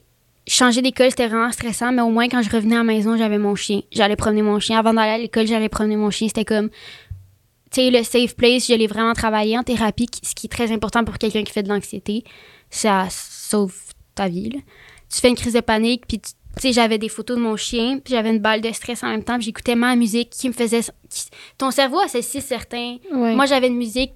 Changer 0.47 0.82
d'école, 0.82 1.12
c'était 1.12 1.28
vraiment 1.28 1.51
stressant, 1.51 1.91
mais 1.91 2.01
au 2.01 2.09
moins 2.09 2.28
quand 2.28 2.41
je 2.41 2.49
revenais 2.49 2.76
à 2.76 2.80
la 2.80 2.84
maison, 2.84 3.16
j'avais 3.16 3.38
mon 3.38 3.55
chien. 3.55 3.82
J'allais 3.91 4.16
promener 4.16 4.41
mon 4.41 4.59
chien. 4.59 4.80
Avant 4.80 4.93
d'aller 4.93 5.12
à 5.12 5.18
l'école, 5.18 5.47
j'allais 5.47 5.70
promener 5.70 5.95
mon 5.95 6.09
chien. 6.09 6.28
C'était 6.28 6.45
comme. 6.45 6.70
Tu 7.72 7.82
sais, 7.82 7.89
le 7.89 8.03
safe 8.03 8.36
place, 8.36 8.68
je 8.68 8.74
l'ai 8.74 8.88
vraiment 8.88 9.14
travaillé 9.14 9.57
en 9.57 9.64
thérapie, 9.64 10.07
ce 10.24 10.36
qui 10.36 10.47
est 10.47 10.49
très 10.49 10.72
important 10.74 11.05
pour 11.05 11.18
quelqu'un 11.18 11.43
qui 11.43 11.53
fait 11.53 11.64
de 11.64 11.70
l'anxiété. 11.70 12.26
Ça 12.70 13.07
sauve 13.09 13.76
ta 14.14 14.28
vie, 14.28 14.49
là. 14.49 14.59
Tu 15.09 15.20
fais 15.20 15.30
une 15.30 15.36
crise 15.36 15.53
de 15.53 15.62
panique, 15.62 16.05
puis 16.07 16.20
tu 16.20 16.32
j'avais 16.64 16.97
des 16.97 17.10
photos 17.10 17.38
de 17.38 17.41
mon 17.41 17.56
chien, 17.56 17.99
puis 18.04 18.14
j'avais 18.14 18.30
une 18.30 18.39
balle 18.39 18.62
de 18.62 18.72
stress 18.72 19.04
en 19.04 19.08
même 19.08 19.24
temps, 19.24 19.36
puis 19.36 19.45
j'écoutais 19.45 19.76
ma 19.76 19.95
musique 19.95 20.30
qui 20.30 20.47
me 20.47 20.54
faisait... 20.54 20.82
qui- 21.10 21.26
ton 21.58 21.72
cerveau 21.72 21.99
associe 21.99 22.43
certains... 22.43 22.97
Ouais. 23.12 23.36
Moi, 23.36 23.45
j'avais 23.45 23.68
une 23.68 23.78
musique 23.78 24.14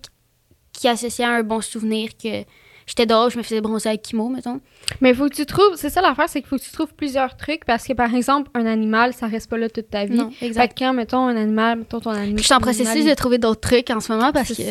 qui 0.74 0.88
associait 0.88 1.26
à 1.26 1.32
un 1.32 1.44
bon 1.44 1.62
souvenir 1.62 2.10
que 2.22 2.44
j'étais 2.86 3.06
dehors, 3.06 3.30
je 3.30 3.38
me 3.38 3.44
faisais 3.44 3.62
bronzer 3.62 3.90
avec 3.90 4.02
Kimo, 4.04 4.28
mettons. 4.30 4.60
Mais 5.02 5.14
faut 5.14 5.28
que 5.30 5.34
tu 5.36 5.46
trouves, 5.46 5.76
c'est 5.76 5.90
ça 5.90 6.02
l'affaire, 6.02 6.28
c'est 6.30 6.42
qu'il 6.42 6.50
faut 6.50 6.58
que 6.58 6.64
tu 6.64 6.72
trouves 6.72 6.94
plusieurs 6.94 7.36
trucs 7.38 7.66
parce 7.66 7.86
que 7.88 7.94
par 7.94 8.14
exemple, 8.14 8.52
un 8.54 8.66
animal, 8.66 9.14
ça 9.14 9.28
reste 9.28 9.50
pas 9.50 9.58
là 9.58 9.70
toute 9.70 9.90
ta 9.90 10.06
vie. 10.06 10.16
Non, 10.18 10.30
Fait 10.32 10.46
exact. 10.48 10.78
que 10.78 10.84
quand, 10.84 10.94
mettons, 10.94 11.26
un 11.28 11.36
animal, 11.38 11.80
mettons 11.80 12.00
ton 12.02 12.12
animal. 12.12 12.34
Puis 12.36 12.44
je 12.44 12.48
suis 12.48 12.54
en 12.54 12.60
processus 12.60 13.06
de 13.06 13.14
trouver 13.14 13.38
d'autres 13.38 13.62
trucs 13.62 13.90
en 13.90 14.00
ce 14.02 14.12
moment 14.12 14.32
parce 14.32 14.50
que... 14.54 14.62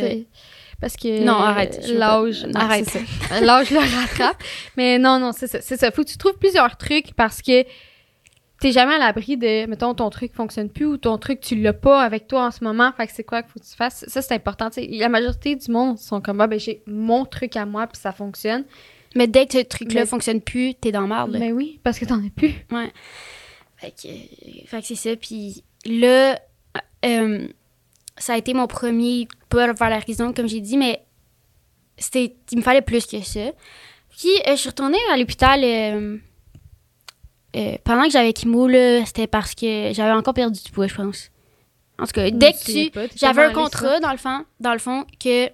Parce 0.84 0.96
que 0.96 1.24
Non, 1.24 1.32
arrête, 1.38 1.82
veux 1.86 1.96
l'âge, 1.96 2.46
Arrête. 2.54 2.92
l'âge 3.40 3.70
le 3.70 3.78
rattrape. 3.78 4.36
Mais 4.76 4.98
non, 4.98 5.18
non, 5.18 5.32
c'est 5.32 5.46
ça, 5.46 5.62
c'est 5.62 5.78
ça. 5.78 5.90
Faut 5.90 6.04
que 6.04 6.10
tu 6.10 6.18
trouves 6.18 6.36
plusieurs 6.36 6.76
trucs 6.76 7.14
parce 7.14 7.40
que 7.40 7.64
t'es 8.60 8.70
jamais 8.70 8.96
à 8.96 8.98
l'abri 8.98 9.38
de, 9.38 9.64
mettons, 9.64 9.94
ton 9.94 10.10
truc 10.10 10.34
fonctionne 10.34 10.68
plus 10.68 10.84
ou 10.84 10.96
ton 10.98 11.16
truc 11.16 11.40
tu 11.40 11.56
l'as 11.56 11.72
pas 11.72 12.02
avec 12.02 12.28
toi 12.28 12.44
en 12.48 12.50
ce 12.50 12.62
moment. 12.62 12.92
Fait 12.98 13.06
que 13.06 13.14
c'est 13.14 13.24
quoi 13.24 13.40
qu'il 13.42 13.50
faut 13.52 13.60
que 13.60 13.64
tu 13.64 13.74
fasses? 13.74 14.04
Ça 14.08 14.20
c'est 14.20 14.34
important. 14.34 14.68
tu 14.68 14.82
sais. 14.82 14.86
la 14.90 15.08
majorité 15.08 15.56
du 15.56 15.70
monde 15.70 15.96
sont 15.98 16.20
comme 16.20 16.42
ah 16.42 16.46
ben 16.48 16.60
j'ai 16.60 16.82
mon 16.86 17.24
truc 17.24 17.56
à 17.56 17.64
moi 17.64 17.86
puis 17.86 17.98
ça 17.98 18.12
fonctionne. 18.12 18.64
Mais 19.14 19.26
dès 19.26 19.46
que 19.46 19.54
ce 19.54 19.64
truc-là 19.64 20.00
Mais- 20.02 20.06
fonctionne 20.06 20.42
plus, 20.42 20.74
t'es 20.74 20.92
dans 20.92 21.06
là. 21.06 21.26
Ben 21.26 21.52
oui, 21.54 21.80
parce 21.82 21.98
que 21.98 22.04
t'en 22.04 22.18
as 22.18 22.30
plus. 22.36 22.52
Fait 23.78 23.90
que, 23.90 24.66
fait 24.66 24.80
que 24.82 24.86
c'est 24.86 24.96
ça. 24.96 25.16
Puis 25.16 25.64
là, 25.86 26.38
euh, 27.06 27.48
ça 28.16 28.34
a 28.34 28.36
été 28.36 28.54
mon 28.54 28.66
premier 28.66 29.28
pas 29.48 29.72
vers 29.72 29.90
la 29.90 29.98
raison, 29.98 30.32
comme 30.32 30.48
j'ai 30.48 30.60
dit, 30.60 30.76
mais 30.76 31.04
c'était, 31.96 32.36
il 32.50 32.58
me 32.58 32.62
fallait 32.62 32.82
plus 32.82 33.06
que 33.06 33.20
ça. 33.20 33.52
Puis, 34.10 34.30
euh, 34.46 34.52
je 34.52 34.56
suis 34.56 34.68
retournée 34.68 34.98
à 35.12 35.16
l'hôpital 35.16 35.60
euh, 35.64 36.18
euh, 37.56 37.76
pendant 37.84 38.04
que 38.04 38.10
j'avais 38.10 38.32
chimo, 38.36 38.68
là, 38.68 39.04
c'était 39.04 39.26
parce 39.26 39.54
que 39.54 39.92
j'avais 39.92 40.12
encore 40.12 40.34
perdu 40.34 40.60
du 40.62 40.70
poids, 40.70 40.86
je 40.86 40.94
pense. 40.94 41.30
En 41.98 42.06
tout 42.06 42.12
cas, 42.12 42.30
dès 42.30 42.52
que 42.52 42.64
tu... 42.64 42.90
J'avais 43.16 43.44
un 43.44 43.52
contrat, 43.52 44.00
dans 44.00 44.10
le, 44.10 44.18
fond, 44.18 44.44
dans 44.60 44.72
le 44.72 44.78
fond, 44.78 45.04
que 45.22 45.48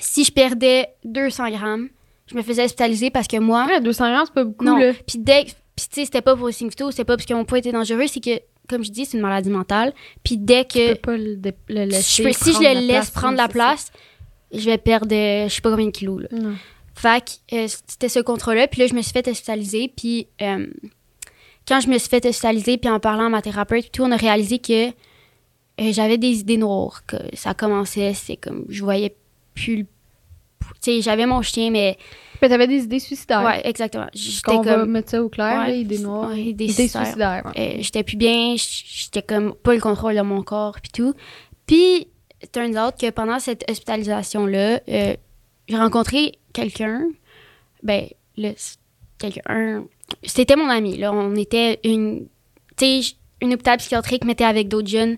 si 0.00 0.24
je 0.24 0.32
perdais 0.32 0.94
200 1.04 1.50
grammes, 1.50 1.88
je 2.26 2.36
me 2.36 2.42
faisais 2.42 2.64
hospitaliser 2.64 3.10
parce 3.10 3.26
que 3.26 3.38
moi... 3.38 3.66
Ouais, 3.66 3.80
200 3.80 4.10
grammes, 4.10 4.26
c'est 4.26 4.34
pas 4.34 4.44
beaucoup, 4.44 4.64
non. 4.64 4.76
là. 4.76 4.92
Puis 5.06 5.18
dès... 5.18 5.44
Puis 5.76 5.86
tu 5.88 5.94
sais, 5.94 6.04
c'était 6.04 6.22
pas 6.22 6.36
pour 6.36 6.46
les 6.46 6.52
signes 6.52 6.68
vitaux, 6.68 6.92
c'était 6.92 7.04
pas 7.04 7.16
parce 7.16 7.26
que 7.26 7.34
mon 7.34 7.44
poids 7.44 7.58
était 7.58 7.72
dangereux, 7.72 8.06
c'est 8.06 8.20
que, 8.20 8.40
comme 8.68 8.84
je 8.84 8.90
dis, 8.90 9.04
c'est 9.04 9.16
une 9.16 9.22
maladie 9.22 9.50
mentale. 9.50 9.92
Puis 10.22 10.36
dès 10.38 10.64
que... 10.64 10.94
Peux 10.94 11.00
pas 11.00 11.16
le, 11.16 11.84
laisser 11.84 12.22
je 12.22 12.28
peux- 12.28 12.32
si 12.32 12.52
je 12.52 12.58
le 12.58 12.64
la 12.64 12.74
laisse 12.74 12.86
place, 12.86 13.10
prendre 13.10 13.36
la 13.36 13.48
place, 13.48 13.92
je 14.52 14.64
vais 14.64 14.78
perdre, 14.78 15.14
euh, 15.14 15.48
je 15.48 15.54
sais 15.54 15.60
pas 15.60 15.70
combien 15.70 15.86
de 15.86 15.90
kilos, 15.90 16.22
là. 16.22 16.28
Non. 16.32 16.54
Fait 16.94 17.24
que 17.50 17.56
euh, 17.56 17.66
c'était 17.88 18.08
ce 18.08 18.20
contrat-là. 18.20 18.68
Puis 18.68 18.80
là, 18.80 18.86
je 18.86 18.94
me 18.94 19.02
suis 19.02 19.12
fait 19.12 19.26
hospitaliser. 19.26 19.92
Puis 19.96 20.28
euh, 20.40 20.66
quand 21.66 21.80
je 21.80 21.88
me 21.88 21.98
suis 21.98 22.08
fait 22.08 22.24
hospitaliser, 22.24 22.78
puis 22.78 22.88
en 22.88 23.00
parlant 23.00 23.26
à 23.26 23.28
ma 23.28 23.42
thérapeute, 23.42 23.90
tout, 23.90 24.02
on 24.02 24.12
a 24.12 24.16
réalisé 24.16 24.60
que 24.60 24.88
euh, 24.88 24.92
j'avais 25.92 26.18
des 26.18 26.38
idées 26.38 26.56
noires. 26.56 27.02
Que 27.06 27.16
ça 27.32 27.52
commençait, 27.52 28.14
c'est 28.14 28.36
comme, 28.36 28.64
je 28.68 28.84
voyais 28.84 29.16
plus 29.54 29.78
le... 29.78 29.86
J'avais 31.00 31.26
mon 31.26 31.42
chien, 31.42 31.70
mais... 31.70 31.96
Mais 32.42 32.48
t'avais 32.48 32.66
des 32.66 32.82
idées 32.82 32.98
suicidaires. 32.98 33.42
Ouais, 33.42 33.66
exactement. 33.66 34.06
J'étais 34.12 34.42
Qu'on 34.42 34.60
va 34.60 34.74
comme... 34.74 34.90
mettre 34.90 35.10
ça 35.10 35.22
au 35.22 35.28
clair, 35.30 35.60
Ouais, 35.60 35.68
là, 35.68 35.74
idées 35.76 35.98
noires. 35.98 36.28
ouais, 36.30 36.42
idées 36.46 36.64
idées 36.64 36.88
suicidaires. 36.88 37.42
ouais. 37.56 37.76
euh, 37.76 37.76
j'étais 37.80 38.02
plus 38.02 38.16
bien, 38.16 38.54
j'étais 38.56 39.22
comme 39.22 39.54
pas 39.54 39.74
le 39.74 39.80
contrôle 39.80 40.14
de 40.16 40.20
mon 40.20 40.42
corps, 40.42 40.76
puis 40.82 40.90
tout. 40.92 41.14
Puis, 41.66 42.08
turns 42.52 42.76
out 42.76 42.94
que 43.00 43.08
pendant 43.10 43.38
cette 43.38 43.64
hospitalisation-là, 43.70 44.80
euh, 44.88 45.14
j'ai 45.68 45.76
rencontré 45.76 46.32
quelqu'un, 46.52 47.06
ben, 47.82 48.06
le, 48.36 48.50
quelqu'un, 49.18 49.84
c'était 50.24 50.56
mon 50.56 50.68
ami, 50.68 50.98
là, 50.98 51.12
on 51.12 51.34
était 51.36 51.80
une, 51.84 52.26
tu 52.76 53.02
sais, 53.02 53.14
une 53.40 53.54
hôpital 53.54 53.78
psychiatrique, 53.78 54.24
mais 54.24 54.40
avec 54.42 54.68
d'autres 54.68 54.88
jeunes, 54.88 55.16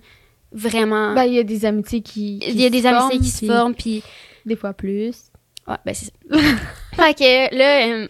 vraiment, 0.53 1.15
Ben, 1.15 1.25
il 1.25 1.35
y 1.35 1.39
a 1.41 1.43
des 1.43 1.65
amitiés 1.65 2.03
qui. 2.03 2.39
il 2.47 2.61
y 2.61 2.67
a 2.67 2.71
des 2.71 2.87
amitiés 2.87 3.19
qui 3.19 3.31
se 3.31 3.47
forment, 3.47 3.75
puis 3.75 4.05
Des 4.45 4.55
fois 4.55 4.73
plus. 4.75 5.17
Ouais, 5.69 5.77
ben 5.85 5.95
c'est 5.95 6.07
ça. 6.07 6.13
fait 6.97 7.15
que 7.15 7.57
là, 7.57 7.87
euh, 7.89 8.09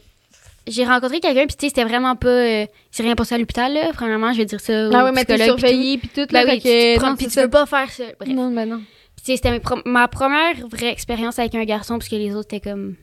j'ai 0.67 0.85
rencontré 0.85 1.21
quelqu'un, 1.21 1.47
puis 1.47 1.57
tu 1.57 1.67
sais, 1.67 1.69
c'était 1.69 1.85
vraiment 1.85 2.17
pas. 2.17 2.29
euh, 2.29 2.67
c'est 2.91 3.03
rien 3.03 3.15
passé 3.15 3.35
à 3.35 3.39
l'hôpital, 3.39 3.73
là. 3.73 3.93
Premièrement, 3.95 4.33
je 4.33 4.39
vais 4.39 4.45
dire 4.45 4.61
ça. 4.61 4.89
Ah 4.93 5.05
ouais, 5.05 5.13
mais 5.13 5.25
t'es 5.25 5.35
puis 5.37 5.45
surveillé, 5.45 5.99
puis 5.99 6.09
tout. 6.09 6.27
Ben 6.31 6.45
là. 6.47 6.53
oui, 6.55 6.61
tu, 6.61 6.69
tu 6.69 6.99
prends- 6.99 7.11
non, 7.11 7.17
puis 7.17 7.27
c'est 7.31 7.41
tu 7.41 7.41
veux 7.41 7.51
pas 7.51 7.67
faire 7.67 7.91
ça. 7.91 8.05
Bref. 8.21 8.29
Non, 8.35 8.51
ben 8.51 8.69
non. 8.69 8.79
Puis 9.17 9.25
tu 9.25 9.33
sais, 9.33 9.37
c'était 9.37 9.61
ma 9.87 10.07
première 10.09 10.55
vraie 10.69 10.91
expérience 10.93 11.39
avec 11.39 11.55
un 11.55 11.65
garçon, 11.65 11.99
parce 11.99 12.09
que 12.09 12.17
les 12.17 12.35
autres, 12.35 12.55
étaient 12.55 12.69
comme. 12.71 12.97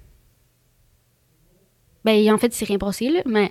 Ben, 2.06 2.30
en 2.34 2.38
fait, 2.38 2.54
c'est 2.54 2.66
rien 2.66 2.78
passé, 2.78 3.10
là. 3.10 3.22
Mais, 3.26 3.50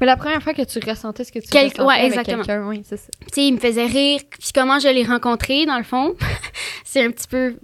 Mais 0.00 0.06
la 0.06 0.16
première 0.16 0.42
fois 0.42 0.54
que 0.54 0.62
tu 0.62 0.80
ressentais 0.84 1.22
ce 1.22 1.30
que 1.30 1.38
tu 1.38 1.46
Quel- 1.50 1.66
ressentais 1.68 1.82
ouais, 1.82 1.94
avec 1.94 2.06
exactement. 2.08 2.42
quelqu'un, 2.42 2.66
oui, 2.66 2.82
c'est 2.84 2.96
ça. 2.96 3.06
tu 3.20 3.26
sais, 3.32 3.46
il 3.46 3.54
me 3.54 3.60
faisait 3.60 3.86
rire. 3.86 4.20
Puis 4.28 4.50
comment 4.52 4.80
je 4.80 4.88
l'ai 4.88 5.04
rencontré, 5.04 5.66
dans 5.66 5.78
le 5.78 5.84
fond, 5.84 6.16
c'est 6.84 7.04
un 7.04 7.10
petit 7.12 7.28
peu 7.28 7.54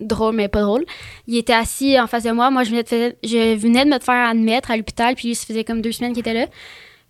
drôle, 0.00 0.34
mais 0.34 0.48
pas 0.48 0.62
drôle. 0.62 0.84
Il 1.26 1.36
était 1.36 1.52
assis 1.52 1.98
en 2.00 2.06
face 2.06 2.24
de 2.24 2.30
moi. 2.30 2.50
Moi, 2.50 2.64
je 2.64 2.70
venais 2.70 2.82
de, 2.82 2.88
faire- 2.88 3.12
je 3.22 3.54
venais 3.56 3.84
de 3.84 3.90
me 3.90 3.98
faire 3.98 4.28
admettre 4.28 4.70
à 4.70 4.76
l'hôpital, 4.76 5.14
puis 5.14 5.28
lui, 5.28 5.34
ça 5.34 5.46
faisait 5.46 5.64
comme 5.64 5.82
deux 5.82 5.92
semaines 5.92 6.12
qu'il 6.12 6.20
était 6.20 6.34
là. 6.34 6.46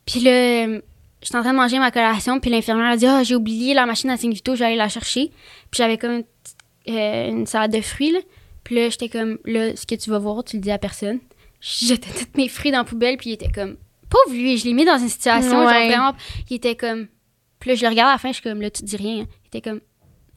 Puis 0.06 0.20
là, 0.20 0.66
j'étais 1.22 1.36
en 1.36 1.42
train 1.42 1.52
de 1.52 1.56
manger 1.56 1.78
ma 1.78 1.90
collation, 1.90 2.40
puis 2.40 2.50
l'infirmière 2.50 2.90
a 2.90 2.96
dit 2.96 3.06
«Ah, 3.06 3.22
j'ai 3.22 3.34
oublié 3.34 3.74
la 3.74 3.86
machine 3.86 4.10
à 4.10 4.16
signes 4.16 4.32
vitaux, 4.32 4.54
je 4.54 4.60
vais 4.60 4.66
aller 4.66 4.76
la 4.76 4.88
chercher.» 4.88 5.30
Puis 5.70 5.78
j'avais 5.78 5.98
comme 5.98 6.22
une, 6.86 6.94
euh, 6.94 7.28
une 7.28 7.46
salade 7.46 7.72
de 7.72 7.80
fruits, 7.80 8.12
là. 8.12 8.18
Puis 8.64 8.74
là, 8.74 8.88
j'étais 8.88 9.08
comme 9.08 9.38
«Là, 9.44 9.76
ce 9.76 9.86
que 9.86 9.94
tu 9.94 10.10
vas 10.10 10.18
voir, 10.18 10.44
tu 10.44 10.56
le 10.56 10.62
dis 10.62 10.70
à 10.70 10.78
personne.» 10.78 11.20
Je 11.60 11.86
jetais 11.86 12.08
tous 12.10 12.38
mes 12.38 12.48
fruits 12.48 12.70
dans 12.70 12.78
la 12.78 12.84
poubelle, 12.84 13.16
puis 13.16 13.30
il 13.30 13.32
était 13.34 13.50
comme 13.50 13.76
«Pauvre 14.10 14.34
lui, 14.34 14.56
je 14.56 14.64
l'ai 14.64 14.72
mis 14.72 14.84
dans 14.84 14.98
une 14.98 15.08
situation, 15.08 15.50
genre 15.50 15.64
vraiment...» 15.64 16.12
Il 16.50 16.56
était 16.56 16.74
comme... 16.74 17.06
Puis 17.58 17.70
là, 17.70 17.76
je 17.76 17.82
le 17.82 17.88
regarde 17.88 18.08
à 18.08 18.12
la 18.12 18.18
fin, 18.18 18.30
je 18.30 18.34
suis 18.34 18.42
comme 18.42 18.60
«Là, 18.62 18.70
tu 18.70 18.82
dis 18.82 18.96
rien.» 18.96 19.26
Il 19.44 19.46
était 19.46 19.60
comme« 19.60 19.80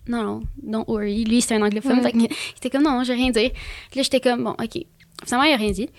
Non, 0.08 0.24
non, 0.24 0.44
don't 0.62 0.86
worry.» 0.88 1.24
Lui, 1.26 1.42
c'est 1.42 1.56
un 1.56 1.62
anglophone, 1.62 1.98
Ouais. 1.98 2.04
fait 2.04 2.12
que 2.12 2.18
il 2.18 2.28
était 2.58 2.70
comme 2.70 2.84
«Non, 2.84 3.04
j'ai 3.04 3.14
rien 3.14 3.30
dit.» 3.32 3.50
Puis 3.92 3.98
là, 4.00 4.04
j'étais 4.04 4.20
comme 4.20 4.44
«Bon, 4.46 4.52
OK.» 4.52 4.86
Finalement, 5.26 5.48
il 5.48 5.54
a 5.54 5.58
rien 5.58 5.72
dit. 5.72 5.90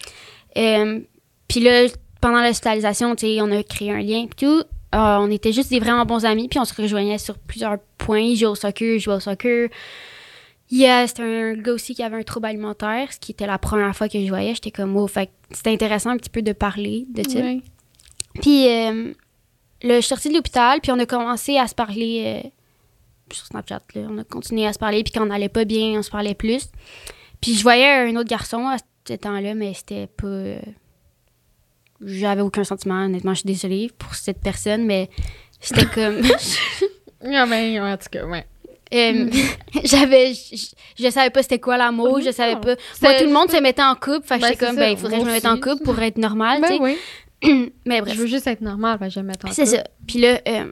Euh, 0.57 1.01
puis 1.49 1.61
là, 1.61 1.87
pendant 2.21 2.43
l'hospitalisation, 2.43 3.15
tu 3.17 3.27
sais, 3.27 3.41
on 3.41 3.51
a 3.51 3.63
créé 3.63 3.91
un 3.91 4.01
lien 4.01 4.27
puis 4.27 4.47
tout. 4.47 4.63
Euh, 4.95 5.17
on 5.19 5.31
était 5.31 5.53
juste 5.53 5.71
des 5.71 5.81
vraiment 5.81 6.05
bons 6.05 6.25
amis, 6.25 6.49
puis 6.49 6.59
on 6.59 6.65
se 6.65 6.75
rejoignait 6.81 7.19
sur 7.19 7.37
plusieurs 7.39 7.79
points. 7.99 8.21
Il 8.21 8.37
jouait 8.37 8.47
au 8.49 8.55
soccer, 8.55 8.99
je 8.99 9.05
jouais 9.05 9.15
au 9.17 9.21
soccer. 9.21 9.69
Il 10.71 10.79
y 10.79 10.87
a- 10.87 11.07
c'était 11.07 11.23
un 11.23 11.55
gars 11.55 11.73
aussi 11.73 11.95
qui 11.95 12.03
avait 12.03 12.17
un 12.17 12.23
trouble 12.23 12.47
alimentaire, 12.47 13.13
ce 13.13 13.19
qui 13.19 13.33
était 13.33 13.47
la 13.47 13.59
première 13.59 13.95
fois 13.97 14.09
que 14.09 14.21
je 14.23 14.29
voyais. 14.29 14.55
J'étais 14.55 14.71
comme, 14.71 14.97
oh, 14.97 15.07
fait 15.07 15.27
que 15.27 15.33
c'était 15.51 15.71
intéressant 15.71 16.11
un 16.11 16.17
petit 16.17 16.31
peu 16.31 16.43
de 16.43 16.53
parler 16.53 17.07
de 17.09 17.29
ça. 17.29 17.39
Ouais. 17.41 17.61
Puis 18.41 18.69
euh, 18.69 19.13
là, 19.83 19.97
je 19.97 20.01
suis 20.01 20.09
sortie 20.09 20.29
de 20.29 20.35
l'hôpital, 20.35 20.81
puis 20.81 20.93
on 20.93 20.99
a 20.99 21.07
commencé 21.07 21.57
à 21.59 21.67
se 21.67 21.75
parler 21.75 22.43
sur 23.33 23.47
Snapchat. 23.47 23.81
Là. 23.95 24.03
On 24.11 24.19
a 24.19 24.25
continué 24.25 24.67
à 24.67 24.73
se 24.73 24.79
parler, 24.79 25.03
puis 25.03 25.13
quand 25.13 25.27
on 25.27 25.31
allait 25.31 25.49
pas 25.49 25.65
bien, 25.65 25.99
on 25.99 26.03
se 26.03 26.11
parlait 26.11 26.35
plus. 26.35 26.69
Puis 27.41 27.55
je 27.55 27.63
voyais 27.63 28.09
un 28.09 28.17
autre 28.17 28.29
garçon 28.29 28.67
à 28.69 28.77
ce 29.09 29.15
temps-là, 29.15 29.55
mais 29.55 29.75
c'était 29.75 30.07
pas. 30.07 30.27
euh, 30.27 30.59
J'avais 32.05 32.43
aucun 32.43 32.65
sentiment, 32.65 33.05
honnêtement, 33.05 33.33
je 33.35 33.41
suis 33.41 33.47
désolée 33.47 33.91
pour 33.99 34.15
cette 34.15 34.41
personne, 34.41 34.85
mais 34.85 35.09
c'était 35.61 35.87
comme. 35.95 36.21
Ah, 37.25 37.47
ben, 37.47 37.83
en 37.83 37.97
tout 37.97 38.09
cas, 38.11 38.25
ouais. 38.27 38.47
Euh, 38.93 39.31
j'avais 39.85 40.35
je, 40.35 40.67
je 41.03 41.11
savais 41.11 41.31
pas 41.31 41.43
c'était 41.43 41.59
quoi 41.59 41.79
l'amour 41.79 42.21
je 42.21 42.31
savais 42.31 42.55
Non. 42.55 42.61
pas 42.61 42.77
moi 43.03 43.15
tout 43.15 43.25
le 43.25 43.33
monde 43.33 43.51
se 43.51 43.57
mettait 43.61 43.83
en 43.83 43.95
couple 43.95 44.25
fait 44.27 44.39
Ben, 44.39 44.49
j'étais 44.51 44.59
c'est 44.61 44.67
comme 44.67 44.77
ben 44.77 44.91
il 44.91 44.97
faudrait 44.99 45.17
que 45.19 45.23
je 45.25 45.29
me 45.29 45.33
mette 45.33 45.47
en 45.47 45.59
couple 45.59 45.83
pour 45.83 45.99
être 46.01 46.19
normal 46.19 46.61
Ben 46.61 46.79
oui. 46.81 46.99
mais 47.87 48.03
bref 48.03 48.15
Je 48.15 48.21
veux 48.21 48.27
juste 48.27 48.47
être 48.47 48.61
normal, 48.61 48.99
ben, 49.01 49.09
je 49.09 49.17
vais 49.17 49.23
me 49.23 49.29
mettre 49.29 49.47
en 49.49 49.51
c'est 49.53 49.65
couple. 49.65 49.77
ça 49.79 49.85
puis 50.07 50.21
là 50.21 50.39
euh, 50.47 50.71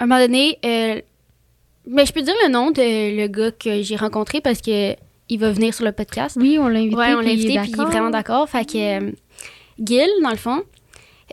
à 0.00 0.04
un 0.04 0.06
moment 0.06 0.20
donné 0.20 0.58
euh, 0.66 1.00
mais 1.86 2.06
je 2.06 2.12
peux 2.12 2.22
dire 2.22 2.34
le 2.44 2.50
nom 2.50 2.70
de 2.70 3.16
le 3.16 3.26
gars 3.28 3.50
que 3.52 3.82
j'ai 3.82 3.96
rencontré 3.96 4.40
parce 4.40 4.60
que 4.60 4.94
il 5.28 5.38
va 5.38 5.50
venir 5.50 5.72
sur 5.72 5.84
le 5.84 5.92
podcast 5.92 6.36
Oui, 6.40 6.58
on 6.58 6.68
l'a 6.68 6.80
invité. 6.80 6.96
ouais 6.96 7.14
on 7.14 7.20
l'a 7.20 7.30
invité 7.30 7.58
puis 7.60 7.72
il 7.72 7.80
est 7.80 7.84
vraiment 7.84 8.10
d'accord 8.10 8.48
fait 8.48 8.64
que 8.64 9.00
euh, 9.00 9.12
Gil 9.82 10.08
dans 10.22 10.30
le 10.30 10.36
fond 10.36 10.62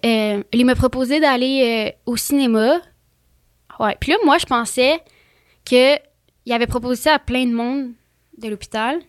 euh, 0.06 0.44
il 0.54 0.66
m'a 0.66 0.76
proposé 0.76 1.20
d'aller 1.20 1.92
euh, 1.92 2.12
au 2.12 2.16
cinéma 2.18 2.80
ouais 3.80 3.98
puis 4.00 4.12
là 4.12 4.18
moi 4.24 4.38
je 4.38 4.46
pensais 4.46 5.00
que 5.70 5.98
il 6.46 6.54
avait 6.54 6.68
proposé 6.68 7.04
ça 7.04 7.14
à 7.16 7.20
plein 7.20 7.46
de 7.46 7.54
monde 7.54 7.92
de 8.40 8.48
l'hôpital. 8.48 9.00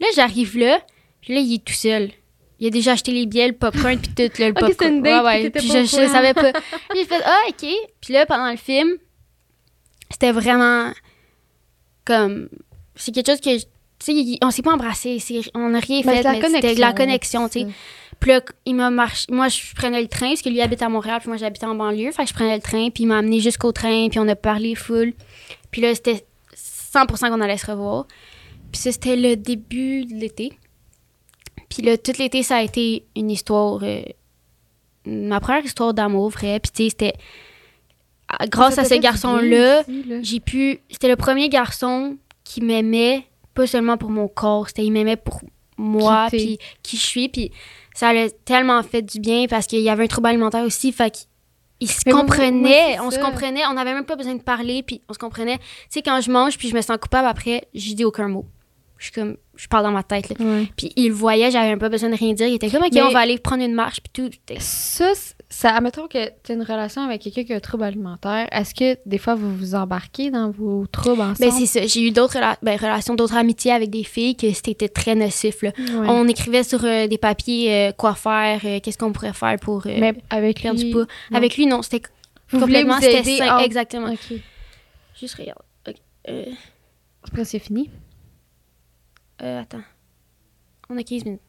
Là, 0.00 0.06
j'arrive 0.16 0.58
là, 0.58 0.80
puis 1.20 1.34
là, 1.34 1.40
il 1.40 1.54
est 1.54 1.64
tout 1.64 1.72
seul. 1.72 2.10
Il 2.58 2.66
a 2.66 2.70
déjà 2.70 2.92
acheté 2.92 3.12
les 3.12 3.26
billets, 3.26 3.48
le 3.48 3.54
popcorn, 3.54 3.98
puis 3.98 4.10
tout, 4.12 4.40
là, 4.40 4.48
le 4.48 4.54
Ok, 4.56 4.60
popcorn. 4.60 4.94
une 4.94 5.02
date, 5.02 5.24
ouais, 5.24 5.50
puis 5.50 5.70
ouais, 5.70 5.84
je, 5.84 5.88
savais 5.88 6.34
pas. 6.34 6.52
Puis 6.90 6.98
j'ai 6.98 7.04
fait, 7.04 7.22
ah, 7.24 7.40
OK. 7.48 7.66
Puis 8.00 8.12
là, 8.12 8.26
pendant 8.26 8.50
le 8.50 8.56
film, 8.56 8.88
c'était 10.14 10.30
vraiment 10.30 10.92
comme... 12.04 12.48
C'est 12.94 13.12
quelque 13.12 13.30
chose 13.30 13.40
que... 13.40 13.58
Tu 13.58 13.64
sais, 13.98 14.38
on 14.42 14.50
s'est 14.50 14.62
pas 14.62 14.72
embrassé, 14.74 15.18
on 15.54 15.70
n'a 15.70 15.80
rien 15.80 16.02
Ben, 16.02 16.22
fait, 16.22 16.40
mais 16.40 16.48
c'était 16.48 16.74
de 16.76 16.80
la 16.80 16.92
connexion, 16.92 17.48
tu 17.48 17.60
sais. 17.60 17.66
Puis 18.20 18.30
là, 18.30 18.40
il 18.64 18.76
m'a 18.76 18.90
marché. 18.90 19.26
Moi, 19.30 19.48
je 19.48 19.74
prenais 19.74 20.00
le 20.00 20.08
train, 20.08 20.28
parce 20.28 20.42
que 20.42 20.48
lui 20.48 20.60
habite 20.60 20.82
à 20.82 20.88
Montréal, 20.88 21.18
puis 21.20 21.28
moi, 21.28 21.36
j'habitais 21.36 21.66
en 21.66 21.74
banlieue. 21.74 22.12
Fait 22.12 22.22
que 22.22 22.28
je 22.28 22.34
prenais 22.34 22.54
le 22.54 22.62
train, 22.62 22.90
puis 22.90 23.04
il 23.04 23.06
m'a 23.06 23.18
amené 23.18 23.40
jusqu'au 23.40 23.72
train, 23.72 24.08
puis 24.08 24.20
on 24.20 24.28
a 24.28 24.36
parlé 24.36 24.76
full. 24.76 25.14
Puis 25.72 25.80
là, 25.80 25.94
c'était 25.94 26.24
100% 26.54 27.30
qu'on 27.30 27.40
allait 27.40 27.58
se 27.58 27.66
revoir. 27.66 28.06
Puis 28.70 28.82
ça, 28.82 28.92
c'était 28.92 29.16
le 29.16 29.36
début 29.36 30.04
de 30.04 30.14
l'été. 30.14 30.52
Puis 31.68 31.82
là, 31.82 31.98
tout 31.98 32.12
l'été, 32.18 32.44
ça 32.44 32.56
a 32.56 32.62
été 32.62 33.04
une 33.16 33.30
histoire. 33.30 33.82
euh, 33.82 34.02
ma 35.06 35.40
première 35.40 35.64
histoire 35.64 35.92
d'amour, 35.92 36.30
vrai. 36.30 36.60
Puis 36.60 36.70
tu 36.70 36.84
sais, 36.84 36.90
c'était. 36.90 37.14
Ah, 38.38 38.46
Grâce 38.46 38.78
à 38.78 38.84
ce 38.84 38.94
garçon-là, 38.94 39.82
j'ai 40.22 40.40
pu. 40.40 40.80
C'était 40.90 41.08
le 41.08 41.16
premier 41.16 41.48
garçon 41.48 42.16
qui 42.44 42.60
m'aimait, 42.60 43.24
pas 43.54 43.66
seulement 43.66 43.96
pour 43.96 44.10
mon 44.10 44.28
corps, 44.28 44.68
c'était 44.68 44.84
il 44.84 44.92
m'aimait 44.92 45.16
pour 45.16 45.40
moi, 45.76 46.26
puis 46.30 46.58
qui 46.82 46.96
je 46.96 47.02
suis, 47.02 47.28
puis 47.28 47.50
ça 47.94 48.10
a 48.10 48.28
tellement 48.44 48.82
fait 48.82 49.02
du 49.02 49.20
bien 49.20 49.46
parce 49.48 49.66
qu'il 49.66 49.80
y 49.80 49.88
avait 49.88 50.04
un 50.04 50.08
trouble 50.08 50.28
alimentaire 50.28 50.64
aussi, 50.64 50.92
fait 50.92 51.26
qu'il 51.78 51.90
se 51.90 52.08
comprenait, 52.08 52.98
on 53.00 53.10
se 53.10 53.18
comprenait, 53.18 53.66
on 53.66 53.74
n'avait 53.74 53.94
même 53.94 54.04
pas 54.04 54.16
besoin 54.16 54.34
de 54.34 54.42
parler, 54.42 54.82
puis 54.82 55.00
on 55.08 55.12
se 55.12 55.18
comprenait. 55.18 55.58
Tu 55.58 55.64
sais, 55.90 56.02
quand 56.02 56.20
je 56.20 56.30
mange, 56.30 56.58
puis 56.58 56.68
je 56.68 56.74
me 56.74 56.80
sens 56.80 56.96
coupable 57.00 57.26
après, 57.26 57.66
je 57.74 57.94
dis 57.94 58.04
aucun 58.04 58.28
mot. 58.28 58.46
Je 58.98 59.06
suis 59.06 59.12
comme, 59.12 59.36
je 59.56 59.66
parle 59.66 59.84
dans 59.84 59.90
ma 59.90 60.02
tête, 60.02 60.28
là. 60.30 60.36
Ouais. 60.38 60.68
Puis 60.76 60.92
il 60.96 61.12
voyait, 61.12 61.50
j'avais 61.50 61.68
même 61.68 61.78
pas 61.78 61.88
besoin 61.88 62.10
de 62.10 62.16
rien 62.16 62.32
dire. 62.32 62.46
Il 62.46 62.54
était 62.54 62.70
comme, 62.70 62.82
OK, 62.82 62.92
Mais- 62.92 63.02
on 63.02 63.10
va 63.10 63.20
aller 63.20 63.38
prendre 63.38 63.62
une 63.62 63.74
marche, 63.74 64.00
puis 64.00 64.12
tout. 64.12 64.54
Ça, 64.60 65.12
ça, 65.56 65.76
admettons 65.76 66.08
que 66.08 66.28
tu 66.42 66.52
as 66.52 66.54
une 66.54 66.62
relation 66.62 67.02
avec 67.02 67.22
quelqu'un 67.22 67.44
qui 67.44 67.52
a 67.52 67.56
un 67.56 67.60
trouble 67.60 67.84
alimentaire. 67.84 68.48
Est-ce 68.50 68.74
que 68.74 68.98
des 69.06 69.18
fois 69.18 69.34
vous 69.34 69.54
vous 69.56 69.74
embarquez 69.74 70.30
dans 70.30 70.50
vos 70.50 70.86
troubles 70.86 71.20
ensemble? 71.22 71.38
Ben, 71.38 71.50
c'est 71.52 71.66
ça. 71.66 71.86
J'ai 71.86 72.02
eu 72.06 72.10
d'autres 72.10 72.34
rela- 72.38 72.56
ben, 72.62 72.76
relations, 72.76 73.14
d'autres 73.14 73.36
amitiés 73.36 73.72
avec 73.72 73.90
des 73.90 74.04
filles 74.04 74.36
que 74.36 74.52
c'était 74.52 74.88
très 74.88 75.14
nocif, 75.14 75.62
là. 75.62 75.70
Ouais. 75.78 76.08
On 76.08 76.26
écrivait 76.28 76.62
sur 76.64 76.84
euh, 76.84 77.06
des 77.06 77.18
papiers 77.18 77.72
euh, 77.88 77.92
quoi 77.92 78.14
faire, 78.14 78.60
euh, 78.64 78.80
qu'est-ce 78.80 78.98
qu'on 78.98 79.12
pourrait 79.12 79.32
faire 79.32 79.56
pour 79.60 79.82
Mais 79.86 80.14
avec 80.30 80.60
perdre 80.62 80.78
lui, 80.80 80.86
du 80.88 80.92
poids. 80.92 81.06
non. 81.30 81.36
Avec 81.36 81.56
lui, 81.56 81.66
non, 81.66 81.82
c'était 81.82 82.02
complètement 82.50 82.96
vous 82.96 83.02
c'était 83.02 83.18
aider 83.20 83.36
sain, 83.38 83.56
en- 83.56 83.60
exactement. 83.60 84.08
Ok. 84.12 84.34
Juste 85.20 85.34
regarde. 85.36 85.62
OK. 85.88 85.94
Euh, 86.28 86.44
C'est 87.44 87.58
fini? 87.58 87.90
euh, 89.42 89.60
attends. 89.62 89.82
On 90.90 90.96
a 90.98 91.02
15 91.02 91.24
minutes. 91.24 91.40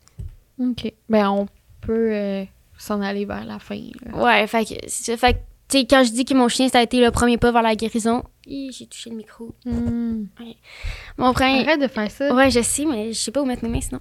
OK. 0.59 0.93
Ben, 1.09 1.29
on 1.29 1.47
peut 1.81 2.45
s'en 2.77 3.01
aller 3.01 3.25
vers 3.25 3.45
la 3.45 3.59
fin. 3.59 3.79
là. 4.05 4.23
Ouais, 4.23 4.47
fait 4.47 4.65
que, 4.65 4.73
ça. 4.87 5.15
Fait 5.17 5.33
que, 5.33 5.37
tu 5.67 5.79
sais, 5.79 5.85
quand 5.85 6.03
je 6.03 6.11
dis 6.11 6.25
que 6.25 6.33
mon 6.33 6.47
chien, 6.47 6.69
ça 6.69 6.79
a 6.79 6.83
été 6.83 6.99
le 6.99 7.11
premier 7.11 7.37
pas 7.37 7.51
vers 7.51 7.61
la 7.63 7.75
guérison, 7.75 8.23
j'ai 8.47 8.85
touché 8.87 9.09
le 9.09 9.15
micro. 9.15 9.53
Hmm. 9.65 10.25
Mon 11.17 11.33
frère. 11.33 11.61
Arrête 11.67 11.81
de 11.81 11.87
faire 11.87 12.11
ça. 12.11 12.33
Ouais, 12.33 12.51
je 12.51 12.61
sais, 12.61 12.85
mais 12.85 13.13
je 13.13 13.19
sais 13.19 13.31
pas 13.31 13.41
où 13.41 13.45
mettre 13.45 13.63
mes 13.63 13.69
mains 13.69 13.81
sinon. 13.81 13.99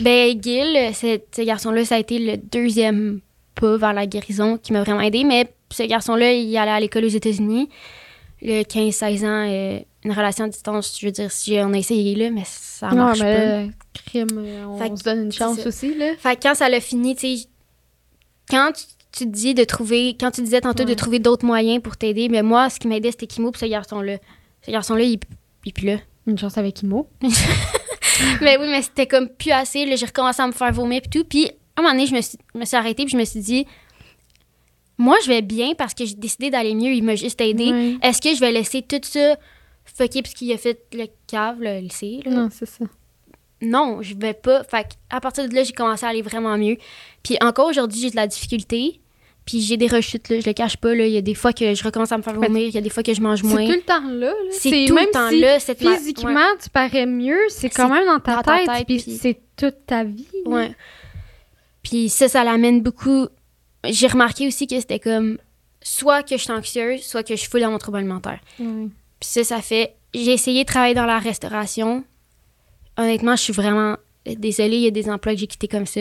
Ben, 0.00 0.40
Gil, 0.40 0.94
ce, 0.94 1.18
ce 1.34 1.42
garçon-là, 1.42 1.84
ça 1.84 1.94
a 1.94 1.98
été 1.98 2.18
le 2.18 2.36
deuxième 2.36 3.20
pas 3.54 3.76
vers 3.78 3.92
la 3.92 4.06
guérison 4.06 4.58
qui 4.58 4.72
m'a 4.72 4.82
vraiment 4.82 5.00
aidé. 5.00 5.24
Mais 5.24 5.48
ce 5.72 5.82
garçon-là, 5.82 6.32
il 6.32 6.56
allait 6.56 6.70
à 6.70 6.80
l'école 6.80 7.04
aux 7.04 7.08
États-Unis. 7.08 7.68
Le 8.42 8.62
15-16 8.62 9.24
ans, 9.24 9.48
euh, 9.50 9.80
une 10.04 10.12
relation 10.12 10.44
à 10.44 10.48
distance, 10.48 10.96
je 11.00 11.06
veux 11.06 11.12
dire, 11.12 11.32
si 11.32 11.56
on 11.58 11.72
a 11.72 11.78
essayé 11.78 12.14
là, 12.14 12.30
mais 12.30 12.42
ça 12.44 12.90
non, 12.90 12.96
marche 12.96 13.20
mais 13.20 13.68
pas. 13.68 14.00
crime, 14.04 14.26
euh, 14.36 14.66
on 14.68 14.78
Fait 14.78 14.94
se 14.96 15.02
donne 15.02 15.22
une 15.24 15.32
chance 15.32 15.64
aussi, 15.64 15.94
là. 15.94 16.12
Fait 16.18 16.36
que 16.36 16.42
quand 16.42 16.54
ça 16.54 16.68
l'a 16.68 16.80
fini, 16.80 17.16
tu 17.16 17.36
sais, 17.36 17.48
quand 18.48 18.72
tu, 19.12 19.26
dis 19.26 19.54
de 19.54 19.64
trouver, 19.64 20.16
quand 20.18 20.30
tu 20.30 20.42
disais 20.42 20.60
tantôt 20.60 20.84
de 20.84 20.94
trouver 20.94 21.18
d'autres 21.18 21.46
moyens 21.46 21.82
pour 21.82 21.96
t'aider, 21.96 22.28
mais 22.28 22.42
moi, 22.42 22.68
ce 22.68 22.78
qui 22.78 22.86
m'aidait, 22.86 23.10
c'était 23.10 23.26
Kimo 23.26 23.50
puis 23.50 23.60
ce 23.60 23.66
garçon-là. 23.66 24.18
Ce 24.64 24.70
garçon-là, 24.70 25.02
il, 25.04 25.18
il 25.64 25.68
est 25.68 25.72
plus 25.72 25.86
là. 25.86 25.96
Une 26.26 26.38
chance 26.38 26.58
avec 26.58 26.82
Imo. 26.82 27.08
mais 28.40 28.56
oui, 28.60 28.66
mais 28.68 28.82
c'était 28.82 29.06
comme 29.06 29.28
plus 29.28 29.52
assez. 29.52 29.86
Là, 29.86 29.96
j'ai 29.96 30.06
recommencé 30.06 30.42
à 30.42 30.46
me 30.46 30.52
faire 30.52 30.72
vomir 30.72 31.00
puis 31.00 31.10
tout. 31.10 31.24
Puis, 31.24 31.46
à 31.76 31.80
un 31.80 31.82
moment 31.82 31.94
donné, 31.94 32.06
je 32.06 32.14
me 32.14 32.20
suis, 32.20 32.38
me 32.54 32.64
suis 32.64 32.76
arrêtée 32.76 33.04
puis 33.04 33.12
je 33.12 33.16
me 33.16 33.24
suis 33.24 33.40
dit, 33.40 33.66
moi, 34.98 35.16
je 35.24 35.28
vais 35.28 35.42
bien 35.42 35.74
parce 35.74 35.94
que 35.94 36.04
j'ai 36.04 36.14
décidé 36.14 36.50
d'aller 36.50 36.74
mieux. 36.74 36.92
Il 36.92 37.04
m'a 37.04 37.14
juste 37.14 37.40
aidé. 37.40 37.96
Est-ce 38.02 38.20
que 38.20 38.34
je 38.34 38.40
vais 38.40 38.52
laisser 38.52 38.82
tout 38.82 39.00
ça 39.02 39.36
fucker 39.84 40.22
parce 40.22 40.34
qu'il 40.34 40.52
a 40.52 40.58
fait 40.58 40.80
le 40.92 41.06
cave, 41.26 41.60
le 41.60 41.80
lycée? 41.80 42.20
là? 42.24 42.30
Non, 42.32 42.48
c'est 42.50 42.66
ça. 42.66 42.84
Non, 43.62 44.02
je 44.02 44.14
vais 44.16 44.34
pas. 44.34 44.64
Fait 44.64 44.86
à 45.10 45.20
partir 45.20 45.48
de 45.48 45.54
là, 45.54 45.62
j'ai 45.64 45.72
commencé 45.72 46.04
à 46.04 46.08
aller 46.10 46.22
vraiment 46.22 46.56
mieux. 46.58 46.76
Puis 47.22 47.36
encore 47.40 47.68
aujourd'hui, 47.68 48.00
j'ai 48.00 48.10
de 48.10 48.16
la 48.16 48.26
difficulté. 48.26 49.00
Puis 49.44 49.60
j'ai 49.60 49.76
des 49.76 49.86
rechutes, 49.86 50.28
là, 50.28 50.40
je 50.40 50.46
le 50.46 50.52
cache 50.54 50.76
pas. 50.76 50.92
Là. 50.92 51.06
Il 51.06 51.12
y 51.12 51.16
a 51.16 51.20
des 51.22 51.34
fois 51.34 51.52
que 51.52 51.72
je 51.72 51.84
recommence 51.84 52.10
à 52.10 52.18
me 52.18 52.22
faire 52.22 52.34
vomir, 52.34 52.66
il 52.66 52.74
y 52.74 52.78
a 52.78 52.80
des 52.80 52.90
fois 52.90 53.04
que 53.04 53.14
je 53.14 53.20
mange 53.20 53.42
C'est 53.42 53.46
moins. 53.46 53.64
tout 53.64 53.72
le 53.72 53.80
temps 53.82 54.02
là. 54.08 54.26
là. 54.26 54.32
C'est 54.50 54.86
tout 54.88 54.94
même 54.94 55.04
le 55.06 55.10
temps 55.12 55.28
si 55.30 55.38
là. 55.40 55.60
Cette 55.60 55.82
ma- 55.82 55.96
Physiquement, 55.96 56.34
ouais. 56.34 56.58
tu 56.60 56.68
parais 56.68 57.06
mieux, 57.06 57.38
c'est 57.48 57.70
quand 57.70 57.86
C'est 57.86 57.94
même 57.94 58.06
dans 58.06 58.18
ta 58.18 58.36
dans 58.36 58.42
ta 58.42 58.56
tête, 58.58 58.66
tête, 58.66 58.86
puis 58.88 58.98
puis- 59.00 59.18
c'est 59.22 59.38
toute 59.56 59.86
ta 59.86 60.02
vie. 60.02 60.26
Ouais. 60.46 60.72
Puis 61.82 62.08
ça, 62.08 62.28
ça 62.28 62.42
l'amène 62.44 62.82
beaucoup. 62.82 63.28
J'ai 63.84 64.08
remarqué 64.08 64.48
aussi 64.48 64.66
que 64.66 64.78
c'était 64.80 64.98
comme 64.98 65.38
soit 65.80 66.24
que 66.24 66.36
je 66.36 66.42
suis 66.42 66.52
anxieuse, 66.52 67.02
soit 67.02 67.22
que 67.22 67.34
je 67.36 67.40
suis 67.40 67.48
full 67.48 67.60
dans 67.60 67.70
mon 67.70 67.78
trouble 67.78 67.98
alimentaire. 67.98 68.40
Puis 68.58 68.66
ça, 69.20 69.44
ça 69.44 69.62
fait. 69.62 69.94
J'ai 70.12 70.32
essayé 70.32 70.64
de 70.64 70.66
travailler 70.68 70.94
dans 70.94 71.06
la 71.06 71.18
restauration. 71.20 72.02
Honnêtement, 72.96 73.36
je 73.36 73.42
suis 73.42 73.52
vraiment 73.52 73.96
désolée. 74.24 74.76
Il 74.76 74.82
y 74.82 74.86
a 74.86 74.90
des 74.90 75.08
emplois 75.10 75.32
que 75.34 75.38
j'ai 75.40 75.46
quittés 75.46 75.68
comme 75.68 75.86
ça. 75.86 76.00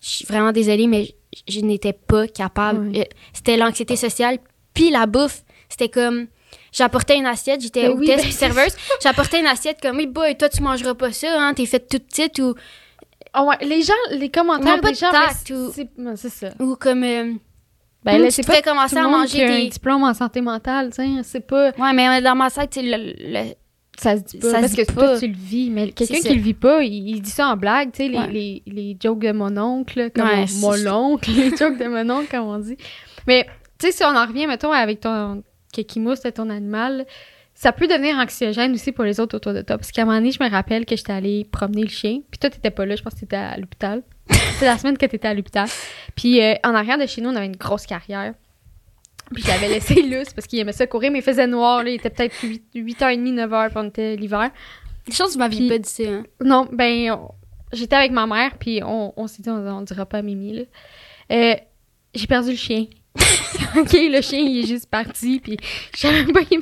Je 0.00 0.08
suis 0.08 0.24
vraiment 0.26 0.52
désolée, 0.52 0.86
mais 0.86 1.14
je, 1.48 1.54
je 1.54 1.60
n'étais 1.60 1.92
pas 1.92 2.26
capable. 2.28 2.96
Euh, 2.96 3.04
C'était 3.32 3.56
l'anxiété 3.56 3.96
sociale. 3.96 4.38
Puis 4.74 4.90
la 4.90 5.06
bouffe, 5.06 5.42
c'était 5.68 5.88
comme. 5.88 6.26
J'apportais 6.72 7.16
une 7.16 7.26
assiette, 7.26 7.60
j'étais 7.60 7.88
Ben 7.88 7.92
oui, 7.98 8.04
hôtesse 8.04 8.16
ben 8.16 8.22
puis 8.22 8.32
c'est 8.32 8.38
serveuse. 8.46 8.76
J'apportais 9.02 9.40
une 9.40 9.46
assiette 9.46 9.78
comme, 9.82 9.96
oui, 9.96 10.06
boy, 10.06 10.36
toi, 10.36 10.48
tu 10.48 10.62
mangeras 10.62 10.94
pas 10.94 11.12
ça, 11.12 11.28
hein, 11.40 11.52
t'es 11.54 11.66
faite 11.66 11.88
toute 11.90 12.04
petite 12.06 12.38
ou, 12.38 12.54
Ah 13.32 13.44
ouais, 13.44 13.56
les 13.62 13.82
gens, 13.82 13.92
les 14.12 14.30
commentaires 14.30 14.76
Non, 14.76 14.80
pas 14.80 14.88
des 14.88 14.94
de 14.94 14.98
gens, 14.98 15.10
tact 15.10 15.50
ou- 15.50 15.72
c'est 16.16 16.28
ça. 16.28 16.48
ou 16.60 16.76
comme. 16.76 17.04
euh, 17.04 17.32
Ben 18.04 18.18
là, 18.18 18.26
tu 18.28 18.32
c'est 18.34 18.46
pas 18.46 18.62
commencer 18.62 18.94
tout 18.96 19.00
le 19.02 19.06
à 19.08 19.10
manger 19.10 19.38
qui 19.38 19.42
a 19.42 19.46
un 19.52 19.58
des- 19.60 19.68
diplôme 19.68 20.04
en 20.04 20.14
santé 20.14 20.40
mentale, 20.40 20.90
tu 20.90 21.02
sais, 21.02 21.22
c'est 21.24 21.46
pas 21.46 21.70
Ouais, 21.78 21.92
mais 21.92 22.20
dans 22.22 22.34
ma 22.36 22.50
tête, 22.50 22.76
le, 22.76 22.96
le- 23.18 23.54
ça 23.98 24.16
se 24.16 24.22
dit 24.22 24.38
pas 24.38 24.50
Ça 24.50 24.56
se 24.56 24.60
parce 24.60 24.72
dit 24.72 24.86
que 24.86 24.92
pas. 24.92 25.08
toi 25.08 25.18
tu 25.18 25.26
le 25.28 25.36
vis, 25.36 25.70
mais 25.70 25.90
quelqu'un 25.90 26.20
qui 26.20 26.34
le 26.34 26.40
vit 26.40 26.54
pas, 26.54 26.82
il, 26.82 27.08
il 27.08 27.20
dit 27.20 27.30
ça 27.30 27.48
en 27.48 27.56
blague, 27.56 27.90
tu 27.92 28.04
sais, 28.04 28.08
les, 28.08 28.18
Ouais. 28.18 28.30
les, 28.30 28.62
les 28.66 28.96
jokes 29.02 29.20
de 29.20 29.32
mon 29.32 29.56
oncle, 29.58 30.10
comme 30.14 30.26
Ouais, 30.28 30.44
mon, 30.60 30.86
oncle, 30.86 31.30
les 31.30 31.56
jokes 31.56 31.78
de 31.78 31.86
mon 31.86 32.08
oncle, 32.10 32.28
comme 32.30 32.46
on 32.46 32.58
dit. 32.58 32.76
Mais 33.26 33.46
tu 33.78 33.86
sais, 33.86 33.92
si 33.92 34.04
on 34.04 34.16
en 34.16 34.26
revient, 34.26 34.46
mettons, 34.46 34.72
avec 34.72 35.00
ton 35.00 35.42
Kekimo, 35.72 36.14
c'était 36.14 36.32
ton 36.32 36.48
animal, 36.50 37.06
ça 37.54 37.72
peut 37.72 37.88
devenir 37.88 38.16
anxiogène 38.16 38.72
aussi 38.72 38.92
pour 38.92 39.02
les 39.04 39.18
autres 39.20 39.36
autour 39.36 39.52
de 39.52 39.62
toi. 39.62 39.76
Parce 39.78 39.90
qu'à 39.90 40.02
un 40.02 40.04
moment 40.04 40.18
donné, 40.18 40.30
je 40.30 40.42
me 40.42 40.48
rappelle 40.48 40.86
que 40.86 40.94
j'étais 40.96 41.12
allée 41.12 41.44
promener 41.50 41.82
le 41.82 41.88
chien. 41.88 42.20
Puis 42.30 42.38
toi, 42.38 42.50
t'étais 42.50 42.70
pas 42.70 42.86
là. 42.86 42.94
Je 42.94 43.02
pense 43.02 43.14
que 43.14 43.20
t'étais 43.20 43.36
à 43.36 43.56
l'hôpital. 43.56 44.02
C'est 44.58 44.64
la 44.66 44.78
semaine 44.78 44.96
que 44.96 45.06
t'étais 45.06 45.26
à 45.28 45.34
l'hôpital. 45.34 45.68
Puis 46.14 46.40
euh, 46.40 46.54
en 46.64 46.72
arrière 46.74 46.98
de 46.98 47.06
chez 47.06 47.20
nous, 47.20 47.30
on 47.30 47.34
avait 47.36 47.46
une 47.46 47.56
grosse 47.56 47.84
carrière. 47.86 48.34
Puis 49.34 49.42
je 49.42 49.48
l'avais 49.48 49.68
laissé 49.68 49.94
lousse 50.02 50.32
parce 50.34 50.46
qu'il 50.46 50.58
aimait 50.58 50.72
ça 50.72 50.86
courir, 50.86 51.10
mais 51.10 51.18
il 51.18 51.24
faisait 51.24 51.46
noir. 51.46 51.82
Là. 51.84 51.90
Il 51.90 51.94
était 51.96 52.10
peut-être 52.10 52.34
8, 52.42 52.62
8h30, 52.74 53.34
9h, 53.34 53.68
puis 53.68 53.78
on 53.78 53.88
était 53.88 54.16
l'hiver. 54.16 54.50
Les 55.06 55.14
choses, 55.14 55.32
tu 55.32 55.38
m'aviez 55.38 55.68
pas 55.68 55.78
dit 55.78 55.88
ça. 55.88 56.02
Hein. 56.04 56.24
Non, 56.42 56.68
ben, 56.72 57.12
on- 57.12 57.30
j'étais 57.72 57.96
avec 57.96 58.10
ma 58.12 58.26
mère, 58.26 58.56
puis 58.58 58.80
on, 58.84 59.12
on 59.16 59.26
s'est 59.26 59.42
dit, 59.42 59.50
on, 59.50 59.56
on 59.66 59.82
dira 59.82 60.06
pas 60.06 60.18
à 60.18 60.22
Mimi, 60.22 60.52
là. 60.54 60.62
Euh, 61.32 61.54
j'ai 62.14 62.26
perdu 62.26 62.50
le 62.52 62.56
chien. 62.56 62.86
OK, 63.76 63.92
le 63.92 64.20
chien, 64.22 64.38
il 64.40 64.64
est 64.64 64.66
juste 64.66 64.88
parti, 64.88 65.40
puis 65.40 65.56
je 65.94 66.00
savais 66.00 66.24
pas, 66.24 66.40
il 66.50 66.58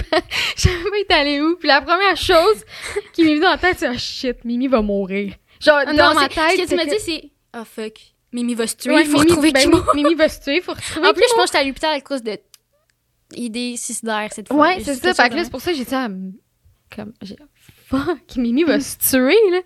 je 0.56 1.00
était 1.02 1.14
allé 1.14 1.40
où. 1.40 1.56
Puis 1.56 1.68
la 1.68 1.80
première 1.82 2.16
chose 2.16 2.64
qui 3.12 3.22
m'est 3.22 3.30
venue 3.30 3.40
dans 3.40 3.50
la 3.50 3.58
tête, 3.58 3.76
c'est 3.78 3.88
«Oh 3.90 3.98
shit, 3.98 4.44
Mimi 4.44 4.66
va 4.68 4.80
mourir.» 4.80 5.34
Genre, 5.60 5.80
Ah 5.86 5.92
dans 5.92 6.14
non, 6.14 6.20
ma 6.20 6.28
tête, 6.28 6.56
ce 6.56 6.62
que 6.64 6.68
tu 6.68 6.74
m'as 6.76 6.84
dit, 6.84 6.98
c'est 6.98 7.30
«Oh 7.56 7.62
fuck, 7.64 7.92
Mimi 8.32 8.54
va 8.54 8.66
se 8.66 8.76
tuer, 8.76 8.92
Ouais, 8.92 9.02
il 9.02 9.06
faut 9.08 9.18
Mimi- 9.18 9.28
retrouver 9.30 9.52
ben 9.52 9.70
Mimi 9.94 10.14
va 10.14 10.28
se 10.28 10.40
tuer, 10.40 10.60
faut 10.60 10.72
retrouver 10.72 11.08
En 11.08 11.12
plus, 11.12 11.24
je 11.28 11.34
pense 11.34 11.50
que 11.50 11.56
j'étais 11.58 11.58
à 11.58 11.64
l'hôpital 11.64 11.94
à 11.94 12.00
cause 12.00 12.22
de 12.22 12.38
idées 13.34 13.76
suicidaires 13.76 14.28
cette 14.32 14.48
fois. 14.48 14.56
Ouais, 14.68 14.76
c'est 14.82 14.94
ça. 14.94 15.14
Fait 15.14 15.28
que 15.30 15.34
là, 15.36 15.44
c'est 15.44 15.50
pour 15.50 15.60
ça 15.60 15.72
que 15.72 15.76
j'ai 15.78 15.84
dit, 15.84 15.94
ah, 15.94 16.08
comme, 16.94 17.12
j'ai- 17.22 17.36
fuck, 17.88 18.18
Mimi 18.36 18.64
va 18.64 18.80
se 18.80 18.96
tuer, 18.98 19.36
là. 19.52 19.58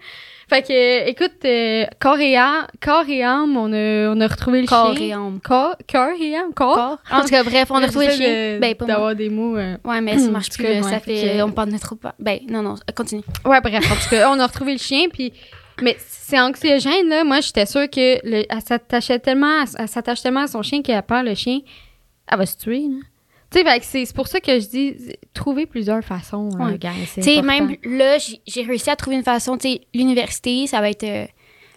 Fait 0.49 0.63
que, 0.63 0.73
euh, 0.73 1.07
écoute, 1.07 1.45
euh, 1.45 1.85
corps 2.01 2.19
et 2.19 2.37
âme, 2.37 2.67
corps 2.83 3.09
et 3.09 3.23
âme, 3.23 3.57
on 3.57 3.73
a, 3.73 4.09
on 4.13 4.21
a 4.21 4.27
retrouvé 4.27 4.63
le 4.63 4.67
corps 4.67 4.97
chien. 4.97 5.07
et 5.07 5.13
âme. 5.13 5.39
Corps, 5.45 5.77
corps 5.89 6.21
et 6.21 6.35
âme, 6.35 6.53
corps. 6.53 6.75
Corps. 6.75 6.99
En 7.13 7.21
tout 7.23 7.29
cas, 7.29 7.45
bref, 7.45 7.71
on 7.71 7.77
a 7.77 7.81
retrouvé 7.87 8.07
le 8.07 8.13
chien. 8.13 8.59
Ben, 8.61 8.75
pas. 8.75 8.85
D'avoir 8.85 9.15
des 9.15 9.29
mots. 9.31 9.57
euh, 9.57 9.77
Ouais, 9.85 10.01
mais 10.01 10.19
ça 10.19 10.29
marche 10.33 10.51
plus. 10.51 10.65
ouais, 10.65 10.83
ça 10.83 10.99
fait 10.99 11.37
que- 11.39 11.43
On 11.43 11.53
parle 11.53 11.71
de 11.71 11.79
trop. 11.79 11.95
pas- 11.95 12.17
Ben, 12.19 12.41
non, 12.49 12.63
non, 12.63 12.75
continue. 12.97 13.23
Ouais, 13.45 13.61
bref, 13.61 13.93
en 13.93 13.95
tout 13.95 14.11
cas, 14.11 14.29
on 14.29 14.41
a 14.41 14.47
retrouvé 14.47 14.73
le 14.73 14.79
chien, 14.79 15.09
puis... 15.13 15.33
Mais 15.83 15.97
c'est 16.01 16.39
anxiogène, 16.41 17.09
là. 17.09 17.23
Moi, 17.23 17.41
j'étais 17.41 17.65
sûre 17.65 17.89
que 17.89 18.19
le- 18.29 18.45
elle 18.51 18.61
s'attachait 18.61 19.21
tellement, 19.21 19.63
à- 19.63 19.67
elle 19.79 19.89
s'attache 19.89 20.21
tellement 20.21 20.43
à 20.43 20.47
son 20.49 20.63
chien 20.63 20.83
qu'elle 20.83 20.97
a 20.97 21.03
peur, 21.03 21.23
le 21.23 21.35
chien, 21.37 21.61
elle 22.27 22.39
va 22.39 22.45
se 22.45 22.57
tuer, 22.59 22.81
là. 22.89 22.97
Tu 23.53 23.63
sais, 23.65 24.05
c'est 24.05 24.15
pour 24.15 24.29
ça 24.29 24.41
que 24.41 24.61
je 24.61 24.67
dis, 24.69 24.95
trouver 25.35 25.67
plusieurs 25.67 26.03
façons, 26.05 26.51
Ouais. 26.51 26.79
Tu 26.79 27.23
sais, 27.23 27.39
important. 27.39 27.67
même 27.67 27.77
là, 27.83 28.19
j'ai 28.47 28.63
réussi 28.63 28.91
à 28.91 28.97
trouver 28.97 29.17
une 29.17 29.25
façon. 29.25 29.59
Tu 29.59 29.69
sais, 29.73 29.81
l'université, 29.95 30.67
ça 30.69 30.81
va 30.81 30.91
être. 30.91 31.03
euh, 31.05 31.27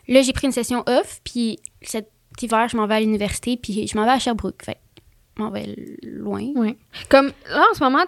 là, 0.07 0.21
j'ai 0.21 0.33
pris 0.33 0.45
une 0.47 0.53
session 0.53 0.83
off, 0.87 1.19
puis 1.23 1.59
cet 1.81 2.09
hiver, 2.41 2.67
je 2.69 2.77
m'en 2.77 2.85
vais 2.85 2.95
à 2.95 2.99
l'université, 2.99 3.57
puis 3.57 3.87
je 3.87 3.97
m'en 3.97 4.05
vais 4.05 4.11
à 4.11 4.19
Sherbrooke. 4.19 4.63
Fait 4.63 4.77
je 5.37 5.41
m'en 5.41 5.49
vais 5.49 5.75
loin. 6.03 6.43
Ouais. 6.55 6.77
Comme, 7.09 7.31
là, 7.49 7.63
en 7.71 7.73
ce 7.75 7.83
moment, 7.83 8.05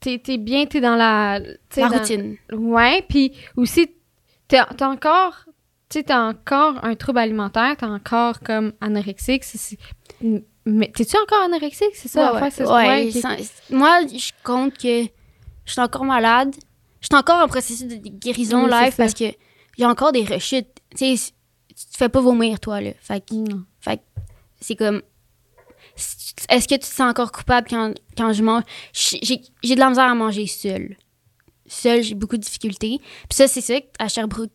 t'es 0.00 0.20
es 0.28 0.38
bien, 0.38 0.64
t'es 0.64 0.80
dans 0.80 0.96
la... 0.96 1.38
La 1.38 1.88
dans- 1.88 1.88
routine. 1.98 2.36
Ouais, 2.50 3.04
puis 3.08 3.32
aussi, 3.56 3.90
t'as 4.48 4.64
t'as 4.66 4.88
encore... 4.88 5.44
Tu 5.90 5.98
sais, 5.98 6.04
t'as 6.04 6.26
encore 6.30 6.82
un 6.82 6.94
trouble 6.94 7.18
alimentaire, 7.18 7.76
t'as 7.76 7.88
encore 7.88 8.40
comme 8.40 8.72
anorexique. 8.80 9.44
c'est- 9.44 9.76
Mais 10.64 10.90
t'es-tu 10.94 11.16
encore 11.16 11.42
anorexique, 11.42 11.94
c'est 11.94 12.08
ça? 12.08 12.34
Ouais, 12.34 13.10
moi, 13.70 14.00
je 14.06 14.30
compte 14.44 14.74
que 14.78 15.02
je 15.64 15.72
suis 15.72 15.80
encore 15.80 16.04
malade. 16.04 16.54
Je 17.00 17.06
suis 17.10 17.16
encore 17.16 17.42
en 17.42 17.48
processus 17.48 17.86
de 17.88 17.96
guérison 17.96 18.64
Oui, 18.64 18.70
live 18.70 18.94
parce 18.96 19.14
que 19.14 19.24
j'ai 19.76 19.86
encore 19.86 20.12
des 20.12 20.24
rechutes. 20.24 20.68
Tu 20.96 21.16
sais, 21.16 21.32
tu 21.68 21.86
te 21.86 21.96
fais 21.96 22.08
pas 22.08 22.20
vomir, 22.20 22.60
toi, 22.60 22.80
là. 22.80 22.92
Fait 23.00 23.20
que. 23.20 23.34
Fait 23.80 23.96
que 23.96 24.02
c'est 24.60 24.76
comme. 24.76 25.02
Est-ce 26.48 26.68
que 26.68 26.74
tu 26.74 26.80
te 26.80 26.86
sens 26.86 27.10
encore 27.10 27.32
coupable 27.32 27.66
quand, 27.68 27.92
quand 28.16 28.32
je 28.32 28.42
mange? 28.42 28.62
J'ai 28.92 29.40
j'ai 29.62 29.74
de 29.74 29.80
la 29.80 29.88
misère 29.88 30.04
à 30.04 30.14
manger 30.14 30.46
seule. 30.46 30.96
Seule, 31.66 32.02
j'ai 32.02 32.14
beaucoup 32.14 32.36
de 32.36 32.42
difficultés. 32.42 32.98
Puis 33.00 33.36
ça, 33.36 33.48
c'est 33.48 33.60
ça, 33.60 33.74
à 33.98 34.08
Sherbrooke. 34.08 34.50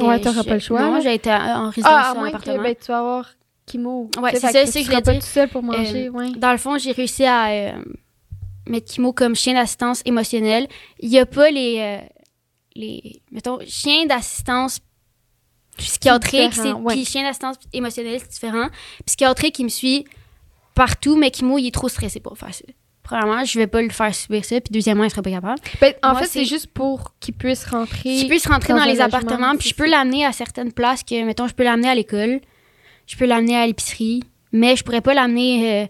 Ouais, 0.00 0.20
t'auras 0.20 0.44
pas 0.44 0.54
le 0.54 0.60
choix, 0.60 0.80
Non, 0.82 1.00
j'ai 1.00 1.14
été 1.14 1.30
en 1.30 1.66
en 1.66 1.70
résidence 1.70 1.92
Ah, 1.94 2.10
à 2.10 2.12
en 2.12 2.16
moins 2.16 2.30
que 2.30 2.36
appartement. 2.36 2.62
ben, 2.62 2.74
tu 2.74 2.86
vas 2.88 2.98
avoir 2.98 3.30
Kimo. 3.66 4.10
Ouais, 4.20 4.30
c'est 4.32 4.40
ça, 4.40 4.52
que 4.52 4.66
c'est 4.66 4.66
tu 4.66 4.72
que 4.72 4.80
je 4.80 4.84
voulais 4.86 5.02
pas 5.02 5.12
dire. 5.12 5.20
tout 5.20 5.26
seul 5.26 5.48
pour 5.48 5.62
manger, 5.62 6.08
ouais. 6.08 6.30
Dans 6.36 6.52
le 6.52 6.58
fond, 6.58 6.78
j'ai 6.78 6.92
réussi 6.92 7.24
à 7.24 7.48
euh, 7.48 7.84
mettre 8.68 8.92
Kimo 8.92 9.12
comme 9.12 9.34
chien 9.34 9.54
d'assistance 9.54 10.02
émotionnelle. 10.04 10.68
Il 11.00 11.10
n'y 11.10 11.18
a 11.18 11.26
pas 11.26 11.50
les, 11.50 11.78
euh, 11.80 12.06
les. 12.76 13.22
Mettons, 13.32 13.58
chien 13.66 14.06
d'assistance 14.06 14.80
psychiatrique, 15.76 16.54
c'est 16.54 16.72
ouais. 16.72 16.94
puis 16.94 17.04
chien 17.04 17.22
d'assistance 17.22 17.56
émotionnelle, 17.72 18.20
c'est 18.20 18.30
différent. 18.30 18.68
Psychiatrique, 19.04 19.58
il 19.58 19.64
me 19.64 19.68
suit 19.68 20.04
partout, 20.74 21.16
mais 21.16 21.30
Kimo, 21.30 21.58
il 21.58 21.66
est 21.66 21.74
trop 21.74 21.88
stressé 21.88 22.20
pour 22.20 22.38
faire 22.38 22.54
ça. 22.54 22.64
Premièrement, 23.02 23.44
je 23.44 23.58
vais 23.58 23.68
pas 23.68 23.82
le 23.82 23.90
faire 23.90 24.12
subir 24.14 24.44
ça, 24.44 24.60
puis 24.60 24.72
deuxièmement, 24.72 25.04
il 25.04 25.10
serait 25.10 25.22
pas 25.22 25.30
capable. 25.30 25.60
Ben, 25.80 25.94
en 26.02 26.10
Moi, 26.12 26.22
fait, 26.22 26.26
c'est 26.26 26.44
juste 26.44 26.66
pour 26.68 27.14
qu'il 27.20 27.34
puisse 27.34 27.64
rentrer. 27.64 28.18
Je 28.18 28.26
peux 28.26 28.38
se 28.38 28.48
rentrer 28.48 28.72
dans 28.72 28.84
les 28.84 29.00
appartements, 29.00 29.56
puis 29.56 29.68
je 29.68 29.74
peux 29.74 29.88
l'amener 29.88 30.24
à 30.24 30.32
certaines 30.32 30.72
places 30.72 31.04
que, 31.04 31.24
mettons, 31.24 31.46
je 31.46 31.54
peux 31.54 31.62
l'amener 31.62 31.88
à 31.88 31.94
l'école, 31.94 32.40
je 33.06 33.16
peux 33.16 33.26
l'amener 33.26 33.56
à 33.56 33.66
l'épicerie, 33.66 34.22
mais 34.52 34.76
je 34.76 34.84
pourrais 34.84 35.00
pas 35.00 35.14
l'amener 35.14 35.82
euh, 35.82 35.86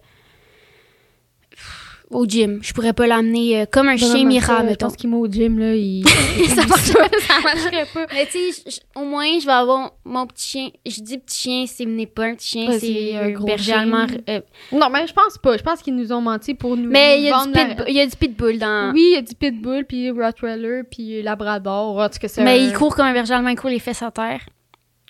au 2.11 2.25
gym. 2.25 2.61
Je 2.63 2.73
pourrais 2.73 2.93
pas 2.93 3.07
l'amener 3.09 3.61
euh, 3.63 3.65
comme 3.71 3.89
un 3.89 3.97
chien 3.97 4.25
Mira, 4.25 4.47
ça, 4.59 4.61
Je 4.63 4.67
mettons. 4.67 4.87
pense 4.87 4.97
qu'il 4.97 5.13
au 5.13 5.27
gym, 5.27 5.59
là, 5.59 5.75
il... 5.75 6.07
Ça 6.55 6.65
marche 6.67 6.93
pas. 6.93 7.09
ça 7.27 7.41
marcherait 7.43 7.87
pas. 7.93 8.07
Mais 8.15 8.27
tu 8.27 8.53
sais, 8.53 8.81
au 8.95 9.05
moins, 9.05 9.27
je 9.41 9.45
vais 9.47 9.53
avoir 9.53 9.93
mon 10.05 10.25
petit 10.27 10.49
chien. 10.49 10.69
Je 10.87 11.01
dis 11.01 11.19
petit 11.19 11.37
chien, 11.41 11.65
c'est 11.67 11.85
n'est 11.85 12.07
pas 12.07 12.27
un 12.27 12.35
petit 12.37 12.47
chien, 12.49 12.69
Ouais, 12.69 12.79
c'est 12.79 13.17
un 13.17 13.31
gros 13.33 13.47
berger 13.47 13.65
chien. 13.73 13.81
allemand. 13.81 14.07
euh, 14.29 14.41
Non, 14.71 14.89
mais 14.93 15.07
je 15.09 15.13
pense 15.13 15.37
pas. 15.39 15.57
Je 15.57 15.63
pense 15.65 15.83
qu'ils 15.83 15.97
nous 15.97 16.13
ont 16.13 16.21
menti 16.21 16.55
pour 16.55 16.77
nous 16.77 16.89
mais 16.91 17.19
il 17.19 17.25
y, 17.27 17.31
la- 17.31 17.91
y 17.91 18.01
a 18.01 18.07
du 18.07 18.17
pitbull 18.17 18.59
dans. 18.59 18.93
Oui, 18.93 19.03
il 19.11 19.15
y 19.15 19.17
a 19.17 19.23
du 19.23 19.35
pitbull, 19.35 19.85
puis 19.85 20.11
Rottweiler, 20.13 20.83
puis 20.89 21.23
Labrador. 21.23 21.99
En 21.99 22.09
tout 22.09 22.19
cas, 22.21 22.29
mais 22.39 22.51
un- 22.61 22.67
il 22.69 22.73
court 22.73 22.95
comme 22.95 23.07
un 23.07 23.13
berger 23.15 23.35
allemand, 23.35 23.49
il 23.49 23.57
court 23.57 23.71
les 23.71 23.81
fesses 23.81 24.03
à 24.03 24.11
terre. 24.13 24.41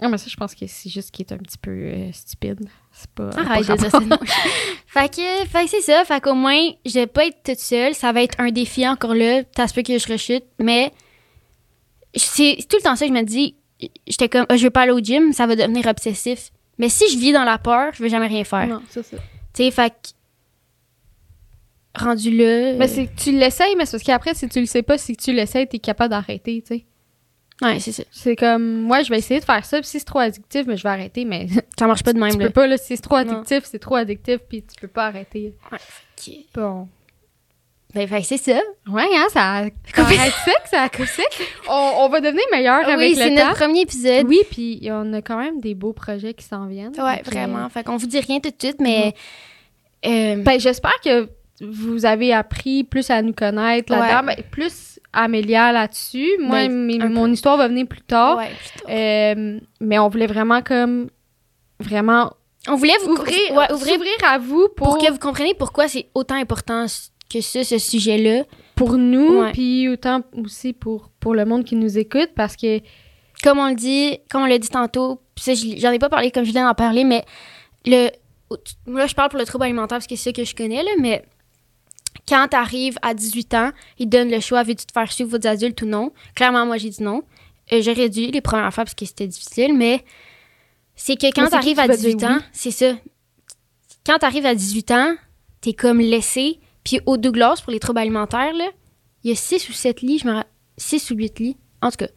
Ah, 0.00 0.08
mais 0.08 0.18
ça, 0.18 0.26
je 0.28 0.36
pense 0.36 0.54
que 0.54 0.66
c'est 0.66 0.90
juste 0.90 1.10
qu'il 1.10 1.24
est 1.24 1.32
un 1.32 1.38
petit 1.38 1.56
peu 1.56 1.70
euh, 1.70 2.12
stupide. 2.12 2.68
C'est 2.92 3.10
pas... 3.10 3.30
Arrête 3.30 3.66
pas 3.66 3.76
de 3.76 3.80
dire 3.80 3.90
ça. 3.90 4.00
fait 4.86 5.08
que, 5.08 5.48
fait 5.48 5.64
que 5.64 5.70
c'est 5.70 5.80
ça. 5.80 6.04
Fait 6.04 6.20
qu'au 6.20 6.34
moins, 6.34 6.60
je 6.84 6.92
vais 6.92 7.06
pas 7.06 7.26
être 7.26 7.42
toute 7.42 7.58
seule. 7.58 7.94
Ça 7.94 8.12
va 8.12 8.22
être 8.22 8.38
un 8.38 8.50
défi 8.50 8.86
encore 8.86 9.14
là. 9.14 9.42
T'as 9.44 9.68
peu 9.68 9.82
que 9.82 9.98
je 9.98 10.12
rechute. 10.12 10.44
Mais 10.58 10.92
c'est 12.14 12.56
c'est 12.58 12.68
tout 12.68 12.76
le 12.76 12.82
temps 12.82 12.96
ça 12.96 13.06
que 13.06 13.14
je 13.14 13.18
me 13.18 13.24
dis. 13.24 13.56
J'étais 14.06 14.28
comme, 14.28 14.46
Ah, 14.48 14.56
je 14.56 14.64
veux 14.64 14.70
pas 14.70 14.82
aller 14.82 14.92
au 14.92 15.00
gym, 15.00 15.32
ça 15.32 15.46
va 15.46 15.56
devenir 15.56 15.86
obsessif. 15.86 16.50
Mais 16.78 16.88
si 16.88 17.10
je 17.10 17.18
vis 17.18 17.32
dans 17.32 17.44
la 17.44 17.58
peur, 17.58 17.92
je 17.94 18.02
vais 18.02 18.08
jamais 18.08 18.26
rien 18.26 18.44
faire. 18.44 18.66
Non, 18.66 18.82
c'est 18.90 19.02
ça. 19.02 19.16
Tu 19.54 19.64
sais, 19.64 19.70
fait 19.70 19.90
que, 19.90 22.02
rendu 22.02 22.36
là. 22.36 22.74
Mais 22.74 22.88
c'est 22.88 23.06
que 23.06 23.18
tu 23.18 23.32
l'essayes, 23.32 23.74
mais 23.76 23.86
c'est 23.86 23.92
parce 23.92 24.02
qu'après, 24.02 24.34
si 24.34 24.48
tu 24.48 24.60
le 24.60 24.66
sais 24.66 24.82
pas, 24.82 24.98
si 24.98 25.16
tu 25.16 25.32
l'essayes, 25.32 25.66
t'es 25.66 25.78
capable 25.78 26.10
d'arrêter, 26.10 26.62
tu 26.62 26.76
sais. 26.76 26.86
Ouais, 27.62 27.80
c'est 27.80 27.92
ça. 27.92 28.02
C'est 28.10 28.36
comme, 28.36 28.82
moi, 28.82 29.02
je 29.02 29.08
vais 29.10 29.18
essayer 29.18 29.40
de 29.40 29.44
faire 29.44 29.64
ça, 29.64 29.78
puis 29.78 29.86
si 29.86 29.98
c'est 29.98 30.04
trop 30.04 30.18
addictif, 30.18 30.64
mais 30.66 30.76
je 30.76 30.82
vais 30.82 30.90
arrêter, 30.90 31.24
mais 31.24 31.46
Ça 31.78 31.86
marche 31.86 32.02
pas 32.02 32.12
de 32.12 32.18
même, 32.18 32.32
tu 32.32 32.38
là. 32.38 32.46
peux 32.46 32.52
pas, 32.52 32.66
là, 32.66 32.76
si 32.76 32.96
c'est 32.96 33.02
trop 33.02 33.16
addictif, 33.16 33.60
c'est 33.64 33.78
trop 33.78 33.94
addictif, 33.96 34.38
puis 34.48 34.62
tu 34.62 34.78
peux 34.80 34.88
pas 34.88 35.06
arrêter. 35.06 35.54
Ok. 35.72 36.34
Bon. 36.54 36.88
Ben, 37.94 38.06
fait 38.06 38.20
que 38.20 38.26
c'est 38.26 38.36
ça. 38.36 38.60
Ouais, 38.88 39.06
hein, 39.14 39.24
ça, 39.32 39.32
ça 39.32 39.40
arrête 39.46 39.74
sec, 40.44 40.54
ça 40.70 40.82
a 40.82 41.06
sec. 41.06 41.24
On, 41.70 41.92
on 42.00 42.08
va 42.10 42.20
devenir 42.20 42.42
meilleur 42.52 42.86
avec 42.86 42.98
oui, 42.98 43.14
c'est 43.14 43.30
le 43.30 43.36
temps. 43.36 43.46
notre 43.46 43.58
premier 43.58 43.80
épisode. 43.80 44.26
Oui, 44.28 44.40
puis 44.50 44.80
on 44.90 45.14
a 45.14 45.22
quand 45.22 45.38
même 45.38 45.60
des 45.60 45.74
beaux 45.74 45.94
projets 45.94 46.34
qui 46.34 46.44
s'en 46.44 46.66
viennent. 46.66 46.92
Ouais, 47.00 47.20
euh, 47.20 47.22
vraiment. 47.24 47.66
Fait 47.70 47.84
qu'on 47.84 47.96
vous 47.96 48.06
dit 48.06 48.20
rien 48.20 48.40
tout 48.40 48.50
de 48.50 48.56
suite, 48.62 48.80
mais. 48.80 49.14
euh, 50.04 50.36
Ben, 50.42 50.60
j'espère 50.60 51.00
que 51.02 51.30
vous 51.62 52.04
avez 52.04 52.34
appris 52.34 52.84
plus 52.84 53.08
à 53.08 53.22
nous 53.22 53.32
connaître 53.32 53.90
là-dedans, 53.90 54.26
ben, 54.26 54.36
plus 54.50 54.95
Amélia 55.16 55.72
là-dessus. 55.72 56.28
Moi, 56.40 56.68
Ben, 56.68 57.08
mon 57.08 57.30
histoire 57.32 57.56
va 57.56 57.68
venir 57.68 57.86
plus 57.86 58.02
tard. 58.02 58.38
ouais. 58.38 58.50
Euh, 58.88 59.58
mais 59.80 59.98
on 59.98 60.08
voulait 60.08 60.26
vraiment 60.26 60.62
comme 60.62 61.08
vraiment 61.80 62.32
On 62.68 62.74
voulait 62.76 62.92
vous 63.04 63.12
ouvrir, 63.12 63.36
ouais, 63.54 63.72
ouvrir 63.72 63.98
à 64.28 64.38
vous 64.38 64.68
pour, 64.76 64.88
pour 64.90 64.98
que 64.98 65.10
vous 65.10 65.18
compreniez 65.18 65.54
pourquoi 65.54 65.88
c'est 65.88 66.08
autant 66.14 66.34
important 66.36 66.86
que 67.32 67.40
ça, 67.40 67.64
ce 67.64 67.78
sujet-là. 67.78 68.44
pour 68.76 68.92
nous, 68.98 69.42
puis 69.52 69.88
autant 69.88 70.20
aussi 70.42 70.72
pour, 70.72 71.10
pour 71.20 71.34
le 71.34 71.44
monde 71.44 71.64
qui 71.64 71.76
nous 71.76 71.98
écoute, 71.98 72.30
parce 72.36 72.56
que 72.56 72.80
Comme 73.42 73.58
on 73.58 73.68
le 73.68 73.74
dit, 73.74 74.18
comme 74.30 74.42
on 74.42 74.46
l'a 74.46 74.58
dit 74.58 74.68
tantôt, 74.70 75.20
ça, 75.36 75.52
je- 75.54 75.76
j'en 75.76 75.90
ai 75.92 75.98
pas 75.98 76.08
parlé 76.08 76.30
comme 76.30 76.44
je 76.44 76.52
viens 76.52 76.66
d'en 76.66 76.74
parler, 76.74 77.04
mais 77.04 77.22
le. 77.84 78.08
Là, 78.86 79.06
je 79.06 79.14
parle 79.14 79.28
pour 79.28 79.38
le 79.40 79.44
trouble 79.44 79.64
alimentaire 79.64 79.96
parce 79.98 80.06
que 80.06 80.14
c'est 80.16 80.30
ça 80.30 80.32
que 80.32 80.44
je 80.44 80.54
connais, 80.54 80.82
là, 80.82 80.90
mais 81.00 81.24
quand 82.28 82.48
t'arrives 82.48 82.98
à 83.02 83.14
18 83.14 83.54
ans, 83.54 83.70
ils 83.98 84.06
te 84.06 84.16
donnent 84.16 84.30
le 84.30 84.40
choix, 84.40 84.62
veux-tu 84.62 84.86
te 84.86 84.92
faire 84.92 85.10
suivre 85.10 85.36
vos 85.38 85.46
adultes 85.46 85.80
ou 85.82 85.86
non? 85.86 86.12
Clairement, 86.34 86.66
moi, 86.66 86.76
j'ai 86.76 86.90
dit 86.90 87.02
non. 87.02 87.22
Euh, 87.72 87.80
j'ai 87.80 87.92
réduit 87.92 88.30
les 88.30 88.40
premières 88.40 88.72
fois 88.72 88.84
parce 88.84 88.94
que 88.94 89.04
c'était 89.04 89.26
difficile, 89.26 89.76
mais 89.76 90.04
c'est 90.94 91.16
que 91.16 91.26
quand 91.26 91.44
c'est 91.44 91.50
t'arrives 91.50 91.74
qui 91.74 91.80
à 91.80 91.84
qui 91.84 91.88
va 91.88 91.96
dire 91.96 92.10
18 92.10 92.24
ans, 92.24 92.36
oui? 92.36 92.44
c'est 92.52 92.70
ça. 92.70 92.92
Quand 94.04 94.18
t'arrives 94.18 94.46
à 94.46 94.54
18 94.54 94.90
ans, 94.92 95.14
t'es 95.60 95.72
comme 95.72 96.00
laissé. 96.00 96.60
Puis 96.84 97.00
au 97.06 97.16
Douglas, 97.16 97.60
pour 97.62 97.72
les 97.72 97.80
troubles 97.80 97.98
alimentaires, 97.98 98.54
là, 98.54 98.68
il 99.24 99.30
y 99.30 99.32
a 99.32 99.36
6 99.36 99.68
ou 99.68 99.72
7 99.72 100.02
lits, 100.02 100.20
je 100.20 100.28
me 100.28 100.42
6 100.76 101.10
ou 101.10 101.16
8 101.16 101.38
lits, 101.40 101.56
en 101.82 101.90
tout 101.90 101.96
cas. 101.96 102.08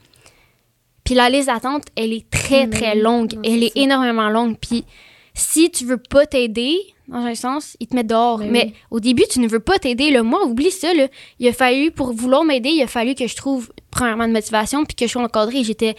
Puis 1.04 1.16
la 1.16 1.30
liste 1.30 1.48
d'attente, 1.48 1.86
elle 1.96 2.14
est 2.14 2.30
très, 2.30 2.68
très 2.68 2.96
longue. 2.96 3.34
non, 3.34 3.42
elle 3.44 3.64
est 3.64 3.74
ça. 3.74 3.82
énormément 3.82 4.30
longue. 4.30 4.58
Puis 4.60 4.86
si 5.34 5.72
tu 5.72 5.86
veux 5.86 5.98
pas 5.98 6.28
t'aider, 6.28 6.78
dans 7.10 7.26
un 7.26 7.36
sens, 7.36 7.76
ils 7.80 7.88
te 7.88 7.96
mettent 7.96 8.08
dehors. 8.08 8.40
Mais 8.40 8.50
Mais 8.50 8.64
oui. 8.66 8.74
au 8.92 9.00
début, 9.00 9.24
tu 9.30 9.40
ne 9.40 9.48
veux 9.48 9.60
pas 9.60 9.78
t'aider. 9.80 10.12
Là. 10.12 10.24
Moi, 10.24 10.46
oublie 10.46 10.72
ça. 10.72 10.94
Là. 10.94 11.08
Il 11.40 11.48
a 11.48 11.54
fallu, 11.54 11.92
pour 11.92 12.14
vouloir 12.14 12.44
m'aider, 12.44 12.70
il 12.70 12.82
a 12.82 12.88
fallu 12.88 13.16
que 13.16 13.28
je 13.28 13.36
trouve, 13.36 13.72
premièrement, 13.92 14.28
de 14.28 14.34
motivation, 14.34 14.86
puis 14.86 14.96
que 14.96 15.06
je 15.08 15.12
sois 15.12 15.24
encadrée. 15.24 15.64
J'étais 15.64 15.96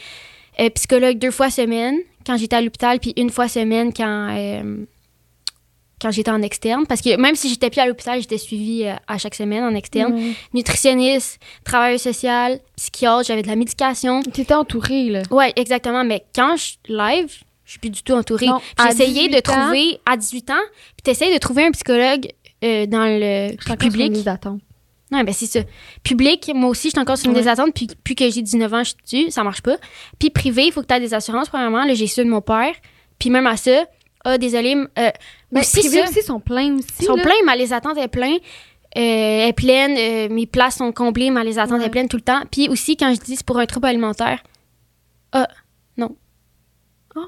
euh, 0.61 0.71
psychologue 0.71 1.19
deux 1.19 1.31
fois 1.31 1.51
semaine 1.51 1.99
quand 2.27 2.37
j'étais 2.37 2.57
à 2.57 2.61
l'hôpital, 2.61 3.01
puis 3.01 3.13
une 3.17 3.31
fois 3.31 3.49
semaine 3.49 3.93
quand, 3.93 4.37
euh, 4.37 4.85
quand 6.01 6.11
j'étais 6.11 6.31
en 6.31 6.43
externe. 6.43 6.87
Parce 6.87 7.01
que 7.01 7.17
même 7.17 7.35
si 7.35 7.49
j'étais 7.49 7.71
plus 7.71 7.81
à 7.81 7.87
l'hôpital, 7.87 8.21
j'étais 8.21 8.39
suivie 8.39 8.85
euh, 8.87 8.95
à 9.09 9.19
chaque 9.19 9.35
semaine 9.35 9.65
en 9.65 9.75
externe. 9.75 10.17
Nutritionniste, 10.55 11.41
travailleur 11.65 11.99
social, 11.99 12.61
psychiatre, 12.77 13.25
j'avais 13.27 13.43
de 13.43 13.49
la 13.49 13.57
médication. 13.57 14.23
t'étais 14.23 14.55
entourée, 14.55 15.09
là. 15.09 15.23
Ouais, 15.31 15.53
exactement. 15.57 16.05
Mais 16.05 16.25
quand 16.35 16.57
je 16.57 16.75
live, 16.93 17.39
je 17.71 17.75
suis 17.75 17.79
plus 17.79 17.91
du 17.91 18.03
tout 18.03 18.15
entourée. 18.15 18.49
Essayé 18.89 19.29
de 19.29 19.35
18 19.35 19.49
ans- 19.49 19.53
trouver, 19.63 20.01
à 20.05 20.17
18 20.17 20.51
ans, 20.51 20.55
puis 20.97 21.03
t'essayes 21.05 21.33
de 21.33 21.39
trouver 21.39 21.67
un 21.67 21.71
psychologue 21.71 22.29
euh, 22.65 22.85
dans 22.87 23.05
le 23.05 23.53
Je 23.57 23.63
suis 23.63 23.71
encore 23.73 23.77
sur 23.81 24.01
une 24.01 24.09
public. 24.11 24.13
Non, 25.13 25.23
ben 25.23 25.33
c'est 25.33 25.47
ça. 25.47 25.61
Public, 26.03 26.51
moi 26.53 26.69
aussi, 26.71 26.89
je 26.89 26.91
suis 26.91 26.99
encore 27.01 27.17
sur 27.17 27.31
une 27.31 27.37
Ouais. 27.37 27.43
des 27.43 27.49
attentes, 27.49 27.73
puis, 27.73 27.87
puis 28.03 28.17
que 28.17 28.29
j'ai 28.29 28.43
19 28.43 28.75
ans, 28.75 28.83
je 28.83 28.91
suis 28.91 29.23
dessus, 29.27 29.31
ça 29.31 29.45
marche 29.45 29.63
pas. 29.63 29.77
Puis 30.19 30.31
privé, 30.31 30.65
il 30.67 30.73
faut 30.73 30.83
que 30.83 30.87
tu 30.89 30.95
aies 30.95 31.01
des 31.01 31.15
assurances, 31.15 31.49
premièrement. 31.49 31.85
Là, 31.85 31.95
j'ai 31.95 32.09
ceux 32.09 32.25
de 32.25 32.29
mon 32.31 32.41
père. 32.41 32.73
Puis 33.21 33.31
même 33.31 33.47
à 33.47 33.57
ça, 33.57 33.85
ah, 34.25 34.37
désolé, 34.37 34.75
euh, 34.99 35.11
Mais 35.53 35.61
aussi, 35.61 35.79
privé 35.81 35.99
ça, 36.03 36.11
aussi 36.11 36.23
sont 36.23 36.41
pleins 36.41 36.75
aussi. 36.77 36.87
ils 37.01 37.05
sont 37.07 37.15
là. 37.17 37.23
pleins, 37.23 37.33
mais 37.47 37.57
les 37.57 37.73
attentes 37.73 38.05
plein. 38.11 38.35
Euh, 38.99 39.47
est 39.47 39.53
pleine, 39.53 39.95
euh, 39.97 40.29
mes 40.35 40.47
places 40.47 40.77
sont 40.79 40.91
comblées, 40.91 41.31
mais 41.31 41.45
les 41.45 41.61
attentes 41.61 41.79
Ouais. 41.79 41.87
est 41.87 41.91
pleine 41.91 42.09
tout 42.09 42.17
le 42.17 42.23
temps. 42.23 42.43
Puis 42.51 42.69
aussi, 42.69 42.97
quand 42.97 43.15
je 43.15 43.21
dis 43.21 43.37
c'est 43.37 43.47
pour 43.47 43.59
un 43.61 43.67
trouble 43.67 43.87
alimentaire, 43.87 44.41
Ah, 45.33 45.47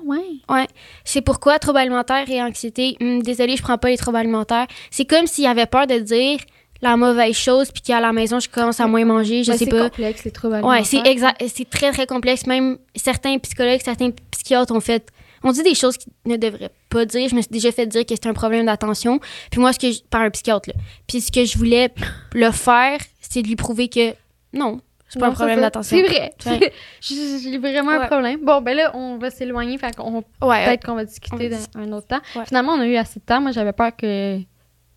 ouais. 0.04 0.18
Ouais. 0.48 0.66
C'est 1.04 1.20
pourquoi 1.22 1.59
trouble 1.59 1.78
alimentaire 1.78 2.28
et 2.30 2.42
anxiété. 2.42 2.96
Hum, 3.00 3.22
désolé, 3.22 3.56
je 3.56 3.62
prends 3.62 3.78
pas 3.78 3.88
les 3.88 3.96
troubles 3.96 4.18
alimentaires. 4.18 4.66
C'est 4.90 5.04
comme 5.04 5.26
s'il 5.26 5.46
avait 5.46 5.66
peur 5.66 5.86
de 5.86 5.98
dire 5.98 6.38
la 6.80 6.96
mauvaise 6.96 7.36
chose 7.36 7.70
puis 7.70 7.80
qu'à 7.82 8.00
la 8.00 8.12
maison 8.12 8.40
je 8.40 8.48
commence 8.48 8.80
à 8.80 8.86
moins 8.88 9.04
manger, 9.04 9.44
je 9.44 9.52
Ben, 9.52 9.56
sais 9.59 9.64
c'est 9.66 9.70
pas. 9.70 9.88
complexe, 9.90 10.24
les 10.24 10.30
troubles 10.32 10.60
Ouais, 10.64 10.82
c'est 10.84 10.96
alimentaires. 10.98 11.12
exact, 11.12 11.44
c'est 11.54 11.70
très 11.70 11.92
très 11.92 12.06
complexe. 12.06 12.46
Même 12.46 12.78
certains 12.96 13.38
psychologues, 13.38 13.80
certains 13.84 14.10
psychiatres 14.32 14.74
ont 14.74 14.80
fait, 14.80 15.09
on 15.44 15.52
dit 15.52 15.62
des 15.62 15.74
choses 15.76 15.96
qu'ils 15.96 16.12
ne 16.26 16.36
devraient 16.36 16.70
pas 16.88 17.04
dire. 17.04 17.28
Je 17.28 17.36
me 17.36 17.40
suis 17.40 17.50
déjà 17.50 17.70
fait 17.70 17.86
dire 17.86 18.04
que 18.04 18.14
c'était 18.14 18.28
un 18.28 18.32
problème 18.34 18.66
d'attention. 18.66 19.20
Puis 19.52 19.60
moi, 19.60 19.72
ce 19.72 19.78
que 19.78 19.92
je, 19.92 20.00
par 20.10 20.22
un 20.22 20.30
psychiatre 20.30 20.68
là. 20.70 20.74
Puis 21.06 21.20
ce 21.20 21.30
que 21.30 21.44
je 21.44 21.56
voulais 21.56 21.90
le 22.34 22.50
faire, 22.50 22.98
c'est 23.20 23.42
de 23.42 23.46
lui 23.48 23.56
prouver 23.56 23.88
que 23.88 24.14
non, 24.52 24.80
c'est 25.12 25.18
pas 25.18 25.26
Non, 25.26 25.32
un 25.32 25.34
problème 25.34 25.60
d'attention. 25.60 25.97
C'est 25.98 26.06
vrai. 26.09 26.72
J'ai 27.01 27.59
vraiment 27.59 27.90
un 27.90 28.06
problème. 28.06 28.40
Bon, 28.43 28.60
ben 28.62 28.74
là, 28.76 28.90
on 28.94 29.18
va 29.18 29.30
s'éloigner. 29.30 29.76
Fait 29.76 29.94
qu'on 29.94 30.24
Ouais. 30.40 30.64
peut-être 30.64 30.86
qu'on 30.86 30.94
va 30.94 31.05
discuter 31.05 31.48
dans 31.51 31.59
un 31.76 31.93
autre 31.93 32.06
temps. 32.06 32.20
Ouais. 32.34 32.47
Finalement, 32.47 32.72
on 32.72 32.80
a 32.80 32.86
eu 32.86 32.97
assez 32.97 33.20
de 33.20 33.24
temps. 33.24 33.40
Moi, 33.40 33.51
j'avais 33.52 33.72
peur 33.72 33.94
que 33.97 34.39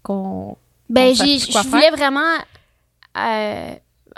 qu'on. 0.04 0.56
Ben, 0.90 1.14
j'ai, 1.16 1.38
je 1.40 1.68
voulais 1.68 1.90
vraiment 1.90 2.22
euh, 3.18 3.72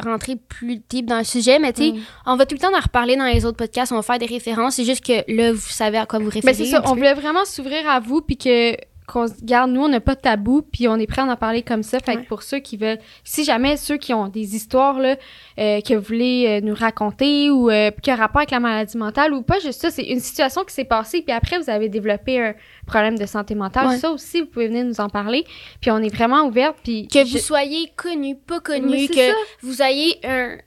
rentrer 0.03 0.35
plus 0.35 0.81
deep 0.89 1.05
dans 1.07 1.17
le 1.17 1.23
sujet, 1.23 1.59
mais 1.59 1.73
tu 1.73 1.83
sais, 1.83 1.91
Mm. 1.93 2.01
on 2.27 2.35
va 2.35 2.45
tout 2.45 2.55
le 2.55 2.59
temps 2.61 2.75
en 2.75 2.79
reparler 2.79 3.15
dans 3.15 3.25
les 3.25 3.45
autres 3.45 3.57
podcasts, 3.57 3.91
on 3.91 3.95
va 3.95 4.01
faire 4.03 4.19
des 4.19 4.25
références. 4.27 4.75
C'est 4.75 4.85
juste 4.85 5.03
que 5.05 5.23
là, 5.33 5.51
vous 5.53 5.59
savez 5.59 5.97
à 5.97 6.05
quoi 6.05 6.19
vous 6.19 6.25
référez. 6.29 6.41
Ben, 6.45 6.53
c'est 6.53 6.65
ça. 6.65 6.81
On 6.85 6.89
peu. 6.91 6.97
voulait 6.97 7.13
vraiment 7.15 7.45
s'ouvrir 7.45 7.89
à 7.89 7.99
vous, 7.99 8.21
puis 8.21 8.37
que 8.37 8.75
qu'on 9.07 9.25
se 9.27 9.33
garde, 9.41 9.71
nous, 9.71 9.81
on 9.81 9.87
n'a 9.87 10.01
pas 10.01 10.15
de 10.15 10.19
tabou, 10.19 10.61
puis 10.61 10.87
on 10.89 10.97
est 10.97 11.07
prêt 11.07 11.21
à 11.21 11.25
en 11.25 11.35
parler 11.37 11.61
comme 11.61 11.81
ça. 11.81 11.99
Fait 11.99 12.17
Ouais. 12.17 12.23
que 12.23 12.27
pour 12.27 12.43
ceux 12.43 12.59
qui 12.59 12.75
veulent, 12.75 12.99
si 13.23 13.45
jamais 13.45 13.77
ceux 13.77 13.95
qui 13.97 14.13
ont 14.13 14.27
des 14.27 14.55
histoires 14.55 14.99
là, 14.99 15.15
euh, 15.59 15.79
que 15.79 15.93
vous 15.93 16.01
voulez 16.01 16.45
euh, 16.47 16.61
nous 16.65 16.75
raconter 16.75 17.49
ou 17.49 17.69
euh, 17.69 17.89
qui 18.03 18.11
ont 18.11 18.15
rapport 18.17 18.39
avec 18.41 18.51
la 18.51 18.59
maladie 18.59 18.97
mentale 18.97 19.33
ou 19.33 19.41
pas 19.43 19.59
juste 19.59 19.79
ça, 19.81 19.89
c'est 19.91 20.03
une 20.03 20.19
situation 20.19 20.63
qui 20.65 20.73
s'est 20.73 20.83
passée, 20.83 21.21
puis 21.21 21.31
après 21.33 21.57
vous 21.57 21.69
avez 21.69 21.87
développé 21.87 22.41
un 22.41 22.53
problème 22.85 23.17
de 23.17 23.25
santé 23.25 23.55
mentale. 23.55 23.87
Ouais. 23.87 23.97
Ça 23.97 24.11
aussi, 24.11 24.41
vous 24.41 24.47
pouvez 24.47 24.67
venir 24.67 24.83
nous 24.83 24.99
en 24.99 25.07
parler. 25.09 25.45
Puis 25.79 25.89
on 25.89 25.99
est 25.99 26.13
vraiment 26.13 26.43
ouverte, 26.45 26.75
puis 26.83 27.07
Que 27.07 27.23
je- 27.25 27.31
vous 27.31 27.37
soyez 27.39 27.89
connu, 27.95 28.35
pas 28.35 28.59
connu, 28.59 29.07
que 29.07 29.15
ça. 29.15 29.33
vous 29.61 29.81
ayez 29.81 30.19
un 30.25 30.57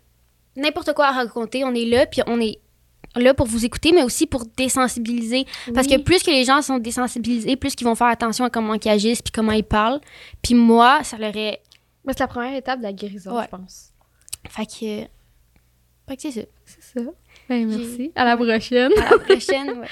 n'importe 0.57 0.93
quoi 0.95 1.07
à 1.09 1.13
raconter, 1.13 1.63
on 1.65 1.75
est 1.75 1.85
là, 1.87 2.07
puis 2.07 2.23
on 2.27 2.41
est 2.41 2.59
là 3.17 3.35
pour 3.35 3.47
vous 3.47 3.65
écouter, 3.65 3.93
mais 3.93 4.03
aussi 4.03 4.27
pour 4.27 4.45
désensibiliser. 4.57 5.45
Parce 5.75 5.87
Oui. 5.89 5.97
que 5.97 6.03
plus 6.03 6.23
que 6.23 6.31
les 6.31 6.45
gens 6.45 6.63
sont 6.63 6.79
désensibilisés, 6.79 7.57
plus 7.57 7.75
qu'ils 7.75 7.87
vont 7.87 7.95
faire 7.95 8.07
attention 8.09 8.45
à 8.45 8.51
comment 8.51 8.75
ils 8.75 8.89
agissent, 8.89 9.23
puis 9.23 9.33
comment 9.33 9.53
ils 9.53 9.65
parlent. 9.65 10.01
Puis 10.43 10.55
moi, 10.55 11.03
ça 11.03 11.17
leur 11.19 11.37
est... 11.37 11.61
Mais 12.05 12.13
c'est 12.13 12.21
la 12.21 12.29
première 12.29 12.55
étape 12.57 12.79
de 12.79 12.85
la 12.85 12.93
guérison, 12.93 13.37
Ouais. 13.37 13.45
je 13.51 13.57
pense. 13.57 13.91
Fait 14.49 14.65
que... 14.67 15.09
Fait 16.09 16.17
que 16.17 16.23
c'est 16.23 16.33
ça. 16.33 16.41
C'est 16.65 16.99
ça. 17.01 17.11
Ben, 17.49 17.67
merci. 17.69 18.11
À 18.17 18.25
la 18.25 18.37
prochaine. 18.37 18.91
À 18.99 19.11
la 19.11 19.19
prochaine. 19.19 19.69
ouais. 19.81 19.87